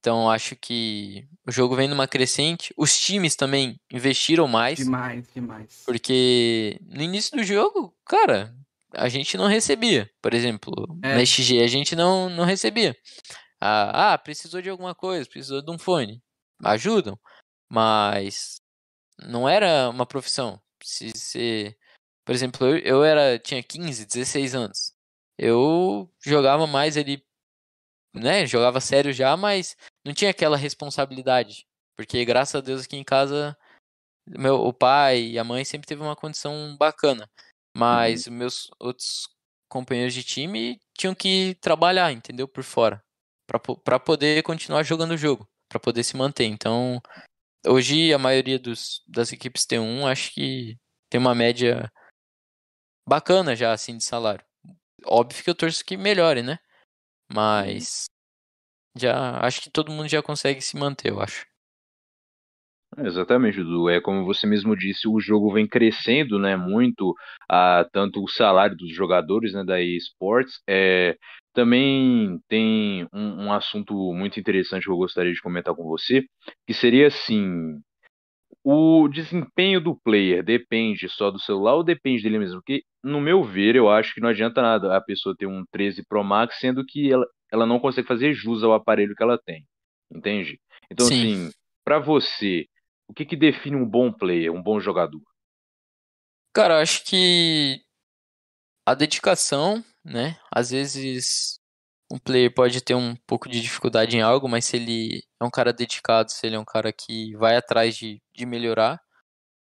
Então 0.00 0.30
acho 0.30 0.54
que 0.54 1.26
o 1.46 1.50
jogo 1.50 1.74
vem 1.74 1.88
numa 1.88 2.06
crescente. 2.06 2.72
Os 2.76 2.96
times 2.96 3.34
também 3.34 3.80
investiram 3.92 4.46
mais. 4.46 4.78
Demais, 4.78 5.26
demais. 5.34 5.82
Porque 5.84 6.78
no 6.86 7.02
início 7.02 7.36
do 7.36 7.42
jogo, 7.42 7.92
cara, 8.04 8.54
a 8.92 9.08
gente 9.08 9.36
não 9.36 9.46
recebia. 9.46 10.10
Por 10.20 10.34
exemplo, 10.34 10.72
é. 11.02 11.16
na 11.16 11.24
XG 11.24 11.62
a 11.62 11.66
gente 11.66 11.96
não, 11.96 12.28
não 12.30 12.44
recebia. 12.44 12.96
Ah, 13.60 14.12
ah, 14.14 14.18
precisou 14.18 14.62
de 14.62 14.70
alguma 14.70 14.94
coisa, 14.94 15.28
precisou 15.28 15.62
de 15.62 15.70
um 15.70 15.78
fone. 15.78 16.22
Ajudam. 16.64 17.18
Mas 17.70 18.60
não 19.18 19.48
era 19.48 19.90
uma 19.90 20.06
profissão. 20.06 20.60
Se 20.82 21.10
você. 21.10 21.76
Por 22.24 22.34
exemplo, 22.34 22.66
eu, 22.66 22.78
eu 22.78 23.04
era, 23.04 23.38
tinha 23.38 23.62
15, 23.62 24.06
16 24.06 24.54
anos. 24.54 24.92
Eu 25.38 26.10
jogava 26.24 26.66
mais 26.66 26.96
ali 26.96 27.22
né, 28.14 28.46
jogava 28.46 28.80
sério 28.80 29.12
já, 29.12 29.36
mas 29.36 29.76
não 30.04 30.12
tinha 30.12 30.30
aquela 30.30 30.56
responsabilidade. 30.56 31.66
Porque 31.96 32.24
graças 32.24 32.54
a 32.54 32.60
Deus 32.60 32.84
aqui 32.84 32.96
em 32.96 33.04
casa, 33.04 33.56
meu, 34.26 34.56
o 34.56 34.72
pai 34.72 35.20
e 35.20 35.38
a 35.38 35.44
mãe 35.44 35.64
sempre 35.64 35.86
teve 35.86 36.02
uma 36.02 36.16
condição 36.16 36.76
bacana. 36.78 37.30
Mas 37.78 38.26
uhum. 38.26 38.32
meus 38.32 38.68
outros 38.80 39.28
companheiros 39.68 40.12
de 40.12 40.24
time 40.24 40.80
tinham 40.96 41.14
que 41.14 41.54
trabalhar, 41.60 42.10
entendeu? 42.10 42.48
Por 42.48 42.64
fora. 42.64 43.00
para 43.84 44.00
poder 44.00 44.42
continuar 44.42 44.82
jogando 44.82 45.12
o 45.12 45.16
jogo. 45.16 45.48
para 45.68 45.78
poder 45.78 46.02
se 46.02 46.16
manter. 46.16 46.46
Então, 46.46 47.00
hoje 47.64 48.12
a 48.12 48.18
maioria 48.18 48.58
dos, 48.58 49.00
das 49.06 49.32
equipes 49.32 49.64
T1 49.64 50.10
acho 50.10 50.32
que 50.32 50.76
tem 51.08 51.20
uma 51.20 51.34
média 51.36 51.88
bacana 53.08 53.54
já, 53.54 53.72
assim, 53.72 53.96
de 53.96 54.02
salário. 54.04 54.44
Óbvio 55.04 55.44
que 55.44 55.50
eu 55.50 55.54
torço 55.54 55.84
que 55.84 55.96
melhore, 55.96 56.42
né? 56.42 56.58
Uhum. 57.30 57.36
Mas 57.36 58.06
já 58.96 59.38
acho 59.38 59.60
que 59.60 59.70
todo 59.70 59.92
mundo 59.92 60.08
já 60.08 60.20
consegue 60.20 60.60
se 60.60 60.76
manter, 60.76 61.10
eu 61.10 61.20
acho. 61.20 61.46
Exatamente, 63.00 63.62
Dudu. 63.62 63.88
É 63.88 64.00
como 64.00 64.24
você 64.24 64.46
mesmo 64.46 64.76
disse, 64.76 65.08
o 65.08 65.20
jogo 65.20 65.52
vem 65.52 65.66
crescendo, 65.66 66.38
né, 66.38 66.56
muito, 66.56 67.14
a, 67.48 67.86
tanto 67.92 68.22
o 68.22 68.28
salário 68.28 68.76
dos 68.76 68.92
jogadores, 68.92 69.52
né, 69.52 69.64
da 69.64 69.80
eSports. 69.80 70.60
É, 70.68 71.16
também 71.52 72.40
tem 72.48 73.06
um, 73.12 73.44
um 73.44 73.52
assunto 73.52 73.94
muito 74.12 74.38
interessante 74.40 74.84
que 74.84 74.90
eu 74.90 74.96
gostaria 74.96 75.32
de 75.32 75.40
comentar 75.40 75.74
com 75.74 75.84
você, 75.84 76.24
que 76.66 76.74
seria 76.74 77.06
assim, 77.06 77.80
o 78.64 79.08
desempenho 79.08 79.80
do 79.80 79.96
player 79.96 80.42
depende 80.42 81.08
só 81.08 81.30
do 81.30 81.38
celular 81.38 81.74
ou 81.74 81.84
depende 81.84 82.22
dele 82.22 82.38
mesmo? 82.38 82.56
Porque, 82.56 82.82
no 83.02 83.20
meu 83.20 83.42
ver, 83.42 83.76
eu 83.76 83.88
acho 83.88 84.14
que 84.14 84.20
não 84.20 84.28
adianta 84.28 84.60
nada 84.60 84.96
a 84.96 85.00
pessoa 85.00 85.36
ter 85.36 85.46
um 85.46 85.64
13 85.70 86.04
Pro 86.06 86.24
Max, 86.24 86.58
sendo 86.58 86.84
que 86.84 87.12
ela, 87.12 87.26
ela 87.52 87.66
não 87.66 87.78
consegue 87.78 88.08
fazer 88.08 88.34
jus 88.34 88.62
ao 88.62 88.72
aparelho 88.72 89.14
que 89.14 89.22
ela 89.22 89.38
tem. 89.38 89.64
Entende? 90.12 90.58
Então, 90.90 91.06
Sim. 91.06 91.20
assim, 91.20 91.50
para 91.84 91.98
você, 91.98 92.66
o 93.08 93.14
que, 93.14 93.24
que 93.24 93.36
define 93.36 93.76
um 93.76 93.88
bom 93.88 94.12
player, 94.12 94.52
um 94.52 94.62
bom 94.62 94.78
jogador? 94.78 95.22
Cara, 96.54 96.74
eu 96.74 96.78
acho 96.78 97.04
que 97.04 97.82
a 98.86 98.94
dedicação, 98.94 99.84
né? 100.04 100.38
Às 100.50 100.70
vezes 100.70 101.58
um 102.10 102.18
player 102.18 102.52
pode 102.52 102.80
ter 102.80 102.94
um 102.94 103.14
pouco 103.26 103.48
de 103.48 103.60
dificuldade 103.60 104.16
em 104.16 104.22
algo, 104.22 104.48
mas 104.48 104.64
se 104.64 104.76
ele 104.76 105.22
é 105.40 105.44
um 105.44 105.50
cara 105.50 105.72
dedicado, 105.72 106.30
se 106.30 106.46
ele 106.46 106.56
é 106.56 106.58
um 106.58 106.64
cara 106.64 106.92
que 106.92 107.34
vai 107.36 107.56
atrás 107.56 107.96
de, 107.96 108.22
de 108.34 108.46
melhorar, 108.46 109.00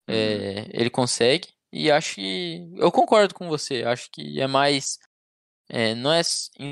uhum. 0.09 0.15
é, 0.15 0.69
ele 0.73 0.91
consegue. 0.91 1.49
E 1.73 1.91
acho 1.91 2.17
que. 2.17 2.69
Eu 2.77 2.91
concordo 2.91 3.35
com 3.35 3.49
você. 3.49 3.85
Acho 3.85 4.11
que 4.12 4.41
é 4.41 4.47
mais. 4.47 4.99
É, 5.69 5.95
não 5.95 6.12
é 6.12 6.23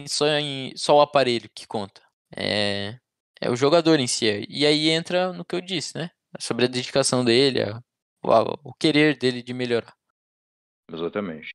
só, 0.09 0.27
em, 0.27 0.73
só 0.77 0.97
o 0.97 1.01
aparelho 1.01 1.49
que 1.55 1.66
conta. 1.66 2.03
É, 2.36 2.99
é 3.40 3.51
o 3.51 3.57
jogador 3.57 4.01
em 4.01 4.07
si. 4.07 4.47
E 4.49 4.66
aí 4.66 4.90
entra 4.90 5.32
no 5.32 5.45
que 5.45 5.55
eu 5.55 5.61
disse, 5.61 5.97
né? 5.97 6.11
Sobre 6.39 6.67
a 6.67 6.69
dedicação 6.69 7.25
dele, 7.25 7.63
a, 7.63 7.83
o, 8.23 8.71
o 8.71 8.75
querer 8.75 9.17
dele 9.17 9.43
de 9.43 9.55
melhorar. 9.55 9.95
Exatamente. 10.91 11.55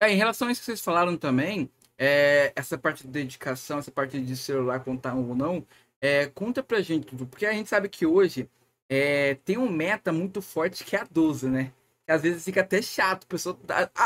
É, 0.00 0.10
em 0.10 0.16
relação 0.16 0.48
a 0.48 0.52
isso 0.52 0.60
que 0.60 0.66
vocês 0.66 0.80
falaram 0.80 1.16
também, 1.16 1.70
é, 1.96 2.52
essa 2.56 2.76
parte 2.76 3.04
de 3.04 3.10
dedicação, 3.10 3.78
essa 3.78 3.90
parte 3.90 4.20
de 4.20 4.36
celular 4.36 4.80
contar 4.80 5.14
ou 5.14 5.34
não, 5.34 5.64
é, 6.00 6.26
conta 6.26 6.62
pra 6.62 6.80
gente, 6.80 7.14
porque 7.26 7.46
a 7.46 7.52
gente 7.52 7.68
sabe 7.68 7.88
que 7.88 8.04
hoje 8.04 8.48
é, 8.88 9.36
tem 9.44 9.56
um 9.56 9.70
meta 9.70 10.12
muito 10.12 10.42
forte 10.42 10.84
que 10.84 10.96
é 10.96 11.00
a 11.00 11.06
12, 11.08 11.48
né? 11.48 11.72
Às 12.06 12.22
vezes 12.22 12.44
fica 12.44 12.60
até 12.60 12.82
chato, 12.82 13.26
pessoa, 13.26 13.56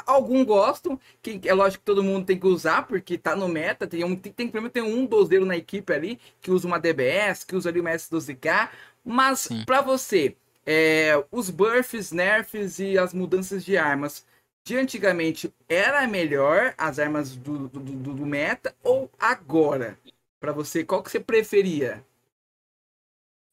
alguns 0.07 0.45
gostam, 0.45 1.01
que 1.23 1.41
é 1.45 1.55
lógico 1.55 1.81
que 1.81 1.87
todo 1.87 2.05
mundo 2.05 2.27
tem 2.27 2.39
que 2.39 2.47
usar, 2.47 2.87
porque 2.87 3.17
tá 3.17 3.35
no 3.35 3.49
meta, 3.49 3.87
tem 3.87 4.05
um, 4.05 4.15
tem, 4.15 4.31
tem, 4.33 4.49
pelo 4.49 4.63
menos 4.65 4.73
tem 4.75 4.83
um 4.83 5.07
dozeiro 5.07 5.47
na 5.47 5.57
equipe 5.57 5.93
ali, 5.93 6.21
que 6.41 6.51
usa 6.51 6.69
uma 6.69 6.79
DBS, 6.79 7.45
que 7.45 7.57
usa 7.57 7.71
ali 7.71 7.81
uma 7.81 7.91
S12K, 7.91 8.69
mas 9.07 9.49
para 9.65 9.81
você, 9.81 10.37
é, 10.67 11.13
os 11.31 11.49
buffs, 11.49 12.11
nerfs 12.11 12.81
e 12.81 12.99
as 12.99 13.15
mudanças 13.15 13.65
de 13.65 13.77
armas, 13.77 14.27
de 14.65 14.77
antigamente 14.77 15.55
era 15.69 16.05
melhor 16.09 16.75
as 16.77 16.99
armas 16.99 17.37
do, 17.37 17.69
do, 17.69 17.79
do, 17.79 18.15
do 18.15 18.27
meta 18.27 18.75
ou 18.83 19.09
agora? 19.17 19.97
Para 20.41 20.51
você, 20.51 20.85
qual 20.85 21.05
que 21.05 21.11
você 21.11 21.21
preferia? 21.21 22.05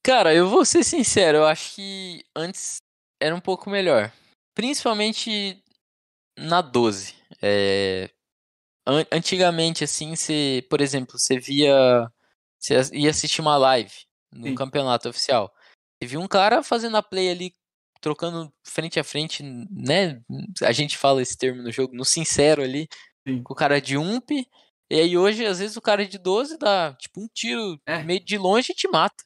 Cara, 0.04 0.34
eu 0.34 0.50
vou 0.50 0.66
ser 0.66 0.84
sincero, 0.84 1.38
eu 1.38 1.46
acho 1.46 1.76
que 1.76 2.26
antes 2.36 2.78
era 3.22 3.36
um 3.36 3.40
pouco 3.40 3.70
melhor. 3.70 4.12
Principalmente 4.56 5.64
na 6.36 6.62
12. 6.62 7.16
É... 7.42 8.10
Antigamente, 9.12 9.84
assim, 9.84 10.16
você, 10.16 10.66
por 10.70 10.82
exemplo, 10.82 11.18
você 11.18 11.40
via. 11.40 12.12
Você 12.60 12.76
ia 12.94 13.12
assistir 13.12 13.40
uma 13.40 13.56
live 13.56 13.94
no 14.34 14.48
Sim. 14.48 14.56
campeonato 14.56 15.10
oficial. 15.10 15.54
Viu 16.04 16.20
um 16.20 16.28
cara 16.28 16.62
fazendo 16.62 16.98
a 16.98 17.04
play 17.04 17.30
ali 17.30 17.54
trocando 18.02 18.52
frente 18.62 19.00
a 19.00 19.04
frente, 19.04 19.42
né? 19.42 20.22
A 20.62 20.74
gente 20.74 20.98
fala 20.98 21.22
esse 21.22 21.38
termo 21.38 21.64
no 21.64 21.72
jogo, 21.72 21.96
no 21.96 22.04
sincero 22.04 22.62
ali, 22.62 22.88
Sim. 23.26 23.42
com 23.42 23.54
o 23.54 23.56
cara 23.56 23.80
de 23.80 23.98
ump. 23.98 24.30
E 24.92 25.00
aí 25.00 25.18
hoje, 25.18 25.46
às 25.46 25.60
vezes, 25.60 25.78
o 25.78 25.82
cara 25.82 26.06
de 26.06 26.18
12 26.18 26.58
dá 26.58 26.94
tipo 27.00 27.22
um 27.22 27.28
tiro 27.34 27.80
é. 27.86 28.04
meio 28.04 28.24
de 28.24 28.38
longe 28.38 28.74
e 28.74 28.76
te 28.76 28.88
mata. 28.90 29.24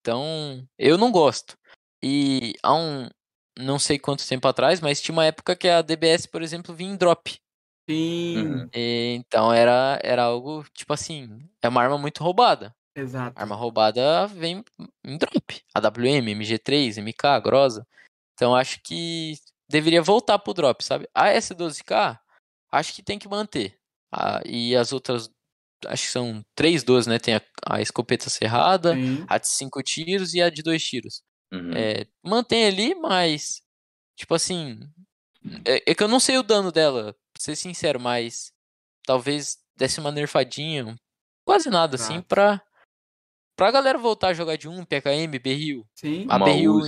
Então, 0.00 0.64
eu 0.78 0.98
não 0.98 1.10
gosto. 1.10 1.56
E 2.02 2.52
há 2.62 2.74
um. 2.74 3.08
Não 3.58 3.78
sei 3.78 3.98
quanto 3.98 4.28
tempo 4.28 4.46
atrás, 4.46 4.80
mas 4.80 5.00
tinha 5.00 5.12
uma 5.12 5.24
época 5.24 5.56
que 5.56 5.66
a 5.66 5.82
DBS, 5.82 6.26
por 6.26 6.42
exemplo, 6.42 6.74
vinha 6.74 6.92
em 6.92 6.96
drop. 6.96 7.36
Sim. 7.90 8.36
Uhum. 8.38 8.68
E, 8.72 9.14
então 9.18 9.52
era, 9.52 9.98
era 10.04 10.22
algo, 10.22 10.64
tipo 10.74 10.92
assim, 10.92 11.40
é 11.62 11.68
uma 11.68 11.82
arma 11.82 11.98
muito 11.98 12.22
roubada. 12.22 12.72
Exato. 12.98 13.38
Arma 13.38 13.54
roubada 13.54 14.26
vem 14.26 14.64
em 15.04 15.16
drop. 15.16 15.62
AWM, 15.74 16.34
MG3, 16.34 16.98
MK, 16.98 17.40
Grosa. 17.42 17.86
Então 18.34 18.54
acho 18.54 18.80
que 18.82 19.34
deveria 19.68 20.02
voltar 20.02 20.38
pro 20.38 20.54
drop, 20.54 20.82
sabe? 20.84 21.08
A 21.14 21.28
S12K, 21.28 22.18
acho 22.72 22.94
que 22.94 23.02
tem 23.02 23.18
que 23.18 23.28
manter. 23.28 23.78
Ah, 24.12 24.40
e 24.44 24.74
as 24.74 24.92
outras, 24.92 25.30
acho 25.86 26.04
que 26.04 26.12
são 26.12 26.44
três 26.54 26.82
12, 26.82 27.08
né? 27.08 27.18
Tem 27.18 27.34
a, 27.34 27.42
a 27.66 27.80
escopeta 27.80 28.30
cerrada, 28.30 28.94
Sim. 28.94 29.24
a 29.28 29.38
de 29.38 29.48
cinco 29.48 29.82
tiros 29.82 30.34
e 30.34 30.40
a 30.40 30.50
de 30.50 30.62
dois 30.62 30.82
tiros. 30.82 31.22
Uhum. 31.52 31.72
É, 31.74 32.06
mantém 32.22 32.66
ali, 32.66 32.94
mas, 32.94 33.62
tipo 34.16 34.34
assim, 34.34 34.80
é, 35.64 35.90
é, 35.90 35.94
que 35.94 36.02
eu 36.02 36.08
não 36.08 36.20
sei 36.20 36.38
o 36.38 36.42
dano 36.42 36.72
dela, 36.72 37.14
pra 37.32 37.42
ser 37.42 37.56
sincero, 37.56 38.00
mas 38.00 38.52
talvez 39.04 39.58
desse 39.76 40.00
uma 40.00 40.12
nerfadinha, 40.12 40.96
quase 41.46 41.70
nada, 41.70 41.96
ah. 41.96 42.00
assim, 42.00 42.20
pra, 42.20 42.62
pra 43.58 43.72
galera 43.72 43.98
voltar 43.98 44.28
a 44.28 44.34
jogar 44.34 44.56
de 44.56 44.68
um, 44.68 44.84
PKM, 44.84 45.36
Berril. 45.42 45.84
Sim, 45.92 46.24
a 46.28 46.38
Berril 46.38 46.80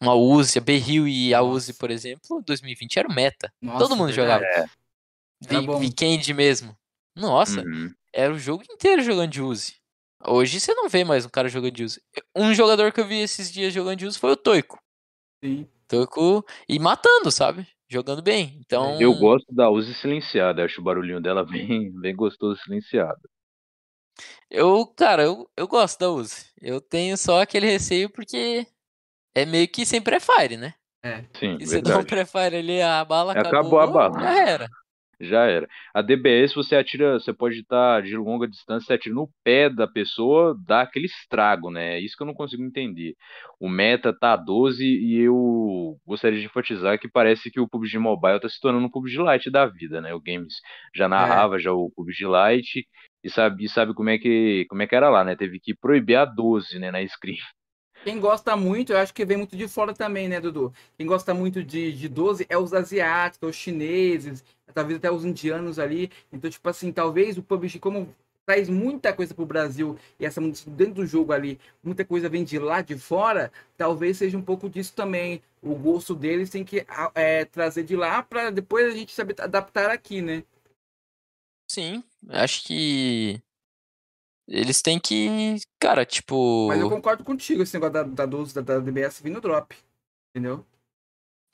uma 0.00 0.14
Uzi, 0.14 0.58
a 0.58 0.60
Berril 0.60 1.08
e 1.08 1.32
a 1.32 1.40
Uzi, 1.40 1.72
por 1.72 1.90
exemplo, 1.90 2.42
2020 2.46 2.98
era 2.98 3.08
o 3.08 3.14
meta. 3.14 3.50
Nossa, 3.60 3.78
Todo 3.78 3.96
mundo 3.96 4.12
jogava. 4.12 4.44
É. 4.44 4.66
Weekend 5.78 6.34
mesmo. 6.34 6.76
Nossa, 7.16 7.62
uhum. 7.62 7.90
era 8.12 8.32
o 8.32 8.38
jogo 8.38 8.62
inteiro 8.70 9.02
jogando 9.02 9.30
de 9.30 9.40
Uzi. 9.40 9.76
Hoje 10.26 10.60
você 10.60 10.74
não 10.74 10.90
vê 10.90 11.04
mais 11.04 11.24
um 11.24 11.30
cara 11.30 11.48
jogando 11.48 11.72
de 11.72 11.84
Uzi. 11.84 12.02
Um 12.36 12.52
jogador 12.52 12.92
que 12.92 13.00
eu 13.00 13.06
vi 13.06 13.20
esses 13.20 13.50
dias 13.50 13.72
jogando 13.72 13.98
de 13.98 14.06
Uzi 14.06 14.18
foi 14.18 14.32
o 14.32 14.36
Toico. 14.36 14.78
Sim. 15.42 15.66
Com... 16.10 16.42
E 16.68 16.78
matando, 16.78 17.30
sabe? 17.30 17.66
Jogando 17.88 18.22
bem. 18.22 18.58
Então. 18.60 19.00
Eu 19.00 19.14
gosto 19.14 19.54
da 19.54 19.70
Uzi 19.70 19.94
silenciada, 19.94 20.64
acho 20.64 20.80
o 20.80 20.84
barulhinho 20.84 21.20
dela 21.20 21.44
bem, 21.48 21.90
bem 21.98 22.14
gostoso 22.14 22.60
silenciado. 22.62 23.20
Eu, 24.50 24.86
cara, 24.86 25.22
eu, 25.22 25.48
eu 25.56 25.66
gosto 25.66 25.98
da 25.98 26.10
Uzi. 26.10 26.46
Eu 26.60 26.80
tenho 26.80 27.16
só 27.16 27.42
aquele 27.42 27.66
receio 27.66 28.08
porque 28.10 28.66
é 29.34 29.44
meio 29.44 29.68
que 29.68 29.84
sem 29.84 30.00
pré-fire, 30.00 30.56
né? 30.56 30.74
É. 31.02 31.24
Sim, 31.34 31.58
E 31.60 31.66
você 31.66 31.82
dá 31.82 31.98
um 31.98 32.04
pré-fire 32.04 32.56
ali, 32.56 32.80
a 32.80 33.04
bala 33.04 33.32
acabou, 33.32 33.78
Acabou 33.78 33.80
a 33.80 33.86
bala. 34.08 34.20
já 34.20 34.48
era. 34.48 34.68
Já 35.20 35.44
era. 35.44 35.68
A 35.94 36.02
DBS 36.02 36.54
você 36.54 36.74
atira, 36.76 37.18
você 37.20 37.32
pode 37.32 37.60
estar 37.60 38.02
de 38.02 38.16
longa 38.16 38.48
distância, 38.48 38.86
você 38.86 38.94
atira 38.94 39.14
no 39.14 39.30
pé 39.44 39.70
da 39.70 39.86
pessoa, 39.86 40.56
dá 40.66 40.80
aquele 40.82 41.06
estrago, 41.06 41.70
né? 41.70 41.96
É 41.96 42.00
isso 42.00 42.16
que 42.16 42.22
eu 42.22 42.26
não 42.26 42.34
consigo 42.34 42.62
entender. 42.62 43.14
O 43.60 43.68
meta 43.68 44.12
tá 44.12 44.32
a 44.32 44.36
12 44.36 44.84
e 44.84 45.20
eu 45.20 45.96
gostaria 46.06 46.38
de 46.40 46.46
enfatizar 46.46 46.98
que 46.98 47.08
parece 47.08 47.50
que 47.50 47.60
o 47.60 47.68
PUBG 47.68 47.98
Mobile 47.98 48.40
tá 48.40 48.48
se 48.48 48.60
tornando 48.60 48.86
um 48.86 48.90
PUBG 48.90 49.18
Lite 49.18 49.50
da 49.50 49.66
vida, 49.66 50.00
né? 50.00 50.12
O 50.14 50.20
Games 50.20 50.54
já 50.94 51.08
narrava 51.08 51.58
já 51.58 51.72
o 51.72 51.90
PUBG 51.94 52.24
Lite 52.26 52.86
e 53.24 53.30
sabe, 53.30 53.64
e 53.64 53.68
sabe 53.68 53.94
como 53.94 54.10
é 54.10 54.18
que 54.18 54.66
como 54.68 54.82
é 54.82 54.86
que 54.86 54.94
era 54.94 55.08
lá, 55.08 55.24
né? 55.24 55.34
Teve 55.34 55.58
que 55.58 55.74
proibir 55.74 56.16
a 56.16 56.26
12, 56.26 56.78
né, 56.78 56.90
na 56.90 57.04
screen. 57.08 57.38
Quem 58.04 58.20
gosta 58.20 58.54
muito, 58.54 58.92
eu 58.92 58.98
acho 58.98 59.14
que 59.14 59.24
vem 59.24 59.38
muito 59.38 59.56
de 59.56 59.66
fora 59.66 59.94
também, 59.94 60.28
né, 60.28 60.38
Dudu? 60.38 60.74
Quem 60.98 61.06
gosta 61.06 61.32
muito 61.32 61.64
de, 61.64 61.90
de 61.90 62.06
12 62.06 62.44
é 62.50 62.58
os 62.58 62.74
asiáticos, 62.74 63.48
os 63.48 63.56
chineses, 63.56 64.44
talvez 64.74 64.98
até 64.98 65.10
os 65.10 65.24
indianos 65.24 65.78
ali. 65.78 66.10
Então, 66.30 66.50
tipo 66.50 66.68
assim, 66.68 66.92
talvez 66.92 67.38
o 67.38 67.42
PUBG, 67.42 67.78
como 67.78 68.14
traz 68.44 68.68
muita 68.68 69.10
coisa 69.10 69.34
pro 69.34 69.46
Brasil 69.46 69.98
e 70.20 70.26
essa 70.26 70.38
dentro 70.66 70.94
do 70.96 71.06
jogo 71.06 71.32
ali, 71.32 71.58
muita 71.82 72.04
coisa 72.04 72.28
vem 72.28 72.44
de 72.44 72.58
lá 72.58 72.82
de 72.82 72.98
fora, 72.98 73.50
talvez 73.74 74.18
seja 74.18 74.36
um 74.36 74.42
pouco 74.42 74.68
disso 74.68 74.92
também. 74.94 75.42
O 75.62 75.74
gosto 75.74 76.14
deles 76.14 76.50
tem 76.50 76.62
que 76.62 76.84
é, 77.14 77.46
trazer 77.46 77.84
de 77.84 77.96
lá 77.96 78.22
para 78.22 78.50
depois 78.50 78.86
a 78.86 78.94
gente 78.94 79.14
saber 79.14 79.34
adaptar 79.40 79.90
aqui, 79.90 80.20
né? 80.20 80.44
Sim, 81.70 82.04
acho 82.30 82.64
que 82.64 83.42
eles 84.46 84.82
têm 84.82 85.00
que, 85.00 85.56
cara, 85.78 86.04
tipo. 86.04 86.68
Mas 86.68 86.80
eu 86.80 86.90
concordo 86.90 87.24
contigo, 87.24 87.62
esse 87.62 87.74
negócio 87.74 87.92
da, 87.92 88.02
da 88.02 88.26
12 88.26 88.54
da, 88.54 88.60
da 88.60 88.78
DBS 88.78 89.20
vir 89.20 89.30
no 89.30 89.40
drop. 89.40 89.74
Entendeu? 90.30 90.64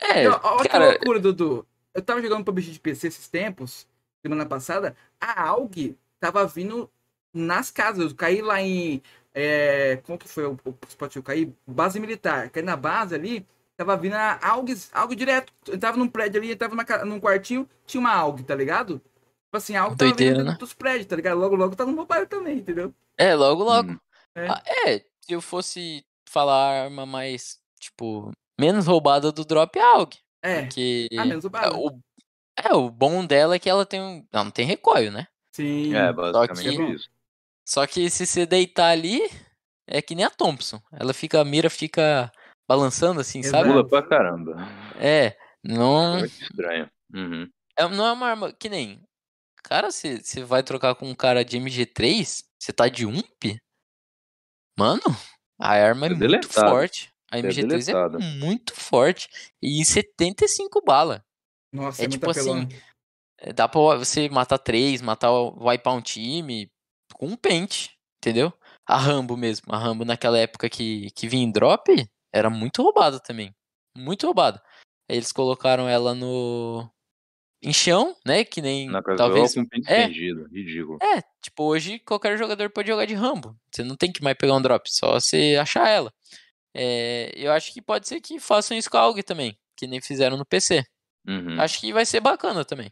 É, 0.00 0.26
Olha 0.28 0.62
que 0.62 0.68
cara, 0.68 0.90
loucura, 0.90 1.20
Dudu. 1.20 1.66
Eu 1.94 2.02
tava 2.02 2.22
jogando 2.22 2.44
PUBG 2.44 2.72
de 2.72 2.80
PC 2.80 3.08
esses 3.08 3.28
tempos, 3.28 3.86
semana 4.22 4.46
passada, 4.46 4.96
a 5.20 5.48
AUG 5.48 5.96
tava 6.18 6.46
vindo 6.46 6.90
nas 7.34 7.70
casas. 7.70 8.10
Eu 8.10 8.16
caí 8.16 8.40
lá 8.42 8.60
em. 8.60 9.02
É, 9.32 9.96
como 10.04 10.18
que 10.18 10.28
foi 10.28 10.46
o, 10.46 10.58
o 10.64 10.74
spot? 10.88 11.16
Eu 11.16 11.22
caí? 11.22 11.52
Base 11.66 12.00
militar. 12.00 12.50
Caí 12.50 12.62
na 12.62 12.76
base 12.76 13.14
ali, 13.14 13.46
tava 13.76 13.96
vindo 13.96 14.14
a 14.14 14.38
AUG, 14.42 14.74
AUG 14.92 15.14
direto. 15.14 15.52
Eu 15.66 15.78
tava 15.78 15.96
num 15.96 16.08
prédio 16.08 16.40
ali, 16.40 16.50
eu 16.50 16.56
tava 16.56 16.74
numa, 16.74 17.04
num 17.04 17.20
quartinho, 17.20 17.68
tinha 17.86 18.00
uma 18.00 18.12
AUG, 18.12 18.42
tá 18.42 18.54
ligado? 18.54 19.00
Tipo 19.50 19.56
assim, 19.56 19.74
a 19.74 19.82
AUG 19.82 19.96
tava 19.96 20.10
Doideira, 20.10 20.38
vindo 20.38 20.50
né? 20.52 20.56
dos 20.60 20.72
prédios, 20.72 21.06
tá 21.06 21.16
ligado? 21.16 21.36
Logo, 21.40 21.56
logo 21.56 21.74
tá 21.74 21.84
no 21.84 21.92
mobile 21.92 22.24
também, 22.26 22.58
entendeu? 22.58 22.94
é, 23.18 23.34
logo, 23.34 23.64
logo. 23.64 23.90
Hum. 23.90 23.98
É. 24.36 24.46
Ah, 24.48 24.62
é, 24.86 24.98
se 25.20 25.32
eu 25.32 25.40
fosse 25.40 26.04
falar 26.24 26.54
a 26.54 26.84
arma 26.84 27.04
mais, 27.04 27.58
tipo, 27.80 28.30
menos 28.60 28.86
roubada 28.86 29.32
do 29.32 29.44
drop 29.44 29.76
é 29.76 29.82
a 29.82 29.96
AUG. 29.96 30.18
É. 30.40 30.62
Porque. 30.62 31.08
Ah, 31.18 31.24
menos 31.24 31.44
o 31.44 31.50
bala. 31.50 31.76
o, 31.76 31.98
é, 32.56 32.72
o 32.74 32.88
bom 32.88 33.26
dela 33.26 33.56
é 33.56 33.58
que 33.58 33.68
ela 33.68 33.84
tem 33.84 34.00
um. 34.00 34.24
Não, 34.32 34.44
não 34.44 34.50
tem 34.52 34.64
recoil, 34.64 35.10
né? 35.10 35.26
Sim. 35.52 35.96
É, 35.96 36.12
basicamente 36.12 36.76
que- 36.76 36.82
é 36.82 36.90
isso. 36.90 37.10
Só 37.68 37.84
que 37.88 38.08
se 38.08 38.24
você 38.26 38.46
deitar 38.46 38.90
ali, 38.90 39.20
é 39.84 40.00
que 40.00 40.14
nem 40.14 40.24
a 40.24 40.30
Thompson. 40.30 40.80
Ela 40.92 41.12
fica, 41.12 41.40
a 41.40 41.44
mira 41.44 41.68
fica 41.68 42.30
balançando 42.68 43.20
assim, 43.20 43.40
Exato. 43.40 43.56
sabe? 43.64 43.68
Pula 43.70 43.88
pra 43.88 44.02
caramba. 44.02 44.56
É, 44.96 45.36
não. 45.62 46.18
Muito 46.20 46.40
estranho. 46.40 46.88
Uhum. 47.12 47.48
É, 47.76 47.88
não 47.88 48.06
é 48.06 48.12
uma 48.12 48.28
arma 48.28 48.52
que 48.52 48.68
nem. 48.68 49.02
Cara, 49.62 49.90
você 49.90 50.18
você 50.22 50.42
vai 50.42 50.62
trocar 50.62 50.94
com 50.94 51.08
um 51.08 51.14
cara 51.14 51.44
de 51.44 51.56
MG3, 51.58 52.42
você 52.58 52.72
tá 52.72 52.88
de 52.88 53.06
UMP? 53.06 53.58
Mano, 54.78 55.02
a 55.58 55.70
arma 55.72 56.06
é, 56.06 56.08
É 56.08 56.10
muito 56.10 56.18
deletado. 56.20 56.70
forte. 56.70 57.10
A 57.30 57.38
É 57.38 57.42
MG3 57.42 57.88
é, 57.88 57.92
deletado. 57.92 58.20
muito 58.20 58.74
forte. 58.74 59.28
E 59.62 59.80
em 59.80 59.84
75 59.84 60.80
bala. 60.82 61.24
Nossa, 61.72 62.02
É 62.02 62.06
é, 62.06 62.08
tipo 62.08 62.30
assim, 62.30 62.68
É, 63.38 63.52
Dá 63.52 63.68
pra 63.68 63.80
você 63.96 64.28
matar 64.28 64.58
três, 64.58 65.00
matar, 65.00 65.30
wipear 65.32 65.94
um 65.94 66.02
time 66.02 66.70
com 67.14 67.26
um 67.26 67.36
pente, 67.36 67.96
entendeu? 68.18 68.52
A 68.86 68.96
Rambo 68.96 69.36
mesmo. 69.36 69.72
A 69.72 69.78
Rambo 69.78 70.04
naquela 70.04 70.38
época 70.38 70.68
que, 70.68 71.10
que 71.12 71.28
vinha 71.28 71.44
em 71.44 71.50
drop, 71.50 71.90
era 72.34 72.50
muito 72.50 72.82
roubada 72.82 73.18
também. 73.20 73.54
Muito 73.96 74.26
roubada. 74.26 74.62
Aí 75.10 75.16
eles 75.16 75.32
colocaram 75.32 75.88
ela 75.88 76.14
no. 76.14 76.90
Em 77.62 77.72
chão, 77.72 78.16
né? 78.24 78.42
Que 78.42 78.62
nem. 78.62 78.88
Na 78.88 79.02
casual 79.02 79.28
talvez. 79.28 79.54
com 79.54 79.66
pente 79.66 79.90
é. 79.90 80.02
estendido. 80.02 80.48
Ridículo. 80.50 80.98
É, 81.02 81.22
tipo, 81.42 81.64
hoje 81.64 81.98
qualquer 81.98 82.38
jogador 82.38 82.70
pode 82.70 82.88
jogar 82.88 83.04
de 83.04 83.14
Rambo. 83.14 83.54
Você 83.70 83.82
não 83.82 83.96
tem 83.96 84.10
que 84.10 84.22
mais 84.22 84.36
pegar 84.36 84.56
um 84.56 84.62
drop, 84.62 84.90
só 84.90 85.20
você 85.20 85.56
achar 85.60 85.88
ela. 85.88 86.12
É, 86.74 87.32
eu 87.34 87.52
acho 87.52 87.72
que 87.72 87.82
pode 87.82 88.08
ser 88.08 88.20
que 88.20 88.38
façam 88.38 88.76
isso 88.76 88.90
com 88.90 88.96
a 88.96 89.00
AUG 89.00 89.22
também, 89.22 89.58
que 89.76 89.86
nem 89.86 90.00
fizeram 90.00 90.36
no 90.36 90.46
PC. 90.46 90.84
Uhum. 91.26 91.60
Acho 91.60 91.80
que 91.80 91.92
vai 91.92 92.06
ser 92.06 92.20
bacana 92.20 92.64
também. 92.64 92.90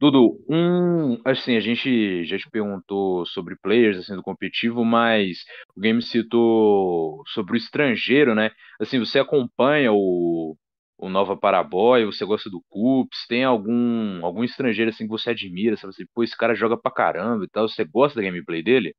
Dudu, 0.00 0.42
um, 0.48 1.20
assim, 1.26 1.56
a 1.56 1.60
gente 1.60 2.24
já 2.24 2.38
te 2.38 2.48
perguntou 2.50 3.26
sobre 3.26 3.54
players 3.56 3.98
assim 3.98 4.16
do 4.16 4.22
competitivo, 4.22 4.82
mas 4.82 5.44
o 5.76 5.80
game 5.80 6.00
citou 6.00 7.22
sobre 7.26 7.52
o 7.52 7.58
estrangeiro, 7.58 8.34
né? 8.34 8.50
Assim, 8.80 8.98
você 8.98 9.18
acompanha 9.18 9.92
o, 9.92 10.56
o 11.00 11.08
Nova 11.08 11.34
Paraboy, 11.34 12.04
você 12.04 12.26
gosta 12.26 12.50
do 12.50 12.62
Cups, 12.68 13.26
tem 13.26 13.42
algum 13.42 14.24
algum 14.24 14.44
estrangeiro 14.44 14.90
assim 14.90 15.04
que 15.04 15.10
você 15.10 15.30
admira, 15.30 15.76
sabe 15.76 15.94
assim, 15.94 16.04
pô, 16.14 16.22
esse 16.22 16.36
cara 16.36 16.54
joga 16.54 16.76
pra 16.76 16.92
caramba 16.92 17.44
e 17.44 17.48
tal, 17.48 17.66
você 17.66 17.84
gosta 17.84 18.20
da 18.20 18.26
gameplay 18.26 18.62
dele? 18.62 18.94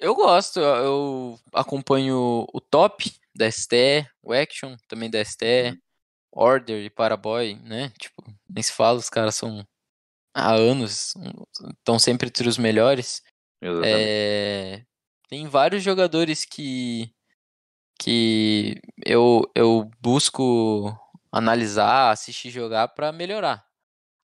Eu 0.00 0.14
gosto, 0.14 0.60
eu 0.60 1.36
acompanho 1.52 2.46
o 2.54 2.60
top 2.60 3.12
da 3.34 3.50
STE, 3.50 4.06
o 4.22 4.32
Action 4.32 4.76
também 4.86 5.10
da 5.10 5.18
STE, 5.24 5.76
Order 6.32 6.84
e 6.84 6.88
Paraboy, 6.88 7.56
né? 7.64 7.90
Tipo, 7.98 8.22
nem 8.48 8.62
se 8.62 8.72
fala, 8.72 8.98
os 8.98 9.10
caras 9.10 9.34
são 9.34 9.66
há 10.32 10.52
anos, 10.54 11.14
estão 11.80 11.98
sempre 11.98 12.28
entre 12.28 12.48
os 12.48 12.56
melhores. 12.56 13.20
É, 13.84 14.84
tem 15.28 15.48
vários 15.48 15.82
jogadores 15.82 16.44
que, 16.44 17.10
que 17.98 18.80
eu, 19.04 19.50
eu 19.54 19.90
busco 20.00 20.96
analisar, 21.32 22.10
assistir 22.10 22.50
jogar 22.50 22.88
pra 22.88 23.12
melhorar. 23.12 23.64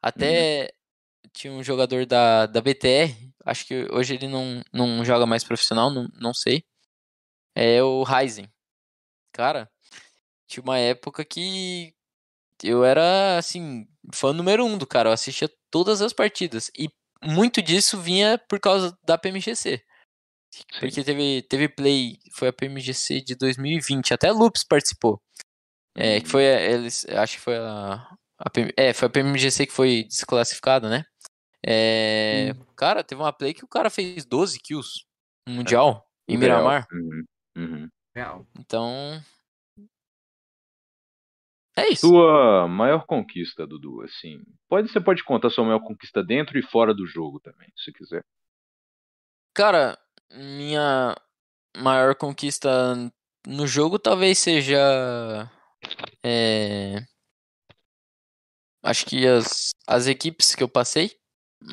Até 0.00 0.72
tinha 1.32 1.52
um 1.52 1.62
jogador 1.62 2.06
da, 2.06 2.46
da 2.46 2.60
BTR, 2.60 3.32
acho 3.44 3.66
que 3.66 3.88
hoje 3.90 4.14
ele 4.14 4.28
não, 4.28 4.62
não 4.72 5.04
joga 5.04 5.26
mais 5.26 5.42
profissional, 5.42 5.90
não, 5.90 6.08
não 6.14 6.32
sei. 6.32 6.64
É 7.54 7.82
o 7.82 8.02
Ryzen. 8.02 8.48
Cara, 9.32 9.70
tinha 10.46 10.62
uma 10.62 10.78
época 10.78 11.24
que 11.24 11.94
eu 12.62 12.84
era, 12.84 13.38
assim, 13.38 13.86
fã 14.12 14.32
número 14.32 14.64
um 14.64 14.78
do 14.78 14.86
cara. 14.86 15.08
Eu 15.08 15.12
assistia 15.12 15.50
todas 15.70 16.00
as 16.00 16.12
partidas. 16.12 16.70
E 16.78 16.88
muito 17.22 17.60
disso 17.62 18.00
vinha 18.00 18.38
por 18.48 18.60
causa 18.60 18.96
da 19.04 19.18
PMGC. 19.18 19.82
Porque 20.78 21.02
teve, 21.04 21.42
teve 21.42 21.68
play, 21.68 22.18
foi 22.32 22.48
a 22.48 22.52
PMGC 22.52 23.20
de 23.20 23.34
2020, 23.34 24.12
até 24.14 24.30
Loops 24.30 24.64
participou. 24.64 25.20
É, 25.96 26.20
que 26.20 26.28
foi, 26.28 26.46
a- 26.52 26.60
eles, 26.60 27.04
acho 27.08 27.36
que 27.36 27.40
foi 27.40 27.56
a, 27.56 28.08
a 28.38 28.50
PM 28.50 28.72
é, 28.76 28.92
foi 28.92 29.06
a 29.06 29.10
PMGC 29.10 29.66
que 29.66 29.72
foi 29.72 30.04
desclassificada, 30.04 30.88
né? 30.88 31.04
É, 31.66 32.52
cara, 32.76 33.02
teve 33.02 33.20
uma 33.22 33.32
play 33.32 33.54
que 33.54 33.64
o 33.64 33.68
cara 33.68 33.88
fez 33.88 34.24
12 34.26 34.58
kills 34.60 35.04
no 35.46 35.54
Mundial, 35.54 36.06
em 36.28 36.34
Surreal. 36.34 36.58
Miramar. 36.58 36.86
Uhum, 36.92 37.24
uhum. 37.56 37.88
Real. 38.14 38.46
Então. 38.58 39.20
É 41.76 41.88
isso. 41.88 42.06
Sua 42.06 42.68
maior 42.68 43.04
conquista, 43.06 43.66
Dudu, 43.66 44.02
assim, 44.02 44.40
pode 44.68 44.88
você 44.88 45.00
pode 45.00 45.24
contar 45.24 45.50
sua 45.50 45.64
maior 45.64 45.80
conquista 45.80 46.22
dentro 46.22 46.56
e 46.58 46.62
fora 46.62 46.94
do 46.94 47.04
jogo 47.06 47.40
também, 47.40 47.68
se 47.76 47.92
quiser. 47.92 48.22
Cara, 49.52 49.98
minha 50.34 51.14
maior 51.76 52.14
conquista 52.16 52.96
no 53.46 53.66
jogo 53.66 53.98
talvez 53.98 54.38
seja. 54.38 54.78
é, 56.24 57.04
acho 58.82 59.06
que 59.06 59.26
as, 59.26 59.70
as 59.86 60.06
equipes 60.06 60.54
que 60.54 60.62
eu 60.62 60.68
passei, 60.68 61.12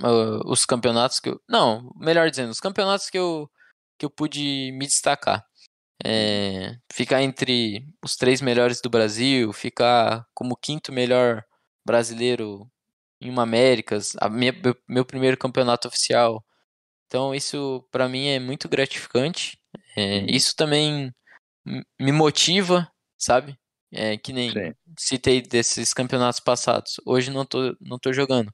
ah, 0.03 0.39
os 0.45 0.65
campeonatos 0.65 1.19
que 1.19 1.29
eu. 1.29 1.41
Não, 1.49 1.91
melhor 1.95 2.29
dizendo, 2.29 2.51
os 2.51 2.59
campeonatos 2.59 3.09
que 3.09 3.17
eu, 3.17 3.49
que 3.97 4.05
eu 4.05 4.09
pude 4.09 4.71
me 4.73 4.85
destacar. 4.87 5.45
É, 6.05 6.75
ficar 6.93 7.21
entre 7.23 7.85
os 8.03 8.15
três 8.17 8.41
melhores 8.41 8.81
do 8.81 8.89
Brasil, 8.89 9.53
ficar 9.53 10.25
como 10.33 10.57
quinto 10.57 10.91
melhor 10.93 11.43
brasileiro 11.85 12.69
em 13.21 13.29
uma 13.29 13.43
Américas, 13.43 14.13
minha- 14.31 14.53
meu 14.89 15.05
primeiro 15.05 15.37
campeonato 15.37 15.87
oficial. 15.87 16.43
Então 17.11 17.35
isso 17.35 17.85
pra 17.91 18.07
mim 18.07 18.27
é 18.27 18.39
muito 18.39 18.69
gratificante. 18.69 19.59
É, 19.97 20.19
Uhum. 20.19 20.27
Isso 20.29 20.55
também 20.55 21.11
me 21.99 22.11
motiva 22.11 22.89
sabe? 23.21 23.57
É, 23.93 24.17
que 24.17 24.33
nem 24.33 24.51
Sim. 24.51 24.73
citei 24.97 25.41
desses 25.41 25.93
campeonatos 25.93 26.39
passados. 26.39 26.99
Hoje 27.05 27.29
não 27.29 27.45
tô, 27.45 27.75
não 27.79 27.99
tô 27.99 28.11
jogando. 28.11 28.51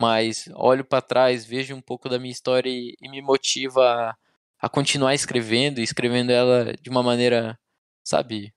Mas 0.00 0.48
olho 0.54 0.84
para 0.84 1.02
trás, 1.02 1.44
vejo 1.44 1.74
um 1.74 1.80
pouco 1.80 2.08
da 2.08 2.18
minha 2.18 2.32
história 2.32 2.70
e, 2.70 2.94
e 3.02 3.08
me 3.08 3.20
motiva 3.20 3.82
a, 3.82 4.16
a 4.60 4.68
continuar 4.68 5.14
escrevendo, 5.14 5.80
e 5.80 5.82
escrevendo 5.82 6.30
ela 6.30 6.72
de 6.80 6.88
uma 6.88 7.02
maneira, 7.02 7.58
sabe, 8.04 8.54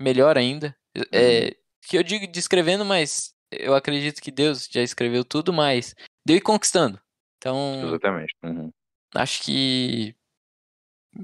melhor 0.00 0.38
ainda. 0.38 0.74
É, 1.12 1.54
que 1.82 1.98
eu 1.98 2.02
digo 2.02 2.26
de 2.26 2.38
escrevendo, 2.38 2.84
mas 2.86 3.34
eu 3.52 3.74
acredito 3.74 4.22
que 4.22 4.30
Deus 4.30 4.66
já 4.70 4.82
escreveu 4.82 5.24
tudo, 5.24 5.52
mas 5.52 5.94
deu 6.26 6.36
ir 6.36 6.40
conquistando. 6.40 6.98
Então, 7.36 7.82
Exatamente. 7.84 8.34
Uhum. 8.42 8.72
Acho 9.14 9.42
que 9.42 10.14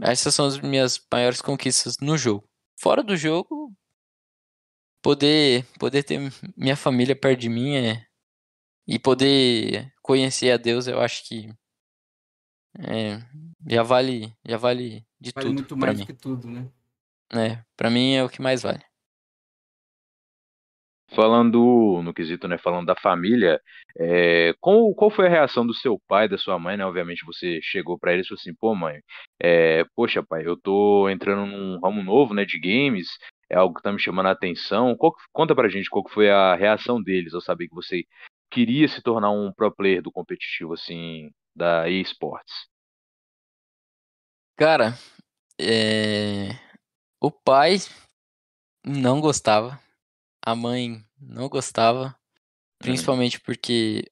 essas 0.02 0.34
são 0.34 0.46
as 0.46 0.58
minhas 0.58 1.00
maiores 1.12 1.40
conquistas 1.40 1.96
no 2.00 2.16
jogo. 2.16 2.48
Fora 2.80 3.02
do 3.02 3.16
jogo, 3.16 3.72
poder 5.02 5.64
poder 5.78 6.02
ter 6.02 6.20
minha 6.56 6.76
família 6.76 7.14
perto 7.14 7.40
de 7.40 7.48
mim 7.48 7.76
é, 7.76 8.06
e 8.86 8.98
poder 8.98 9.92
conhecer 10.02 10.50
a 10.50 10.56
Deus, 10.56 10.86
eu 10.86 11.00
acho 11.00 11.26
que 11.28 11.48
é, 12.78 13.18
já 13.68 13.82
vale 13.82 14.34
já 14.44 14.56
vale 14.56 15.06
de 15.20 15.30
Vale 15.34 15.48
tudo 15.48 15.54
muito 15.54 15.76
mais 15.76 15.98
mim. 15.98 16.06
que 16.06 16.14
tudo, 16.14 16.48
né? 16.50 16.68
É, 17.32 17.64
para 17.76 17.90
mim 17.90 18.14
é 18.14 18.24
o 18.24 18.28
que 18.28 18.42
mais 18.42 18.62
vale. 18.62 18.84
Falando 21.10 22.00
no 22.02 22.14
quesito, 22.14 22.48
né? 22.48 22.58
Falando 22.58 22.86
da 22.86 22.96
família, 22.96 23.60
é, 23.98 24.54
qual, 24.60 24.92
qual 24.94 25.10
foi 25.10 25.26
a 25.26 25.30
reação 25.30 25.66
do 25.66 25.74
seu 25.74 26.00
pai, 26.08 26.28
da 26.28 26.38
sua 26.38 26.58
mãe, 26.58 26.76
né? 26.76 26.84
Obviamente 26.84 27.24
você 27.24 27.60
chegou 27.62 27.98
pra 27.98 28.12
ele 28.12 28.22
e 28.22 28.26
falou 28.26 28.40
assim, 28.40 28.54
pô, 28.54 28.74
mãe, 28.74 29.00
é, 29.40 29.84
poxa, 29.94 30.22
pai, 30.22 30.46
eu 30.46 30.56
tô 30.56 31.08
entrando 31.08 31.46
num 31.46 31.78
ramo 31.80 32.02
novo, 32.02 32.34
né, 32.34 32.44
de 32.44 32.58
games, 32.58 33.08
é 33.50 33.56
algo 33.56 33.74
que 33.74 33.82
tá 33.82 33.92
me 33.92 34.00
chamando 34.00 34.26
a 34.26 34.32
atenção. 34.32 34.96
Qual 34.96 35.14
conta 35.32 35.54
pra 35.54 35.68
gente 35.68 35.90
qual 35.90 36.08
foi 36.08 36.30
a 36.30 36.54
reação 36.54 37.02
deles 37.02 37.34
ao 37.34 37.40
saber 37.40 37.68
que 37.68 37.74
você 37.74 38.04
queria 38.54 38.86
se 38.86 39.02
tornar 39.02 39.30
um 39.30 39.52
pro 39.52 39.74
player 39.74 40.00
do 40.00 40.12
competitivo, 40.12 40.74
assim, 40.74 41.28
da 41.54 41.88
eSports. 41.88 42.68
Cara, 44.56 44.96
é, 45.60 46.50
o 47.20 47.32
pai 47.32 47.78
não 48.86 49.20
gostava, 49.20 49.80
a 50.46 50.54
mãe 50.56 51.04
não 51.20 51.48
gostava, 51.48 52.16
Uhum. 52.82 52.84
principalmente 52.84 53.40
porque, 53.40 54.04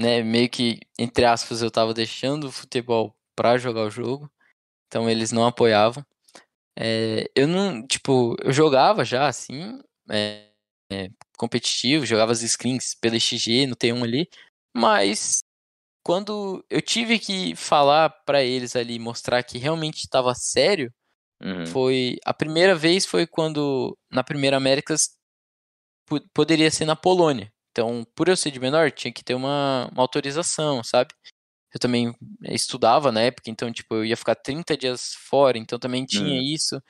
né, 0.00 0.22
meio 0.22 0.48
que, 0.50 0.80
entre 0.98 1.24
aspas, 1.26 1.62
eu 1.62 1.70
tava 1.70 1.94
deixando 1.94 2.46
o 2.48 2.52
futebol 2.52 3.16
pra 3.36 3.58
jogar 3.58 3.82
o 3.84 3.90
jogo, 3.90 4.30
então 4.88 5.10
eles 5.10 5.32
não 5.32 5.46
apoiavam. 5.46 6.04
É, 6.78 7.30
eu 7.36 7.48
não, 7.48 7.86
tipo, 7.86 8.36
eu 8.42 8.52
jogava 8.52 9.04
já, 9.04 9.28
assim, 9.28 9.80
é, 10.10 10.48
é, 10.92 11.10
competitivo, 11.38 12.06
jogava 12.06 12.32
as 12.32 12.42
skins 12.42 12.94
pela 12.94 13.18
XG 13.20 13.66
no 13.66 13.76
T1 13.76 14.04
ali, 14.04 14.28
mas 14.76 15.40
quando 16.04 16.64
eu 16.70 16.82
tive 16.82 17.18
que 17.18 17.56
falar 17.56 18.10
pra 18.26 18.42
eles 18.44 18.76
ali, 18.76 18.98
mostrar 18.98 19.42
que 19.44 19.58
realmente 19.58 19.98
estava 20.04 20.34
sério, 20.34 20.92
Uhum. 21.40 21.64
foi 21.68 22.18
a 22.24 22.34
primeira 22.34 22.74
vez 22.76 23.06
foi 23.06 23.26
quando 23.26 23.96
na 24.12 24.24
primeira 24.24 24.56
Américas 24.58 25.17
poderia 26.32 26.70
ser 26.70 26.84
na 26.84 26.96
Polônia. 26.96 27.52
Então, 27.70 28.04
por 28.14 28.28
eu 28.28 28.36
ser 28.36 28.50
de 28.50 28.58
menor, 28.58 28.90
tinha 28.90 29.12
que 29.12 29.22
ter 29.22 29.34
uma, 29.34 29.88
uma 29.92 30.02
autorização, 30.02 30.82
sabe? 30.82 31.14
Eu 31.72 31.78
também 31.78 32.08
eh, 32.44 32.54
estudava 32.54 33.12
na 33.12 33.20
época, 33.20 33.50
então, 33.50 33.72
tipo, 33.72 33.94
eu 33.94 34.04
ia 34.04 34.16
ficar 34.16 34.34
30 34.34 34.76
dias 34.76 35.14
fora, 35.28 35.58
então 35.58 35.78
também 35.78 36.04
tinha 36.04 36.38
Hum. 36.40 36.42
isso. 36.42 36.82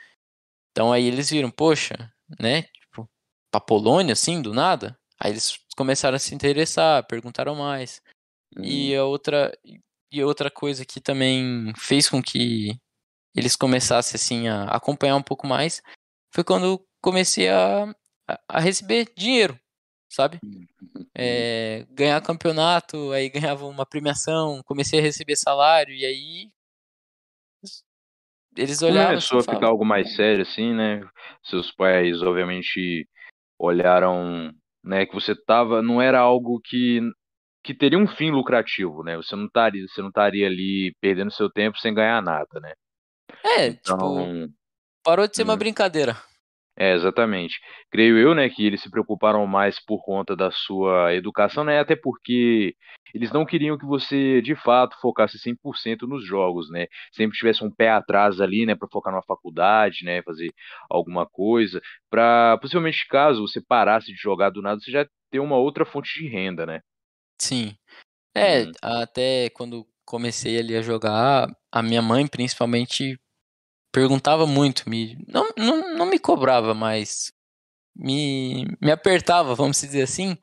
Então, 0.70 0.92
aí 0.92 1.04
eles 1.04 1.30
viram, 1.30 1.50
poxa, 1.50 1.94
né? 2.38 2.62
Tipo, 2.62 3.08
pra 3.50 3.60
Polônia, 3.60 4.12
assim, 4.12 4.40
do 4.40 4.54
nada? 4.54 4.98
Aí 5.20 5.32
eles 5.32 5.58
começaram 5.76 6.16
a 6.16 6.18
se 6.18 6.34
interessar, 6.34 7.06
perguntaram 7.06 7.54
mais. 7.54 8.00
E 8.56 8.94
Uhum. 8.94 9.00
a 9.02 9.04
outra 9.04 9.58
e 10.10 10.24
outra 10.24 10.50
coisa 10.50 10.86
que 10.86 11.00
também 11.02 11.70
fez 11.76 12.08
com 12.08 12.22
que 12.22 12.74
eles 13.34 13.54
começassem 13.54 14.14
assim 14.14 14.48
a 14.48 14.64
acompanhar 14.64 15.16
um 15.16 15.22
pouco 15.22 15.46
mais 15.46 15.82
foi 16.32 16.42
quando 16.42 16.82
comecei 17.02 17.48
a, 17.50 17.94
a- 18.48 18.60
receber 18.60 19.09
dinheiro, 19.16 19.59
sabe? 20.09 20.38
Uhum. 20.42 20.66
É, 21.16 21.86
ganhar 21.90 22.20
campeonato, 22.22 23.12
aí 23.12 23.28
ganhava 23.30 23.66
uma 23.66 23.86
premiação, 23.86 24.62
comecei 24.64 25.00
a 25.00 25.02
receber 25.02 25.36
salário 25.36 25.94
e 25.94 26.05
aí 26.06 26.50
eles 28.56 28.82
olhavam 28.82 29.18
assim 29.18 29.36
Começou 29.36 29.38
a 29.40 29.42
ficar 29.42 29.66
algo 29.66 29.84
mais 29.84 30.14
sério, 30.14 30.42
assim, 30.42 30.74
né? 30.74 31.00
Seus 31.44 31.72
pais, 31.72 32.22
obviamente, 32.22 33.09
olharam, 33.59 34.52
né, 34.84 35.06
que 35.06 35.14
você 35.14 35.34
tava, 35.34 35.82
não 35.82 36.00
era 36.02 36.20
algo 36.20 36.60
que 36.64 37.00
que 37.64 37.74
teria 37.74 37.98
um 37.98 38.06
fim 38.09 38.30
lucrativo, 38.30 39.05
né? 39.05 39.16
Você 39.18 39.36
não 39.36 39.46
estaria, 39.46 39.86
você 39.88 40.00
não 40.02 40.09
estaria 40.09 40.46
ali 40.46 40.94
perdendo 41.00 41.32
seu 41.32 41.50
tempo 41.50 41.78
sem 41.78 41.94
ganhar 41.94 42.22
nada, 42.22 42.60
né? 42.60 42.72
é, 43.44 43.74
tipo, 43.74 44.32
Então, 44.34 44.48
parou 45.05 45.28
de 45.28 45.36
ser 45.36 45.42
uma 45.44 45.56
hum, 45.56 45.59
brincadeira. 45.59 46.16
É 46.78 46.94
exatamente. 46.94 47.59
Creio 47.90 48.16
eu, 48.18 48.34
né, 48.34 48.48
que 48.48 48.64
eles 48.64 48.80
se 48.80 48.90
preocuparam 48.90 49.46
mais 49.46 49.84
por 49.84 50.05
conta 50.05 50.36
da 50.36 50.50
sua 50.50 51.14
educação, 51.14 51.64
né? 51.64 51.80
Até 51.80 51.96
porque 51.96 52.76
eles 53.14 53.32
não 53.32 53.44
queriam 53.44 53.76
que 53.76 53.84
você, 53.86 54.40
de 54.42 54.55
fato, 54.55 54.96
focasse 55.00 55.38
100% 55.38 56.06
nos 56.06 56.24
jogos, 56.24 56.70
né? 56.70 56.86
Sempre 57.12 57.36
tivesse 57.36 57.64
um 57.64 57.70
pé 57.70 57.90
atrás 57.90 58.40
ali, 58.40 58.64
né, 58.66 58.74
para 58.76 58.88
focar 58.88 59.12
numa 59.12 59.22
faculdade, 59.22 60.05
né, 60.05 60.22
fazer 60.22 60.52
alguma 60.88 61.26
coisa, 61.26 61.80
para 62.10 62.56
possivelmente 62.59 63.06
caso 63.09 63.46
você 63.46 63.60
parasse 63.60 64.12
de 64.12 64.18
jogar 64.18 64.50
do 64.50 64.62
nada, 64.62 64.80
você 64.80 64.90
já 64.90 65.06
ter 65.30 65.40
uma 65.40 65.56
outra 65.56 65.84
fonte 65.84 66.20
de 66.20 66.28
renda, 66.28 66.64
né? 66.64 66.80
Sim. 67.40 67.76
É, 68.36 68.64
Hum, 68.64 68.72
até 68.82 69.50
quando 69.50 69.86
comecei 70.05 70.59
ali 70.59 70.76
a 70.76 70.82
jogar, 70.82 71.48
a 71.72 71.82
minha 71.82 72.00
mãe 72.00 72.26
principalmente 72.26 73.18
perguntava 73.92 74.46
muito, 74.46 74.88
me 74.88 75.16
não, 75.26 75.48
não, 75.56 75.88
não 76.09 76.10
me 76.10 76.18
cobrava, 76.18 76.74
mas 76.74 77.30
me, 77.94 78.64
me 78.80 78.90
apertava, 78.90 79.55
vamos 79.55 79.80
dizer 79.80 80.02
assim, 80.02 80.36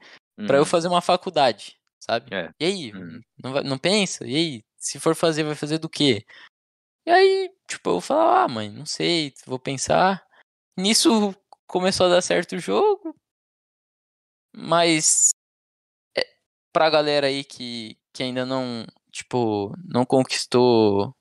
pra 0.45 0.57
eu 0.57 0.61
uhum, 0.61 0.65
fazer 0.65 0.87
uma 0.87 1.01
faculdade, 1.01 1.79
sabe? 1.99 2.33
é, 2.33 2.51
E 2.59 2.65
aí, 2.65 2.93
uhum, 2.93 3.21
não, 3.43 3.53
vai- 3.53 3.63
não 3.63 3.77
pensa? 3.77 4.25
E 4.27 4.35
aí, 4.35 4.63
se 4.77 4.99
for 4.99 5.15
fazer, 5.15 5.43
vai 5.43 5.55
fazer 5.55 5.79
do 5.79 5.89
quê? 5.89 6.25
E 7.05 7.11
aí, 7.11 7.51
tipo, 7.67 7.89
eu 7.89 8.01
falava, 8.01 8.43
ah, 8.43 8.47
mãe, 8.47 8.69
não 8.69 8.85
sei, 8.85 9.33
vou 9.45 9.59
pensar. 9.59 10.23
Nisso 10.77 11.35
começou 11.67 12.05
a 12.07 12.09
dar 12.09 12.21
certo 12.21 12.55
o 12.55 12.59
jogo, 12.59 13.15
mas 14.55 15.31
é, 16.17 16.25
pra 16.71 16.89
galera 16.89 17.27
aí 17.27 17.43
que, 17.43 17.97
que 18.13 18.23
ainda 18.23 18.45
não, 18.45 18.85
tipo, 19.11 19.73
não 19.83 20.05
conquistou, 20.05 21.15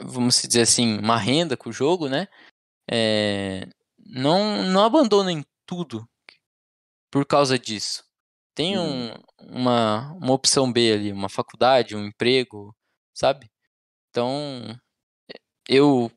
vamos 0.00 0.42
dizer 0.42 0.62
assim, 0.62 0.98
uma 0.98 1.16
renda 1.18 1.56
com 1.56 1.70
o 1.70 1.72
jogo, 1.72 2.08
né? 2.08 2.28
É, 2.90 3.66
não, 3.98 4.62
não 4.62 4.84
abandonem 4.84 5.44
tudo 5.66 6.06
por 7.10 7.26
causa 7.26 7.58
disso. 7.58 8.04
Tem 8.54 8.78
uhum, 8.78 9.14
um, 9.40 9.60
uma, 9.60 10.12
uma 10.12 10.32
opção 10.32 10.70
B 10.70 10.92
ali, 10.92 11.12
uma 11.12 11.28
faculdade, 11.28 11.96
um 11.96 12.06
emprego, 12.06 12.74
sabe? 13.14 13.50
Então, 14.10 14.78
eu 15.68 16.10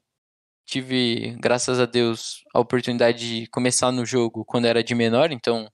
tive, 0.66 1.36
graças 1.40 1.80
a 1.80 1.86
Deus, 1.86 2.44
a 2.54 2.60
oportunidade 2.60 3.42
de 3.42 3.48
começar 3.48 3.92
no 3.92 4.06
jogo 4.06 4.44
quando 4.46 4.66
era 4.66 4.84
de 4.84 4.96
menor, 4.96 5.32
então 5.32 5.72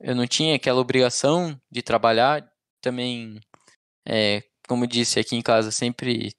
eu 0.00 0.14
não 0.14 0.26
tinha 0.26 0.56
aquela 0.56 0.80
obrigação 0.80 1.60
de 1.70 1.82
trabalhar. 1.82 2.44
Também, 2.80 3.40
é, 4.06 4.42
como 4.68 4.86
disse 4.86 5.20
aqui 5.20 5.36
em 5.36 5.42
casa, 5.42 5.70
sempre 5.70 6.34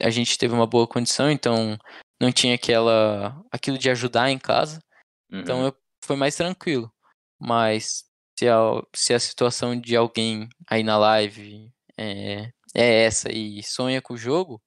a 0.00 0.10
gente 0.10 0.36
teve 0.36 0.54
uma 0.54 0.66
boa 0.66 0.86
condição, 0.86 1.30
então 1.30 1.78
não 2.20 2.32
tinha 2.32 2.54
aquela 2.54 3.42
aquilo 3.50 3.78
de 3.78 3.90
ajudar 3.90 4.30
em 4.30 4.38
casa. 4.38 4.82
Então 5.30 5.60
uhum. 5.60 5.66
eu 5.66 5.76
foi 6.04 6.16
mais 6.16 6.36
tranquilo. 6.36 6.92
Mas 7.38 8.04
se 8.38 8.48
a, 8.48 8.58
se 8.94 9.14
a 9.14 9.20
situação 9.20 9.78
de 9.78 9.96
alguém 9.96 10.48
aí 10.68 10.82
na 10.82 10.96
live 10.98 11.70
é, 11.98 12.50
é 12.74 13.04
essa 13.04 13.30
e 13.32 13.62
sonha 13.62 14.00
com 14.00 14.14
o 14.14 14.18
jogo, 14.18 14.62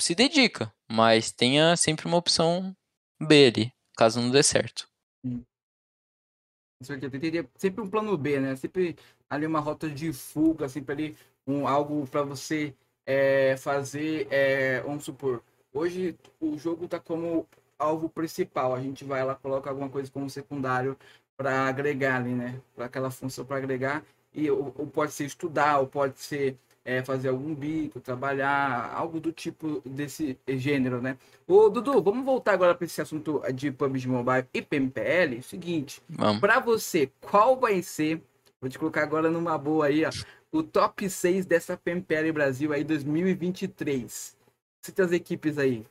se 0.00 0.14
dedica, 0.14 0.72
mas 0.90 1.32
tenha 1.32 1.76
sempre 1.76 2.06
uma 2.06 2.16
opção 2.16 2.74
B 3.20 3.46
ali, 3.46 3.72
caso 3.96 4.20
não 4.20 4.30
dê 4.30 4.42
certo. 4.42 4.88
Com 5.24 6.84
certeza. 6.84 7.18
Teria 7.18 7.48
sempre 7.56 7.80
um 7.80 7.88
plano 7.88 8.16
B, 8.18 8.40
né? 8.40 8.56
Sempre 8.56 8.96
ali 9.30 9.46
uma 9.46 9.60
rota 9.60 9.88
de 9.88 10.12
fuga, 10.12 10.68
sempre 10.68 10.92
ali 10.92 11.16
um, 11.46 11.66
algo 11.66 12.06
para 12.08 12.22
você 12.22 12.74
é, 13.06 13.56
fazer, 13.56 14.26
é, 14.30 14.80
vamos 14.80 15.04
supor, 15.04 15.42
hoje 15.72 16.16
o 16.40 16.56
jogo 16.58 16.88
tá 16.88 16.98
como 16.98 17.46
alvo 17.78 18.08
principal, 18.08 18.74
a 18.74 18.80
gente 18.80 19.04
vai 19.04 19.24
lá, 19.24 19.34
coloca 19.34 19.68
alguma 19.68 19.88
coisa 19.88 20.10
como 20.10 20.30
secundário 20.30 20.96
para 21.36 21.66
agregar 21.66 22.16
ali, 22.16 22.30
né? 22.30 22.60
Para 22.74 22.86
aquela 22.86 23.10
função 23.10 23.44
para 23.44 23.56
agregar, 23.56 24.04
e 24.34 24.50
ou, 24.50 24.72
ou 24.76 24.86
pode 24.86 25.12
ser 25.12 25.24
estudar, 25.24 25.78
ou 25.80 25.86
pode 25.86 26.20
ser 26.20 26.56
é, 26.84 27.02
fazer 27.02 27.28
algum 27.28 27.54
bico, 27.54 28.00
trabalhar, 28.00 28.92
algo 28.94 29.20
do 29.20 29.32
tipo 29.32 29.82
desse 29.84 30.38
gênero, 30.48 31.00
né? 31.00 31.16
Ô, 31.46 31.68
Dudu, 31.68 32.02
vamos 32.02 32.24
voltar 32.24 32.52
agora 32.52 32.74
para 32.74 32.84
esse 32.84 33.00
assunto 33.00 33.42
de 33.52 33.70
PUBG 33.70 34.08
Mobile 34.08 34.46
e 34.52 34.62
PMPL. 34.62 35.42
Seguinte, 35.42 36.02
para 36.40 36.60
você, 36.60 37.10
qual 37.20 37.58
vai 37.58 37.82
ser, 37.82 38.22
vou 38.60 38.68
te 38.68 38.78
colocar 38.78 39.02
agora 39.02 39.30
numa 39.30 39.56
boa 39.56 39.86
aí, 39.86 40.04
ó, 40.04 40.10
o 40.50 40.62
top 40.62 41.08
6 41.08 41.46
dessa 41.46 41.76
PMPL 41.76 42.32
Brasil 42.32 42.72
aí 42.72 42.84
2023. 42.84 44.36
Cita 44.84 45.04
as 45.04 45.12
equipes 45.12 45.58
aí. 45.58 45.86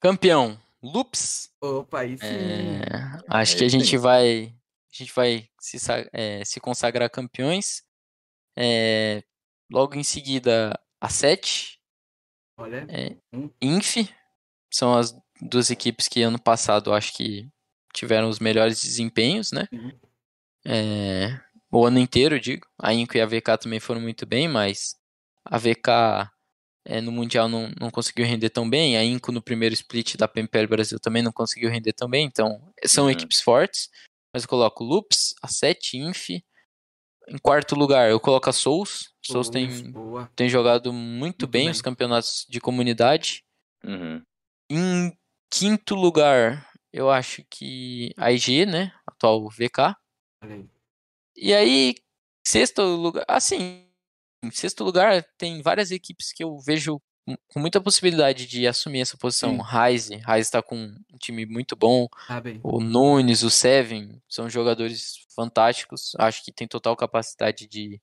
Campeão, 0.00 0.60
Loops. 0.82 1.50
Opa, 1.60 2.00
aí 2.00 2.18
sim. 2.18 2.24
É, 2.24 2.84
acho 3.28 3.56
que 3.56 3.64
a 3.64 3.68
gente 3.68 3.96
vai 3.96 4.54
a 4.92 4.96
gente 4.96 5.12
vai 5.12 5.48
se, 5.60 5.78
é, 6.12 6.44
se 6.44 6.60
consagrar 6.60 7.10
campeões. 7.10 7.82
É, 8.56 9.22
logo 9.70 9.94
em 9.94 10.02
seguida, 10.02 10.78
a 11.00 11.08
7. 11.08 11.80
Olha. 12.58 12.86
É, 12.88 13.16
Inf. 13.60 14.08
São 14.70 14.96
as 14.96 15.14
duas 15.40 15.70
equipes 15.70 16.08
que 16.08 16.22
ano 16.22 16.40
passado 16.40 16.92
acho 16.92 17.14
que 17.14 17.48
tiveram 17.92 18.28
os 18.28 18.38
melhores 18.38 18.82
desempenhos, 18.82 19.52
né? 19.52 19.68
Uhum. 19.72 19.92
O 21.70 21.86
ano 21.86 21.98
inteiro, 21.98 22.38
digo. 22.40 22.66
A 22.78 22.92
Inco 22.92 23.16
e 23.16 23.20
a 23.20 23.26
VK 23.26 23.58
também 23.62 23.80
foram 23.80 24.00
muito 24.00 24.26
bem, 24.26 24.48
mas 24.48 24.96
a 25.44 25.58
VK 25.58 26.30
é, 26.86 27.00
no 27.00 27.10
Mundial 27.10 27.48
não, 27.48 27.70
não 27.80 27.90
conseguiu 27.90 28.24
render 28.24 28.50
tão 28.50 28.68
bem. 28.68 28.96
A 28.96 29.04
Inco 29.04 29.32
no 29.32 29.42
primeiro 29.42 29.74
split 29.74 30.16
da 30.16 30.28
PMPL 30.28 30.68
Brasil 30.68 30.98
também 31.00 31.22
não 31.22 31.32
conseguiu 31.32 31.68
render 31.68 31.92
tão 31.92 32.08
bem. 32.08 32.24
Então, 32.24 32.72
são 32.84 33.04
uhum. 33.04 33.10
equipes 33.10 33.40
fortes. 33.40 33.90
Mas 34.32 34.44
eu 34.44 34.48
coloco 34.48 34.84
Loops, 34.84 35.34
a 35.42 35.48
7 35.48 35.96
Inf. 35.98 36.30
Em 37.28 37.38
quarto 37.42 37.74
lugar, 37.74 38.08
eu 38.08 38.20
coloco 38.20 38.48
a 38.48 38.52
Souls. 38.52 39.12
Souls 39.24 39.50
tem, 39.50 39.68
tem 40.36 40.48
jogado 40.48 40.92
muito, 40.92 41.18
muito 41.18 41.46
bem, 41.48 41.64
bem, 41.64 41.70
os 41.70 41.82
campeonatos 41.82 42.46
de 42.48 42.60
comunidade. 42.60 43.44
Uhum. 43.84 44.22
Em 44.70 45.12
quinto 45.50 45.96
lugar, 45.96 46.70
eu 46.92 47.10
acho 47.10 47.44
que 47.50 48.12
a 48.16 48.30
IG, 48.30 48.64
né? 48.64 48.92
Atual 49.06 49.48
VK. 49.48 49.96
E 51.36 51.52
aí, 51.52 51.96
sexto 52.46 52.82
lugar, 52.82 53.24
assim, 53.26 53.85
em 54.46 54.50
sexto 54.50 54.84
lugar 54.84 55.24
tem 55.38 55.62
várias 55.62 55.90
equipes 55.90 56.32
que 56.32 56.42
eu 56.42 56.58
vejo 56.58 57.00
com 57.48 57.58
muita 57.58 57.80
possibilidade 57.80 58.46
de 58.46 58.66
assumir 58.66 59.00
essa 59.00 59.16
posição. 59.16 59.58
Rise, 59.60 60.14
Rise 60.16 60.40
está 60.40 60.62
com 60.62 60.76
um 60.76 61.18
time 61.18 61.44
muito 61.44 61.74
bom. 61.74 62.06
Ah, 62.28 62.40
o 62.62 62.80
Nunes, 62.80 63.42
o 63.42 63.50
Seven, 63.50 64.22
são 64.28 64.48
jogadores 64.48 65.26
fantásticos. 65.34 66.12
Acho 66.18 66.44
que 66.44 66.52
tem 66.52 66.68
total 66.68 66.96
capacidade 66.96 67.66
de, 67.66 68.00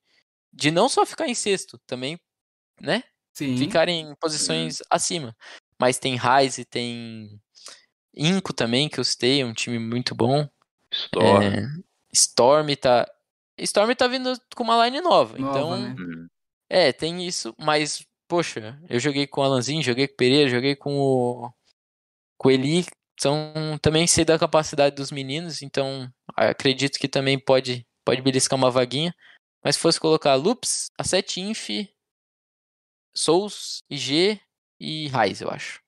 de 0.52 0.70
não 0.70 0.88
só 0.88 1.06
ficar 1.06 1.26
em 1.26 1.34
sexto, 1.34 1.80
também, 1.86 2.18
né? 2.80 3.02
Sim. 3.32 3.56
Ficar 3.56 3.88
em 3.88 4.14
posições 4.16 4.76
Sim. 4.76 4.84
acima. 4.90 5.36
Mas 5.80 5.98
tem 5.98 6.16
Rise, 6.16 6.64
tem 6.64 7.40
Inco 8.14 8.52
também, 8.52 8.88
que 8.88 9.00
eu 9.00 9.04
citei, 9.04 9.40
é 9.40 9.46
um 9.46 9.54
time 9.54 9.78
muito 9.78 10.14
bom. 10.14 10.48
Storm. 10.92 11.42
É, 11.42 11.66
Storm 12.12 12.76
tá. 12.76 13.10
Storm 13.58 13.94
tá 13.94 14.06
vindo 14.06 14.32
com 14.54 14.64
uma 14.64 14.84
line 14.84 15.00
nova, 15.00 15.38
nova 15.38 15.58
então. 15.58 15.76
Né? 15.76 16.28
É, 16.76 16.92
tem 16.92 17.24
isso, 17.24 17.54
mas 17.56 18.04
poxa, 18.26 18.76
eu 18.90 18.98
joguei 18.98 19.28
com 19.28 19.40
o 19.40 19.44
Alanzinho, 19.44 19.80
joguei 19.80 20.08
com 20.08 20.14
o 20.14 20.16
Pereira, 20.16 20.50
joguei 20.50 20.74
com 20.74 20.98
o, 20.98 21.52
o 22.44 22.50
Eli, 22.50 22.84
são, 23.16 23.78
também 23.80 24.08
sei 24.08 24.24
da 24.24 24.36
capacidade 24.36 24.96
dos 24.96 25.12
meninos, 25.12 25.62
então 25.62 26.12
acredito 26.34 26.98
que 26.98 27.06
também 27.06 27.38
pode, 27.38 27.86
pode 28.04 28.20
beliscar 28.22 28.58
uma 28.58 28.72
vaguinha. 28.72 29.14
Mas 29.62 29.76
se 29.76 29.82
fosse 29.82 30.00
colocar 30.00 30.34
Loops, 30.34 30.90
a 30.98 31.04
7 31.04 31.42
Inf, 31.42 31.68
Souls, 33.16 33.84
IG 33.88 34.40
e 34.80 35.06
Raiz, 35.06 35.42
eu 35.42 35.50
acho. 35.50 35.80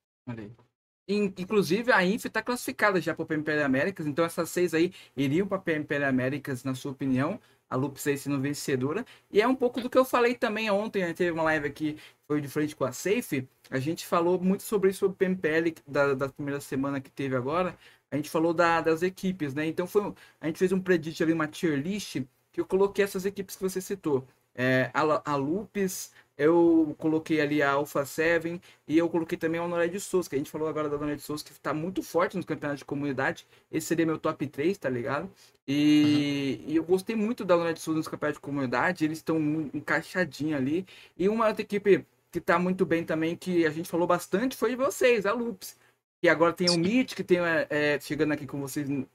Inclusive, 1.08 1.90
a 1.90 2.04
Inf 2.04 2.26
está 2.26 2.40
classificada 2.40 3.00
já 3.00 3.12
para 3.12 3.24
o 3.24 3.26
PMPL 3.26 3.64
Américas, 3.64 4.06
então 4.06 4.24
essas 4.24 4.50
seis 4.50 4.72
aí 4.72 4.92
iriam 5.16 5.48
para 5.48 5.58
o 5.58 5.62
PMPL 5.62 6.04
Américas, 6.04 6.62
na 6.62 6.76
sua 6.76 6.92
opinião 6.92 7.40
a 7.68 7.76
Lupus 7.76 8.06
aí 8.06 8.16
sendo 8.18 8.40
vencedora. 8.40 9.04
E 9.30 9.40
é 9.40 9.46
um 9.48 9.54
pouco 9.54 9.80
do 9.80 9.90
que 9.90 9.98
eu 9.98 10.04
falei 10.04 10.34
também 10.34 10.70
ontem, 10.70 11.02
gente 11.06 11.16
teve 11.16 11.32
uma 11.32 11.42
live 11.44 11.66
aqui, 11.66 11.96
foi 12.26 12.40
de 12.40 12.48
frente 12.48 12.74
com 12.76 12.84
a 12.84 12.92
Safe. 12.92 13.48
A 13.70 13.78
gente 13.78 14.06
falou 14.06 14.40
muito 14.40 14.62
sobre 14.62 14.90
isso, 14.90 15.00
sobre 15.00 15.14
o 15.14 15.16
PMPL 15.16 15.74
da, 15.86 16.14
da 16.14 16.28
primeira 16.28 16.60
semana 16.60 17.00
que 17.00 17.10
teve 17.10 17.36
agora. 17.36 17.76
A 18.10 18.16
gente 18.16 18.30
falou 18.30 18.54
da, 18.54 18.80
das 18.80 19.02
equipes, 19.02 19.54
né? 19.54 19.66
Então 19.66 19.86
foi, 19.86 20.12
a 20.40 20.46
gente 20.46 20.58
fez 20.58 20.72
um 20.72 20.80
predict 20.80 21.22
ali, 21.22 21.32
uma 21.32 21.48
tier 21.48 21.76
list, 21.78 22.22
que 22.52 22.60
eu 22.60 22.64
coloquei 22.66 23.04
essas 23.04 23.26
equipes 23.26 23.56
que 23.56 23.62
você 23.62 23.80
citou. 23.80 24.26
É, 24.54 24.90
a, 24.94 25.32
a 25.32 25.36
Lupus, 25.36 26.12
eu 26.38 26.94
coloquei 26.98 27.40
ali 27.40 27.62
a 27.62 27.72
Alpha 27.72 28.04
7 28.04 28.60
e 28.86 28.98
eu 28.98 29.08
coloquei 29.08 29.38
também 29.38 29.58
a 29.58 29.64
Honoré 29.64 29.88
de 29.88 29.98
Souza, 29.98 30.28
que 30.28 30.34
a 30.34 30.38
gente 30.38 30.50
falou 30.50 30.68
agora 30.68 30.88
da 30.88 30.96
Honoré 30.96 31.14
de 31.14 31.22
Souza, 31.22 31.42
que 31.42 31.52
está 31.52 31.72
muito 31.72 32.02
forte 32.02 32.36
nos 32.36 32.44
campeonatos 32.44 32.80
de 32.80 32.84
comunidade. 32.84 33.46
Esse 33.72 33.86
seria 33.86 34.04
meu 34.04 34.18
top 34.18 34.46
3, 34.46 34.76
tá 34.76 34.90
ligado? 34.90 35.30
E, 35.66 36.60
uhum. 36.60 36.72
e 36.72 36.76
eu 36.76 36.84
gostei 36.84 37.16
muito 37.16 37.44
da 37.44 37.54
Honoré 37.56 37.72
de 37.72 37.80
Souza 37.80 37.98
nos 37.98 38.08
campeonatos 38.08 38.38
de 38.38 38.42
comunidade, 38.42 39.04
eles 39.04 39.18
estão 39.18 39.38
encaixadinhos 39.72 40.56
ali. 40.56 40.86
E 41.16 41.28
uma 41.28 41.48
outra 41.48 41.62
equipe 41.62 42.06
que 42.30 42.38
está 42.38 42.58
muito 42.58 42.84
bem 42.84 43.02
também, 43.02 43.34
que 43.34 43.64
a 43.64 43.70
gente 43.70 43.88
falou 43.88 44.06
bastante, 44.06 44.56
foi 44.56 44.70
de 44.70 44.76
vocês, 44.76 45.24
a 45.24 45.32
Loops. 45.32 45.76
E 46.22 46.28
agora 46.28 46.52
tem 46.52 46.68
o 46.68 46.78
Meet, 46.78 47.14
que 47.14 47.24
tem, 47.24 47.38
é, 47.38 47.66
é, 47.70 48.00
chegando 48.00 48.32
aqui 48.32 48.46
com 48.46 48.60
vocês. 48.60 48.88
O 48.88 49.06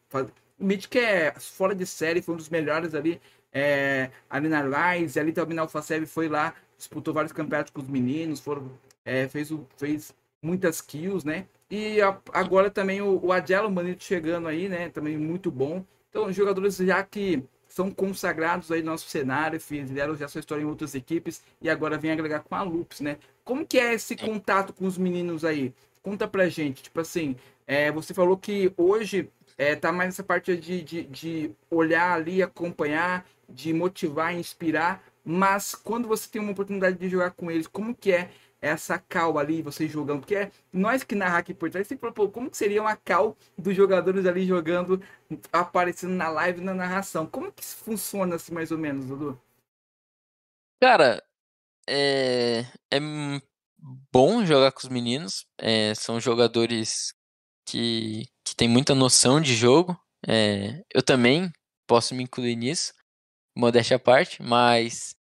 Meet 0.60 0.88
que 0.88 0.98
é 1.00 1.34
fora 1.40 1.76
de 1.76 1.86
série, 1.86 2.22
foi 2.22 2.34
um 2.34 2.38
dos 2.38 2.50
melhores 2.50 2.96
ali. 2.96 3.22
É, 3.54 4.10
ali 4.30 4.48
na 4.48 4.62
Rise, 4.62 5.20
ali 5.20 5.34
também 5.34 5.56
na 5.56 5.64
Alpha 5.64 5.82
7 5.82 6.06
foi 6.06 6.30
lá 6.30 6.56
disputou 6.82 7.14
vários 7.14 7.32
campeonatos 7.32 7.72
com 7.72 7.82
os 7.82 7.88
meninos, 7.88 8.40
foram, 8.40 8.72
é, 9.06 9.28
fez, 9.28 9.54
fez 9.78 10.14
muitas 10.42 10.82
kills, 10.82 11.26
né? 11.26 11.46
E 11.70 12.02
a, 12.02 12.18
agora 12.34 12.70
também 12.70 13.02
o, 13.02 13.20
o 13.24 13.32
Adelo 13.32 13.72
Manito 13.72 14.04
chegando 14.04 14.48
aí, 14.48 14.68
né? 14.68 14.90
Também 14.90 15.18
muito 15.18 15.50
bom. 15.50 15.86
Então, 16.10 16.32
jogadores 16.32 16.78
já 16.78 17.04
que 17.04 17.44
são 17.68 17.90
consagrados 17.90 18.70
aí 18.72 18.82
no 18.82 18.92
nosso 18.92 19.08
cenário, 19.08 19.60
fizeram 19.60 20.16
já 20.16 20.28
sua 20.28 20.40
história 20.40 20.62
em 20.62 20.66
outras 20.66 20.94
equipes 20.94 21.42
e 21.62 21.70
agora 21.70 21.98
vem 21.98 22.12
agregar 22.12 22.42
com 22.42 22.54
a 22.54 22.62
Lupus, 22.62 23.00
né? 23.00 23.18
Como 23.46 23.66
que 23.66 23.80
é 23.80 23.94
esse 23.94 24.16
contato 24.16 24.74
com 24.74 24.86
os 24.86 24.98
meninos 24.98 25.46
aí? 25.46 25.74
Conta 26.04 26.28
pra 26.28 26.50
gente, 26.50 26.84
tipo 26.84 27.00
assim, 27.00 27.36
é, 27.66 27.92
você 27.92 28.14
falou 28.14 28.36
que 28.36 28.74
hoje 28.76 29.30
é, 29.58 29.76
tá 29.76 29.92
mais 29.92 30.10
essa 30.10 30.24
parte 30.24 30.58
de, 30.58 30.82
de, 30.82 31.04
de 31.04 31.52
olhar 31.70 32.14
ali, 32.14 32.44
acompanhar, 32.44 33.26
de 33.48 33.74
motivar, 33.74 34.36
inspirar, 34.36 35.02
mas 35.24 35.76
quando 35.76 36.08
você 36.08 36.28
tem 36.30 36.42
uma 36.42 36.52
oportunidade 36.52 36.98
de 36.98 37.10
jogar 37.10 37.32
com 37.32 37.50
eles, 37.52 37.68
como 37.68 37.96
que 37.96 38.12
é 38.12 38.32
essa 38.62 39.00
cal 39.00 39.38
ali, 39.38 39.62
vocês 39.62 39.92
jogando? 39.92 40.20
Porque 40.20 40.36
é 40.36 40.52
nós 40.72 41.04
que 41.04 41.16
narrar 41.16 41.40
aqui 41.40 41.54
por 41.54 41.70
trás, 41.70 41.88
sempre 41.88 42.12
falou, 42.12 42.32
como 42.32 42.50
que 42.50 42.58
seria 42.58 42.82
uma 42.82 42.96
cal 42.96 43.36
dos 43.58 43.76
jogadores 43.76 44.26
ali 44.26 44.46
jogando, 44.46 45.02
aparecendo 45.52 46.14
na 46.14 46.30
live, 46.30 46.62
na 46.62 46.74
narração? 46.74 47.26
Como 47.26 47.52
que 47.52 47.64
funciona 47.64 48.36
assim, 48.36 48.54
mais 48.54 48.72
ou 48.72 48.78
menos, 48.78 49.06
Dudu? 49.06 49.40
Cara, 50.82 51.24
é, 51.88 52.66
é 52.92 53.00
bom 54.12 54.46
jogar 54.46 54.72
com 54.72 54.80
os 54.80 54.90
meninos. 54.90 55.46
É, 55.60 55.94
são 55.96 56.20
jogadores 56.20 57.14
que, 57.66 58.26
que 58.44 58.56
têm 58.56 58.68
muita 58.68 58.96
noção 58.96 59.40
de 59.42 59.56
jogo. 59.56 60.00
É, 60.28 60.84
eu 60.94 61.02
também 61.04 61.52
posso 61.88 62.14
me 62.14 62.24
incluir 62.24 62.56
nisso 62.56 62.94
modéstia 63.56 63.98
à 63.98 64.00
parte, 64.00 64.42
mas 64.42 65.16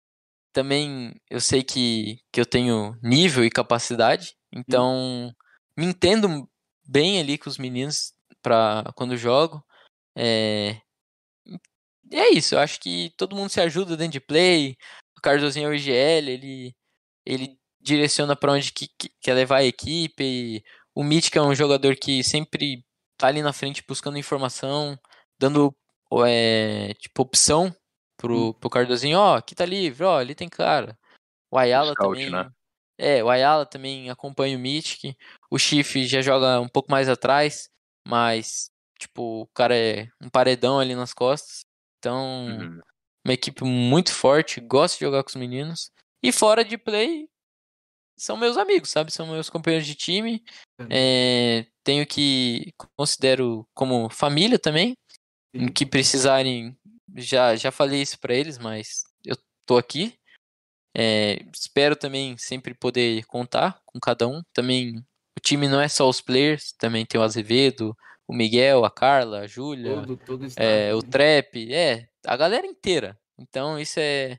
também 0.53 1.13
eu 1.29 1.39
sei 1.39 1.63
que, 1.63 2.19
que 2.31 2.39
eu 2.39 2.45
tenho 2.45 2.97
nível 3.01 3.43
e 3.43 3.49
capacidade, 3.49 4.35
então 4.51 5.33
me 5.77 5.85
entendo 5.85 6.49
bem 6.85 7.19
ali 7.19 7.37
com 7.37 7.49
os 7.49 7.57
meninos 7.57 8.13
para 8.41 8.91
quando 8.95 9.17
jogo. 9.17 9.63
É... 10.15 10.81
É 12.11 12.29
isso, 12.29 12.55
eu 12.55 12.59
acho 12.59 12.79
que 12.79 13.13
todo 13.15 13.35
mundo 13.35 13.49
se 13.49 13.61
ajuda 13.61 13.95
dentro 13.95 14.13
de 14.13 14.19
play. 14.19 14.75
O 15.17 15.21
Cardozinho 15.21 15.67
é 15.67 15.69
o 15.69 15.73
IGL, 15.73 16.29
ele, 16.29 16.75
ele 17.25 17.57
direciona 17.79 18.35
para 18.35 18.51
onde 18.51 18.73
que, 18.73 18.89
que, 18.97 19.09
quer 19.21 19.33
levar 19.33 19.57
a 19.57 19.63
equipe. 19.63 20.21
E 20.21 20.63
o 20.93 21.03
Mítica 21.03 21.39
é 21.39 21.41
um 21.41 21.55
jogador 21.55 21.95
que 21.95 22.21
sempre 22.21 22.85
tá 23.17 23.27
ali 23.27 23.41
na 23.41 23.53
frente 23.53 23.83
buscando 23.87 24.17
informação, 24.17 24.99
dando 25.39 25.73
é, 26.27 26.93
tipo 26.95 27.21
opção 27.21 27.73
pro, 28.21 28.49
hum. 28.49 28.53
pro 28.53 28.69
Cardozinho, 28.69 29.17
ó, 29.17 29.33
oh, 29.33 29.37
aqui 29.37 29.55
tá 29.55 29.65
livre, 29.65 30.03
ó, 30.03 30.15
oh, 30.15 30.17
ali 30.17 30.35
tem 30.35 30.47
cara. 30.47 30.97
O 31.49 31.57
Ayala 31.57 31.93
Scout, 31.93 32.13
também. 32.13 32.29
Né? 32.29 32.49
É, 32.97 33.23
o 33.23 33.29
Ayala 33.29 33.65
também 33.65 34.09
acompanha 34.09 34.55
o 34.55 34.59
Mythic. 34.59 35.17
O 35.49 35.57
Chief 35.57 35.95
já 36.05 36.21
joga 36.21 36.61
um 36.61 36.69
pouco 36.69 36.91
mais 36.91 37.09
atrás, 37.09 37.67
mas, 38.07 38.69
tipo, 38.99 39.41
o 39.41 39.47
cara 39.47 39.75
é 39.75 40.07
um 40.21 40.29
paredão 40.29 40.79
ali 40.79 40.93
nas 40.93 41.13
costas. 41.13 41.61
Então, 41.97 42.47
uhum. 42.47 42.79
uma 43.25 43.33
equipe 43.33 43.63
muito 43.63 44.13
forte, 44.13 44.61
gosta 44.61 44.97
de 44.97 45.05
jogar 45.05 45.23
com 45.23 45.29
os 45.29 45.35
meninos. 45.35 45.91
E 46.23 46.31
fora 46.31 46.63
de 46.63 46.77
play, 46.77 47.27
são 48.15 48.37
meus 48.37 48.55
amigos, 48.55 48.91
sabe? 48.91 49.11
São 49.11 49.25
meus 49.25 49.49
companheiros 49.49 49.87
de 49.87 49.95
time. 49.95 50.43
Uhum. 50.79 50.87
É, 50.91 51.65
tenho 51.83 52.05
que 52.05 52.71
considero 52.95 53.67
como 53.73 54.09
família 54.11 54.59
também. 54.59 54.95
Em 55.53 55.69
que 55.69 55.85
precisarem 55.85 56.77
já, 57.15 57.55
já 57.55 57.71
falei 57.71 58.01
isso 58.01 58.19
para 58.19 58.33
eles, 58.33 58.57
mas 58.57 59.03
eu 59.25 59.35
tô 59.65 59.77
aqui. 59.77 60.17
É, 60.95 61.39
espero 61.53 61.95
também 61.95 62.37
sempre 62.37 62.73
poder 62.73 63.25
contar 63.25 63.81
com 63.85 63.99
cada 63.99 64.27
um. 64.27 64.41
Também 64.53 64.97
o 65.37 65.39
time 65.41 65.67
não 65.67 65.79
é 65.79 65.87
só 65.87 66.07
os 66.09 66.21
players, 66.21 66.73
também 66.77 67.05
tem 67.05 67.19
o 67.19 67.23
Azevedo, 67.23 67.95
o 68.27 68.33
Miguel, 68.33 68.83
a 68.83 68.91
Carla, 68.91 69.41
a 69.41 69.47
Júlia, 69.47 70.01
Todo, 70.01 70.17
todo 70.17 70.47
é, 70.57 70.93
o 70.93 70.97
né? 70.97 71.09
Trap, 71.09 71.73
é, 71.73 72.07
a 72.25 72.37
galera 72.37 72.67
inteira. 72.67 73.17
Então 73.37 73.79
isso 73.79 73.99
é, 73.99 74.37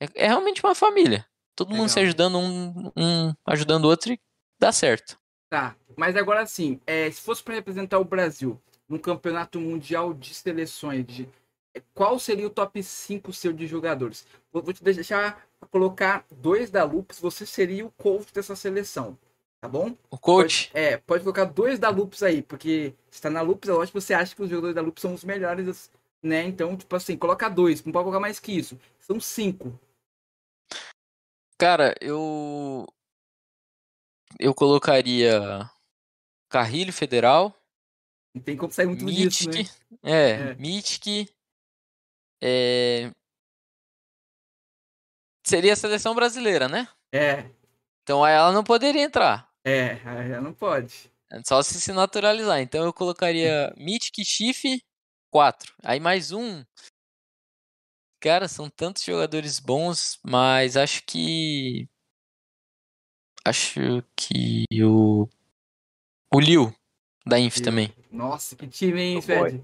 é, 0.00 0.08
é 0.14 0.26
realmente 0.26 0.64
uma 0.64 0.74
família. 0.74 1.26
Todo 1.56 1.74
mundo 1.74 1.88
se 1.88 1.96
Legal. 1.98 2.08
ajudando, 2.08 2.38
um, 2.38 2.92
um 2.96 3.34
ajudando 3.44 3.84
o 3.84 3.88
outro 3.88 4.12
e 4.12 4.20
dá 4.60 4.70
certo. 4.70 5.18
Tá, 5.50 5.76
mas 5.96 6.14
agora 6.14 6.46
sim, 6.46 6.80
é, 6.86 7.10
se 7.10 7.20
fosse 7.20 7.42
para 7.42 7.54
representar 7.54 7.98
o 7.98 8.04
Brasil 8.04 8.60
num 8.88 8.98
campeonato 8.98 9.58
mundial 9.60 10.14
de 10.14 10.34
seleções, 10.34 11.06
de- 11.06 11.28
qual 11.94 12.18
seria 12.18 12.46
o 12.46 12.50
top 12.50 12.82
5 12.82 13.32
seu 13.32 13.52
de 13.52 13.66
jogadores? 13.66 14.26
Vou, 14.52 14.62
vou 14.62 14.72
te 14.72 14.82
deixar 14.82 15.46
colocar 15.70 16.24
dois 16.30 16.70
da 16.70 16.84
Lupus, 16.84 17.18
você 17.18 17.44
seria 17.44 17.84
o 17.84 17.90
coach 17.90 18.32
dessa 18.32 18.54
seleção, 18.54 19.18
tá 19.60 19.68
bom? 19.68 19.94
O 20.10 20.18
coach, 20.18 20.68
Pode, 20.68 20.84
é, 20.84 20.96
pode 20.98 21.22
colocar 21.22 21.44
dois 21.44 21.78
da 21.78 21.90
Lupus 21.90 22.22
aí, 22.22 22.42
porque 22.42 22.94
está 23.10 23.28
na 23.28 23.40
Lupus, 23.40 23.68
é 23.68 23.72
lógico 23.72 23.98
que 23.98 24.04
você 24.04 24.14
acha 24.14 24.34
que 24.34 24.42
os 24.42 24.48
jogadores 24.48 24.74
da 24.74 24.82
Lupus 24.82 25.02
são 25.02 25.14
os 25.14 25.24
melhores, 25.24 25.90
né? 26.22 26.44
Então, 26.44 26.76
tipo 26.76 26.94
assim, 26.94 27.16
coloca 27.16 27.48
dois, 27.48 27.84
não 27.84 27.92
pode 27.92 28.04
colocar 28.04 28.20
mais 28.20 28.38
que 28.38 28.52
isso. 28.52 28.78
São 29.00 29.20
cinco. 29.20 29.78
cara, 31.58 31.94
eu 32.00 32.86
eu 34.38 34.54
colocaria 34.54 35.68
Carrilho 36.48 36.92
Federal, 36.92 37.54
Não 38.34 38.42
tem 38.42 38.56
como 38.56 38.72
sair 38.72 38.86
muito 38.86 39.04
disso, 39.06 39.48
Mitic, 39.48 39.68
né? 39.68 40.00
é, 40.02 40.30
É. 40.52 40.54
é, 42.42 43.10
seria 45.44 45.72
a 45.72 45.76
seleção 45.76 46.14
brasileira, 46.14 46.68
né? 46.68 46.88
É, 47.12 47.50
Então 48.02 48.22
aí 48.24 48.34
ela 48.34 48.52
não 48.52 48.62
poderia 48.64 49.02
entrar, 49.02 49.50
é, 49.64 49.96
já 50.28 50.40
não 50.40 50.52
pode. 50.52 51.10
só 51.46 51.62
se 51.62 51.80
se 51.80 51.92
naturalizar. 51.92 52.60
Então 52.60 52.84
eu 52.84 52.92
colocaria 52.92 53.72
Mitic, 53.76 54.24
Chif, 54.24 54.82
4. 55.30 55.74
Aí 55.84 56.00
mais 56.00 56.32
um. 56.32 56.64
Cara, 58.20 58.48
são 58.48 58.68
tantos 58.68 59.04
jogadores 59.04 59.60
bons, 59.60 60.18
mas 60.24 60.76
acho 60.76 61.04
que 61.04 61.88
acho 63.44 64.02
que 64.16 64.64
o 64.82 65.28
o 66.34 66.40
Liu 66.40 66.74
da 67.26 67.38
Inf 67.38 67.60
também. 67.60 67.92
Nossa, 68.10 68.56
que 68.56 68.66
time, 68.66 69.00
hein, 69.00 69.18
Oh. 69.18 69.22
Fred? 69.22 69.62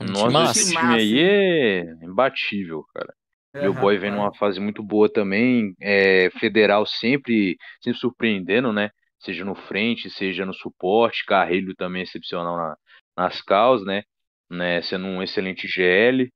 Nossa, 0.00 0.58
esse 0.60 0.74
time 0.76 0.94
aí 0.94 1.18
é 1.18 1.82
imbatível, 2.02 2.84
cara. 2.94 3.14
Meu 3.54 3.72
É, 3.72 3.80
boy 3.80 3.98
vem 3.98 4.10
numa 4.10 4.32
fase 4.34 4.60
muito 4.60 4.82
boa 4.82 5.12
também. 5.12 5.74
É, 5.80 6.30
federal 6.38 6.86
sempre, 6.86 7.56
sempre 7.80 7.98
surpreendendo, 8.00 8.72
né? 8.72 8.90
Seja 9.18 9.44
no 9.44 9.54
frente, 9.54 10.08
seja 10.08 10.46
no 10.46 10.54
suporte. 10.54 11.24
Carrilho 11.26 11.74
também 11.74 12.02
excepcional 12.02 12.56
na- 12.56 12.76
nas 13.16 13.42
causas, 13.42 13.86
né? 13.86 14.02
né? 14.48 14.80
Sendo 14.82 15.06
um 15.06 15.22
excelente 15.22 15.68
GL. 15.68 16.30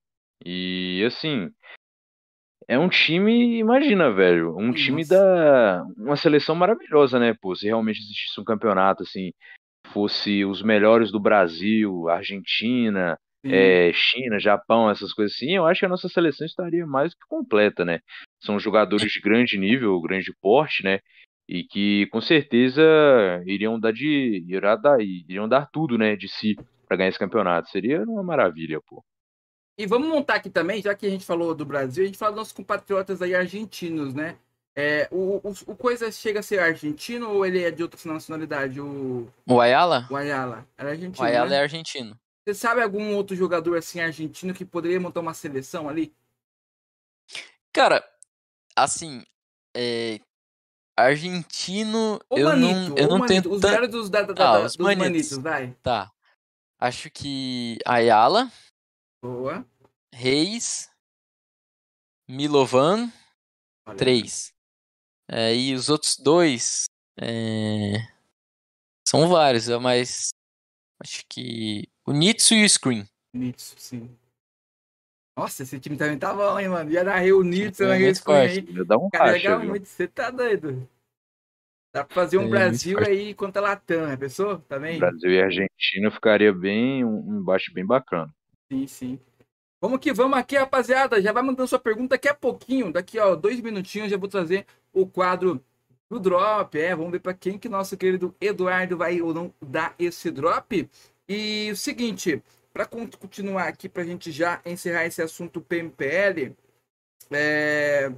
E 0.45 1.03
assim, 1.07 1.49
é 2.69 2.79
um 2.79 2.89
time, 2.89 3.59
imagina, 3.59 4.11
velho, 4.11 4.57
um 4.57 4.73
time 4.73 5.03
Nossa. 5.03 5.15
da. 5.15 5.85
Uma 5.97 6.17
seleção 6.17 6.55
maravilhosa, 6.55 7.19
né? 7.19 7.35
Pô, 7.41 7.55
se 7.55 7.67
realmente 7.67 8.01
existisse 8.01 8.41
um 8.41 8.45
campeonato, 8.45 9.03
assim, 9.03 9.33
fosse 9.89 10.45
os 10.45 10.63
melhores 10.63 11.11
do 11.11 11.21
Brasil, 11.21 12.09
Argentina. 12.09 13.19
É, 13.45 13.93
China, 13.93 14.39
Japão, 14.39 14.91
essas 14.91 15.13
coisas 15.13 15.35
assim, 15.37 15.57
eu 15.57 15.67
acho 15.67 15.81
que 15.81 15.87
a 15.87 15.89
nossa 15.89 16.09
seleção 16.09 16.47
estaria 16.47 16.87
mais 16.87 17.11
do 17.13 17.17
que 17.17 17.27
completa, 17.29 17.85
né? 17.85 18.01
São 18.43 18.59
jogadores 18.59 19.13
de 19.13 19.21
grande 19.21 19.59
nível, 19.59 20.01
grande 20.01 20.33
porte, 20.41 20.83
né? 20.83 21.01
E 21.49 21.65
que 21.65 22.07
com 22.07 22.21
certeza 22.21 22.83
iriam 23.47 23.79
dar 23.79 23.93
de 23.93 24.45
irá 24.49 24.77
dar, 24.77 25.01
iriam 25.01 25.49
dar 25.49 25.69
tudo, 25.71 25.99
né, 25.99 26.17
de 26.17 26.29
si 26.29 26.57
para 26.87 26.97
ganhar 26.97 27.11
esse 27.11 27.19
campeonato. 27.19 27.69
Seria 27.69 28.03
uma 28.03 28.23
maravilha, 28.23 28.81
pô. 28.87 29.05
E 29.77 29.87
vamos 29.87 30.09
montar 30.09 30.37
aqui 30.37 30.49
também, 30.49 30.81
já 30.81 30.95
que 30.95 31.05
a 31.05 31.11
gente 31.11 31.25
falou 31.25 31.55
do 31.55 31.65
Brasil, 31.65 32.05
a 32.05 32.07
gente 32.07 32.17
fala 32.17 32.31
dos 32.33 32.39
nossos 32.39 32.53
compatriotas 32.53 33.21
aí 33.21 33.35
argentinos, 33.35 34.15
né? 34.15 34.37
É, 34.77 35.09
o, 35.11 35.37
o, 35.37 35.55
o 35.67 35.77
Coisa 35.77 36.11
chega 36.11 36.41
a 36.41 36.43
ser 36.43 36.59
argentino 36.59 37.31
ou 37.31 37.47
ele 37.47 37.63
é 37.63 37.71
de 37.71 37.83
outra 37.83 37.99
nacionalidade? 38.13 38.81
O, 38.81 39.29
O 39.47 39.61
Ayala? 39.61 40.07
o 40.11 40.17
Ayala. 40.17 40.67
Era 40.77 40.89
O 40.89 40.93
argentino, 40.93 41.27
Ayala 41.27 41.51
né? 41.51 41.57
é 41.57 41.61
argentino. 41.61 42.19
Você 42.45 42.55
sabe 42.55 42.83
algum 42.83 43.15
outro 43.17 43.35
jogador 43.35 43.79
assim 43.79 44.01
argentino 44.01 44.53
que 44.53 44.67
poderia 44.67 45.01
montar 45.01 45.21
uma 45.21 45.33
seleção 45.33 45.89
ali? 45.89 46.15
Cara, 47.73 48.07
assim, 48.77 49.25
é, 49.75 50.21
argentino, 50.95 52.21
Ou 52.29 52.39
eu 52.39 52.49
Manito, 52.51 52.91
não, 52.91 52.99
eu 52.99 53.09
não 53.09 53.27
tenho 53.27 53.43
Manito, 53.43 53.51
os 53.51 53.61
tan- 53.63 53.89
dos, 53.89 54.11
da, 54.11 54.23
da, 54.23 54.33
Ah, 54.33 54.59
da- 54.59 54.67
os 54.67 54.77
dos 54.77 54.85
Manitos. 54.85 55.07
manitos, 55.09 55.39
vai. 55.39 55.73
Tá. 55.83 56.11
Acho 56.79 57.11
que 57.11 57.79
Ayala, 57.87 58.53
Boa. 59.23 59.67
Reis, 60.13 60.91
Milovan, 62.29 63.11
Olha. 63.87 63.97
três. 63.97 64.53
É, 65.31 65.55
e 65.57 65.75
os 65.75 65.89
outros 65.89 66.19
dois 66.19 66.85
é, 67.19 67.95
são 69.09 69.29
vários, 69.31 69.67
mas 69.81 70.29
acho 71.03 71.25
que 71.27 71.89
o 72.07 72.13
Nitsu 72.13 72.55
e 72.55 72.65
o 72.65 72.69
Scream. 72.69 73.05
Nitsu, 73.33 73.75
sim. 73.79 74.17
Nossa, 75.37 75.65
esse 75.65 75.81
time 75.81 75.97
também 75.97 76.19
tá 76.19 76.33
bom, 76.33 76.59
hein, 76.59 76.69
mano? 76.69 76.91
Ia 76.91 77.05
dar 77.05 77.19
reunir, 77.19 77.75
você 77.75 77.85
time 77.85 77.89
vai 77.89 78.37
é 78.45 78.49
aí. 78.49 78.65
Eu 78.77 78.85
dar 78.85 78.99
um 78.99 79.11
Cara, 79.11 79.25
racha, 79.27 79.39
legal 79.39 79.61
viu? 79.61 79.69
muito, 79.71 79.87
você 79.87 80.07
tá 80.07 80.31
doido. 80.31 80.89
Dá 81.93 82.05
pra 82.05 82.15
fazer 82.15 82.39
um 82.39 82.45
É, 82.45 82.49
Brasil 82.49 82.99
aí 83.01 83.35
contra 83.35 83.61
a 83.61 83.65
Latam, 83.65 84.09
já 84.09 84.17
pensou? 84.17 84.59
Também? 84.61 84.99
Brasil 84.99 85.31
e 85.31 85.43
Argentina 85.43 86.11
ficaria 86.11 86.53
bem 86.53 87.05
um 87.05 87.39
embate 87.41 87.73
bem 87.73 87.85
bacana. 87.87 88.33
Sim, 88.71 88.87
sim. 88.87 89.21
Vamos 89.81 90.01
que 90.01 90.13
vamos 90.13 90.39
aqui, 90.39 90.57
rapaziada. 90.57 91.21
Já 91.21 91.33
vai 91.33 91.43
mandando 91.43 91.69
sua 91.69 91.79
pergunta 91.79 92.15
daqui 92.15 92.29
a 92.29 92.35
pouquinho. 92.35 92.93
Daqui, 92.93 93.19
ó, 93.19 93.37
dois 93.37 93.61
minutinhos, 93.61 94.11
já 94.11 94.17
vou 94.17 94.29
trazer 94.29 94.67
o 94.93 95.07
quadro 95.07 95.63
do 96.11 96.19
drop. 96.19 96.79
É, 96.79 96.95
vamos 96.97 97.13
ver 97.13 97.21
para 97.21 97.35
quem 97.35 97.59
que 97.59 97.69
nosso 97.69 97.97
querido 97.97 98.35
Eduardo 98.41 98.97
vai 98.97 99.21
ou 99.21 99.35
não 99.35 99.53
dar 99.61 99.95
esse 99.99 100.31
drop. 100.31 100.89
E 101.29 101.71
o 101.73 101.77
seguinte, 101.77 102.43
para 102.73 102.87
continuar 102.87 103.69
aqui, 103.69 103.89
para 103.89 104.03
a 104.03 104.07
gente 104.07 104.31
já 104.31 104.61
encerrar 104.65 105.07
esse 105.07 105.23
assunto 105.23 105.61
PMPL, 105.61 106.55
é, 107.31 108.13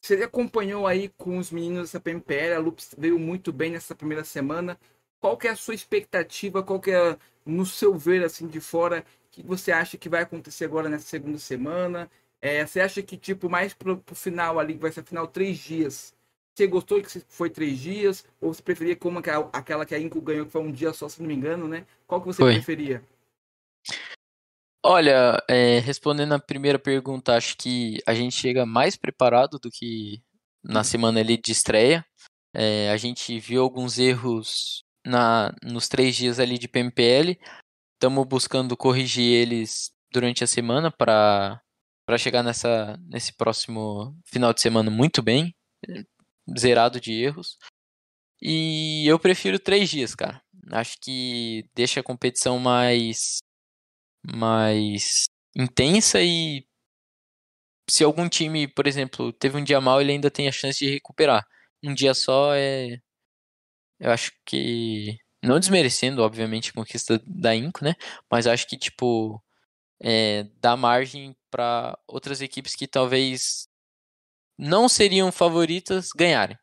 você 0.00 0.22
acompanhou 0.22 0.86
aí 0.86 1.08
com 1.16 1.38
os 1.38 1.50
meninos 1.50 1.82
dessa 1.82 2.00
PMPL, 2.00 2.54
a 2.54 2.58
Lupus 2.58 2.94
veio 2.96 3.18
muito 3.18 3.52
bem 3.52 3.72
nessa 3.72 3.94
primeira 3.94 4.24
semana. 4.24 4.78
Qual 5.20 5.36
que 5.36 5.48
é 5.48 5.50
a 5.50 5.56
sua 5.56 5.74
expectativa? 5.74 6.62
Qual 6.62 6.80
que 6.80 6.90
é, 6.90 7.16
no 7.44 7.64
seu 7.64 7.96
ver, 7.96 8.24
assim, 8.24 8.46
de 8.46 8.60
fora, 8.60 9.04
o 9.28 9.30
que 9.30 9.42
você 9.42 9.72
acha 9.72 9.96
que 9.96 10.08
vai 10.08 10.22
acontecer 10.22 10.64
agora 10.66 10.88
nessa 10.88 11.06
segunda 11.06 11.38
semana? 11.38 12.10
É, 12.40 12.66
você 12.66 12.80
acha 12.80 13.02
que, 13.02 13.16
tipo, 13.16 13.48
mais 13.48 13.72
pro, 13.74 13.98
pro 13.98 14.14
final 14.14 14.58
ali, 14.58 14.74
que 14.74 14.80
vai 14.80 14.92
ser 14.92 15.02
final 15.04 15.26
três 15.26 15.58
dias, 15.58 16.14
você 16.54 16.66
gostou 16.66 17.02
que 17.02 17.20
foi 17.28 17.50
três 17.50 17.78
dias? 17.78 18.24
Ou 18.40 18.52
você 18.54 18.62
preferia 18.62 18.96
como 18.96 19.18
aquela 19.52 19.86
que 19.86 19.94
a 19.94 19.98
Inco 19.98 20.20
ganhou, 20.20 20.46
que 20.46 20.52
foi 20.52 20.62
um 20.62 20.72
dia 20.72 20.92
só, 20.92 21.08
se 21.08 21.20
não 21.20 21.28
me 21.28 21.34
engano, 21.34 21.68
né? 21.68 21.86
Qual 22.06 22.20
que 22.20 22.26
você 22.26 22.42
Foi. 22.42 22.54
preferia? 22.54 23.04
Olha, 24.84 25.42
é, 25.48 25.80
respondendo 25.80 26.32
a 26.32 26.38
primeira 26.38 26.78
pergunta, 26.78 27.34
acho 27.34 27.56
que 27.56 27.98
a 28.06 28.14
gente 28.14 28.36
chega 28.36 28.64
mais 28.64 28.96
preparado 28.96 29.58
do 29.58 29.68
que 29.68 30.22
na 30.62 30.84
semana 30.84 31.18
ali 31.18 31.36
de 31.36 31.50
estreia. 31.50 32.06
É, 32.54 32.90
a 32.90 32.96
gente 32.96 33.38
viu 33.40 33.62
alguns 33.62 33.98
erros 33.98 34.84
na, 35.04 35.52
nos 35.62 35.88
três 35.88 36.14
dias 36.14 36.38
ali 36.38 36.56
de 36.56 36.68
PMPL. 36.68 37.36
Estamos 37.94 38.26
buscando 38.26 38.76
corrigir 38.76 39.24
eles 39.24 39.90
durante 40.12 40.44
a 40.44 40.46
semana 40.46 40.90
para 40.90 41.60
chegar 42.16 42.44
nessa, 42.44 42.96
nesse 43.08 43.32
próximo 43.32 44.16
final 44.24 44.52
de 44.52 44.60
semana 44.60 44.90
muito 44.90 45.20
bem, 45.20 45.52
zerado 46.56 47.00
de 47.00 47.12
erros. 47.12 47.58
E 48.40 49.04
eu 49.08 49.18
prefiro 49.18 49.58
três 49.58 49.88
dias, 49.88 50.14
cara. 50.14 50.40
Acho 50.72 50.96
que 51.00 51.64
deixa 51.74 52.00
a 52.00 52.02
competição 52.02 52.58
mais 52.58 53.38
mais 54.24 55.26
intensa 55.56 56.20
e 56.22 56.66
se 57.88 58.02
algum 58.04 58.28
time, 58.28 58.66
por 58.68 58.86
exemplo, 58.86 59.32
teve 59.32 59.56
um 59.56 59.64
dia 59.64 59.80
mal, 59.80 60.00
ele 60.00 60.12
ainda 60.12 60.30
tem 60.30 60.48
a 60.48 60.52
chance 60.52 60.78
de 60.78 60.90
recuperar. 60.90 61.46
Um 61.84 61.94
dia 61.94 62.14
só 62.14 62.54
é 62.54 62.98
eu 63.98 64.10
acho 64.10 64.32
que 64.44 65.16
não 65.42 65.58
desmerecendo, 65.58 66.22
obviamente, 66.22 66.70
a 66.70 66.72
conquista 66.74 67.20
da 67.26 67.54
Inco, 67.54 67.84
né? 67.84 67.94
Mas 68.30 68.46
acho 68.46 68.66
que 68.66 68.76
tipo 68.76 69.42
é, 70.02 70.44
dá 70.60 70.76
margem 70.76 71.36
para 71.50 71.98
outras 72.06 72.40
equipes 72.42 72.74
que 72.74 72.86
talvez 72.86 73.68
não 74.58 74.88
seriam 74.88 75.32
favoritas 75.32 76.10
ganharem. 76.16 76.58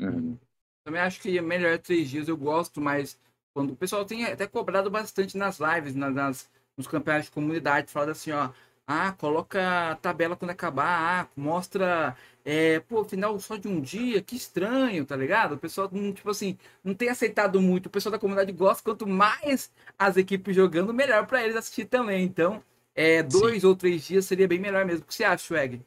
Uhum. 0.00 0.38
Também 0.84 1.00
acho 1.00 1.20
que 1.20 1.38
é 1.38 1.42
melhor 1.42 1.78
três 1.78 2.10
dias, 2.10 2.28
eu 2.28 2.36
gosto, 2.36 2.80
mas 2.80 3.18
quando 3.54 3.72
o 3.72 3.76
pessoal 3.76 4.04
tem 4.04 4.24
até 4.24 4.46
cobrado 4.46 4.90
bastante 4.90 5.36
nas 5.36 5.58
lives, 5.58 5.94
nas, 5.94 6.14
nas 6.14 6.50
nos 6.76 6.86
campeonatos 6.86 7.26
de 7.26 7.32
comunidade, 7.32 7.90
falando 7.92 8.10
assim, 8.10 8.32
ó, 8.32 8.50
Ah, 8.86 9.12
coloca 9.12 9.90
a 9.92 9.96
tabela 9.96 10.36
quando 10.36 10.50
acabar. 10.50 11.22
Ah, 11.26 11.28
mostra. 11.36 12.16
É, 12.44 12.80
pô, 12.80 13.04
final 13.04 13.38
só 13.38 13.56
de 13.56 13.68
um 13.68 13.80
dia, 13.80 14.20
que 14.22 14.34
estranho, 14.36 15.04
tá 15.06 15.14
ligado? 15.16 15.52
O 15.54 15.58
pessoal, 15.58 15.88
tipo 16.12 16.30
assim, 16.30 16.58
não 16.82 16.94
tem 16.94 17.08
aceitado 17.08 17.60
muito. 17.60 17.86
O 17.86 17.90
pessoal 17.90 18.12
da 18.12 18.18
comunidade 18.18 18.52
gosta. 18.52 18.82
Quanto 18.82 19.06
mais 19.06 19.70
as 19.98 20.16
equipes 20.16 20.54
jogando, 20.56 20.92
melhor 20.92 21.26
para 21.26 21.42
eles 21.44 21.56
assistir 21.56 21.84
também. 21.86 22.24
Então, 22.24 22.62
é, 22.94 23.22
dois 23.22 23.62
Sim. 23.62 23.64
ou 23.64 23.76
três 23.76 24.02
dias 24.04 24.24
seria 24.26 24.48
bem 24.48 24.58
melhor 24.58 24.84
mesmo. 24.84 25.04
O 25.04 25.06
que 25.06 25.14
você 25.14 25.24
acha, 25.24 25.44
Swag? 25.44 25.80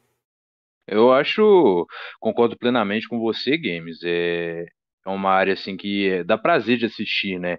Eu 0.87 1.11
acho, 1.13 1.87
concordo 2.19 2.57
plenamente 2.57 3.07
com 3.07 3.19
você, 3.19 3.57
Games. 3.57 3.99
É, 4.03 4.65
é 5.05 5.09
uma 5.09 5.31
área 5.31 5.53
assim 5.53 5.77
que 5.77 6.23
dá 6.23 6.37
prazer 6.37 6.77
de 6.77 6.85
assistir, 6.85 7.39
né? 7.39 7.57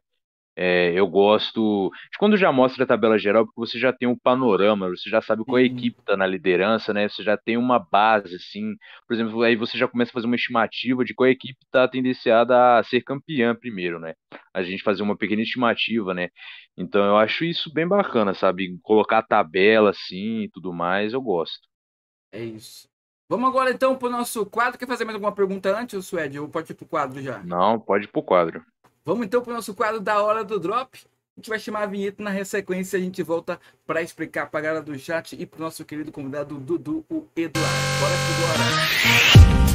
É, 0.59 0.91
eu 0.95 1.07
gosto 1.07 1.91
de 2.11 2.19
quando 2.19 2.35
já 2.37 2.51
mostra 2.51 2.85
a 2.85 2.87
tabela 2.87 3.19
geral, 3.19 3.45
porque 3.45 3.61
você 3.61 3.79
já 3.79 3.93
tem 3.93 4.09
um 4.09 4.17
panorama, 4.19 4.89
você 4.89 5.11
já 5.11 5.21
sabe 5.21 5.45
qual 5.45 5.61
uhum. 5.61 5.67
equipe 5.67 6.01
está 6.01 6.17
na 6.17 6.27
liderança, 6.27 6.95
né? 6.95 7.09
Você 7.09 7.23
já 7.23 7.37
tem 7.37 7.59
uma 7.59 7.79
base, 7.79 8.37
assim. 8.37 8.75
Por 9.07 9.15
exemplo, 9.15 9.43
aí 9.43 9.55
você 9.55 9.77
já 9.77 9.87
começa 9.87 10.11
a 10.13 10.15
fazer 10.15 10.27
uma 10.27 10.37
estimativa 10.37 11.05
de 11.05 11.15
qual 11.15 11.29
equipe 11.29 11.59
está 11.63 11.87
tendenciada 11.87 12.79
a 12.79 12.83
ser 12.83 13.03
campeã 13.03 13.55
primeiro, 13.55 14.01
né? 14.01 14.15
A 14.55 14.63
gente 14.63 14.83
fazer 14.83 15.03
uma 15.03 15.17
pequena 15.17 15.43
estimativa, 15.43 16.15
né? 16.15 16.31
Então 16.77 17.05
eu 17.05 17.19
acho 17.19 17.45
isso 17.45 17.71
bem 17.73 17.87
bacana, 17.87 18.33
sabe? 18.35 18.79
Colocar 18.83 19.19
a 19.19 19.23
tabela 19.23 19.91
assim 19.91 20.45
e 20.45 20.51
tudo 20.51 20.73
mais, 20.73 21.13
eu 21.13 21.21
gosto. 21.21 21.69
É 22.33 22.43
isso. 22.45 22.89
Vamos 23.29 23.49
agora 23.49 23.71
então 23.71 23.97
para 23.97 24.09
o 24.09 24.11
nosso 24.11 24.47
quadro. 24.47 24.79
Quer 24.79 24.87
fazer 24.87 25.05
mais 25.05 25.15
alguma 25.15 25.33
pergunta 25.33 25.77
antes, 25.77 26.05
Suede? 26.07 26.39
Ou 26.39 26.49
pode 26.49 26.71
ir 26.71 26.75
para 26.75 26.85
o 26.85 26.89
quadro 26.89 27.21
já? 27.21 27.39
Não, 27.43 27.79
pode 27.79 28.05
ir 28.05 28.09
para 28.09 28.21
o 28.21 28.23
quadro. 28.23 28.65
Vamos 29.05 29.27
então 29.27 29.43
para 29.43 29.51
o 29.51 29.55
nosso 29.55 29.75
quadro 29.75 30.01
da 30.01 30.23
hora 30.23 30.45
do 30.45 30.61
drop. 30.61 30.99
A 31.37 31.41
gente 31.41 31.51
vai 31.51 31.59
chamar 31.59 31.83
a 31.83 31.87
vinheta 31.87 32.23
na 32.23 32.45
sequência 32.45 32.99
a 32.99 33.03
gente 33.03 33.23
volta 33.23 33.61
para 33.87 34.01
explicar 34.01 34.51
para 34.51 34.61
a 34.61 34.63
galera 34.63 34.83
do 34.83 34.99
chat 34.99 35.37
e 35.39 35.45
para 35.45 35.59
o 35.59 35.63
nosso 35.63 35.85
querido 35.85 36.11
convidado 36.11 36.55
Dudu, 36.55 37.05
o 37.11 37.27
Eduardo. 37.37 37.71
Bora 38.01 38.15
que 38.17 39.53
bora! 39.53 39.66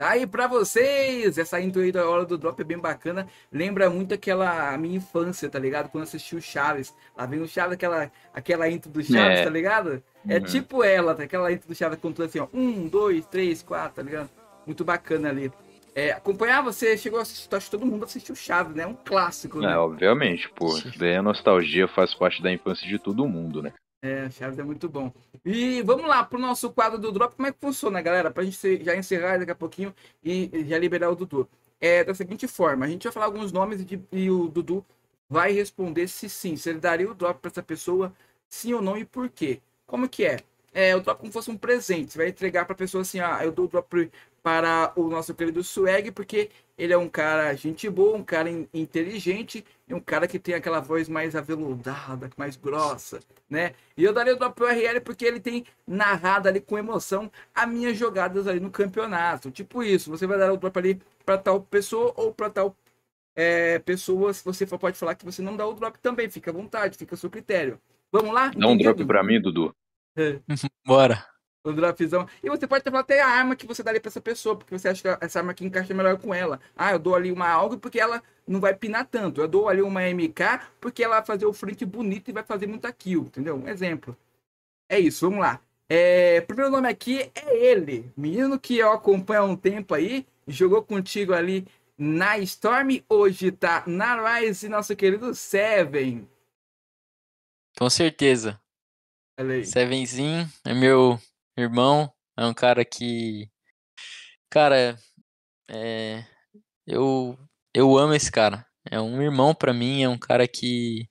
Aí 0.00 0.26
pra 0.26 0.46
vocês! 0.46 1.38
Essa 1.38 1.60
intro 1.60 1.82
aí 1.82 1.92
da 1.92 2.08
hora 2.08 2.24
do 2.24 2.38
drop 2.38 2.60
é 2.60 2.64
bem 2.64 2.78
bacana. 2.78 3.26
Lembra 3.52 3.90
muito 3.90 4.14
aquela 4.14 4.76
minha 4.78 4.96
infância, 4.96 5.48
tá 5.48 5.58
ligado? 5.58 5.88
Quando 5.88 6.04
eu 6.04 6.08
assisti 6.08 6.36
o 6.36 6.42
Chaves. 6.42 6.94
Lá 7.16 7.26
vem 7.26 7.40
o 7.40 7.48
Chaves, 7.48 7.74
aquela, 7.74 8.10
aquela 8.32 8.68
intro 8.68 8.90
do 8.90 9.02
Chaves, 9.02 9.40
é. 9.40 9.44
tá 9.44 9.50
ligado? 9.50 10.02
É 10.28 10.36
uhum. 10.36 10.44
tipo 10.44 10.82
ela, 10.82 11.14
tá? 11.14 11.22
aquela 11.22 11.52
intro 11.52 11.68
do 11.68 11.74
Chaves 11.74 11.98
contou 11.98 12.24
assim, 12.24 12.38
ó. 12.38 12.48
Um, 12.52 12.86
dois, 12.88 13.26
três, 13.26 13.62
quatro, 13.62 13.96
tá 13.96 14.02
ligado? 14.02 14.30
Muito 14.66 14.84
bacana 14.84 15.30
ali. 15.30 15.52
É, 15.94 16.12
acompanhar 16.12 16.62
você 16.62 16.96
chegou 16.96 17.18
a 17.18 17.22
assistir, 17.22 17.52
acho 17.52 17.66
que 17.66 17.70
todo 17.72 17.84
mundo 17.84 18.04
assistiu 18.04 18.34
Chaves, 18.36 18.74
né? 18.74 18.86
Um 18.86 18.94
clássico, 18.94 19.60
né? 19.60 19.72
É, 19.72 19.76
obviamente, 19.76 20.48
pô. 20.50 20.78
daí 20.96 21.16
a 21.16 21.22
nostalgia 21.22 21.88
faz 21.88 22.14
parte 22.14 22.42
da 22.42 22.52
infância 22.52 22.86
de 22.86 22.98
todo 22.98 23.26
mundo, 23.26 23.62
né? 23.62 23.72
É, 24.00 24.30
Chaves 24.30 24.58
é 24.58 24.62
muito 24.62 24.88
bom. 24.88 25.12
E 25.44 25.82
vamos 25.82 26.06
lá 26.06 26.24
pro 26.24 26.38
nosso 26.38 26.70
quadro 26.72 26.98
do 26.98 27.10
Drop. 27.10 27.34
Como 27.34 27.48
é 27.48 27.52
que 27.52 27.58
funciona, 27.60 28.00
galera? 28.00 28.30
Pra 28.30 28.44
gente 28.44 28.84
já 28.84 28.94
encerrar 28.96 29.38
daqui 29.38 29.50
a 29.50 29.54
pouquinho 29.56 29.92
e 30.22 30.64
já 30.68 30.78
liberar 30.78 31.10
o 31.10 31.16
Dudu. 31.16 31.48
É 31.80 32.04
da 32.04 32.14
seguinte 32.14 32.46
forma: 32.46 32.86
a 32.86 32.88
gente 32.88 33.04
vai 33.04 33.12
falar 33.12 33.26
alguns 33.26 33.50
nomes 33.52 33.80
e, 33.80 34.00
e 34.12 34.30
o 34.30 34.48
Dudu 34.48 34.84
vai 35.28 35.52
responder 35.52 36.08
se 36.08 36.28
sim, 36.28 36.56
se 36.56 36.70
ele 36.70 36.78
daria 36.80 37.10
o 37.10 37.14
drop 37.14 37.40
para 37.40 37.50
essa 37.50 37.62
pessoa, 37.62 38.12
sim 38.48 38.72
ou 38.72 38.80
não 38.82 38.96
e 38.96 39.04
por 39.04 39.28
quê. 39.28 39.60
Como 39.86 40.08
que 40.08 40.24
é? 40.24 40.40
É 40.72 40.94
o 40.94 41.00
drop 41.00 41.20
como 41.20 41.32
fosse 41.32 41.50
um 41.50 41.56
presente. 41.58 42.12
Você 42.12 42.18
vai 42.18 42.28
entregar 42.28 42.64
para 42.66 42.74
a 42.74 42.76
pessoa 42.78 43.02
assim: 43.02 43.18
ah, 43.20 43.40
eu 43.44 43.50
dou 43.52 43.64
o 43.66 43.68
drop 43.68 44.10
para 44.48 44.94
o 44.96 45.10
nosso 45.10 45.34
querido 45.34 45.62
Swag, 45.62 46.10
porque 46.10 46.48
ele 46.78 46.90
é 46.90 46.96
um 46.96 47.06
cara 47.06 47.54
gente 47.54 47.86
boa, 47.90 48.16
um 48.16 48.24
cara 48.24 48.48
inteligente 48.72 49.62
e 49.86 49.92
um 49.92 50.00
cara 50.00 50.26
que 50.26 50.38
tem 50.38 50.54
aquela 50.54 50.80
voz 50.80 51.06
mais 51.06 51.36
aveludada, 51.36 52.30
mais 52.34 52.56
grossa, 52.56 53.20
né? 53.50 53.74
E 53.94 54.04
eu 54.04 54.12
daria 54.14 54.32
o 54.32 54.38
drop 54.38 54.54
pro 54.56 54.66
RL 54.66 55.02
porque 55.02 55.26
ele 55.26 55.38
tem 55.38 55.66
narrado 55.86 56.48
ali 56.48 56.62
com 56.62 56.78
emoção 56.78 57.30
as 57.54 57.68
minhas 57.68 57.98
jogadas 57.98 58.46
ali 58.46 58.58
no 58.58 58.70
campeonato. 58.70 59.50
Tipo 59.50 59.82
isso, 59.82 60.10
você 60.10 60.26
vai 60.26 60.38
dar 60.38 60.50
o 60.50 60.56
drop 60.56 60.78
ali 60.78 60.98
para 61.26 61.36
tal 61.36 61.60
pessoa 61.60 62.14
ou 62.16 62.32
para 62.32 62.48
tal 62.48 62.74
é, 63.36 63.78
pessoa, 63.80 64.32
você 64.32 64.66
pode 64.66 64.96
falar 64.96 65.14
que 65.14 65.26
você 65.26 65.42
não 65.42 65.58
dá 65.58 65.66
o 65.66 65.74
drop 65.74 65.98
também, 65.98 66.30
fica 66.30 66.50
à 66.50 66.54
vontade, 66.54 66.96
fica 66.96 67.14
a 67.14 67.18
seu 67.18 67.28
critério. 67.28 67.78
Vamos 68.10 68.32
lá? 68.32 68.50
Dá 68.56 68.66
um 68.66 68.78
drop 68.78 69.04
para 69.04 69.22
mim, 69.22 69.42
Dudu. 69.42 69.76
É. 70.16 70.40
Bora 70.86 71.22
o 71.64 71.72
dropzão. 71.72 72.26
E 72.42 72.48
você 72.48 72.66
pode 72.66 72.84
falar 72.84 73.00
até 73.00 73.20
a 73.20 73.26
arma 73.26 73.56
que 73.56 73.66
você 73.66 73.82
daria 73.82 74.00
pra 74.00 74.08
essa 74.08 74.20
pessoa, 74.20 74.56
porque 74.56 74.76
você 74.76 74.88
acha 74.88 75.02
que 75.02 75.24
essa 75.24 75.38
arma 75.38 75.52
aqui 75.52 75.64
encaixa 75.64 75.94
melhor 75.94 76.18
com 76.18 76.32
ela. 76.32 76.60
Ah, 76.76 76.92
eu 76.92 76.98
dou 76.98 77.14
ali 77.14 77.30
uma 77.32 77.48
algo 77.48 77.78
porque 77.78 78.00
ela 78.00 78.22
não 78.46 78.60
vai 78.60 78.74
pinar 78.74 79.06
tanto. 79.06 79.40
Eu 79.40 79.48
dou 79.48 79.68
ali 79.68 79.82
uma 79.82 80.02
MK 80.02 80.60
porque 80.80 81.02
ela 81.02 81.16
vai 81.16 81.26
fazer 81.26 81.46
o 81.46 81.52
frente 81.52 81.84
bonito 81.84 82.28
e 82.28 82.32
vai 82.32 82.42
fazer 82.42 82.66
muita 82.66 82.92
kill, 82.92 83.22
entendeu? 83.22 83.56
Um 83.56 83.68
exemplo. 83.68 84.16
É 84.88 84.98
isso, 84.98 85.28
vamos 85.28 85.40
lá. 85.40 85.60
É, 85.88 86.40
primeiro 86.42 86.70
nome 86.70 86.88
aqui 86.88 87.30
é 87.34 87.56
ele, 87.56 88.12
menino 88.14 88.60
que 88.60 88.76
eu 88.76 88.92
acompanho 88.92 89.40
há 89.40 89.44
um 89.44 89.56
tempo 89.56 89.94
aí, 89.94 90.26
jogou 90.46 90.82
contigo 90.82 91.32
ali 91.32 91.66
na 91.96 92.38
Storm, 92.38 93.02
hoje 93.08 93.50
tá 93.50 93.84
na 93.86 94.38
Rise, 94.38 94.68
nosso 94.68 94.94
querido 94.94 95.34
Seven. 95.34 96.28
Com 97.78 97.88
certeza. 97.88 98.60
Sevenzinho 99.64 100.48
é 100.64 100.74
meu 100.74 101.18
irmão, 101.62 102.12
é 102.36 102.44
um 102.44 102.54
cara 102.54 102.84
que. 102.84 103.50
Cara, 104.50 104.96
é, 105.68 106.24
eu, 106.86 107.38
eu 107.74 107.98
amo 107.98 108.14
esse 108.14 108.30
cara. 108.30 108.66
É 108.90 109.00
um 109.00 109.20
irmão 109.20 109.54
para 109.54 109.74
mim, 109.74 110.02
é 110.02 110.08
um 110.08 110.18
cara 110.18 110.48
que, 110.48 111.08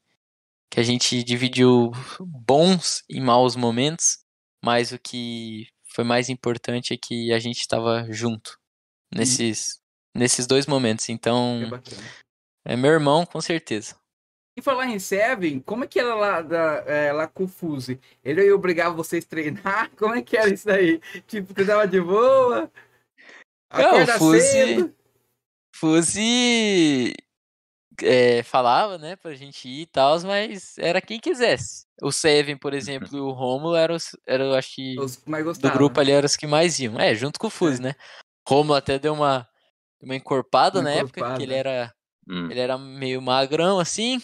que 0.72 0.80
a 0.80 0.84
gente 0.84 1.24
dividiu 1.24 1.92
bons 2.20 3.04
e 3.10 3.20
maus 3.22 3.56
momentos, 3.56 4.18
mas 4.64 4.92
o 4.92 5.00
que 5.00 5.68
foi 5.94 6.04
mais 6.04 6.30
importante 6.30 6.94
é 6.94 6.98
que 6.98 7.32
a 7.32 7.40
gente 7.40 7.60
estava 7.60 8.06
junto 8.12 8.58
nesses, 9.14 9.80
nesses 10.16 10.48
dois 10.48 10.66
momentos. 10.66 11.10
Então, 11.10 11.62
é 12.66 12.76
meu 12.76 12.92
irmão, 12.92 13.26
com 13.26 13.40
certeza. 13.40 13.96
E 14.58 14.62
falar 14.62 14.88
em 14.88 14.98
Seven, 14.98 15.60
como 15.60 15.84
é 15.84 15.88
que 15.88 16.00
era 16.00 16.16
lá, 16.16 16.42
da, 16.42 16.84
é, 16.88 17.14
lá 17.14 17.28
com 17.28 17.44
o 17.44 17.48
Fuse? 17.48 18.00
Ele 18.26 18.52
obrigava 18.52 18.96
vocês 18.96 19.24
a 19.24 19.28
treinar? 19.28 19.92
Como 19.96 20.16
é 20.16 20.24
que 20.24 20.36
era 20.36 20.52
isso 20.52 20.66
daí? 20.66 21.00
Tipo, 21.28 21.54
você 21.54 21.64
dava 21.64 21.88
de 21.88 22.02
boa? 22.02 22.72
Não, 23.72 24.04
o 24.04 24.08
Fuse... 24.18 24.92
Fuse 25.76 27.14
é, 28.02 28.42
falava, 28.42 28.98
né, 28.98 29.16
pra 29.16 29.36
gente 29.36 29.70
ir 29.70 29.82
e 29.82 29.86
tal, 29.86 30.20
mas 30.22 30.76
era 30.80 31.00
quem 31.02 31.20
quisesse. 31.20 31.86
O 32.02 32.12
Seven, 32.12 32.58
por 32.58 32.74
exemplo, 32.74 33.16
e 33.16 33.20
o 33.20 33.30
Romulo 33.30 33.76
eram, 33.76 33.94
os, 33.94 34.18
eram 34.26 34.56
acho 34.56 34.74
que, 34.74 35.00
os 35.00 35.24
mais 35.28 35.60
do 35.60 35.70
grupo 35.70 36.00
ali 36.00 36.12
eram 36.12 36.26
os 36.26 36.36
que 36.36 36.48
mais 36.48 36.80
iam. 36.80 37.00
É, 37.00 37.14
junto 37.14 37.40
com 37.40 37.46
o 37.46 37.52
Fuse, 37.52 37.80
é. 37.80 37.90
né? 37.90 37.96
Romulo 38.48 38.74
até 38.74 38.98
deu 38.98 39.14
uma, 39.14 39.48
uma 40.02 40.16
encorpada 40.16 40.80
uma 40.80 40.90
na 40.90 40.96
encorpada. 40.96 41.26
época, 41.28 41.38
que 41.38 41.44
ele 41.44 41.54
era, 41.54 41.94
hum. 42.28 42.50
ele 42.50 42.60
era 42.60 42.76
meio 42.76 43.22
magrão, 43.22 43.78
assim, 43.80 44.20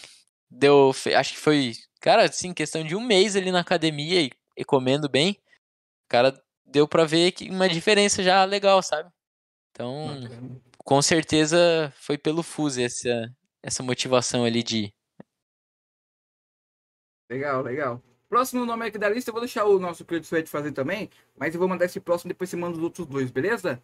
deu, 0.54 0.92
acho 1.16 1.34
que 1.34 1.38
foi, 1.38 1.72
cara, 2.00 2.24
assim, 2.24 2.54
questão 2.54 2.84
de 2.84 2.94
um 2.94 3.00
mês 3.00 3.36
ali 3.36 3.50
na 3.50 3.60
academia 3.60 4.22
e, 4.22 4.30
e 4.56 4.64
comendo 4.64 5.08
bem, 5.08 5.36
cara, 6.08 6.34
deu 6.64 6.86
para 6.88 7.04
ver 7.04 7.32
que 7.32 7.50
uma 7.50 7.68
diferença 7.68 8.22
já 8.22 8.44
legal, 8.44 8.82
sabe? 8.82 9.10
Então, 9.70 10.20
com 10.78 11.02
certeza 11.02 11.92
foi 11.96 12.16
pelo 12.16 12.42
Fuse 12.42 12.82
essa, 12.82 13.34
essa 13.62 13.82
motivação 13.82 14.44
ali 14.44 14.62
de 14.62 14.94
Legal, 17.30 17.62
legal. 17.62 18.02
Próximo 18.28 18.66
nome 18.66 18.86
aqui 18.86 18.98
da 18.98 19.08
lista, 19.08 19.30
eu 19.30 19.32
vou 19.32 19.40
deixar 19.40 19.64
o 19.64 19.78
nosso 19.78 20.04
querido 20.04 20.26
Suede 20.26 20.50
fazer 20.50 20.72
também, 20.72 21.08
mas 21.36 21.54
eu 21.54 21.58
vou 21.58 21.68
mandar 21.68 21.86
esse 21.86 22.00
próximo, 22.00 22.28
depois 22.28 22.50
você 22.50 22.56
manda 22.56 22.76
os 22.76 22.82
outros 22.82 23.06
dois, 23.06 23.30
beleza? 23.30 23.82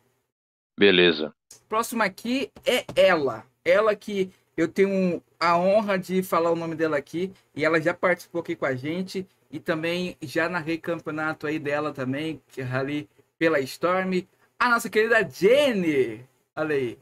Beleza. 0.79 1.35
Próximo 1.69 2.03
aqui 2.03 2.51
é 2.65 2.85
ela. 2.95 3.47
Ela 3.65 3.95
que 3.95 4.33
eu 4.57 4.69
tenho 4.69 5.23
a 5.39 5.57
honra 5.57 5.99
de 5.99 6.23
falar 6.23 6.51
o 6.51 6.57
nome 6.57 6.75
dela 6.75 6.97
aqui 6.97 7.33
e 7.55 7.65
ela 7.65 7.81
já 7.81 7.95
participou 7.95 8.41
aqui 8.41 8.55
com 8.55 8.67
a 8.67 8.75
gente 8.75 9.27
e 9.51 9.59
também 9.59 10.17
já 10.23 10.49
narrei 10.49 10.79
campeonato 10.79 11.47
aí 11.47 11.59
dela 11.59 11.93
também, 11.93 12.41
que 12.53 12.61
é 12.61 12.65
ali 12.65 13.09
pela 13.39 13.59
Storm. 13.61 14.27
A 14.59 14.69
nossa 14.69 14.91
querida 14.91 15.29
Jenny. 15.29 16.27
Olha 16.55 16.77
aí. 16.77 16.99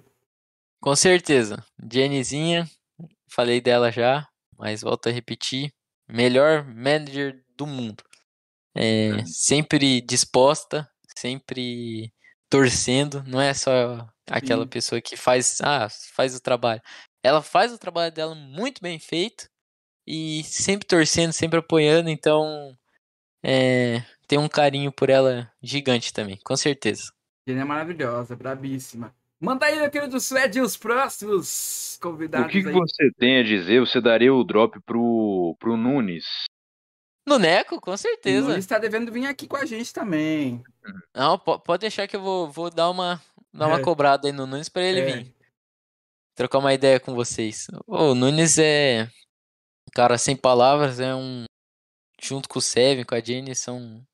Com 0.80 0.94
certeza. 0.94 1.64
Jennyzinha, 1.90 2.68
falei 3.28 3.60
dela 3.60 3.90
já, 3.90 4.26
mas 4.56 4.82
volto 4.82 5.08
a 5.08 5.12
repetir. 5.12 5.72
Melhor 6.08 6.64
manager 6.64 7.42
do 7.56 7.66
mundo. 7.66 8.02
É, 8.74 9.08
é. 9.08 9.26
sempre 9.26 10.00
disposta, 10.00 10.88
sempre 11.16 12.12
torcendo, 12.48 13.22
não 13.26 13.40
é 13.40 13.52
só 13.52 14.08
aquela 14.30 14.62
Sim. 14.62 14.68
pessoa 14.68 15.00
que 15.00 15.16
faz, 15.16 15.60
ah, 15.60 15.88
faz 16.14 16.34
o 16.34 16.40
trabalho. 16.40 16.80
Ela 17.22 17.42
faz 17.42 17.72
o 17.72 17.78
trabalho 17.78 18.12
dela 18.12 18.34
muito 18.34 18.80
bem 18.80 18.98
feito 18.98 19.48
e 20.06 20.42
sempre 20.44 20.86
torcendo, 20.86 21.32
sempre 21.32 21.58
apoiando, 21.58 22.08
então 22.08 22.76
é, 23.42 24.02
tem 24.26 24.38
um 24.38 24.48
carinho 24.48 24.90
por 24.92 25.10
ela 25.10 25.50
gigante 25.62 26.12
também, 26.12 26.38
com 26.44 26.56
certeza. 26.56 27.12
Ela 27.46 27.60
é 27.60 27.64
maravilhosa, 27.64 28.36
brabíssima. 28.36 29.14
Manda 29.40 29.66
aí, 29.66 29.78
meu 29.78 29.90
querido 29.90 30.18
Suede, 30.20 30.60
os 30.60 30.76
próximos 30.76 31.96
convidados. 32.02 32.48
O 32.48 32.50
que, 32.50 32.62
que 32.62 32.70
você 32.72 33.10
tem 33.18 33.38
a 33.38 33.42
dizer? 33.44 33.80
Você 33.80 34.00
daria 34.00 34.34
o 34.34 34.42
drop 34.44 34.80
pro, 34.80 35.56
pro 35.58 35.76
Nunes? 35.76 36.24
No 37.26 37.38
Neco, 37.38 37.80
com 37.80 37.96
certeza. 37.96 38.50
Ele 38.50 38.58
está 38.58 38.78
devendo 38.78 39.12
vir 39.12 39.26
aqui 39.26 39.46
com 39.46 39.56
a 39.56 39.64
gente 39.64 39.92
também. 39.92 40.62
Não, 41.14 41.38
po- 41.38 41.58
pode 41.60 41.82
deixar 41.82 42.08
que 42.08 42.16
eu 42.16 42.22
vou, 42.22 42.50
vou 42.50 42.70
dar 42.70 42.90
uma, 42.90 43.20
dar 43.52 43.68
uma 43.68 43.78
É. 43.78 43.82
cobrada 43.82 44.26
aí 44.26 44.32
no 44.32 44.46
Nunes 44.46 44.68
pra 44.68 44.82
ele 44.82 45.00
É. 45.00 45.04
vir. 45.04 45.34
Trocar 46.38 46.58
uma 46.58 46.72
ideia 46.72 47.00
com 47.00 47.16
vocês. 47.16 47.66
O 47.84 48.14
Nunes 48.14 48.58
é 48.58 49.10
um 49.88 49.90
cara 49.92 50.16
sem 50.16 50.36
palavras, 50.36 51.00
é 51.00 51.12
um. 51.12 51.46
Junto 52.22 52.48
com 52.48 52.60
o 52.60 52.62
Seven, 52.62 53.04
com 53.04 53.16
a 53.16 53.20
Jenny, 53.20 53.56
são 53.56 54.06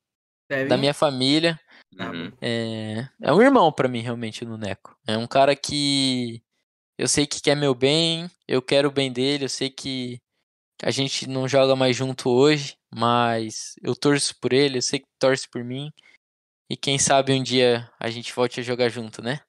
Deve 0.49 0.67
da 0.67 0.75
minha 0.75 0.93
família. 0.95 1.59
Uhum. 1.93 2.31
É, 2.41 3.07
é 3.21 3.31
um 3.31 3.39
irmão 3.43 3.71
pra 3.71 3.87
mim, 3.87 3.99
realmente, 4.01 4.43
no 4.43 4.57
Neco. 4.57 4.97
É 5.07 5.15
um 5.15 5.27
cara 5.27 5.55
que 5.55 6.41
eu 6.97 7.07
sei 7.07 7.27
que 7.27 7.39
quer 7.39 7.55
meu 7.55 7.75
bem, 7.75 8.27
eu 8.47 8.59
quero 8.59 8.87
o 8.87 8.91
bem 8.91 9.13
dele, 9.13 9.45
eu 9.45 9.49
sei 9.49 9.69
que 9.69 10.19
a 10.81 10.89
gente 10.89 11.27
não 11.27 11.47
joga 11.47 11.75
mais 11.75 11.95
junto 11.95 12.31
hoje, 12.31 12.75
mas 12.91 13.75
eu 13.83 13.95
torço 13.95 14.33
por 14.41 14.51
ele, 14.51 14.79
eu 14.79 14.81
sei 14.81 14.97
que 14.97 15.05
torce 15.19 15.47
por 15.47 15.63
mim. 15.63 15.91
E 16.71 16.75
quem 16.75 16.97
sabe 16.97 17.33
um 17.33 17.43
dia 17.43 17.87
a 17.99 18.09
gente 18.09 18.33
volte 18.33 18.59
a 18.59 18.63
jogar 18.63 18.89
junto, 18.89 19.21
né? 19.21 19.41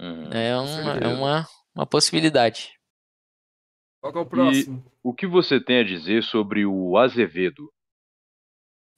Uhum. 0.00 0.32
É 0.32 0.56
uma, 0.56 0.92
é 0.96 1.08
uma, 1.08 1.48
uma 1.76 1.86
possibilidade. 1.86 2.72
Qual 4.00 4.12
que 4.12 4.18
é 4.18 4.22
o 4.22 4.26
próximo? 4.26 4.84
O 5.02 5.12
que 5.12 5.26
você 5.26 5.60
tem 5.60 5.80
a 5.80 5.84
dizer 5.84 6.22
sobre 6.22 6.64
o 6.64 6.96
Azevedo? 6.96 7.70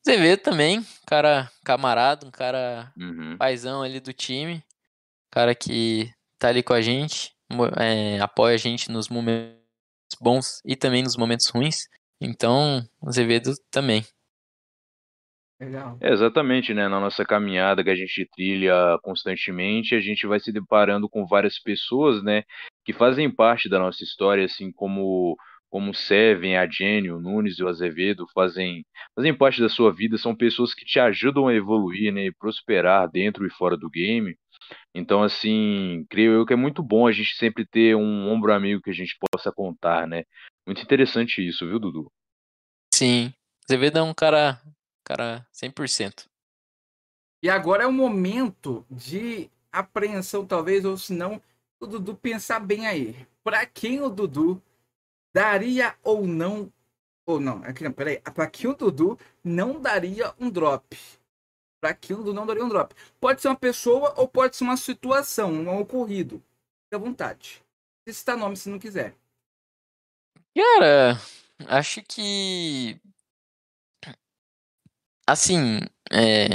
Azevedo 0.06 0.40
também, 0.42 0.80
cara 1.06 1.50
camarada, 1.64 2.24
um 2.26 2.30
cara 2.30 2.92
Uhum. 2.96 3.36
paizão 3.36 3.82
ali 3.82 4.00
do 4.00 4.12
time, 4.12 4.62
cara 5.30 5.54
que 5.54 6.10
tá 6.38 6.48
ali 6.48 6.62
com 6.62 6.72
a 6.72 6.80
gente, 6.80 7.34
é, 7.78 8.20
apoia 8.20 8.54
a 8.54 8.58
gente 8.58 8.90
nos 8.90 9.08
momentos 9.08 9.58
bons 10.20 10.60
e 10.64 10.76
também 10.76 11.02
nos 11.02 11.16
momentos 11.16 11.48
ruins. 11.48 11.88
Então, 12.20 12.80
Azevedo 13.04 13.52
também. 13.70 14.04
Legal. 15.60 15.98
É, 16.00 16.12
exatamente, 16.12 16.72
né? 16.72 16.86
Na 16.86 17.00
nossa 17.00 17.24
caminhada 17.24 17.82
que 17.82 17.90
a 17.90 17.96
gente 17.96 18.24
trilha 18.32 18.96
constantemente, 19.02 19.94
a 19.94 20.00
gente 20.00 20.26
vai 20.26 20.38
se 20.38 20.52
deparando 20.52 21.08
com 21.08 21.26
várias 21.26 21.58
pessoas, 21.58 22.22
né? 22.22 22.44
Que 22.88 22.94
fazem 22.94 23.30
parte 23.30 23.68
da 23.68 23.78
nossa 23.78 24.02
história, 24.02 24.46
assim 24.46 24.72
como 24.72 25.36
como 25.68 25.90
o 25.90 25.94
Seven, 25.94 26.56
a 26.56 26.66
Jenny, 26.66 27.10
o 27.10 27.20
Nunes 27.20 27.58
e 27.58 27.62
o 27.62 27.68
Azevedo 27.68 28.26
fazem 28.32 28.82
fazem 29.14 29.36
parte 29.36 29.60
da 29.60 29.68
sua 29.68 29.92
vida, 29.92 30.16
são 30.16 30.34
pessoas 30.34 30.72
que 30.72 30.86
te 30.86 30.98
ajudam 30.98 31.48
a 31.48 31.54
evoluir, 31.54 32.10
né? 32.10 32.24
E 32.24 32.32
prosperar 32.32 33.06
dentro 33.10 33.46
e 33.46 33.50
fora 33.50 33.76
do 33.76 33.90
game. 33.90 34.34
Então, 34.94 35.22
assim, 35.22 36.06
creio 36.08 36.32
eu 36.32 36.46
que 36.46 36.54
é 36.54 36.56
muito 36.56 36.82
bom 36.82 37.06
a 37.06 37.12
gente 37.12 37.36
sempre 37.36 37.66
ter 37.66 37.94
um 37.94 38.26
ombro 38.30 38.54
amigo 38.54 38.80
que 38.80 38.88
a 38.88 38.94
gente 38.94 39.18
possa 39.30 39.52
contar, 39.52 40.06
né? 40.06 40.24
Muito 40.66 40.80
interessante 40.80 41.46
isso, 41.46 41.68
viu, 41.68 41.78
Dudu? 41.78 42.10
Sim, 42.94 43.34
Azevedo 43.68 43.98
é 43.98 44.02
um 44.02 44.14
cara, 44.14 44.62
cara 45.04 45.46
100%. 45.52 46.24
E 47.42 47.50
agora 47.50 47.84
é 47.84 47.86
o 47.86 47.92
momento 47.92 48.86
de 48.90 49.50
apreensão, 49.70 50.46
talvez, 50.46 50.86
ou 50.86 50.96
se 50.96 51.12
não, 51.12 51.38
o 51.80 51.86
Dudu 51.86 52.16
pensar 52.16 52.60
bem 52.60 52.86
aí. 52.86 53.26
Pra 53.42 53.64
quem 53.66 54.00
o 54.00 54.08
Dudu 54.08 54.62
daria 55.34 55.96
ou 56.02 56.26
não. 56.26 56.72
Ou 57.26 57.38
não, 57.38 57.62
aqui 57.64 57.84
não, 57.84 57.92
peraí. 57.92 58.20
Pra 58.20 58.48
quem 58.48 58.70
o 58.70 58.74
Dudu 58.74 59.18
não 59.44 59.80
daria 59.80 60.34
um 60.38 60.50
drop. 60.50 60.98
Pra 61.80 61.94
quem 61.94 62.16
o 62.16 62.18
Dudu 62.20 62.34
não 62.34 62.46
daria 62.46 62.64
um 62.64 62.68
drop. 62.68 62.94
Pode 63.20 63.40
ser 63.40 63.48
uma 63.48 63.56
pessoa 63.56 64.14
ou 64.16 64.26
pode 64.26 64.56
ser 64.56 64.64
uma 64.64 64.76
situação, 64.76 65.52
um 65.52 65.80
ocorrido. 65.80 66.42
Fique 66.84 66.94
à 66.94 66.98
vontade. 66.98 67.62
Se 68.08 68.36
nome 68.36 68.56
se 68.56 68.70
não 68.70 68.78
quiser. 68.78 69.14
Cara, 70.56 71.20
acho 71.66 72.02
que. 72.02 72.98
Assim, 75.26 75.80
é. 76.10 76.48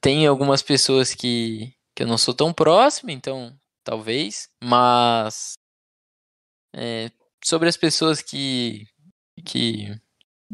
Tem 0.00 0.26
algumas 0.26 0.62
pessoas 0.62 1.14
que, 1.14 1.72
que 1.94 2.02
eu 2.02 2.06
não 2.06 2.18
sou 2.18 2.34
tão 2.34 2.52
próximo, 2.52 3.10
então 3.10 3.56
talvez, 3.88 4.50
mas. 4.62 5.54
é, 6.74 7.10
sobre 7.42 7.68
as 7.70 7.76
pessoas 7.76 8.20
que, 8.20 8.84
que 9.46 9.98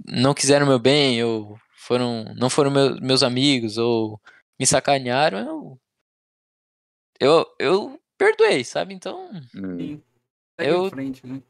não 0.06 0.32
quiseram 0.32 0.66
meu 0.66 0.78
bem, 0.78 1.22
ou 1.24 1.58
foram, 1.78 2.32
não 2.36 2.48
foram 2.48 2.70
meu- 2.70 3.00
meus 3.00 3.24
amigos, 3.24 3.76
ou 3.76 4.20
me 4.58 4.64
sacanearam, 4.66 5.38
eu. 5.38 5.80
Eu, 7.20 7.46
eu 7.58 8.00
perdoei, 8.16 8.62
sabe? 8.64 8.94
Então. 8.94 9.30
Hum. 9.54 9.78
Sim. 9.78 10.02
Eu- 10.58 10.90
frente, 10.90 11.26
né? 11.26 11.42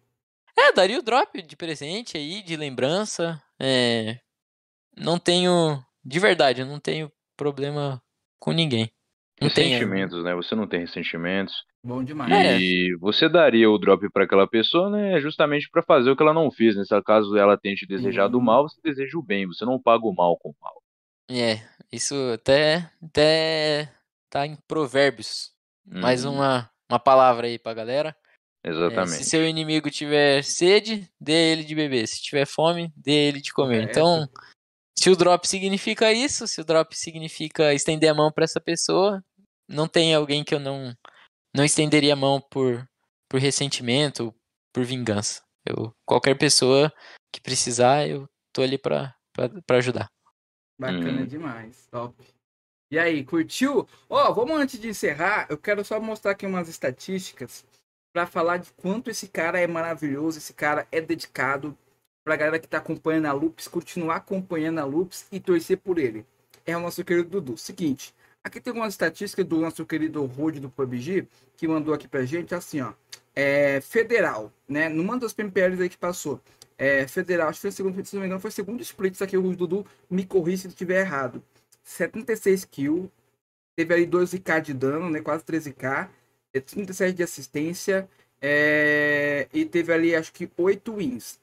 É, 0.57 0.73
daria 0.73 0.99
o 0.99 1.03
drop 1.03 1.43
de 1.43 1.57
presente 1.57 2.17
aí, 2.17 2.43
de 2.43 2.57
lembrança. 2.57 3.43
É, 3.61 4.21
não 4.97 5.19
tenho, 5.19 5.85
de 6.03 6.19
verdade, 6.21 6.61
eu 6.63 6.67
não 6.67 6.79
tenho 6.81 7.13
problema 7.37 8.03
com 8.39 8.53
ninguém. 8.53 8.91
Não 9.41 9.51
tenho. 9.51 9.71
Ressentimentos, 9.71 10.23
né? 10.25 10.35
Você 10.35 10.55
não 10.55 10.67
tem 10.67 10.81
ressentimentos. 10.81 11.67
Bom 11.85 12.03
demais. 12.03 12.33
É. 12.33 12.59
E 12.59 12.97
você 12.97 13.29
daria 13.29 13.71
o 13.71 13.77
drop 13.77 14.09
para 14.11 14.25
aquela 14.25 14.47
pessoa, 14.47 14.89
né? 14.89 15.21
Justamente 15.21 15.69
para 15.71 15.83
fazer 15.83 16.11
o 16.11 16.17
que 16.17 16.23
ela 16.23 16.33
não 16.33 16.51
fez. 16.51 16.75
Nesse 16.75 16.99
caso, 17.03 17.37
ela 17.37 17.59
tem 17.59 17.75
te 17.75 17.87
desejado 17.87 18.39
o 18.39 18.41
Sim. 18.41 18.47
mal, 18.47 18.67
você 18.67 18.81
deseja 18.83 19.19
o 19.19 19.23
bem. 19.23 19.47
Você 19.47 19.67
não 19.67 19.79
paga 19.79 20.07
o 20.07 20.15
mal 20.15 20.39
com 20.39 20.49
o 20.49 20.55
mal. 20.63 20.83
É, 21.31 21.61
isso 21.93 22.15
até, 22.33 22.91
até 23.03 23.93
tá 24.31 24.47
em 24.47 24.57
Provérbios. 24.67 25.53
Mais 25.87 26.25
Uhum, 26.25 26.37
uma, 26.37 26.71
uma 26.91 26.99
palavra 26.99 27.47
aí 27.47 27.59
pra 27.59 27.75
galera. 27.75 28.17
É, 28.65 28.71
Exatamente. 28.71 29.11
se 29.11 29.25
seu 29.25 29.47
inimigo 29.47 29.91
tiver 29.91 30.43
sede, 30.43 31.07
dê 31.21 31.53
ele 31.53 31.65
de 31.65 31.75
beber. 31.75 32.09
Se 32.09 32.23
tiver 32.23 32.47
fome, 32.47 32.91
dê 32.97 33.29
ele 33.29 33.43
de 33.43 33.53
comer. 33.53 33.81
Correto. 33.81 33.91
Então, 33.91 34.29
se 34.99 35.11
o 35.11 35.17
drop 35.17 35.47
significa 35.47 36.11
isso, 36.11 36.49
se 36.49 36.63
o 36.63 36.65
drop 36.65 36.97
significa 36.97 37.75
estender 37.75 38.11
a 38.11 38.15
mão 38.15 38.33
pra 38.33 38.45
essa 38.45 38.59
pessoa, 38.59 39.23
não 39.69 39.87
tem 39.87 40.15
alguém 40.15 40.43
que 40.43 40.55
eu 40.55 40.61
não 40.61 40.95
não 41.55 41.65
estenderia 41.65 42.13
a 42.13 42.17
mão 42.17 42.41
por 42.41 42.87
por 43.31 43.41
ressentimento, 43.41 44.33
por 44.73 44.85
vingança. 44.85 45.43
Eu 45.67 45.93
qualquer 46.07 46.37
pessoa 46.37 46.93
que 47.33 47.41
precisar, 47.41 48.07
eu 48.07 48.29
tô 48.53 48.63
ali 48.63 48.79
pra 48.79 49.15
pra- 49.33 49.49
pra 49.67 49.79
ajudar. 49.79 50.09
Bacana 50.79 51.21
Uhum. 51.21 51.27
demais, 51.27 51.87
top. 51.91 52.15
E 52.91 52.99
aí, 52.99 53.25
curtiu? 53.25 53.89
Ó, 54.09 54.33
vamos 54.33 54.57
antes 54.57 54.79
de 54.79 54.89
encerrar, 54.89 55.47
eu 55.49 55.59
quero 55.59 55.85
só 55.85 55.99
mostrar 55.99 56.33
aqui 56.33 56.47
umas 56.47 56.69
estatísticas 56.69 57.65
para 58.15 58.27
falar 58.27 58.59
de 58.59 58.71
quanto 58.75 59.11
esse 59.11 59.27
cara 59.27 59.59
é 59.59 59.67
maravilhoso, 59.67 60.39
esse 60.39 60.53
cara 60.53 60.87
é 60.93 61.01
dedicado 61.01 61.77
pra 62.25 62.37
galera 62.37 62.59
que 62.61 62.69
tá 62.69 62.79
acompanhando 62.79 63.27
a 63.27 63.33
Loops, 63.33 63.67
continuar 63.67 64.17
acompanhando 64.17 64.79
a 64.79 64.85
Loops 64.85 65.27
e 65.33 65.41
torcer 65.41 65.79
por 65.79 65.99
ele. 65.99 66.25
É 66.65 66.77
o 66.77 66.81
nosso 66.81 67.05
querido 67.05 67.29
Dudu. 67.29 67.57
Seguinte, 67.59 68.15
aqui 68.45 68.61
tem 68.61 68.73
umas 68.73 68.93
estatísticas 68.93 69.47
do 69.47 69.59
nosso 69.59 69.85
querido 69.87 70.25
Rod 70.27 70.59
do 70.59 70.69
PUBG, 70.69 71.27
que 71.57 71.67
mandou 71.67 71.95
aqui 71.95 72.07
pra 72.07 72.25
gente, 72.27 72.55
assim, 72.55 72.83
ó. 72.83 72.93
É, 73.35 73.81
federal, 73.81 74.53
né? 74.69 74.89
Numa 74.89 75.19
das 75.19 75.33
PMPLs 75.33 75.83
aí 75.83 75.89
que 75.89 75.97
passou. 75.97 76.41
É, 76.77 77.07
federal, 77.09 77.49
acho 77.49 77.59
que 77.59 77.63
foi 77.63 77.73
segundo, 77.73 78.05
se 78.05 78.15
não 78.15 78.21
me 78.21 78.27
engano, 78.27 78.41
foi 78.41 78.51
segundo 78.51 78.81
split, 78.83 79.15
isso 79.15 79.25
aqui 79.25 79.37
o 79.37 79.57
Dudu 79.57 79.87
me 80.11 80.25
corri 80.27 80.57
se 80.59 80.69
estiver 80.69 81.01
errado. 81.01 81.43
76 81.83 82.65
kills, 82.65 83.11
teve 83.77 83.95
ali 83.95 84.07
12k 84.07 84.61
de 84.61 84.75
dano, 84.75 85.11
né? 85.11 85.21
Quase 85.21 85.45
13k, 85.45 86.09
é, 86.53 86.61
37 86.61 87.17
de 87.17 87.23
assistência, 87.23 88.09
é, 88.41 89.49
e 89.53 89.65
teve 89.65 89.93
ali 89.93 90.15
acho 90.15 90.33
que 90.33 90.51
8 90.57 90.95
wins. 90.97 91.41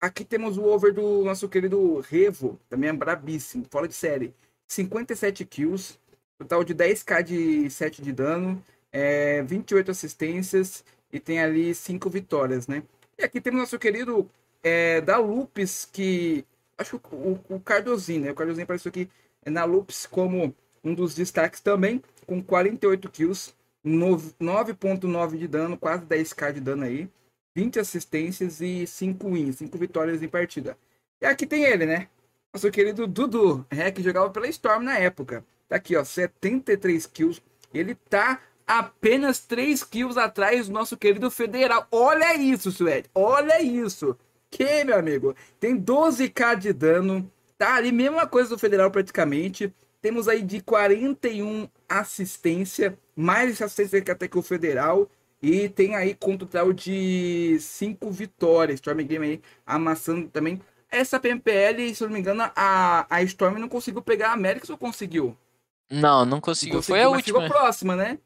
Aqui 0.00 0.24
temos 0.24 0.58
o 0.58 0.64
over 0.64 0.92
do 0.92 1.24
nosso 1.24 1.48
querido 1.48 2.00
Revo, 2.00 2.58
também 2.68 2.90
é 2.90 2.92
brabíssimo, 2.92 3.64
fora 3.70 3.88
de 3.88 3.94
série. 3.94 4.34
57 4.66 5.44
kills, 5.44 5.98
total 6.38 6.64
de 6.64 6.74
10k 6.74 7.22
de 7.22 7.70
7 7.70 8.02
de 8.02 8.12
dano, 8.12 8.62
é, 8.92 9.42
28 9.42 9.90
assistências 9.90 10.84
e 11.12 11.20
tem 11.20 11.40
ali 11.40 11.74
5 11.74 12.08
vitórias, 12.10 12.66
né? 12.66 12.82
E 13.18 13.24
aqui 13.24 13.40
temos 13.40 13.60
nosso 13.60 13.78
querido 13.78 14.28
é, 14.62 15.00
da 15.00 15.18
Lupes, 15.18 15.88
que 15.90 16.44
acho 16.78 16.98
que 16.98 17.14
o, 17.14 17.38
o 17.48 17.60
Cardozinho, 17.60 18.22
né? 18.22 18.30
O 18.32 18.34
Cardozinho 18.34 18.64
apareceu 18.64 18.90
aqui 18.90 19.08
na 19.46 19.64
Lupes 19.64 20.06
como 20.06 20.54
um 20.84 20.94
dos 20.94 21.14
destaques 21.14 21.60
também, 21.60 22.02
com 22.26 22.42
48 22.42 23.10
kills, 23.10 23.54
9.9 23.84 25.36
de 25.36 25.48
dano, 25.48 25.76
quase 25.76 26.04
10k 26.04 26.52
de 26.52 26.60
dano 26.60 26.84
aí, 26.84 27.08
20 27.54 27.80
assistências 27.80 28.60
e 28.60 28.86
5 28.86 29.28
wins, 29.28 29.56
5 29.56 29.76
vitórias 29.78 30.22
em 30.22 30.28
partida. 30.28 30.76
E 31.20 31.26
aqui 31.26 31.46
tem 31.46 31.64
ele, 31.64 31.86
né? 31.86 32.08
Nosso 32.52 32.70
querido 32.70 33.06
Dudu, 33.06 33.66
é, 33.70 33.90
que 33.90 34.02
jogava 34.02 34.30
pela 34.30 34.46
Storm 34.48 34.82
na 34.84 34.98
época. 34.98 35.44
Tá 35.72 35.76
aqui, 35.76 35.96
ó, 35.96 36.04
73 36.04 37.06
kills. 37.06 37.40
Ele 37.72 37.94
tá 37.94 38.40
apenas 38.66 39.38
3 39.38 39.82
kills 39.82 40.20
atrás 40.20 40.68
do 40.68 40.74
nosso 40.74 40.98
querido 40.98 41.30
Federal. 41.30 41.88
Olha 41.90 42.36
isso, 42.36 42.70
Suede. 42.70 43.08
Olha 43.14 43.62
isso. 43.62 44.14
Que, 44.50 44.84
meu 44.84 44.98
amigo? 44.98 45.34
Tem 45.58 45.74
12k 45.74 46.56
de 46.58 46.74
dano. 46.74 47.32
Tá 47.56 47.76
ali, 47.76 47.90
mesma 47.90 48.26
coisa 48.26 48.50
do 48.50 48.58
Federal 48.58 48.90
praticamente. 48.90 49.72
temos 50.02 50.28
aí 50.28 50.42
de 50.42 50.60
41 50.60 51.66
assistência, 51.88 52.98
mais 53.16 53.62
assistência 53.62 54.02
que 54.02 54.10
até 54.10 54.28
que 54.28 54.38
o 54.38 54.42
Federal. 54.42 55.08
E 55.40 55.70
tem 55.70 55.96
aí 55.96 56.14
com 56.14 56.36
total 56.36 56.70
de 56.74 57.56
5 57.58 58.10
vitórias. 58.10 58.74
Storm 58.74 58.98
Game 58.98 59.26
aí 59.26 59.40
amassando 59.64 60.28
também. 60.28 60.60
Essa 60.90 61.18
PMPL, 61.18 61.94
se 61.94 62.04
eu 62.04 62.08
não 62.08 62.12
me 62.12 62.20
engano, 62.20 62.42
a, 62.54 63.06
a 63.08 63.22
Storm 63.22 63.58
não 63.58 63.70
conseguiu 63.70 64.02
pegar 64.02 64.28
a 64.28 64.34
América 64.34 64.70
ou 64.70 64.76
conseguiu? 64.76 65.34
Não, 65.92 66.24
não 66.24 66.40
conseguiu. 66.40 66.82
Foi 66.82 67.02
a 67.02 67.08
última. 67.10 67.42
Ficou 67.42 67.60
próxima, 67.60 67.94
né? 67.94 68.18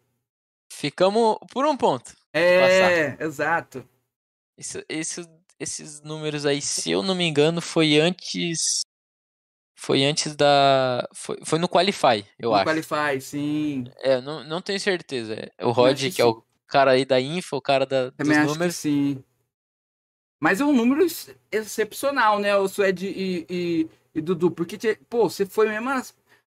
Ficamos 0.72 1.36
por 1.50 1.66
um 1.66 1.76
ponto. 1.76 2.12
É, 2.32 3.16
exato. 3.18 3.86
Isso, 4.56 4.82
isso, 4.88 5.28
esses 5.58 6.00
números 6.00 6.46
aí, 6.46 6.62
se 6.62 6.92
eu 6.92 7.02
não 7.02 7.14
me 7.14 7.24
engano, 7.24 7.60
foi 7.60 7.98
antes. 7.98 8.82
Foi 9.74 10.04
antes 10.04 10.36
da. 10.36 11.06
Foi, 11.12 11.38
foi 11.44 11.58
no 11.58 11.68
Qualify, 11.68 12.24
eu 12.38 12.50
no 12.50 12.54
acho. 12.54 12.64
Qualify, 12.64 13.20
sim. 13.20 13.84
É, 13.98 14.20
não, 14.20 14.44
não 14.44 14.62
tenho 14.62 14.78
certeza. 14.78 15.50
O 15.60 15.72
Rod, 15.72 15.98
que, 15.98 16.12
que 16.12 16.22
é 16.22 16.24
o 16.24 16.42
cara 16.68 16.92
aí 16.92 17.04
da 17.04 17.20
info, 17.20 17.56
o 17.56 17.60
cara 17.60 17.84
da, 17.84 18.12
Também 18.12 18.38
dos 18.38 18.52
números. 18.52 18.76
Sim. 18.76 19.22
Mas 20.38 20.60
é 20.60 20.64
um 20.64 20.72
número 20.72 21.04
excepcional, 21.50 22.38
né? 22.38 22.56
O 22.56 22.68
Suede 22.68 23.08
e, 23.08 23.46
e, 23.50 23.90
e 24.14 24.20
Dudu. 24.20 24.50
Porque, 24.50 24.78
pô, 25.08 25.28
você 25.28 25.44
foi 25.44 25.68
mesmo 25.68 25.90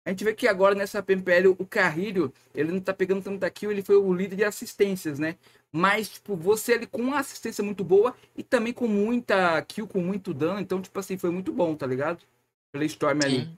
a 0.08 0.12
gente 0.12 0.24
vê 0.24 0.34
que 0.34 0.48
agora 0.48 0.74
nessa 0.74 1.04
PMPL 1.04 1.50
o 1.60 1.66
Carrilho, 1.66 2.34
ele 2.56 2.72
não 2.72 2.80
tá 2.80 2.94
pegando 2.94 3.22
tanto 3.22 3.52
kill, 3.52 3.70
ele 3.70 3.84
foi 3.84 3.98
o 3.98 4.14
líder 4.14 4.38
de 4.38 4.44
assistências, 4.46 5.20
né? 5.20 5.36
Mas, 5.70 6.08
tipo, 6.08 6.34
você 6.34 6.76
ali 6.76 6.88
com 6.88 7.02
uma 7.02 7.20
assistência 7.20 7.62
muito 7.62 7.84
boa 7.84 8.16
e 8.34 8.42
também 8.42 8.72
com 8.72 8.88
muita 8.88 9.62
kill, 9.64 9.86
com 9.86 10.00
muito 10.00 10.34
dano. 10.34 10.62
Então, 10.62 10.82
tipo 10.82 10.98
assim, 10.98 11.18
foi 11.18 11.30
muito 11.30 11.52
bom, 11.52 11.76
tá 11.76 11.86
ligado? 11.86 12.24
Pela 12.72 12.86
Storm 12.86 13.20
Sim. 13.22 13.28
ali. 13.28 13.58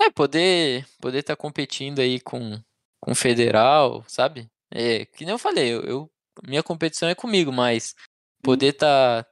É, 0.00 0.10
poder 0.12 0.86
poder 1.00 1.18
estar 1.18 1.34
tá 1.34 1.42
competindo 1.42 1.98
aí 1.98 2.20
com, 2.20 2.56
com 3.00 3.12
Federal, 3.12 4.04
sabe? 4.06 4.46
É, 4.72 5.06
que 5.06 5.24
nem 5.24 5.32
eu 5.32 5.38
falei, 5.40 5.74
eu, 5.74 5.82
eu 5.82 6.10
minha 6.46 6.62
competição 6.62 7.08
é 7.08 7.16
comigo, 7.16 7.50
mas 7.50 7.96
poder 8.44 8.74
tá 8.74 9.26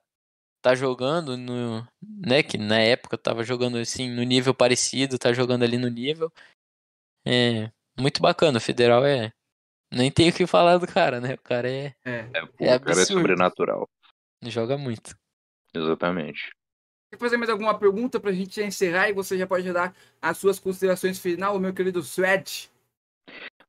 tá 0.63 0.75
jogando 0.75 1.37
no, 1.37 1.87
né, 2.03 2.43
que 2.43 2.59
na 2.59 2.79
época 2.79 3.17
tava 3.17 3.43
jogando 3.43 3.79
assim 3.79 4.11
no 4.11 4.23
nível 4.23 4.55
parecido, 4.55 5.19
tá 5.19 5.33
jogando 5.33 5.63
ali 5.63 5.79
no 5.79 5.89
nível. 5.89 6.33
É 7.27 7.71
muito 7.99 8.21
bacana, 8.21 8.59
o 8.59 8.61
Federal 8.61 9.05
é 9.05 9.33
nem 9.93 10.11
tenho 10.11 10.31
o 10.31 10.35
que 10.35 10.47
falar 10.47 10.79
do 10.79 10.87
cara, 10.87 11.21
né? 11.21 11.35
O 11.35 11.43
cara 11.43 11.69
é 11.69 11.95
é, 12.05 12.31
é, 12.33 12.47
pô, 12.47 12.65
é 12.65 12.77
o 12.77 12.81
cara 12.81 13.01
é 13.01 13.05
sobrenatural. 13.05 13.89
Joga 14.45 14.79
muito. 14.79 15.17
Exatamente. 15.75 16.51
Quer 17.13 17.19
fazer 17.19 17.37
mais 17.37 17.51
alguma 17.51 17.77
pergunta 17.77 18.21
pra 18.21 18.33
gente 18.33 18.63
encerrar 18.63 19.09
e 19.09 19.13
você 19.13 19.37
já 19.37 19.47
pode 19.47 19.71
dar 19.73 19.95
as 20.23 20.39
suas 20.39 20.61
considerações 20.61 21.19
final, 21.19 21.59
meu 21.59 21.75
querido 21.75 22.03
Swed? 22.03 22.71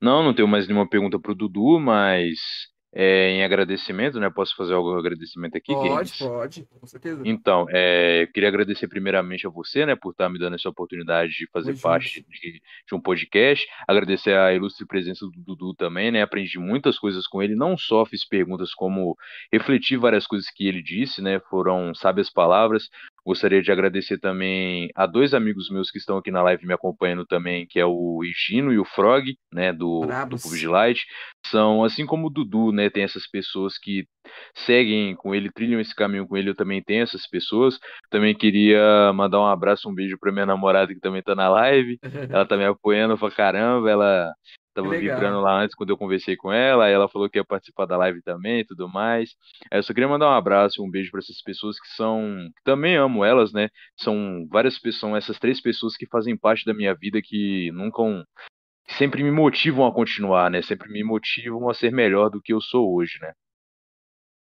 Não, 0.00 0.22
não 0.22 0.34
tenho 0.34 0.48
mais 0.48 0.66
nenhuma 0.66 0.88
pergunta 0.88 1.18
pro 1.18 1.34
Dudu, 1.34 1.80
mas 1.80 2.71
é, 2.94 3.30
em 3.30 3.42
agradecimento, 3.42 4.20
né? 4.20 4.28
Posso 4.28 4.54
fazer 4.54 4.74
algum 4.74 4.96
agradecimento 4.98 5.56
aqui? 5.56 5.72
Pode, 5.72 5.88
Games? 5.88 6.18
pode, 6.18 6.68
com 6.78 6.86
certeza. 6.86 7.22
Então, 7.24 7.66
é, 7.70 8.24
eu 8.24 8.32
queria 8.32 8.48
agradecer 8.48 8.86
primeiramente 8.86 9.46
a 9.46 9.50
você, 9.50 9.86
né, 9.86 9.96
por 9.96 10.10
estar 10.10 10.28
me 10.28 10.38
dando 10.38 10.56
essa 10.56 10.68
oportunidade 10.68 11.32
de 11.32 11.48
fazer 11.50 11.78
parte 11.80 12.24
de, 12.28 12.60
de, 12.86 12.94
um 12.94 13.00
podcast. 13.00 13.66
Agradecer 13.88 14.36
a 14.36 14.52
ilustre 14.52 14.86
presença 14.86 15.24
do 15.26 15.32
Dudu 15.32 15.74
também, 15.74 16.10
né? 16.10 16.22
Aprendi 16.22 16.58
muitas 16.58 16.98
coisas 16.98 17.26
com 17.26 17.42
ele, 17.42 17.54
não 17.54 17.78
só 17.78 18.04
fiz 18.04 18.26
perguntas, 18.28 18.74
como 18.74 19.16
refleti 19.50 19.96
várias 19.96 20.26
coisas 20.26 20.50
que 20.50 20.66
ele 20.66 20.82
disse, 20.82 21.22
né? 21.22 21.40
Foram 21.48 21.94
sábias 21.94 22.30
palavras. 22.30 22.90
Gostaria 23.24 23.62
de 23.62 23.70
agradecer 23.70 24.18
também 24.18 24.90
a 24.96 25.06
dois 25.06 25.32
amigos 25.32 25.70
meus 25.70 25.90
que 25.90 25.98
estão 25.98 26.16
aqui 26.16 26.30
na 26.30 26.42
live 26.42 26.66
me 26.66 26.74
acompanhando 26.74 27.24
também, 27.24 27.66
que 27.66 27.78
é 27.78 27.86
o 27.86 28.24
Higino 28.24 28.72
e 28.72 28.78
o 28.78 28.84
Frog, 28.84 29.36
né, 29.52 29.72
do, 29.72 30.00
do 30.00 30.36
PUBG 30.42 30.66
Lite. 30.66 31.06
São, 31.46 31.84
assim 31.84 32.04
como 32.04 32.26
o 32.26 32.30
Dudu, 32.30 32.72
né, 32.72 32.90
tem 32.90 33.04
essas 33.04 33.26
pessoas 33.28 33.78
que 33.78 34.06
seguem 34.54 35.14
com 35.14 35.34
ele, 35.34 35.52
trilham 35.52 35.80
esse 35.80 35.94
caminho 35.94 36.26
com 36.26 36.36
ele, 36.36 36.50
eu 36.50 36.54
também 36.54 36.82
tenho 36.82 37.02
essas 37.02 37.26
pessoas. 37.28 37.78
Também 38.10 38.34
queria 38.34 39.12
mandar 39.12 39.40
um 39.40 39.46
abraço, 39.46 39.88
um 39.88 39.94
beijo 39.94 40.18
pra 40.18 40.32
minha 40.32 40.46
namorada 40.46 40.92
que 40.92 41.00
também 41.00 41.22
tá 41.22 41.34
na 41.34 41.48
live. 41.48 41.98
Ela 42.30 42.44
tá 42.44 42.56
me 42.56 42.64
apoiando 42.64 43.16
pra 43.16 43.30
caramba, 43.30 43.90
ela 43.90 44.32
Tava 44.74 44.88
vibrando 44.90 45.40
lá 45.40 45.60
antes 45.60 45.74
quando 45.74 45.90
eu 45.90 45.98
conversei 45.98 46.36
com 46.36 46.50
ela, 46.50 46.86
aí 46.86 46.92
ela 46.92 47.08
falou 47.08 47.28
que 47.28 47.38
ia 47.38 47.44
participar 47.44 47.84
da 47.84 47.96
live 47.98 48.22
também 48.22 48.60
e 48.60 48.64
tudo 48.64 48.88
mais. 48.88 49.34
Eu 49.70 49.82
só 49.82 49.92
queria 49.92 50.08
mandar 50.08 50.28
um 50.28 50.34
abraço 50.34 50.80
e 50.80 50.84
um 50.86 50.90
beijo 50.90 51.10
para 51.10 51.20
essas 51.20 51.42
pessoas 51.42 51.78
que 51.78 51.88
são. 51.88 52.50
Que 52.56 52.62
também 52.64 52.96
amo 52.96 53.24
elas, 53.24 53.52
né? 53.52 53.68
São 53.96 54.46
várias 54.50 54.78
pessoas, 54.78 55.00
são 55.00 55.16
essas 55.16 55.38
três 55.38 55.60
pessoas 55.60 55.96
que 55.96 56.06
fazem 56.06 56.36
parte 56.36 56.64
da 56.64 56.72
minha 56.72 56.94
vida 56.94 57.20
que 57.22 57.70
nunca. 57.72 58.02
Sempre 58.98 59.22
me 59.22 59.30
motivam 59.30 59.86
a 59.86 59.94
continuar, 59.94 60.50
né? 60.50 60.62
Sempre 60.62 60.90
me 60.90 61.04
motivam 61.04 61.68
a 61.68 61.74
ser 61.74 61.92
melhor 61.92 62.30
do 62.30 62.40
que 62.40 62.52
eu 62.52 62.60
sou 62.60 62.94
hoje, 62.94 63.18
né? 63.20 63.32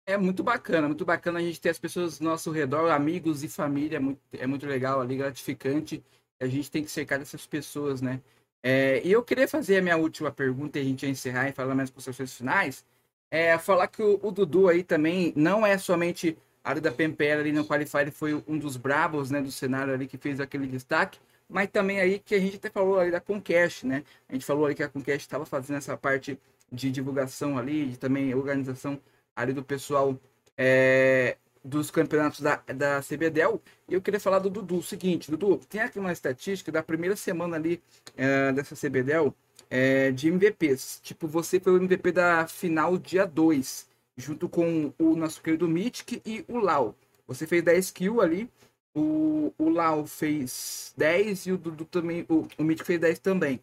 É 0.08 0.18
muito 0.18 0.44
bacana, 0.44 0.88
muito 0.88 1.04
bacana 1.04 1.40
a 1.40 1.42
gente 1.42 1.60
ter 1.60 1.70
as 1.70 1.80
pessoas 1.80 2.22
ao 2.22 2.28
nosso 2.28 2.52
redor, 2.52 2.92
amigos 2.92 3.44
e 3.44 3.50
família, 3.50 3.98
é 3.98 4.00
muito, 4.00 4.22
é 4.34 4.46
muito 4.46 4.66
legal 4.68 5.02
ali, 5.02 5.18
gratificante. 5.18 6.04
A 6.40 6.46
gente 6.46 6.70
tem 6.70 6.84
que 6.84 6.92
cercar 6.92 7.18
dessas 7.18 7.48
pessoas, 7.48 8.02
né? 8.02 8.22
É, 8.68 9.00
e 9.06 9.12
eu 9.12 9.22
queria 9.24 9.48
fazer 9.48 9.78
a 9.78 9.82
minha 9.82 9.96
última 9.96 10.32
pergunta 10.32 10.80
e 10.80 10.82
a 10.82 10.86
gente 10.86 11.06
encerrar 11.06 11.48
e 11.48 11.52
falar 11.52 11.76
mais 11.76 11.92
considerações 11.92 12.34
finais. 12.34 12.84
É 13.30 13.56
falar 13.60 13.88
que 13.88 14.02
o, 14.02 14.20
o, 14.24 14.32
Dudu 14.32 14.68
aí 14.68 14.84
também 14.84 15.32
não 15.36 15.64
é 15.64 15.78
somente 15.78 16.36
a 16.64 16.74
da 16.74 16.92
PMPL 16.92 17.42
ali 17.42 17.52
no 17.52 17.64
Qualify, 17.64 18.00
ele 18.00 18.12
foi 18.12 18.34
um 18.48 18.58
dos 18.58 18.76
brabos, 18.76 19.30
né, 19.30 19.40
do 19.40 19.52
cenário 19.52 19.94
ali 19.94 20.08
que 20.08 20.18
fez 20.18 20.40
aquele 20.40 20.66
destaque, 20.66 21.20
mas 21.48 21.70
também 21.70 22.00
aí 22.00 22.18
que 22.18 22.34
a 22.34 22.40
gente 22.40 22.56
até 22.56 22.72
falou 22.72 23.00
ali 23.00 23.12
da 23.12 23.22
Conquest, 23.22 23.84
né? 23.84 24.04
A 24.28 24.34
gente 24.34 24.46
falou 24.46 24.66
ali 24.66 24.74
que 24.74 24.82
a 24.82 24.90
Conquest 24.90 25.22
estava 25.22 25.46
fazendo 25.46 25.78
essa 25.78 25.96
parte 25.96 26.40
de 26.72 26.90
divulgação 26.90 27.60
ali, 27.60 27.86
de 27.90 28.00
também 28.00 28.34
organização 28.34 29.00
ali 29.36 29.54
do 29.54 29.64
pessoal 29.64 30.20
é, 30.58 31.38
dos 31.66 31.90
campeonatos 31.90 32.42
da, 32.42 32.58
da 32.68 33.02
CBDEL. 33.02 33.60
E 33.90 33.96
eu 33.96 34.02
queria 34.02 34.20
falar 34.20 34.40
do 34.40 34.50
Dudu. 34.50 34.78
O 34.78 34.84
seguinte, 34.84 35.32
Dudu, 35.32 35.58
tem 35.68 35.82
aqui 35.82 35.98
uma 35.98 36.12
estatística 36.12 36.72
da 36.72 36.84
primeira 36.84 37.16
semana 37.16 37.56
ali 37.56 37.82
é, 38.16 38.52
dessa 38.54 38.76
CBDEL 38.76 39.34
é, 39.70 40.12
de 40.12 40.30
MVPs. 40.30 41.00
Tipo, 41.02 41.28
você 41.28 41.60
foi 41.60 41.74
o 41.74 41.78
MVP 41.78 42.12
da 42.12 42.48
final 42.48 42.98
dia 42.98 43.26
2, 43.26 43.88
junto 44.16 44.48
com 44.48 44.94
o 45.00 45.16
nosso 45.16 45.42
querido 45.42 45.68
Mythic 45.68 46.22
e 46.24 46.46
o 46.48 46.60
Lau. 46.60 46.96
Você 47.28 47.48
fez 47.48 47.64
10 47.64 47.92
kills 47.92 48.22
ali. 48.22 48.50
O, 48.94 49.52
o 49.58 49.70
Lau 49.70 50.06
fez 50.06 50.94
10 50.96 51.48
e 51.48 51.52
o 51.52 51.58
Dudu 51.58 51.86
também. 51.86 52.26
O, 52.30 52.48
o 52.58 52.64
Mythic 52.64 52.86
fez 52.86 53.00
10 53.00 53.20
também. 53.20 53.56
O 53.56 53.62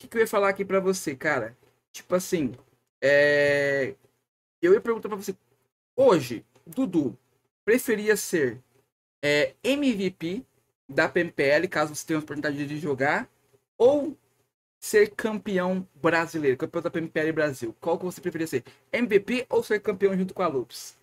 que, 0.00 0.08
que 0.08 0.16
eu 0.16 0.20
ia 0.20 0.26
falar 0.26 0.48
aqui 0.48 0.64
pra 0.64 0.80
você, 0.80 1.14
cara? 1.14 1.56
Tipo 1.92 2.16
assim, 2.16 2.52
é... 3.00 3.94
eu 4.60 4.74
ia 4.74 4.80
perguntar 4.80 5.08
pra 5.08 5.16
você. 5.16 5.34
Hoje, 5.96 6.44
Dudu, 6.66 7.16
preferia 7.64 8.16
ser 8.16 8.62
é, 9.22 9.54
MVP 9.62 10.44
da 10.88 11.08
PMPL, 11.08 11.66
caso 11.68 11.94
você 11.94 12.06
tenha 12.06 12.18
a 12.18 12.22
oportunidade 12.22 12.66
de 12.66 12.78
jogar, 12.78 13.28
ou 13.78 14.16
ser 14.80 15.14
campeão 15.14 15.88
brasileiro, 15.94 16.58
campeão 16.58 16.82
da 16.82 16.90
PMPL 16.90 17.32
Brasil? 17.32 17.74
Qual 17.80 17.98
que 17.98 18.04
você 18.04 18.20
preferia 18.20 18.46
ser? 18.46 18.64
MVP 18.92 19.46
ou 19.48 19.62
ser 19.62 19.80
campeão 19.80 20.16
junto 20.16 20.34
com 20.34 20.42
a 20.42 20.46
Lupus? 20.46 20.94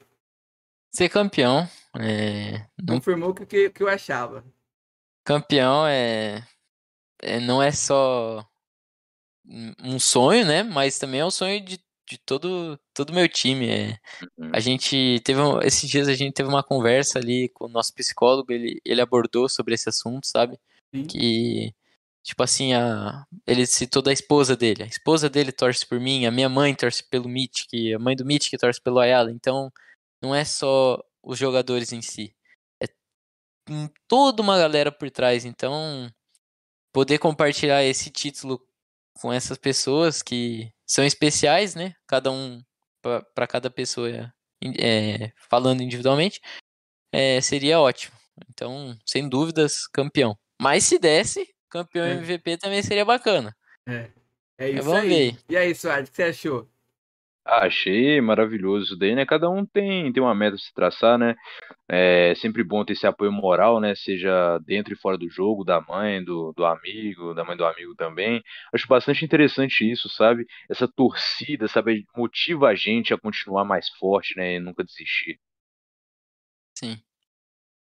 Ser 0.94 1.10
campeão. 1.10 1.68
É... 2.00 2.68
Confirmou 2.88 3.30
o 3.30 3.34
que, 3.34 3.70
que 3.70 3.82
eu 3.82 3.88
achava. 3.88 4.44
Campeão 5.24 5.88
é... 5.88 6.46
é. 7.22 7.40
Não 7.40 7.62
é 7.62 7.72
só 7.72 8.48
um 9.84 9.98
sonho, 9.98 10.46
né? 10.46 10.62
Mas 10.62 11.00
também 11.00 11.22
é 11.22 11.26
um 11.26 11.32
sonho 11.32 11.60
de 11.60 11.80
de 12.12 12.18
todo 12.18 12.78
todo 12.94 13.14
meu 13.14 13.28
time. 13.30 13.70
É. 13.70 14.00
Uhum. 14.38 14.52
A 14.54 14.60
gente 14.60 15.22
teve 15.24 15.40
esses 15.64 15.90
dias 15.90 16.08
a 16.10 16.14
gente 16.14 16.34
teve 16.34 16.50
uma 16.50 16.64
conversa 16.64 17.20
ali 17.20 17.50
com 17.50 17.66
o 17.66 17.70
nosso 17.70 17.94
psicólogo, 17.94 18.52
ele, 18.52 18.82
ele 18.84 19.02
abordou 19.02 19.48
sobre 19.48 19.74
esse 19.76 19.88
assunto, 19.88 20.28
sabe? 20.28 20.60
Que 21.08 21.74
tipo 22.22 22.44
assim, 22.44 22.74
a 22.74 23.26
ele 23.48 23.66
citou 23.66 24.02
da 24.02 24.12
esposa 24.12 24.56
dele. 24.58 24.84
A 24.84 24.88
esposa 24.88 25.30
dele 25.30 25.54
torce 25.54 25.86
por 25.86 26.00
mim, 26.00 26.26
a 26.26 26.32
minha 26.32 26.50
mãe 26.50 26.76
torce 26.76 27.02
pelo 27.04 27.30
Mythic, 27.30 27.94
a 27.94 28.00
mãe 28.00 28.16
do 28.16 28.26
Mythic 28.26 28.58
torce 28.58 28.82
pelo 28.82 29.00
Ayala. 29.00 29.32
Então, 29.32 29.72
não 30.22 30.36
é 30.36 30.44
só 30.44 31.02
os 31.24 31.40
jogadores 31.40 31.94
em 31.94 32.02
si. 32.02 32.36
É 32.84 32.88
toda 34.08 34.42
uma 34.42 34.58
galera 34.58 34.92
por 34.92 35.10
trás, 35.10 35.46
então 35.46 36.12
poder 36.94 37.20
compartilhar 37.20 37.84
esse 37.86 38.10
título 38.10 38.62
com 39.20 39.32
essas 39.32 39.58
pessoas 39.58 40.22
que 40.22 40.72
são 40.86 41.06
especiais, 41.06 41.76
né? 41.76 41.94
Cada 42.08 42.32
um 42.32 42.62
para 43.34 43.48
cada 43.48 43.70
pessoa 43.70 44.32
é, 44.80 45.32
falando 45.50 45.82
individualmente, 45.82 46.40
é, 47.12 47.42
seria 47.42 47.80
ótimo. 47.80 48.16
Então, 48.50 48.98
sem 49.06 49.28
dúvidas, 49.28 49.88
campeão. 49.88 50.38
Mas 50.62 50.84
se 50.84 51.00
desse, 51.00 51.48
campeão 51.70 52.06
é. 52.06 52.14
MVP 52.14 52.58
também 52.58 52.82
seria 52.84 53.06
bacana. 53.06 53.56
É. 53.88 54.10
É 54.58 54.70
isso 54.70 54.84
Vamos 54.84 55.02
aí. 55.02 55.10
Ver. 55.10 55.38
E 55.50 55.58
aí, 55.58 55.74
Suárez, 55.74 56.08
o 56.08 56.12
que 56.12 56.18
você 56.18 56.24
achou? 56.24 56.70
Ah, 57.43 57.65
achei 57.65 58.22
maravilhoso 58.22 58.85
isso 58.85 58.97
daí, 58.97 59.15
né? 59.15 59.26
Cada 59.26 59.49
um 59.49 59.65
tem, 59.65 60.13
tem 60.13 60.22
uma 60.22 60.35
meta 60.35 60.55
a 60.55 60.59
se 60.59 60.72
traçar, 60.73 61.18
né? 61.18 61.35
É 61.89 62.34
sempre 62.35 62.63
bom 62.63 62.85
ter 62.85 62.93
esse 62.93 63.07
apoio 63.07 63.31
moral, 63.31 63.80
né? 63.80 63.95
Seja 63.95 64.59
dentro 64.59 64.93
e 64.93 64.97
fora 64.97 65.18
do 65.18 65.30
jogo, 65.30 65.63
da 65.63 65.81
mãe, 65.81 66.23
do, 66.23 66.53
do 66.53 66.65
amigo, 66.65 67.34
da 67.34 67.43
mãe 67.43 67.57
do 67.57 67.65
amigo 67.65 67.95
também. 67.95 68.43
Acho 68.73 68.88
bastante 68.88 69.26
interessante 69.26 69.89
isso, 69.89 70.07
sabe? 70.09 70.45
Essa 70.69 70.88
torcida, 70.88 71.68
sabe? 71.68 72.05
Motiva 72.15 72.69
a 72.69 72.76
gente 72.76 73.13
a 73.13 73.18
continuar 73.19 73.65
mais 73.65 73.89
forte, 73.89 74.35
né? 74.38 74.55
E 74.55 74.59
nunca 74.59 74.84
desistir. 74.84 75.39
Sim. 76.77 77.01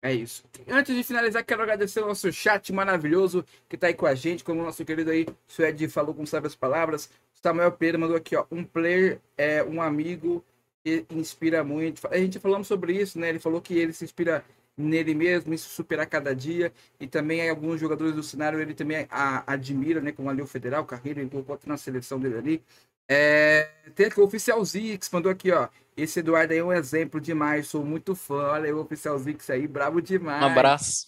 É 0.02 0.14
isso. 0.14 0.44
Antes 0.70 0.96
de 0.96 1.04
finalizar, 1.04 1.44
quero 1.44 1.64
agradecer 1.64 2.02
o 2.02 2.08
nosso 2.08 2.32
chat 2.32 2.72
maravilhoso 2.72 3.44
que 3.68 3.78
tá 3.78 3.88
aí 3.88 3.94
com 3.94 4.06
a 4.06 4.14
gente, 4.16 4.44
como 4.44 4.62
o 4.62 4.64
nosso 4.64 4.86
querido 4.86 5.10
aí, 5.12 5.26
Suede 5.48 5.88
falou 5.90 6.14
com 6.14 6.26
sábias 6.26 6.56
palavras. 6.56 7.10
Samuel 7.42 7.72
Pereira 7.72 7.98
mandou 7.98 8.18
aqui, 8.18 8.36
ó, 8.36 8.46
um 8.52 8.64
player 8.64 9.20
é 9.38 9.64
um 9.64 9.82
amigo 9.82 10.44
que 10.84 11.06
inspira 11.12 11.64
muito. 11.64 12.06
A 12.08 12.18
gente 12.18 12.40
falamos 12.40 12.68
sobre 12.68 12.94
isso, 12.94 13.20
né? 13.20 13.30
Ele 13.30 13.40
falou 13.40 13.62
que 13.62 13.78
ele 13.78 13.94
se 13.94 14.06
inspira 14.06 14.44
nele 14.78 15.14
mesmo, 15.14 15.54
isso 15.54 15.70
superar 15.70 16.06
cada 16.08 16.36
dia. 16.36 16.72
E 17.00 17.08
também 17.08 17.48
alguns 17.50 17.80
jogadores 17.80 18.16
do 18.16 18.24
cenário 18.24 18.60
ele 18.60 18.74
também 18.74 19.08
a, 19.10 19.44
admira, 19.52 20.02
né? 20.02 20.12
Como 20.12 20.30
ali 20.30 20.42
o 20.42 20.48
Federal, 20.48 20.86
Carreira, 20.86 21.20
ele 21.20 21.30
colocou 21.30 21.60
na 21.66 21.78
seleção 21.78 22.20
dele 22.20 22.38
ali. 22.38 22.64
É, 23.10 23.70
tem 23.96 24.08
aqui 24.08 24.20
o 24.20 24.24
Oficial 24.24 24.64
Zix, 24.64 25.10
mandou 25.12 25.32
aqui, 25.32 25.52
ó. 25.52 25.70
Esse 25.96 26.20
Eduardo 26.20 26.54
aí 26.54 26.60
é 26.60 26.64
um 26.64 26.74
exemplo 26.74 27.20
demais, 27.20 27.68
sou 27.68 27.84
muito 27.84 28.16
fã. 28.16 28.52
Olha 28.52 28.66
aí 28.66 28.74
o 28.74 28.80
Oficial 28.80 29.18
Zix 29.18 29.50
aí, 29.50 29.68
bravo 29.68 30.02
demais. 30.02 30.44
Um 30.44 30.48
abraço. 30.48 31.08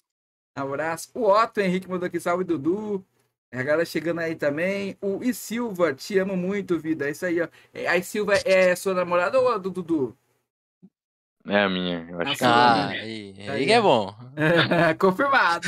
Um 0.58 0.62
abraço. 0.62 1.10
O 1.14 1.30
Otto 1.30 1.60
Henrique 1.60 1.90
mandou 1.90 2.08
aqui, 2.08 2.20
salve 2.20 2.44
Dudu. 2.44 3.06
A 3.52 3.64
galera 3.64 3.86
chegando 3.86 4.20
aí 4.20 4.36
também. 4.36 4.96
O 5.02 5.24
I 5.24 5.34
Silva, 5.34 5.94
te 5.94 6.18
amo 6.20 6.38
muito, 6.38 6.78
vida. 6.80 7.08
É 7.08 7.12
isso 7.12 7.26
aí, 7.26 7.42
ó. 7.42 7.48
É, 7.74 7.88
a 7.88 7.98
I 7.98 8.04
Silva 8.04 8.34
é 8.46 8.76
sua 8.76 8.94
namorada 8.94 9.40
ou 9.40 9.50
a 9.52 9.58
do 9.58 9.72
Dudu? 9.72 10.16
É 11.48 11.64
a 11.64 11.70
minha, 11.70 12.06
eu 12.10 12.22
acho 12.22 12.38
que 12.38 12.44
Ah, 12.44 12.46
é 12.46 12.82
a 12.82 12.88
minha. 12.88 13.02
aí, 13.02 13.36
Aí, 13.40 13.50
aí 13.50 13.66
que 13.66 13.72
é 13.72 13.82
bom. 13.82 14.14
Confirmado. 15.00 15.68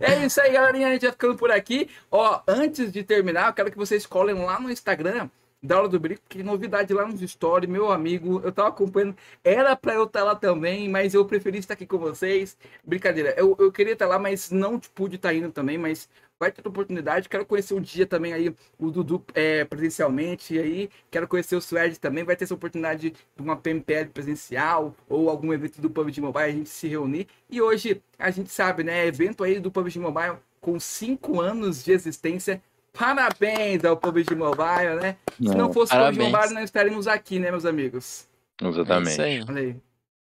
é 0.00 0.24
isso 0.24 0.40
aí, 0.40 0.52
galerinha. 0.52 0.88
A 0.88 0.92
gente 0.92 1.02
vai 1.02 1.12
ficando 1.12 1.36
por 1.36 1.50
aqui. 1.50 1.88
Ó, 2.10 2.40
antes 2.46 2.92
de 2.92 3.02
terminar, 3.02 3.48
eu 3.48 3.54
quero 3.54 3.70
que 3.72 3.76
vocês 3.76 4.06
colhem 4.06 4.34
lá 4.36 4.60
no 4.60 4.70
Instagram 4.70 5.28
da 5.62 5.78
Hora 5.78 5.88
do 5.88 5.98
Brinco, 5.98 6.20
que 6.28 6.42
novidade 6.42 6.92
lá 6.92 7.06
nos 7.06 7.20
stories, 7.28 7.68
meu 7.70 7.90
amigo. 7.90 8.40
Eu 8.44 8.52
tava 8.52 8.68
acompanhando. 8.68 9.16
Era 9.42 9.74
pra 9.74 9.94
eu 9.94 10.04
estar 10.04 10.22
lá 10.22 10.36
também, 10.36 10.88
mas 10.88 11.14
eu 11.14 11.24
preferi 11.24 11.58
estar 11.58 11.72
aqui 11.74 11.86
com 11.86 11.98
vocês. 11.98 12.56
Brincadeira, 12.84 13.34
eu, 13.38 13.56
eu 13.58 13.72
queria 13.72 13.94
estar 13.94 14.06
lá, 14.06 14.18
mas 14.18 14.50
não 14.50 14.78
pude 14.78 15.16
estar 15.16 15.32
indo 15.34 15.50
também, 15.50 15.78
mas 15.78 16.08
vai 16.38 16.50
ter 16.50 16.66
oportunidade. 16.66 17.28
Quero 17.28 17.46
conhecer 17.46 17.74
um 17.74 17.80
dia 17.80 18.06
também 18.06 18.32
aí 18.32 18.54
o 18.78 18.90
Dudu 18.90 19.24
é, 19.34 19.64
presencialmente. 19.64 20.54
E 20.54 20.58
aí, 20.58 20.90
quero 21.10 21.28
conhecer 21.28 21.56
o 21.56 21.60
Suede 21.60 21.98
também. 21.98 22.24
Vai 22.24 22.36
ter 22.36 22.44
essa 22.44 22.54
oportunidade 22.54 23.10
de 23.10 23.42
uma 23.42 23.56
PMPL 23.56 24.08
presencial 24.12 24.94
ou 25.08 25.30
algum 25.30 25.52
evento 25.52 25.80
do 25.80 25.90
PUBG 25.90 26.20
Mobile, 26.20 26.44
a 26.44 26.52
gente 26.52 26.68
se 26.68 26.88
reunir. 26.88 27.26
E 27.50 27.60
hoje, 27.60 28.02
a 28.18 28.30
gente 28.30 28.50
sabe, 28.50 28.82
né? 28.82 29.06
Evento 29.06 29.44
aí 29.44 29.60
do 29.60 29.70
PUBG 29.70 29.98
Mobile 29.98 30.36
com 30.60 30.78
cinco 30.80 31.40
anos 31.40 31.84
de 31.84 31.92
existência. 31.92 32.62
Parabéns 32.92 33.84
ao 33.84 33.96
PUBG 33.96 34.34
Mobile, 34.34 34.96
né? 35.00 35.16
Se 35.36 35.54
não 35.54 35.72
fosse 35.72 35.94
o 35.94 35.98
PUBG. 35.98 36.30
Mobile, 36.30 36.54
não 36.54 36.62
estaríamos 36.62 37.06
aqui, 37.08 37.38
né, 37.38 37.50
meus 37.50 37.64
amigos? 37.64 38.26
É 38.62 38.68
isso 38.68 38.80
Exatamente. 38.80 39.20
aí. 39.20 39.76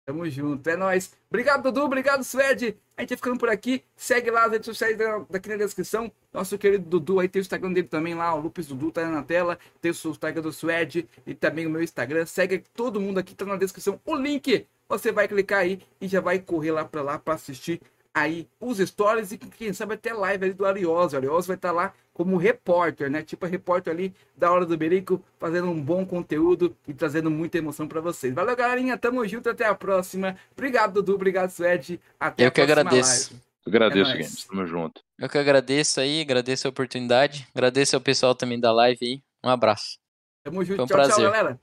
Tamo 0.05 0.29
junto, 0.29 0.69
é 0.69 0.77
nóis. 0.77 1.11
Obrigado, 1.29 1.63
Dudu. 1.63 1.81
Obrigado, 1.83 2.23
Suede. 2.23 2.77
A 2.95 3.01
gente 3.01 3.09
vai 3.09 3.17
ficando 3.17 3.39
por 3.39 3.49
aqui. 3.49 3.83
Segue 3.95 4.29
lá 4.29 4.45
as 4.45 4.51
redes 4.51 4.65
sociais 4.67 4.95
da- 4.95 5.25
daqui 5.27 5.49
na 5.49 5.55
descrição. 5.57 6.11
Nosso 6.31 6.57
querido 6.59 6.87
Dudu 6.87 7.19
aí 7.19 7.27
tem 7.27 7.39
o 7.39 7.41
Instagram 7.41 7.73
dele 7.73 7.87
também 7.87 8.13
lá, 8.13 8.33
o 8.35 8.39
Lupes 8.39 8.67
Dudu 8.67 8.91
tá 8.91 9.09
na 9.09 9.23
tela. 9.23 9.57
Tem 9.81 9.91
o 9.91 9.95
Instagram 10.09 10.43
do 10.43 10.53
Suede 10.53 11.09
e 11.25 11.33
também 11.33 11.65
o 11.65 11.71
meu 11.71 11.81
Instagram. 11.81 12.23
Segue 12.27 12.63
todo 12.75 13.01
mundo 13.01 13.17
aqui, 13.17 13.33
tá 13.33 13.45
na 13.45 13.55
descrição. 13.55 13.99
O 14.05 14.15
link 14.15 14.67
você 14.87 15.11
vai 15.11 15.27
clicar 15.27 15.61
aí 15.61 15.81
e 15.99 16.07
já 16.07 16.21
vai 16.21 16.37
correr 16.37 16.71
lá 16.71 16.85
pra 16.85 17.01
lá 17.01 17.17
pra 17.17 17.33
assistir 17.33 17.81
aí 18.15 18.47
os 18.59 18.77
stories 18.79 19.33
e 19.33 19.37
quem 19.37 19.73
sabe 19.73 19.93
até 19.95 20.13
live 20.13 20.45
ali 20.45 20.53
do 20.53 20.65
Arioso. 20.65 21.15
O 21.15 21.19
Arioso 21.19 21.47
vai 21.47 21.57
estar 21.57 21.71
lá 21.73 21.93
como 22.13 22.37
repórter, 22.37 23.11
né? 23.11 23.21
Tipo 23.21 23.45
repórter 23.45 23.91
ali 23.93 24.15
da 24.37 24.49
Hora 24.51 24.65
do 24.65 24.77
Berico, 24.77 25.21
fazendo 25.37 25.69
um 25.69 25.79
bom 25.81 26.05
conteúdo 26.05 26.73
e 26.87 26.93
trazendo 26.93 27.29
muita 27.29 27.57
emoção 27.57 27.87
pra 27.89 27.99
vocês. 27.99 28.33
Valeu, 28.33 28.55
galerinha. 28.55 28.97
Tamo 28.97 29.27
junto. 29.27 29.49
Até 29.49 29.65
a 29.65 29.75
próxima. 29.75 30.37
Obrigado, 30.53 30.93
Dudu. 30.93 31.15
Obrigado, 31.15 31.49
Suede. 31.49 31.99
Até 32.17 32.43
Eu 32.45 32.47
a 32.47 32.51
que 32.51 32.61
próxima 32.65 32.79
agradeço. 32.81 33.31
live. 33.33 33.45
Eu 33.65 33.69
agradeço, 33.69 34.11
É. 34.11 34.13
Games. 34.13 34.43
Tamo 34.45 34.65
junto. 34.65 35.01
Eu 35.19 35.27
que 35.29 35.37
agradeço 35.37 35.99
aí, 35.99 36.21
agradeço 36.21 36.67
a 36.67 36.69
oportunidade. 36.69 37.47
Agradeço 37.53 37.95
ao 37.97 38.01
pessoal 38.01 38.33
também 38.33 38.59
da 38.59 38.71
live 38.71 38.99
aí. 39.05 39.21
Um 39.43 39.49
abraço. 39.49 39.97
Tamo 40.43 40.63
junto. 40.63 40.77
Foi 40.77 40.85
um 40.85 40.87
tchau, 40.87 40.97
tchau, 40.97 41.05
prazer. 41.07 41.25
galera. 41.31 41.59